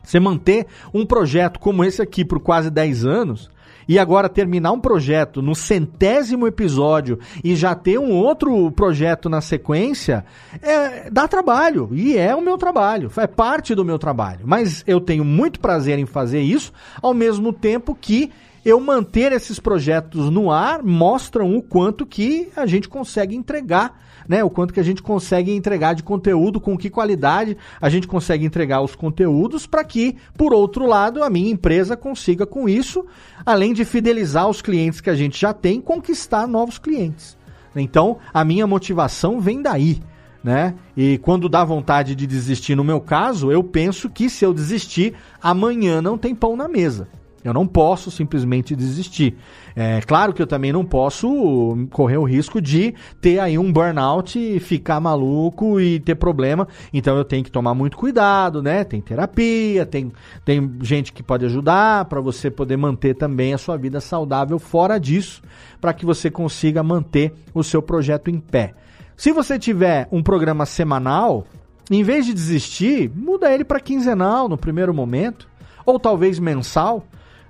Você 0.02 0.18
manter 0.18 0.66
um 0.92 1.06
projeto 1.06 1.60
como 1.60 1.84
esse 1.84 2.02
aqui 2.02 2.24
por 2.24 2.40
quase 2.40 2.70
10 2.70 3.04
anos 3.04 3.50
e 3.92 3.98
agora 3.98 4.26
terminar 4.26 4.72
um 4.72 4.80
projeto 4.80 5.42
no 5.42 5.54
centésimo 5.54 6.46
episódio 6.46 7.18
e 7.44 7.54
já 7.54 7.74
ter 7.74 7.98
um 7.98 8.10
outro 8.10 8.70
projeto 8.70 9.28
na 9.28 9.42
sequência, 9.42 10.24
é, 10.62 11.10
dá 11.10 11.28
trabalho. 11.28 11.90
E 11.92 12.16
é 12.16 12.34
o 12.34 12.40
meu 12.40 12.56
trabalho, 12.56 13.10
é 13.18 13.26
parte 13.26 13.74
do 13.74 13.84
meu 13.84 13.98
trabalho. 13.98 14.40
Mas 14.46 14.82
eu 14.86 14.98
tenho 14.98 15.26
muito 15.26 15.60
prazer 15.60 15.98
em 15.98 16.06
fazer 16.06 16.40
isso, 16.40 16.72
ao 17.02 17.12
mesmo 17.12 17.52
tempo 17.52 17.94
que 17.94 18.30
eu 18.64 18.78
manter 18.80 19.32
esses 19.32 19.58
projetos 19.58 20.30
no 20.30 20.50
ar 20.50 20.82
mostram 20.82 21.56
o 21.56 21.62
quanto 21.62 22.06
que 22.06 22.48
a 22.56 22.66
gente 22.66 22.88
consegue 22.88 23.34
entregar 23.34 24.00
né? 24.28 24.42
O 24.42 24.50
quanto 24.50 24.72
que 24.72 24.80
a 24.80 24.84
gente 24.84 25.02
consegue 25.02 25.52
entregar 25.52 25.94
de 25.94 26.02
conteúdo, 26.02 26.60
com 26.60 26.76
que 26.76 26.90
qualidade 26.90 27.56
a 27.80 27.88
gente 27.88 28.06
consegue 28.06 28.44
entregar 28.44 28.80
os 28.80 28.94
conteúdos 28.94 29.66
para 29.66 29.84
que, 29.84 30.16
por 30.36 30.52
outro 30.52 30.86
lado, 30.86 31.22
a 31.22 31.30
minha 31.30 31.50
empresa 31.50 31.96
consiga 31.96 32.46
com 32.46 32.68
isso, 32.68 33.04
além 33.44 33.72
de 33.72 33.84
fidelizar 33.84 34.48
os 34.48 34.62
clientes 34.62 35.00
que 35.00 35.10
a 35.10 35.14
gente 35.14 35.40
já 35.40 35.52
tem, 35.52 35.80
conquistar 35.80 36.46
novos 36.46 36.78
clientes. 36.78 37.36
Então, 37.74 38.18
a 38.32 38.44
minha 38.44 38.66
motivação 38.66 39.40
vem 39.40 39.62
daí. 39.62 40.00
Né? 40.44 40.74
E 40.96 41.18
quando 41.18 41.48
dá 41.48 41.64
vontade 41.64 42.16
de 42.16 42.26
desistir, 42.26 42.74
no 42.74 42.82
meu 42.82 43.00
caso, 43.00 43.52
eu 43.52 43.62
penso 43.62 44.10
que 44.10 44.28
se 44.28 44.44
eu 44.44 44.52
desistir, 44.52 45.14
amanhã 45.40 46.02
não 46.02 46.18
tem 46.18 46.34
pão 46.34 46.56
na 46.56 46.66
mesa. 46.68 47.08
Eu 47.44 47.52
não 47.52 47.66
posso 47.66 48.10
simplesmente 48.10 48.76
desistir. 48.76 49.36
É 49.74 50.00
claro 50.02 50.32
que 50.32 50.40
eu 50.40 50.46
também 50.46 50.72
não 50.72 50.84
posso 50.84 51.88
correr 51.90 52.16
o 52.16 52.24
risco 52.24 52.60
de 52.60 52.94
ter 53.20 53.38
aí 53.38 53.58
um 53.58 53.72
burnout 53.72 54.38
e 54.38 54.60
ficar 54.60 55.00
maluco 55.00 55.80
e 55.80 55.98
ter 55.98 56.14
problema. 56.14 56.68
Então 56.92 57.16
eu 57.16 57.24
tenho 57.24 57.42
que 57.42 57.50
tomar 57.50 57.74
muito 57.74 57.96
cuidado, 57.96 58.62
né? 58.62 58.84
Tem 58.84 59.00
terapia, 59.00 59.84
tem, 59.84 60.12
tem 60.44 60.72
gente 60.82 61.12
que 61.12 61.22
pode 61.22 61.44
ajudar 61.46 62.04
para 62.04 62.20
você 62.20 62.50
poder 62.50 62.76
manter 62.76 63.14
também 63.14 63.54
a 63.54 63.58
sua 63.58 63.76
vida 63.76 64.00
saudável 64.00 64.58
fora 64.58 64.98
disso, 64.98 65.42
para 65.80 65.92
que 65.92 66.06
você 66.06 66.30
consiga 66.30 66.82
manter 66.82 67.34
o 67.52 67.64
seu 67.64 67.82
projeto 67.82 68.30
em 68.30 68.38
pé. 68.38 68.74
Se 69.16 69.32
você 69.32 69.58
tiver 69.58 70.08
um 70.10 70.22
programa 70.22 70.66
semanal, 70.66 71.46
em 71.90 72.02
vez 72.02 72.26
de 72.26 72.32
desistir, 72.32 73.10
muda 73.14 73.52
ele 73.52 73.64
para 73.64 73.80
quinzenal 73.80 74.48
no 74.48 74.56
primeiro 74.56 74.94
momento, 74.94 75.48
ou 75.84 75.98
talvez 75.98 76.38
mensal 76.38 77.04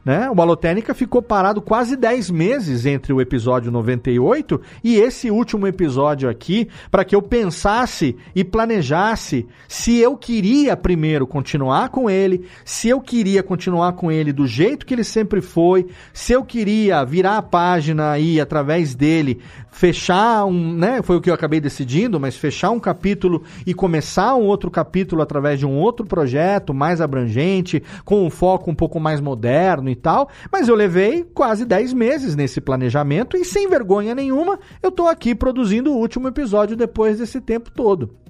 né? 0.05 0.31
O 0.31 0.41
Alotênica 0.41 0.95
ficou 0.95 1.23
parado 1.23 1.63
quase 1.63 1.97
10 1.97 2.31
meses 2.31 2.87
entre 2.87 3.13
o 3.13 3.21
episódio 3.21 3.71
98 3.71 4.61
e 4.83 4.97
esse 4.97 5.31
último 5.31 5.67
episódio 5.67 6.29
aqui, 6.29 6.69
para 6.91 7.05
que 7.05 7.15
eu 7.15 7.23
pensasse 7.23 8.17
e 8.35 8.43
planejasse 8.43 9.47
se 9.69 9.99
eu 9.99 10.17
queria 10.17 10.77
primeiro 10.77 11.27
continuar 11.27 11.91
com 11.91 12.11
ele, 12.11 12.47
se 12.65 12.89
eu 12.89 13.01
queria 13.01 13.43
continuar 13.43 13.93
com 13.93 14.11
ele 14.11 14.33
do 14.33 14.47
jeito 14.47 14.85
que 14.85 14.95
ele 14.95 15.05
sempre 15.05 15.41
foi, 15.41 15.87
se 16.13 16.33
eu 16.33 16.45
queria 16.45 17.05
virar 17.05 17.39
a 17.39 17.43
página 17.43 18.11
aí 18.11 18.41
através 18.41 18.95
dele 18.95 19.41
fechar 19.73 20.45
um, 20.45 20.75
né, 20.75 21.03
foi 21.03 21.17
o 21.17 21.21
que 21.21 21.31
eu 21.31 21.35
acabei 21.35 21.61
decidindo, 21.61 22.21
mas 22.21 22.37
fechar 22.37 22.71
um 22.71 22.79
capítulo 22.79 23.43
e 23.67 23.75
começar 23.75 24.37
um 24.37 24.45
outro 24.45 24.71
capítulo 24.71 25.23
através 25.23 25.59
de 25.59 25.67
um 25.67 25.77
outro 25.77 26.07
projeto 26.07 26.73
mais 26.73 27.01
abrangente, 27.01 27.83
com 28.05 28.25
um 28.25 28.31
foco 28.31 28.71
um 28.71 28.75
pouco 28.75 29.01
mais 29.01 29.21
moderno 29.21 29.89
e 29.89 29.97
tal, 29.97 30.29
mas 30.53 30.69
eu 30.69 30.77
levei 30.77 31.25
quase 31.35 31.65
10 31.65 31.95
meses 31.95 32.37
nesse 32.37 32.61
planejamento 32.61 33.37
e 33.37 33.45
sem 33.45 33.69
vergonha 33.69 34.15
nenhuma, 34.15 34.61
eu 34.83 34.91
estou 34.91 35.09
aqui 35.09 35.35
produzindo 35.35 35.91
o 35.91 35.97
último 35.97 36.29
episódio 36.29 36.77
depois 36.77 37.19
desse 37.19 37.41
tempo 37.41 37.71
todo. 37.71 38.23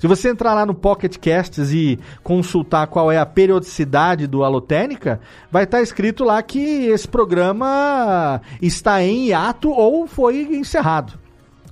Se 0.00 0.06
você 0.06 0.30
entrar 0.30 0.54
lá 0.54 0.64
no 0.64 0.74
Pocket 0.74 1.18
Casts 1.18 1.72
e 1.72 1.98
consultar 2.22 2.86
qual 2.86 3.12
é 3.12 3.18
a 3.18 3.26
periodicidade 3.26 4.26
do 4.26 4.42
Alotênica, 4.42 5.20
vai 5.50 5.64
estar 5.64 5.76
tá 5.76 5.82
escrito 5.82 6.24
lá 6.24 6.42
que 6.42 6.86
esse 6.86 7.06
programa 7.06 8.40
está 8.62 9.02
em 9.02 9.26
hiato 9.26 9.68
ou 9.68 10.06
foi 10.06 10.56
encerrado. 10.56 11.18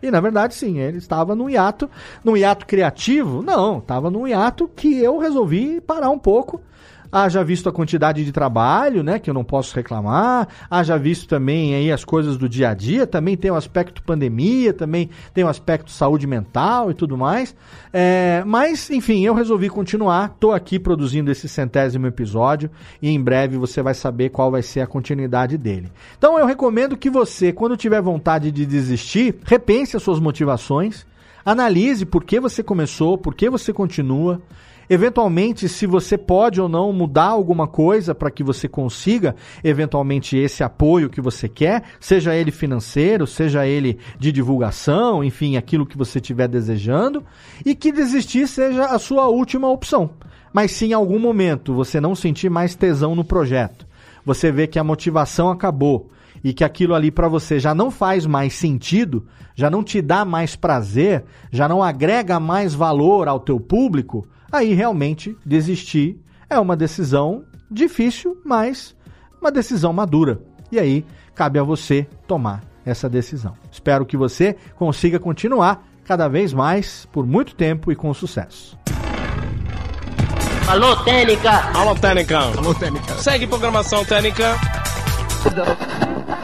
E 0.02 0.10
na 0.10 0.20
verdade, 0.20 0.54
sim, 0.54 0.78
ele 0.78 0.98
estava 0.98 1.34
no 1.34 1.48
hiato, 1.48 1.88
no 2.22 2.36
hiato 2.36 2.66
criativo? 2.66 3.40
Não, 3.40 3.78
estava 3.78 4.10
no 4.10 4.28
hiato 4.28 4.68
que 4.76 4.98
eu 5.02 5.16
resolvi 5.16 5.80
parar 5.80 6.10
um 6.10 6.18
pouco 6.18 6.60
haja 7.10 7.42
visto 7.42 7.68
a 7.68 7.72
quantidade 7.72 8.24
de 8.24 8.32
trabalho, 8.32 9.02
né, 9.02 9.18
que 9.18 9.30
eu 9.30 9.34
não 9.34 9.44
posso 9.44 9.74
reclamar, 9.74 10.48
haja 10.70 10.98
visto 10.98 11.28
também 11.28 11.74
aí 11.74 11.90
as 11.90 12.04
coisas 12.04 12.36
do 12.36 12.48
dia 12.48 12.70
a 12.70 12.74
dia, 12.74 13.06
também 13.06 13.36
tem 13.36 13.50
o 13.50 13.54
aspecto 13.54 14.02
pandemia, 14.02 14.72
também 14.72 15.10
tem 15.32 15.44
o 15.44 15.48
aspecto 15.48 15.90
saúde 15.90 16.26
mental 16.26 16.90
e 16.90 16.94
tudo 16.94 17.16
mais. 17.16 17.54
É, 17.92 18.42
mas, 18.46 18.90
enfim, 18.90 19.24
eu 19.24 19.34
resolvi 19.34 19.68
continuar, 19.68 20.36
tô 20.40 20.52
aqui 20.52 20.78
produzindo 20.78 21.30
esse 21.30 21.48
centésimo 21.48 22.06
episódio 22.06 22.70
e 23.00 23.08
em 23.08 23.22
breve 23.22 23.56
você 23.56 23.82
vai 23.82 23.94
saber 23.94 24.30
qual 24.30 24.50
vai 24.50 24.62
ser 24.62 24.80
a 24.80 24.86
continuidade 24.86 25.56
dele. 25.56 25.90
Então 26.16 26.38
eu 26.38 26.46
recomendo 26.46 26.96
que 26.96 27.10
você, 27.10 27.52
quando 27.52 27.76
tiver 27.76 28.00
vontade 28.00 28.50
de 28.50 28.66
desistir, 28.66 29.36
repense 29.44 29.96
as 29.96 30.02
suas 30.02 30.20
motivações, 30.20 31.06
analise 31.44 32.04
por 32.04 32.24
que 32.24 32.38
você 32.38 32.62
começou, 32.62 33.16
por 33.16 33.34
que 33.34 33.48
você 33.48 33.72
continua, 33.72 34.40
Eventualmente, 34.90 35.68
se 35.68 35.86
você 35.86 36.16
pode 36.16 36.60
ou 36.60 36.68
não 36.68 36.92
mudar 36.92 37.26
alguma 37.26 37.66
coisa 37.66 38.14
para 38.14 38.30
que 38.30 38.42
você 38.42 38.66
consiga 38.66 39.36
eventualmente 39.62 40.36
esse 40.36 40.64
apoio 40.64 41.10
que 41.10 41.20
você 41.20 41.48
quer, 41.48 41.82
seja 42.00 42.34
ele 42.34 42.50
financeiro, 42.50 43.26
seja 43.26 43.66
ele 43.66 43.98
de 44.18 44.32
divulgação, 44.32 45.22
enfim, 45.22 45.56
aquilo 45.56 45.84
que 45.84 45.98
você 45.98 46.18
estiver 46.18 46.48
desejando, 46.48 47.22
e 47.66 47.74
que 47.74 47.92
desistir 47.92 48.48
seja 48.48 48.86
a 48.86 48.98
sua 48.98 49.28
última 49.28 49.68
opção. 49.68 50.10
Mas 50.52 50.72
se 50.72 50.86
em 50.86 50.92
algum 50.94 51.18
momento 51.18 51.74
você 51.74 52.00
não 52.00 52.14
sentir 52.14 52.48
mais 52.48 52.74
tesão 52.74 53.14
no 53.14 53.24
projeto, 53.24 53.86
você 54.24 54.50
vê 54.50 54.66
que 54.66 54.78
a 54.78 54.84
motivação 54.84 55.50
acabou 55.50 56.10
e 56.42 56.52
que 56.52 56.64
aquilo 56.64 56.94
ali 56.94 57.10
para 57.10 57.28
você 57.28 57.58
já 57.58 57.74
não 57.74 57.90
faz 57.90 58.24
mais 58.24 58.54
sentido, 58.54 59.26
já 59.54 59.68
não 59.68 59.82
te 59.82 60.00
dá 60.00 60.24
mais 60.24 60.56
prazer, 60.56 61.24
já 61.50 61.68
não 61.68 61.82
agrega 61.82 62.40
mais 62.40 62.74
valor 62.74 63.28
ao 63.28 63.40
teu 63.40 63.58
público, 63.58 64.26
aí 64.50 64.74
realmente 64.74 65.36
desistir 65.44 66.18
é 66.48 66.58
uma 66.58 66.76
decisão 66.76 67.44
difícil, 67.70 68.40
mas 68.44 68.96
uma 69.40 69.52
decisão 69.52 69.92
madura. 69.92 70.40
E 70.70 70.78
aí 70.78 71.04
cabe 71.34 71.58
a 71.58 71.62
você 71.62 72.06
tomar 72.26 72.62
essa 72.84 73.08
decisão. 73.08 73.54
Espero 73.70 74.06
que 74.06 74.16
você 74.16 74.56
consiga 74.76 75.18
continuar 75.18 75.86
cada 76.04 76.26
vez 76.28 76.52
mais 76.52 77.06
por 77.12 77.26
muito 77.26 77.54
tempo 77.54 77.92
e 77.92 77.96
com 77.96 78.12
sucesso. 78.14 78.78
Alô, 80.66 80.96
Técnica! 80.96 81.50
Alô, 81.74 81.94
Técnica! 81.94 82.38
Alô, 82.38 82.74
Técnica! 82.74 83.14
Segue 83.14 83.46
programação 83.46 84.04
Técnica. 84.04 84.54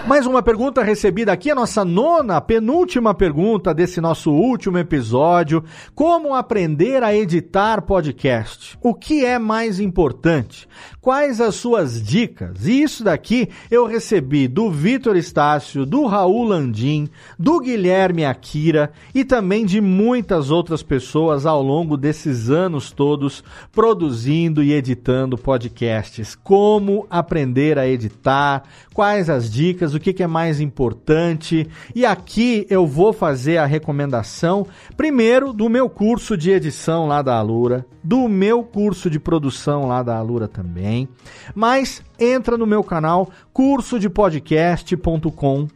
Mais 0.06 0.26
uma 0.26 0.42
pergunta 0.42 0.82
recebida 0.82 1.32
aqui, 1.32 1.50
a 1.50 1.54
nossa 1.54 1.82
nona, 1.82 2.38
penúltima 2.38 3.14
pergunta 3.14 3.72
desse 3.72 4.02
nosso 4.02 4.30
último 4.30 4.76
episódio. 4.76 5.64
Como 5.94 6.34
aprender 6.34 7.02
a 7.02 7.14
editar 7.14 7.80
podcast? 7.80 8.76
O 8.82 8.92
que 8.92 9.24
é 9.24 9.38
mais 9.38 9.80
importante? 9.80 10.68
Quais 11.00 11.40
as 11.40 11.54
suas 11.54 12.02
dicas? 12.02 12.66
E 12.66 12.82
isso 12.82 13.02
daqui 13.02 13.48
eu 13.70 13.86
recebi 13.86 14.46
do 14.46 14.70
Vitor 14.70 15.16
Estácio, 15.16 15.86
do 15.86 16.04
Raul 16.04 16.44
Landim, 16.44 17.08
do 17.38 17.58
Guilherme 17.58 18.26
Akira 18.26 18.92
e 19.14 19.24
também 19.24 19.64
de 19.64 19.80
muitas 19.80 20.50
outras 20.50 20.82
pessoas 20.82 21.46
ao 21.46 21.62
longo 21.62 21.96
desses 21.96 22.50
anos 22.50 22.92
todos 22.92 23.42
produzindo 23.72 24.62
e 24.62 24.70
editando 24.70 25.38
podcasts. 25.38 26.34
Como 26.34 27.06
aprender 27.08 27.78
a 27.78 27.88
editar? 27.88 28.64
Quais 28.92 29.30
as 29.30 29.50
dicas? 29.50 29.93
O 29.94 30.00
que, 30.00 30.12
que 30.12 30.22
é 30.22 30.26
mais 30.26 30.60
importante. 30.60 31.66
E 31.94 32.04
aqui 32.04 32.66
eu 32.68 32.86
vou 32.86 33.12
fazer 33.12 33.56
a 33.58 33.66
recomendação, 33.66 34.66
primeiro, 34.96 35.52
do 35.52 35.68
meu 35.68 35.88
curso 35.88 36.36
de 36.36 36.50
edição 36.50 37.06
lá 37.06 37.22
da 37.22 37.38
Alura, 37.38 37.86
do 38.02 38.28
meu 38.28 38.62
curso 38.62 39.08
de 39.08 39.18
produção 39.18 39.86
lá 39.86 40.02
da 40.02 40.16
Alura 40.16 40.48
também. 40.48 41.08
Mas 41.54 42.02
entra 42.18 42.58
no 42.58 42.66
meu 42.66 42.84
canal 42.84 43.30
cursodepodcast.com 43.52 45.68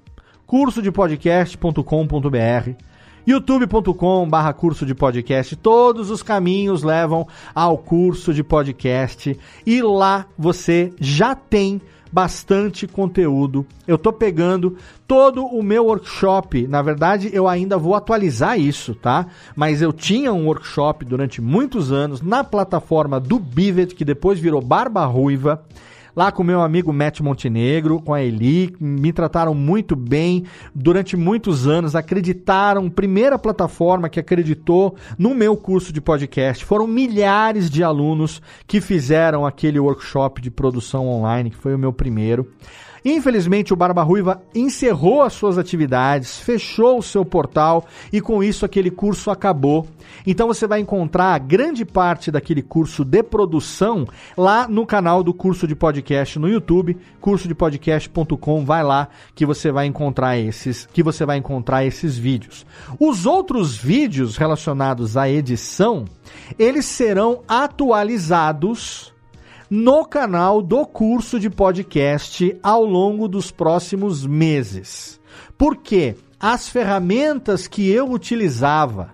cursodepodcast.com.br 0.47 2.89
youtube.com 3.29 4.27
barra 4.27 4.55
curso 4.55 4.87
de 4.87 4.95
podcast. 4.95 5.55
Todos 5.55 6.11
os 6.11 6.23
caminhos 6.23 6.83
levam 6.83 7.29
ao 7.55 7.77
curso 7.77 8.33
de 8.33 8.43
podcast 8.43 9.39
e 9.67 9.83
lá 9.83 10.25
você 10.39 10.95
já 10.99 11.35
tem 11.35 11.79
bastante 12.11 12.87
conteúdo. 12.87 13.67
Eu 13.87 13.99
tô 13.99 14.13
pegando 14.13 14.77
todo 15.07 15.45
o 15.45 15.63
meu 15.63 15.87
workshop. 15.87 16.67
Na 16.67 16.83
verdade, 16.83 17.31
eu 17.33 17.49
ainda 17.49 17.79
vou 17.79 17.95
atualizar 17.95 18.59
isso, 18.59 18.95
tá? 18.95 19.27
Mas 19.57 19.81
eu 19.81 19.93
tinha 19.93 20.33
um 20.33 20.47
workshop 20.47 21.05
durante 21.05 21.41
muitos 21.41 21.93
anos 21.93 22.21
na 22.21 22.45
plataforma 22.45 23.19
do 23.19 23.39
Bivet, 23.39 23.95
que 23.95 24.05
depois 24.05 24.39
virou 24.39 24.61
Barba 24.61 25.05
Ruiva 25.07 25.65
lá 26.15 26.33
com 26.33 26.43
meu 26.43 26.61
amigo 26.61 26.93
Matt 26.93 27.21
Montenegro, 27.21 28.01
com 28.01 28.15
a 28.15 28.23
Eli, 28.23 28.75
me 28.81 29.13
trataram 29.13 29.55
muito 29.55 29.95
bem 29.95 30.45
durante 30.75 31.17
muitos 31.17 31.67
anos, 31.67 31.95
acreditaram, 31.95 32.91
primeira 32.91 33.39
plataforma 33.39 34.09
que 34.09 34.21
acreditou 34.21 34.97
no 35.19 35.35
meu 35.35 35.57
curso 35.57 35.93
de 35.93 36.01
podcast. 36.01 36.65
Foram 36.65 36.87
milhares 36.87 37.71
de 37.71 37.83
alunos 37.83 38.43
que 38.67 38.81
fizeram 38.81 39.47
aquele 39.47 39.79
workshop 39.79 40.41
de 40.41 40.51
produção 40.51 41.09
online, 41.09 41.51
que 41.51 41.57
foi 41.57 41.75
o 41.75 41.79
meu 41.79 41.93
primeiro. 41.93 42.51
Infelizmente, 43.05 43.73
o 43.73 43.77
Barba 43.77 44.03
Ruiva 44.03 44.43
encerrou 44.55 45.23
as 45.23 45.33
suas 45.33 45.59
atividades, 45.59 46.39
fechou 46.39 46.99
o 46.99 47.03
seu 47.03 47.25
portal 47.25 47.87
e 48.13 48.21
com 48.21 48.43
isso 48.43 48.65
aquele 48.65 48.91
curso 48.91 49.31
acabou. 49.31 49.87
Então 50.27 50.47
você 50.47 50.67
vai 50.67 50.81
encontrar 50.81 51.39
grande 51.41 51.85
parte 51.85 52.31
daquele 52.31 52.63
curso 52.63 53.05
de 53.05 53.23
produção 53.23 54.07
lá 54.37 54.67
no 54.69 54.87
canal 54.87 55.23
do 55.23 55.33
curso 55.33 55.67
de 55.67 55.75
podcast 55.75 56.39
no 56.39 56.49
YouTube, 56.49 56.97
cursodepodcast.com, 57.21 58.65
vai 58.65 58.83
lá 58.83 59.09
que 59.35 59.47
você 59.47 59.71
vai 59.71 59.87
encontrar 59.87 60.39
esses, 60.39 60.87
que 60.93 61.03
você 61.03 61.25
vai 61.25 61.37
encontrar 61.37 61.85
esses 61.85 62.17
vídeos. 62.17 62.67
Os 62.99 63.27
outros 63.27 63.77
vídeos 63.77 64.37
relacionados 64.37 65.17
à 65.17 65.29
edição, 65.29 66.05
eles 66.59 66.87
serão 66.87 67.43
atualizados 67.47 69.13
no 69.71 70.05
canal 70.05 70.63
do 70.63 70.87
curso 70.87 71.39
de 71.39 71.51
podcast 71.51 72.57
ao 72.63 72.85
longo 72.85 73.29
dos 73.29 73.51
próximos 73.51 74.27
meses. 74.27 75.21
Porque 75.57 76.17
as 76.41 76.69
ferramentas 76.69 77.67
que 77.67 77.91
eu 77.91 78.11
utilizava 78.11 79.13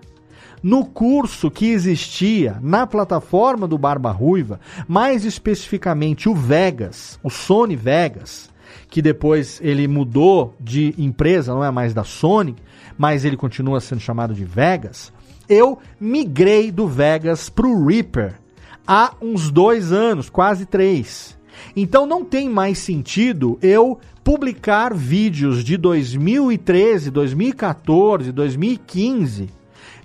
no 0.63 0.85
curso 0.85 1.51
que 1.51 1.67
existia 1.67 2.57
na 2.61 2.87
plataforma 2.87 3.67
do 3.67 3.77
Barba 3.77 4.11
Ruiva, 4.11 4.59
mais 4.87 5.25
especificamente 5.25 6.29
o 6.29 6.33
Vegas, 6.33 7.19
o 7.21 7.29
Sony 7.29 7.75
Vegas, 7.75 8.49
que 8.89 9.01
depois 9.01 9.59
ele 9.61 9.87
mudou 9.87 10.55
de 10.59 10.95
empresa, 10.97 11.53
não 11.53 11.63
é 11.63 11.69
mais 11.69 11.93
da 11.93 12.03
Sony, 12.03 12.55
mas 12.97 13.25
ele 13.25 13.37
continua 13.37 13.79
sendo 13.79 13.99
chamado 13.99 14.33
de 14.33 14.45
Vegas. 14.45 15.11
Eu 15.47 15.77
migrei 15.99 16.71
do 16.71 16.87
Vegas 16.87 17.49
para 17.49 17.67
o 17.67 17.85
Reaper 17.85 18.39
há 18.87 19.13
uns 19.21 19.51
dois 19.51 19.91
anos, 19.91 20.29
quase 20.29 20.65
três. 20.65 21.37
Então 21.75 22.05
não 22.05 22.23
tem 22.23 22.49
mais 22.49 22.79
sentido 22.79 23.57
eu 23.61 23.99
publicar 24.23 24.93
vídeos 24.93 25.63
de 25.63 25.77
2013, 25.77 27.11
2014, 27.11 28.31
2015 28.31 29.49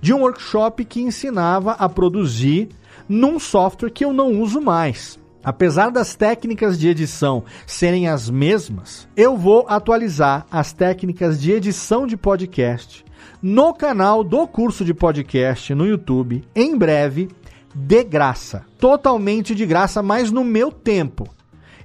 de 0.00 0.14
um 0.14 0.20
workshop 0.20 0.84
que 0.84 1.02
ensinava 1.02 1.72
a 1.72 1.88
produzir 1.88 2.68
num 3.08 3.38
software 3.38 3.90
que 3.90 4.04
eu 4.04 4.12
não 4.12 4.40
uso 4.40 4.60
mais. 4.60 5.18
Apesar 5.42 5.90
das 5.90 6.14
técnicas 6.14 6.78
de 6.78 6.88
edição 6.88 7.44
serem 7.66 8.08
as 8.08 8.28
mesmas, 8.28 9.08
eu 9.16 9.36
vou 9.36 9.64
atualizar 9.68 10.46
as 10.50 10.72
técnicas 10.72 11.40
de 11.40 11.52
edição 11.52 12.06
de 12.06 12.16
podcast 12.16 13.04
no 13.42 13.72
canal 13.72 14.22
do 14.22 14.46
curso 14.46 14.84
de 14.84 14.92
podcast 14.92 15.74
no 15.74 15.86
YouTube 15.86 16.44
em 16.54 16.76
breve 16.76 17.28
de 17.74 18.04
graça. 18.04 18.64
Totalmente 18.78 19.54
de 19.54 19.64
graça, 19.66 20.02
mas 20.02 20.30
no 20.30 20.44
meu 20.44 20.72
tempo. 20.72 21.28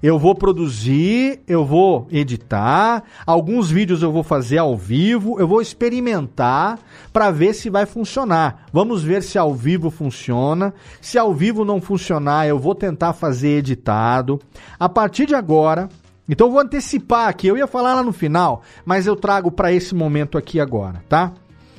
Eu 0.04 0.20
vou 0.20 0.36
produzir, 0.36 1.40
eu 1.48 1.66
vou 1.66 2.08
editar, 2.12 3.04
alguns 3.26 3.72
vídeos 3.72 4.04
eu 4.04 4.12
vou 4.12 4.22
fazer 4.22 4.60
ao 4.60 4.78
vivo, 4.78 5.40
eu 5.40 5.48
vou 5.48 5.62
experimentar 5.62 6.78
para 7.12 7.32
ver 7.32 7.54
se 7.54 7.72
vai 7.72 7.86
funcionar. 7.88 8.68
Vamos 8.72 9.02
ver 9.02 9.24
se 9.24 9.38
ao 9.38 9.54
vivo 9.54 9.90
funciona. 9.90 10.74
Se 11.02 11.18
ao 11.18 11.34
vivo 11.34 11.66
não 11.66 11.82
funcionar, 11.82 12.46
eu 12.46 12.60
vou 12.60 12.76
tentar 12.76 13.14
fazer 13.14 13.58
editado. 13.58 14.40
A 14.80 14.88
partir 14.88 15.26
de 15.26 15.34
agora, 15.34 15.90
então 16.30 16.48
eu 16.48 16.52
vou 16.52 16.62
antecipar 16.62 17.28
aqui, 17.28 17.48
eu 17.48 17.58
ia 17.58 17.66
falar 17.66 17.96
lá 17.96 18.04
no 18.04 18.14
final, 18.14 18.62
mas 18.86 19.08
eu 19.08 19.16
trago 19.16 19.52
para 19.52 19.72
esse 19.72 19.96
momento 19.96 20.38
aqui 20.38 20.60
agora, 20.60 21.04
tá? 21.08 21.32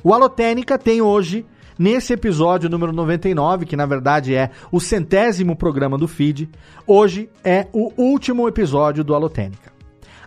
O 0.03 0.13
Alotênica 0.13 0.77
tem 0.77 1.01
hoje 1.01 1.45
nesse 1.77 2.13
episódio 2.13 2.69
número 2.69 2.91
99, 2.91 3.65
que 3.65 3.75
na 3.75 3.85
verdade 3.85 4.35
é 4.35 4.51
o 4.71 4.79
centésimo 4.79 5.55
programa 5.55 5.97
do 5.97 6.07
feed. 6.07 6.49
Hoje 6.85 7.29
é 7.43 7.67
o 7.73 7.91
último 7.97 8.47
episódio 8.47 9.03
do 9.03 9.13
Alotênica. 9.13 9.71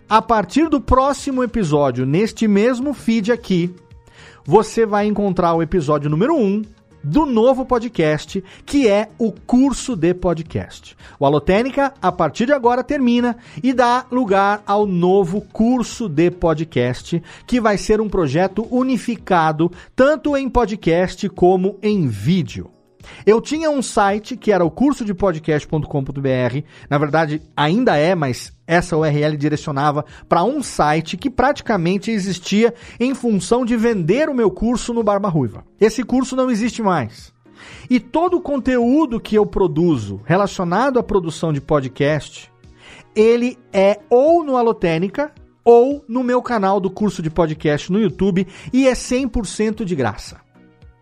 A 0.09 0.21
partir 0.21 0.69
do 0.69 0.81
próximo 0.81 1.43
episódio, 1.43 2.05
neste 2.05 2.47
mesmo 2.47 2.93
feed 2.93 3.31
aqui, 3.31 3.73
você 4.45 4.85
vai 4.85 5.05
encontrar 5.05 5.53
o 5.53 5.61
episódio 5.61 6.09
número 6.09 6.35
1, 6.35 6.63
do 7.03 7.25
novo 7.25 7.65
podcast, 7.65 8.43
que 8.65 8.87
é 8.87 9.09
o 9.17 9.31
curso 9.31 9.95
de 9.95 10.13
podcast. 10.13 10.95
O 11.19 11.25
Alotênica, 11.25 11.93
a 12.01 12.11
partir 12.11 12.45
de 12.45 12.53
agora, 12.53 12.83
termina 12.83 13.37
e 13.63 13.73
dá 13.73 14.05
lugar 14.11 14.63
ao 14.65 14.85
novo 14.85 15.41
curso 15.41 16.07
de 16.07 16.31
podcast, 16.31 17.21
que 17.45 17.59
vai 17.59 17.77
ser 17.77 18.01
um 18.01 18.09
projeto 18.09 18.67
unificado 18.69 19.71
tanto 19.95 20.35
em 20.35 20.49
podcast 20.49 21.29
como 21.29 21.77
em 21.81 22.07
vídeo. 22.07 22.80
Eu 23.25 23.41
tinha 23.41 23.69
um 23.69 23.81
site 23.81 24.35
que 24.35 24.51
era 24.51 24.63
o 24.63 24.71
curso 24.71 25.03
de 25.05 25.13
podcast.com.br. 25.13 26.63
Na 26.89 26.97
verdade, 26.97 27.41
ainda 27.55 27.97
é, 27.97 28.15
mas 28.15 28.53
essa 28.65 28.97
URL 28.97 29.35
direcionava 29.37 30.05
para 30.27 30.43
um 30.43 30.63
site 30.63 31.17
que 31.17 31.29
praticamente 31.29 32.11
existia 32.11 32.73
em 32.99 33.13
função 33.13 33.65
de 33.65 33.75
vender 33.75 34.29
o 34.29 34.33
meu 34.33 34.49
curso 34.49 34.93
no 34.93 35.03
Barba 35.03 35.29
Ruiva. 35.29 35.65
Esse 35.79 36.03
curso 36.03 36.35
não 36.35 36.49
existe 36.49 36.81
mais. 36.81 37.33
E 37.89 37.99
todo 37.99 38.37
o 38.37 38.41
conteúdo 38.41 39.19
que 39.19 39.35
eu 39.35 39.45
produzo 39.45 40.21
relacionado 40.25 40.97
à 40.97 41.03
produção 41.03 41.51
de 41.53 41.61
podcast, 41.61 42.51
ele 43.15 43.57
é 43.73 43.99
ou 44.09 44.43
no 44.43 44.55
Alotênica 44.55 45.31
ou 45.63 46.03
no 46.07 46.23
meu 46.23 46.41
canal 46.41 46.79
do 46.79 46.89
curso 46.89 47.21
de 47.21 47.29
podcast 47.29 47.91
no 47.91 47.99
YouTube 47.99 48.47
e 48.73 48.87
é 48.87 48.93
100% 48.93 49.83
de 49.83 49.95
graça. 49.95 50.39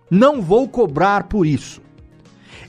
Não 0.09 0.41
vou 0.41 0.67
cobrar 0.67 1.23
por 1.27 1.45
isso. 1.45 1.81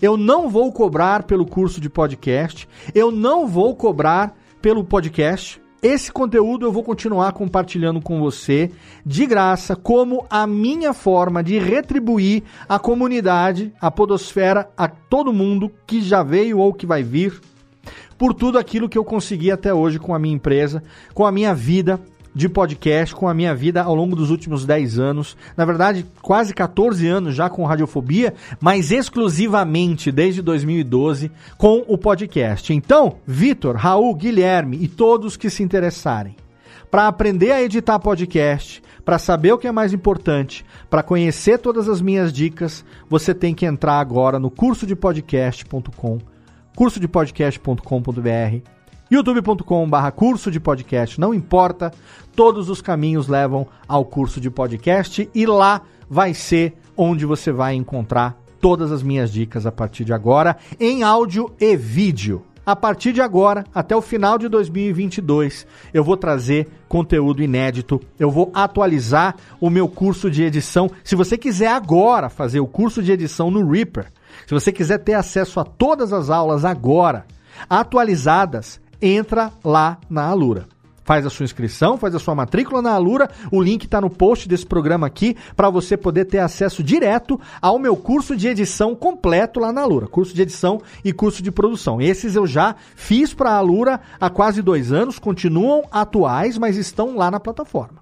Eu 0.01 0.17
não 0.17 0.49
vou 0.49 0.73
cobrar 0.73 1.25
pelo 1.25 1.45
curso 1.45 1.81
de 1.81 1.91
podcast, 1.91 2.67
eu 2.95 3.11
não 3.11 3.47
vou 3.47 3.77
cobrar 3.77 4.35
pelo 4.63 4.83
podcast. 4.83 5.61
Esse 5.83 6.11
conteúdo 6.11 6.65
eu 6.65 6.73
vou 6.73 6.83
continuar 6.83 7.33
compartilhando 7.33 8.01
com 8.01 8.19
você 8.19 8.71
de 9.05 9.27
graça, 9.27 9.77
como 9.77 10.27
a 10.31 10.47
minha 10.47 10.95
forma 10.95 11.43
de 11.43 11.59
retribuir 11.59 12.43
a 12.69 12.79
comunidade, 12.79 13.73
a 13.81 13.91
podosfera, 13.91 14.71
a 14.77 14.89
todo 14.89 15.33
mundo 15.33 15.71
que 15.87 16.01
já 16.01 16.23
veio 16.23 16.59
ou 16.59 16.73
que 16.73 16.87
vai 16.87 17.03
vir, 17.03 17.39
por 18.17 18.33
tudo 18.35 18.59
aquilo 18.59 18.89
que 18.89 18.99
eu 18.99 19.05
consegui 19.05 19.51
até 19.51 19.73
hoje 19.73 19.99
com 19.99 20.15
a 20.15 20.19
minha 20.19 20.35
empresa, 20.35 20.83
com 21.15 21.27
a 21.27 21.33
minha 21.33 21.55
vida, 21.55 22.01
de 22.35 22.49
podcast 22.49 23.15
com 23.15 23.29
a 23.29 23.35
minha 23.35 23.55
vida 23.55 23.83
ao 23.83 23.95
longo 23.95 24.17
dos 24.17 24.31
últimos 24.31 24.65
10 24.65 24.99
anos. 24.99 25.37
Na 25.57 25.65
verdade, 25.65 26.07
quase 26.23 26.55
14 26.55 27.07
anos 27.07 27.35
já 27.35 27.51
com 27.51 27.65
Radiofobia, 27.65 28.35
mas 28.61 28.91
exclusivamente 28.91 30.13
desde 30.13 30.43
2012 30.43 31.31
com 31.59 31.85
o 31.87 31.99
podcast. 31.99 32.73
Então, 32.73 33.17
Vitor, 33.27 33.77
Raul, 33.77 34.15
Guilherme 34.15 34.79
e 34.81 34.89
todos 34.89 35.37
que 35.37 35.51
se 35.51 35.63
interessarem 35.63 36.37
para 36.91 37.07
aprender 37.07 37.53
a 37.53 37.63
editar 37.63 38.01
podcast, 38.01 38.83
para 39.05 39.19
saber 39.19 39.53
o 39.53 39.59
que 39.59 39.69
é 39.69 39.73
mais 39.73 39.93
importante, 39.93 40.65
para 40.89 41.05
conhecer 41.05 41.59
todas 41.59 41.89
as 41.89 42.01
minhas 42.01 42.33
dicas, 42.33 42.85
você 43.09 43.33
tem 43.33 43.55
que 43.55 43.65
entrar 43.65 44.01
agora 44.01 44.41
no 44.41 44.51
curso 44.51 44.85
de 44.87 44.97
podcast.com, 44.97 46.19
cursodepodcast.com.br 46.75 48.80
youtube.com/barra 49.11 50.11
curso 50.11 50.51
de 50.51 50.61
podcast. 50.61 51.21
Não 51.21 51.35
importa, 51.35 51.93
todos 52.35 52.69
os 52.69 52.81
caminhos 52.81 53.29
levam 53.29 53.67
ao 53.89 54.05
curso 54.05 54.41
de 54.41 54.51
podcast 54.51 55.29
e 55.35 55.47
lá 55.47 55.83
vai 56.09 56.35
ser 56.35 56.75
onde 56.97 57.27
você 57.27 57.51
vai 57.51 57.75
encontrar 57.75 58.37
todas 58.61 58.93
as 58.93 59.03
minhas 59.03 59.33
dicas 59.33 59.67
a 59.67 59.73
partir 59.73 60.05
de 60.05 60.13
agora 60.13 60.57
em 60.79 61.03
áudio 61.03 61.51
e 61.59 61.77
vídeo. 61.77 62.45
A 62.65 62.77
partir 62.77 63.13
de 63.13 63.23
agora, 63.23 63.65
até 63.75 63.97
o 63.97 64.03
final 64.03 64.39
de 64.39 64.47
2022, 64.47 65.67
eu 65.93 66.05
vou 66.05 66.17
trazer 66.17 66.69
conteúdo 66.89 67.43
inédito, 67.43 68.01
eu 68.19 68.31
vou 68.31 68.51
atualizar 68.55 69.35
o 69.59 69.71
meu 69.71 69.89
curso 69.89 70.31
de 70.31 70.45
edição. 70.45 70.91
Se 71.03 71.17
você 71.17 71.39
quiser 71.39 71.69
agora 71.69 72.29
fazer 72.29 72.61
o 72.61 72.67
curso 72.67 73.03
de 73.03 73.11
edição 73.11 73.51
no 73.51 73.69
Reaper, 73.69 74.13
se 74.47 74.55
você 74.55 74.71
quiser 74.71 74.99
ter 74.99 75.15
acesso 75.15 75.59
a 75.59 75.65
todas 75.65 76.13
as 76.13 76.29
aulas 76.29 76.65
agora, 76.65 77.25
atualizadas, 77.69 78.80
entra 79.01 79.53
lá 79.65 79.99
na 80.09 80.25
Alura. 80.25 80.67
faz 81.03 81.27
a 81.27 81.31
sua 81.31 81.43
inscrição, 81.43 81.99
faz 81.99 82.15
a 82.15 82.21
sua 82.21 82.37
matrícula 82.37 82.81
na 82.81 82.93
Alura. 82.93 83.29
O 83.51 83.61
link 83.61 83.83
está 83.83 84.01
no 84.01 84.09
post 84.09 84.49
desse 84.49 84.65
programa 84.65 85.09
aqui 85.09 85.37
para 85.57 85.69
você 85.69 85.97
poder 85.97 86.27
ter 86.27 86.39
acesso 86.39 86.85
direto 86.85 87.41
ao 87.61 87.81
meu 87.81 87.97
curso 87.97 88.37
de 88.37 88.47
edição 88.47 88.95
completo 88.95 89.59
lá 89.59 89.73
na 89.73 89.81
Alura. 89.81 90.07
Curso 90.07 90.33
de 90.33 90.43
edição 90.43 90.81
e 91.05 91.13
curso 91.13 91.43
de 91.43 91.51
produção. 91.51 92.01
Esses 92.01 92.37
eu 92.37 92.47
já 92.47 92.77
fiz 92.95 93.35
para 93.35 93.51
a 93.51 93.57
Alura 93.57 94.01
há 94.21 94.31
quase 94.31 94.63
dois 94.63 94.93
anos, 94.93 95.19
continuam 95.19 95.83
atuais, 95.91 96.57
mas 96.57 96.77
estão 96.77 97.17
lá 97.17 97.29
na 97.29 97.41
plataforma. 97.41 97.99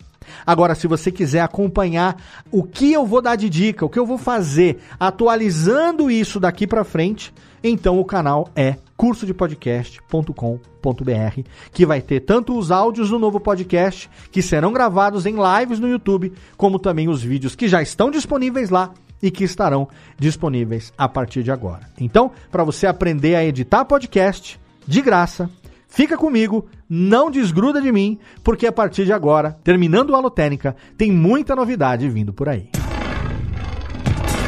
Agora, 0.47 0.75
se 0.75 0.87
você 0.87 1.11
quiser 1.11 1.41
acompanhar 1.41 2.17
o 2.51 2.63
que 2.63 2.93
eu 2.93 3.07
vou 3.07 3.23
dar 3.23 3.37
de 3.37 3.49
dica, 3.49 3.87
o 3.87 3.89
que 3.89 3.99
eu 3.99 4.05
vou 4.05 4.19
fazer, 4.19 4.79
atualizando 5.01 6.11
isso 6.11 6.39
daqui 6.39 6.67
para 6.67 6.85
frente, 6.85 7.33
então 7.63 7.99
o 7.99 8.05
canal 8.05 8.49
é 8.55 8.77
cursodepodcast.com.br, 8.97 11.43
que 11.73 11.87
vai 11.87 12.01
ter 12.01 12.21
tanto 12.21 12.59
os 12.59 12.71
áudios 12.71 13.11
do 13.11 13.19
novo 13.19 13.39
podcast, 13.39 14.11
que 14.33 14.43
serão 14.43 14.73
gravados 14.73 15.25
em 15.25 15.37
lives 15.37 15.79
no 15.79 15.89
YouTube, 15.89 16.33
como 16.57 16.79
também 16.79 17.09
os 17.09 17.23
vídeos 17.23 17.55
que 17.55 17.69
já 17.69 17.81
estão 17.81 18.11
disponíveis 18.11 18.71
lá 18.71 18.93
e 19.23 19.31
que 19.31 19.45
estarão 19.45 19.89
disponíveis 20.19 20.93
a 20.97 21.09
partir 21.09 21.43
de 21.43 21.51
agora. 21.51 21.89
Então, 22.01 22.31
para 22.51 22.65
você 22.65 22.87
aprender 22.87 23.35
a 23.35 23.45
editar 23.45 23.85
podcast 23.85 24.59
de 24.87 25.03
graça, 25.03 25.51
fica 25.89 26.17
comigo, 26.17 26.67
não 26.89 27.31
desgruda 27.31 27.81
de 27.81 27.93
mim, 27.93 28.19
porque 28.43 28.67
a 28.67 28.73
partir 28.73 29.05
de 29.05 29.13
agora, 29.13 29.59
terminando 29.63 30.11
o 30.11 30.17
Alotênica, 30.17 30.75
tem 30.97 31.13
muita 31.13 31.55
novidade 31.55 32.09
vindo 32.09 32.33
por 32.33 32.49
aí. 32.49 32.71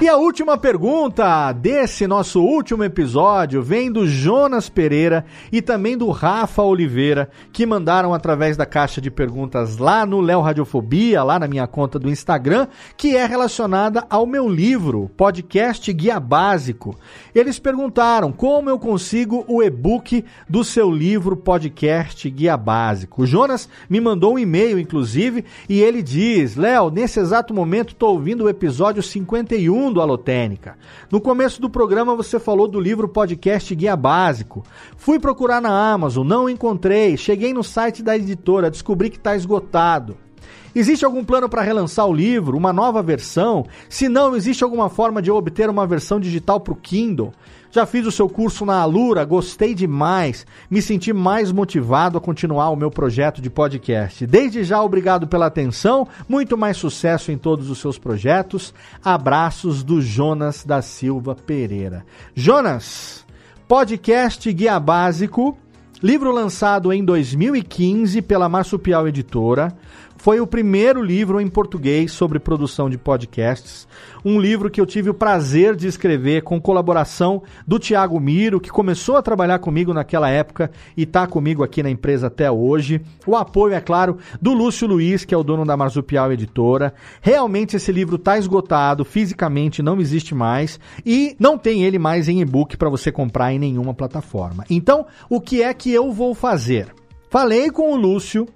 E 0.00 0.08
a 0.08 0.16
última 0.16 0.56
pergunta 0.56 1.52
desse 1.52 2.06
nosso 2.06 2.40
último 2.40 2.84
episódio 2.84 3.60
vem 3.60 3.90
do 3.90 4.06
Jonas 4.06 4.68
Pereira 4.68 5.24
e 5.50 5.60
também 5.60 5.98
do 5.98 6.08
Rafa 6.10 6.62
Oliveira, 6.62 7.28
que 7.52 7.66
mandaram 7.66 8.14
através 8.14 8.56
da 8.56 8.64
caixa 8.64 9.00
de 9.00 9.10
perguntas 9.10 9.76
lá 9.76 10.06
no 10.06 10.20
Léo 10.20 10.40
Radiofobia, 10.40 11.24
lá 11.24 11.40
na 11.40 11.48
minha 11.48 11.66
conta 11.66 11.98
do 11.98 12.08
Instagram, 12.08 12.68
que 12.96 13.16
é 13.16 13.26
relacionada 13.26 14.06
ao 14.08 14.24
meu 14.24 14.48
livro, 14.48 15.10
Podcast 15.16 15.92
Guia 15.92 16.20
Básico. 16.20 16.96
Eles 17.34 17.58
perguntaram 17.58 18.30
como 18.30 18.70
eu 18.70 18.78
consigo 18.78 19.44
o 19.48 19.60
e-book 19.64 20.24
do 20.48 20.62
seu 20.62 20.92
livro 20.92 21.36
Podcast 21.36 22.30
Guia 22.30 22.56
Básico. 22.56 23.22
O 23.22 23.26
Jonas 23.26 23.68
me 23.90 24.00
mandou 24.00 24.34
um 24.34 24.38
e-mail, 24.38 24.78
inclusive, 24.78 25.44
e 25.68 25.80
ele 25.80 26.02
diz: 26.02 26.54
Léo, 26.54 26.88
nesse 26.88 27.18
exato 27.18 27.52
momento 27.52 27.94
estou 27.94 28.12
ouvindo 28.12 28.44
o 28.44 28.48
episódio 28.48 28.77
51 29.02 29.92
do 29.92 30.00
Alotênica. 30.00 30.76
No 31.10 31.20
começo 31.20 31.60
do 31.60 31.70
programa 31.70 32.14
você 32.14 32.38
falou 32.38 32.68
do 32.68 32.80
livro 32.80 33.08
podcast 33.08 33.74
Guia 33.74 33.96
Básico. 33.96 34.64
Fui 34.96 35.18
procurar 35.18 35.60
na 35.60 35.92
Amazon, 35.92 36.26
não 36.26 36.48
encontrei. 36.48 37.16
Cheguei 37.16 37.52
no 37.52 37.64
site 37.64 38.02
da 38.02 38.16
editora, 38.16 38.70
descobri 38.70 39.10
que 39.10 39.16
está 39.16 39.34
esgotado. 39.34 40.27
Existe 40.74 41.04
algum 41.04 41.24
plano 41.24 41.48
para 41.48 41.62
relançar 41.62 42.06
o 42.06 42.14
livro, 42.14 42.56
uma 42.56 42.72
nova 42.72 43.02
versão? 43.02 43.64
Se 43.88 44.08
não, 44.08 44.36
existe 44.36 44.62
alguma 44.62 44.88
forma 44.88 45.22
de 45.22 45.30
eu 45.30 45.36
obter 45.36 45.68
uma 45.68 45.86
versão 45.86 46.20
digital 46.20 46.60
para 46.60 46.72
o 46.72 46.76
Kindle? 46.76 47.32
Já 47.70 47.84
fiz 47.84 48.06
o 48.06 48.12
seu 48.12 48.28
curso 48.28 48.64
na 48.64 48.80
Alura, 48.80 49.24
gostei 49.26 49.74
demais, 49.74 50.46
me 50.70 50.80
senti 50.80 51.12
mais 51.12 51.52
motivado 51.52 52.16
a 52.16 52.20
continuar 52.20 52.70
o 52.70 52.76
meu 52.76 52.90
projeto 52.90 53.42
de 53.42 53.50
podcast. 53.50 54.26
Desde 54.26 54.64
já, 54.64 54.82
obrigado 54.82 55.26
pela 55.26 55.46
atenção, 55.46 56.08
muito 56.26 56.56
mais 56.56 56.78
sucesso 56.78 57.30
em 57.30 57.36
todos 57.36 57.68
os 57.68 57.78
seus 57.78 57.98
projetos. 57.98 58.72
Abraços 59.04 59.82
do 59.82 60.00
Jonas 60.00 60.64
da 60.64 60.80
Silva 60.80 61.34
Pereira. 61.34 62.06
Jonas, 62.34 63.26
podcast 63.66 64.50
Guia 64.50 64.80
Básico, 64.80 65.56
livro 66.02 66.32
lançado 66.32 66.90
em 66.90 67.04
2015 67.04 68.22
pela 68.22 68.48
Marsupial 68.48 69.06
Editora. 69.06 69.76
Foi 70.18 70.40
o 70.40 70.46
primeiro 70.48 71.00
livro 71.00 71.40
em 71.40 71.46
português 71.46 72.10
sobre 72.10 72.40
produção 72.40 72.90
de 72.90 72.98
podcasts. 72.98 73.86
Um 74.24 74.40
livro 74.40 74.68
que 74.68 74.80
eu 74.80 74.84
tive 74.84 75.08
o 75.08 75.14
prazer 75.14 75.76
de 75.76 75.86
escrever 75.86 76.42
com 76.42 76.60
colaboração 76.60 77.40
do 77.64 77.78
Tiago 77.78 78.18
Miro, 78.18 78.60
que 78.60 78.68
começou 78.68 79.16
a 79.16 79.22
trabalhar 79.22 79.60
comigo 79.60 79.94
naquela 79.94 80.28
época 80.28 80.72
e 80.96 81.04
está 81.04 81.24
comigo 81.24 81.62
aqui 81.62 81.84
na 81.84 81.88
empresa 81.88 82.26
até 82.26 82.50
hoje. 82.50 83.00
O 83.24 83.36
apoio, 83.36 83.74
é 83.74 83.80
claro, 83.80 84.18
do 84.42 84.52
Lúcio 84.52 84.88
Luiz, 84.88 85.24
que 85.24 85.32
é 85.32 85.38
o 85.38 85.44
dono 85.44 85.64
da 85.64 85.76
Marsupial 85.76 86.32
Editora. 86.32 86.92
Realmente 87.22 87.76
esse 87.76 87.92
livro 87.92 88.16
está 88.16 88.36
esgotado, 88.36 89.04
fisicamente 89.04 89.84
não 89.84 90.00
existe 90.00 90.34
mais 90.34 90.80
e 91.06 91.36
não 91.38 91.56
tem 91.56 91.84
ele 91.84 91.98
mais 91.98 92.28
em 92.28 92.40
e-book 92.40 92.76
para 92.76 92.90
você 92.90 93.12
comprar 93.12 93.52
em 93.52 93.58
nenhuma 93.60 93.94
plataforma. 93.94 94.64
Então, 94.68 95.06
o 95.30 95.40
que 95.40 95.62
é 95.62 95.72
que 95.72 95.92
eu 95.92 96.12
vou 96.12 96.34
fazer? 96.34 96.92
Falei 97.30 97.70
com 97.70 97.92
o 97.92 97.96
Lúcio, 97.96 98.48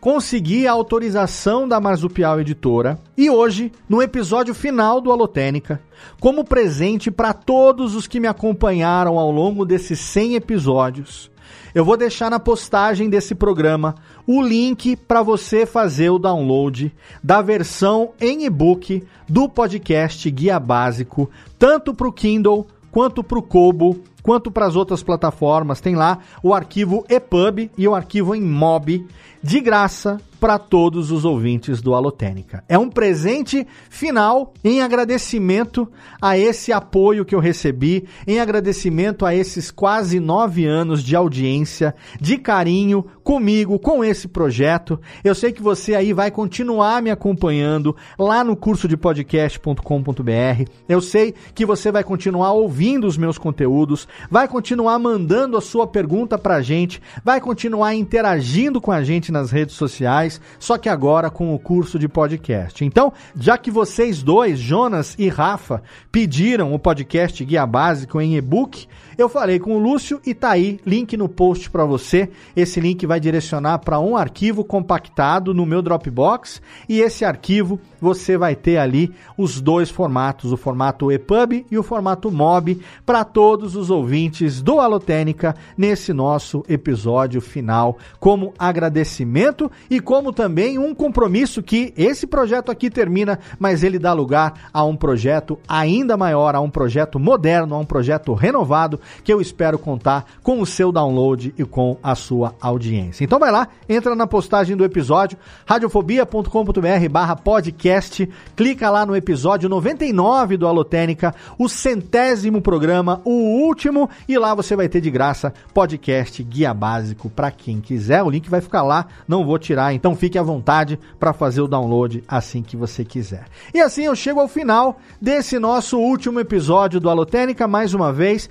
consegui 0.00 0.66
a 0.66 0.72
autorização 0.72 1.66
da 1.66 1.80
Marsupial 1.80 2.40
Editora 2.40 2.98
e 3.16 3.28
hoje, 3.28 3.72
no 3.88 4.00
episódio 4.00 4.54
final 4.54 5.00
do 5.00 5.10
Alotênica, 5.10 5.80
como 6.20 6.44
presente 6.44 7.10
para 7.10 7.32
todos 7.32 7.94
os 7.94 8.06
que 8.06 8.20
me 8.20 8.28
acompanharam 8.28 9.18
ao 9.18 9.30
longo 9.30 9.64
desses 9.64 9.98
100 9.98 10.34
episódios, 10.36 11.30
eu 11.74 11.84
vou 11.84 11.96
deixar 11.96 12.30
na 12.30 12.38
postagem 12.38 13.10
desse 13.10 13.34
programa 13.34 13.96
o 14.26 14.40
link 14.40 14.96
para 14.96 15.22
você 15.22 15.66
fazer 15.66 16.10
o 16.10 16.18
download 16.18 16.94
da 17.22 17.42
versão 17.42 18.10
em 18.20 18.44
e-book 18.44 19.02
do 19.28 19.48
podcast 19.48 20.30
Guia 20.30 20.58
Básico, 20.58 21.28
tanto 21.58 21.92
para 21.92 22.08
o 22.08 22.12
Kindle 22.12 22.66
quanto 22.90 23.22
para 23.22 23.38
o 23.38 23.42
Kobo, 23.42 24.00
quanto 24.22 24.50
para 24.50 24.66
as 24.66 24.76
outras 24.76 25.02
plataformas. 25.02 25.80
Tem 25.80 25.94
lá 25.94 26.18
o 26.42 26.54
arquivo 26.54 27.04
EPUB 27.08 27.70
e 27.76 27.86
o 27.86 27.94
arquivo 27.94 28.34
em 28.34 28.42
MOB 28.42 29.06
de 29.42 29.60
graça 29.60 30.20
para 30.38 30.58
todos 30.58 31.10
os 31.10 31.24
ouvintes 31.24 31.82
do 31.82 31.94
Alotênica. 31.94 32.62
É 32.68 32.78
um 32.78 32.88
presente 32.88 33.66
final 33.90 34.54
em 34.62 34.80
agradecimento 34.80 35.90
a 36.20 36.38
esse 36.38 36.72
apoio 36.72 37.24
que 37.24 37.34
eu 37.34 37.40
recebi, 37.40 38.06
em 38.26 38.38
agradecimento 38.38 39.26
a 39.26 39.34
esses 39.34 39.70
quase 39.70 40.20
nove 40.20 40.64
anos 40.64 41.02
de 41.02 41.16
audiência, 41.16 41.94
de 42.20 42.38
carinho 42.38 43.04
comigo, 43.22 43.78
com 43.78 44.04
esse 44.04 44.28
projeto. 44.28 45.00
Eu 45.22 45.34
sei 45.34 45.52
que 45.52 45.62
você 45.62 45.94
aí 45.94 46.12
vai 46.12 46.30
continuar 46.30 47.02
me 47.02 47.10
acompanhando 47.10 47.94
lá 48.18 48.42
no 48.44 48.56
curso 48.56 48.86
de 48.88 48.96
podcast.com.br. 48.96 50.70
Eu 50.88 51.00
sei 51.00 51.34
que 51.54 51.66
você 51.66 51.90
vai 51.90 52.04
continuar 52.04 52.52
ouvindo 52.52 53.06
os 53.06 53.18
meus 53.18 53.38
conteúdos, 53.38 54.06
vai 54.30 54.48
continuar 54.48 54.98
mandando 54.98 55.56
a 55.56 55.60
sua 55.60 55.86
pergunta 55.86 56.38
para 56.38 56.56
a 56.56 56.62
gente, 56.62 57.02
vai 57.24 57.40
continuar 57.40 57.94
interagindo 57.94 58.80
com 58.80 58.92
a 58.92 59.02
gente 59.02 59.32
nas 59.40 59.50
redes 59.50 59.74
sociais 59.74 60.40
só 60.58 60.76
que 60.76 60.88
agora 60.88 61.30
com 61.30 61.54
o 61.54 61.58
curso 61.58 61.98
de 61.98 62.08
podcast. 62.08 62.84
Então, 62.84 63.12
já 63.38 63.56
que 63.56 63.70
vocês 63.70 64.22
dois, 64.22 64.58
Jonas 64.58 65.14
e 65.18 65.28
Rafa, 65.28 65.82
pediram 66.10 66.74
o 66.74 66.78
podcast 66.78 67.44
Guia 67.44 67.66
Básico 67.66 68.20
em 68.20 68.36
e-book, 68.36 68.88
eu 69.18 69.28
falei 69.28 69.58
com 69.58 69.74
o 69.74 69.80
Lúcio 69.80 70.20
e 70.24 70.32
tá 70.32 70.50
aí, 70.50 70.78
link 70.86 71.16
no 71.16 71.28
post 71.28 71.68
para 71.70 71.84
você. 71.84 72.30
Esse 72.54 72.78
link 72.78 73.04
vai 73.04 73.18
direcionar 73.18 73.80
para 73.80 73.98
um 73.98 74.16
arquivo 74.16 74.64
compactado 74.64 75.52
no 75.52 75.66
meu 75.66 75.82
Dropbox 75.82 76.62
e 76.88 77.00
esse 77.00 77.24
arquivo 77.24 77.80
você 78.00 78.38
vai 78.38 78.54
ter 78.54 78.78
ali 78.78 79.12
os 79.36 79.60
dois 79.60 79.90
formatos, 79.90 80.52
o 80.52 80.56
formato 80.56 81.10
EPUB 81.10 81.66
e 81.68 81.76
o 81.76 81.82
formato 81.82 82.30
MOB, 82.30 82.80
para 83.04 83.24
todos 83.24 83.74
os 83.74 83.90
ouvintes 83.90 84.62
do 84.62 84.78
Alotênica 84.78 85.56
nesse 85.76 86.12
nosso 86.12 86.64
episódio 86.68 87.40
final, 87.40 87.98
como 88.20 88.54
agradecimento 88.56 89.68
e 89.90 89.98
como 89.98 90.32
também 90.32 90.78
um 90.78 90.94
compromisso 90.94 91.60
que 91.60 91.92
esse 91.96 92.24
projeto 92.24 92.70
aqui 92.70 92.88
termina, 92.88 93.40
mas 93.58 93.82
ele 93.82 93.98
dá 93.98 94.12
lugar 94.12 94.70
a 94.72 94.84
um 94.84 94.94
projeto 94.94 95.58
ainda 95.66 96.16
maior, 96.16 96.54
a 96.54 96.60
um 96.60 96.70
projeto 96.70 97.18
moderno, 97.18 97.74
a 97.74 97.78
um 97.78 97.84
projeto 97.84 98.32
renovado 98.32 99.00
que 99.24 99.32
eu 99.32 99.40
espero 99.40 99.78
contar 99.78 100.24
com 100.42 100.60
o 100.60 100.66
seu 100.66 100.90
download 100.92 101.54
e 101.56 101.64
com 101.64 101.96
a 102.02 102.14
sua 102.14 102.54
audiência. 102.60 103.24
Então 103.24 103.38
vai 103.38 103.50
lá, 103.50 103.68
entra 103.88 104.14
na 104.14 104.26
postagem 104.26 104.76
do 104.76 104.84
episódio, 104.84 105.38
radiofobia.com.br 105.66 107.08
barra 107.10 107.36
podcast, 107.36 108.28
clica 108.56 108.90
lá 108.90 109.04
no 109.04 109.16
episódio 109.16 109.68
99 109.68 110.56
do 110.56 110.66
Alotênica, 110.66 111.34
o 111.58 111.68
centésimo 111.68 112.60
programa, 112.60 113.20
o 113.24 113.64
último 113.64 114.08
e 114.28 114.38
lá 114.38 114.54
você 114.54 114.76
vai 114.76 114.88
ter 114.88 115.00
de 115.00 115.10
graça 115.10 115.52
podcast 115.72 116.42
Guia 116.42 116.72
Básico 116.74 117.30
para 117.30 117.50
quem 117.50 117.80
quiser. 117.80 118.22
O 118.22 118.30
link 118.30 118.48
vai 118.48 118.60
ficar 118.60 118.82
lá, 118.82 119.06
não 119.26 119.44
vou 119.44 119.58
tirar, 119.58 119.92
então 119.92 120.16
fique 120.16 120.38
à 120.38 120.42
vontade 120.42 120.98
para 121.18 121.32
fazer 121.32 121.60
o 121.60 121.68
download 121.68 122.22
assim 122.26 122.62
que 122.62 122.76
você 122.76 123.04
quiser. 123.04 123.44
E 123.72 123.80
assim 123.80 124.04
eu 124.04 124.16
chego 124.16 124.40
ao 124.40 124.48
final 124.48 124.98
desse 125.20 125.58
nosso 125.58 125.98
último 125.98 126.40
episódio 126.40 127.00
do 127.00 127.10
Alotênica. 127.10 127.68
Mais 127.68 127.94
uma 127.94 128.12
vez, 128.12 128.48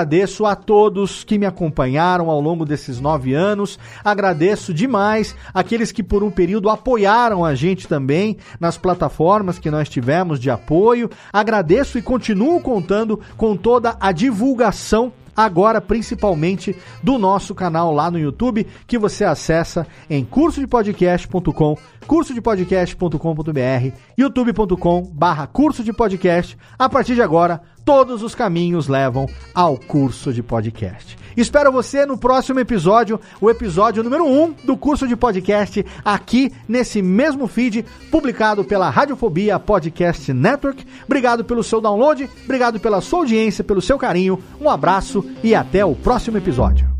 agradeço 0.00 0.46
a 0.46 0.56
todos 0.56 1.24
que 1.24 1.38
me 1.38 1.44
acompanharam 1.44 2.30
ao 2.30 2.40
longo 2.40 2.64
desses 2.64 2.98
nove 2.98 3.34
anos. 3.34 3.78
Agradeço 4.02 4.72
demais 4.72 5.36
aqueles 5.52 5.92
que 5.92 6.02
por 6.02 6.24
um 6.24 6.30
período 6.30 6.70
apoiaram 6.70 7.44
a 7.44 7.54
gente 7.54 7.86
também 7.86 8.38
nas 8.58 8.78
plataformas 8.78 9.58
que 9.58 9.70
nós 9.70 9.90
tivemos 9.90 10.40
de 10.40 10.50
apoio. 10.50 11.10
Agradeço 11.30 11.98
e 11.98 12.02
continuo 12.02 12.60
contando 12.60 13.20
com 13.36 13.54
toda 13.54 13.94
a 14.00 14.10
divulgação 14.10 15.12
agora 15.36 15.80
principalmente 15.80 16.76
do 17.02 17.18
nosso 17.18 17.54
canal 17.54 17.92
lá 17.94 18.10
no 18.10 18.18
YouTube, 18.18 18.66
que 18.86 18.98
você 18.98 19.24
acessa 19.24 19.86
em 20.08 20.24
cursodepodcast.com, 20.24 21.76
cursodepodcast.com.br, 22.06 23.96
youtube.com 24.18 25.02
barra 25.12 25.46
curso 25.46 25.82
de 25.82 25.92
podcast. 25.92 26.56
A 26.78 26.88
partir 26.88 27.14
de 27.14 27.22
agora, 27.22 27.62
todos 27.84 28.22
os 28.22 28.34
caminhos 28.34 28.88
levam 28.88 29.26
ao 29.54 29.76
curso 29.76 30.32
de 30.32 30.42
podcast. 30.42 31.18
Espero 31.36 31.72
você 31.72 32.04
no 32.04 32.18
próximo 32.18 32.60
episódio, 32.60 33.20
o 33.40 33.48
episódio 33.48 34.02
número 34.02 34.24
1 34.24 34.42
um 34.42 34.54
do 34.64 34.76
curso 34.76 35.06
de 35.06 35.16
podcast, 35.16 35.84
aqui 36.04 36.52
nesse 36.68 37.00
mesmo 37.00 37.46
feed, 37.46 37.84
publicado 38.10 38.64
pela 38.64 38.90
Radiofobia 38.90 39.58
Podcast 39.58 40.32
Network. 40.32 40.84
Obrigado 41.06 41.44
pelo 41.44 41.62
seu 41.62 41.80
download, 41.80 42.28
obrigado 42.44 42.80
pela 42.80 43.00
sua 43.00 43.20
audiência, 43.20 43.64
pelo 43.64 43.80
seu 43.80 43.98
carinho. 43.98 44.42
Um 44.60 44.68
abraço 44.68 45.24
e 45.42 45.54
até 45.54 45.84
o 45.84 45.94
próximo 45.94 46.36
episódio. 46.36 46.99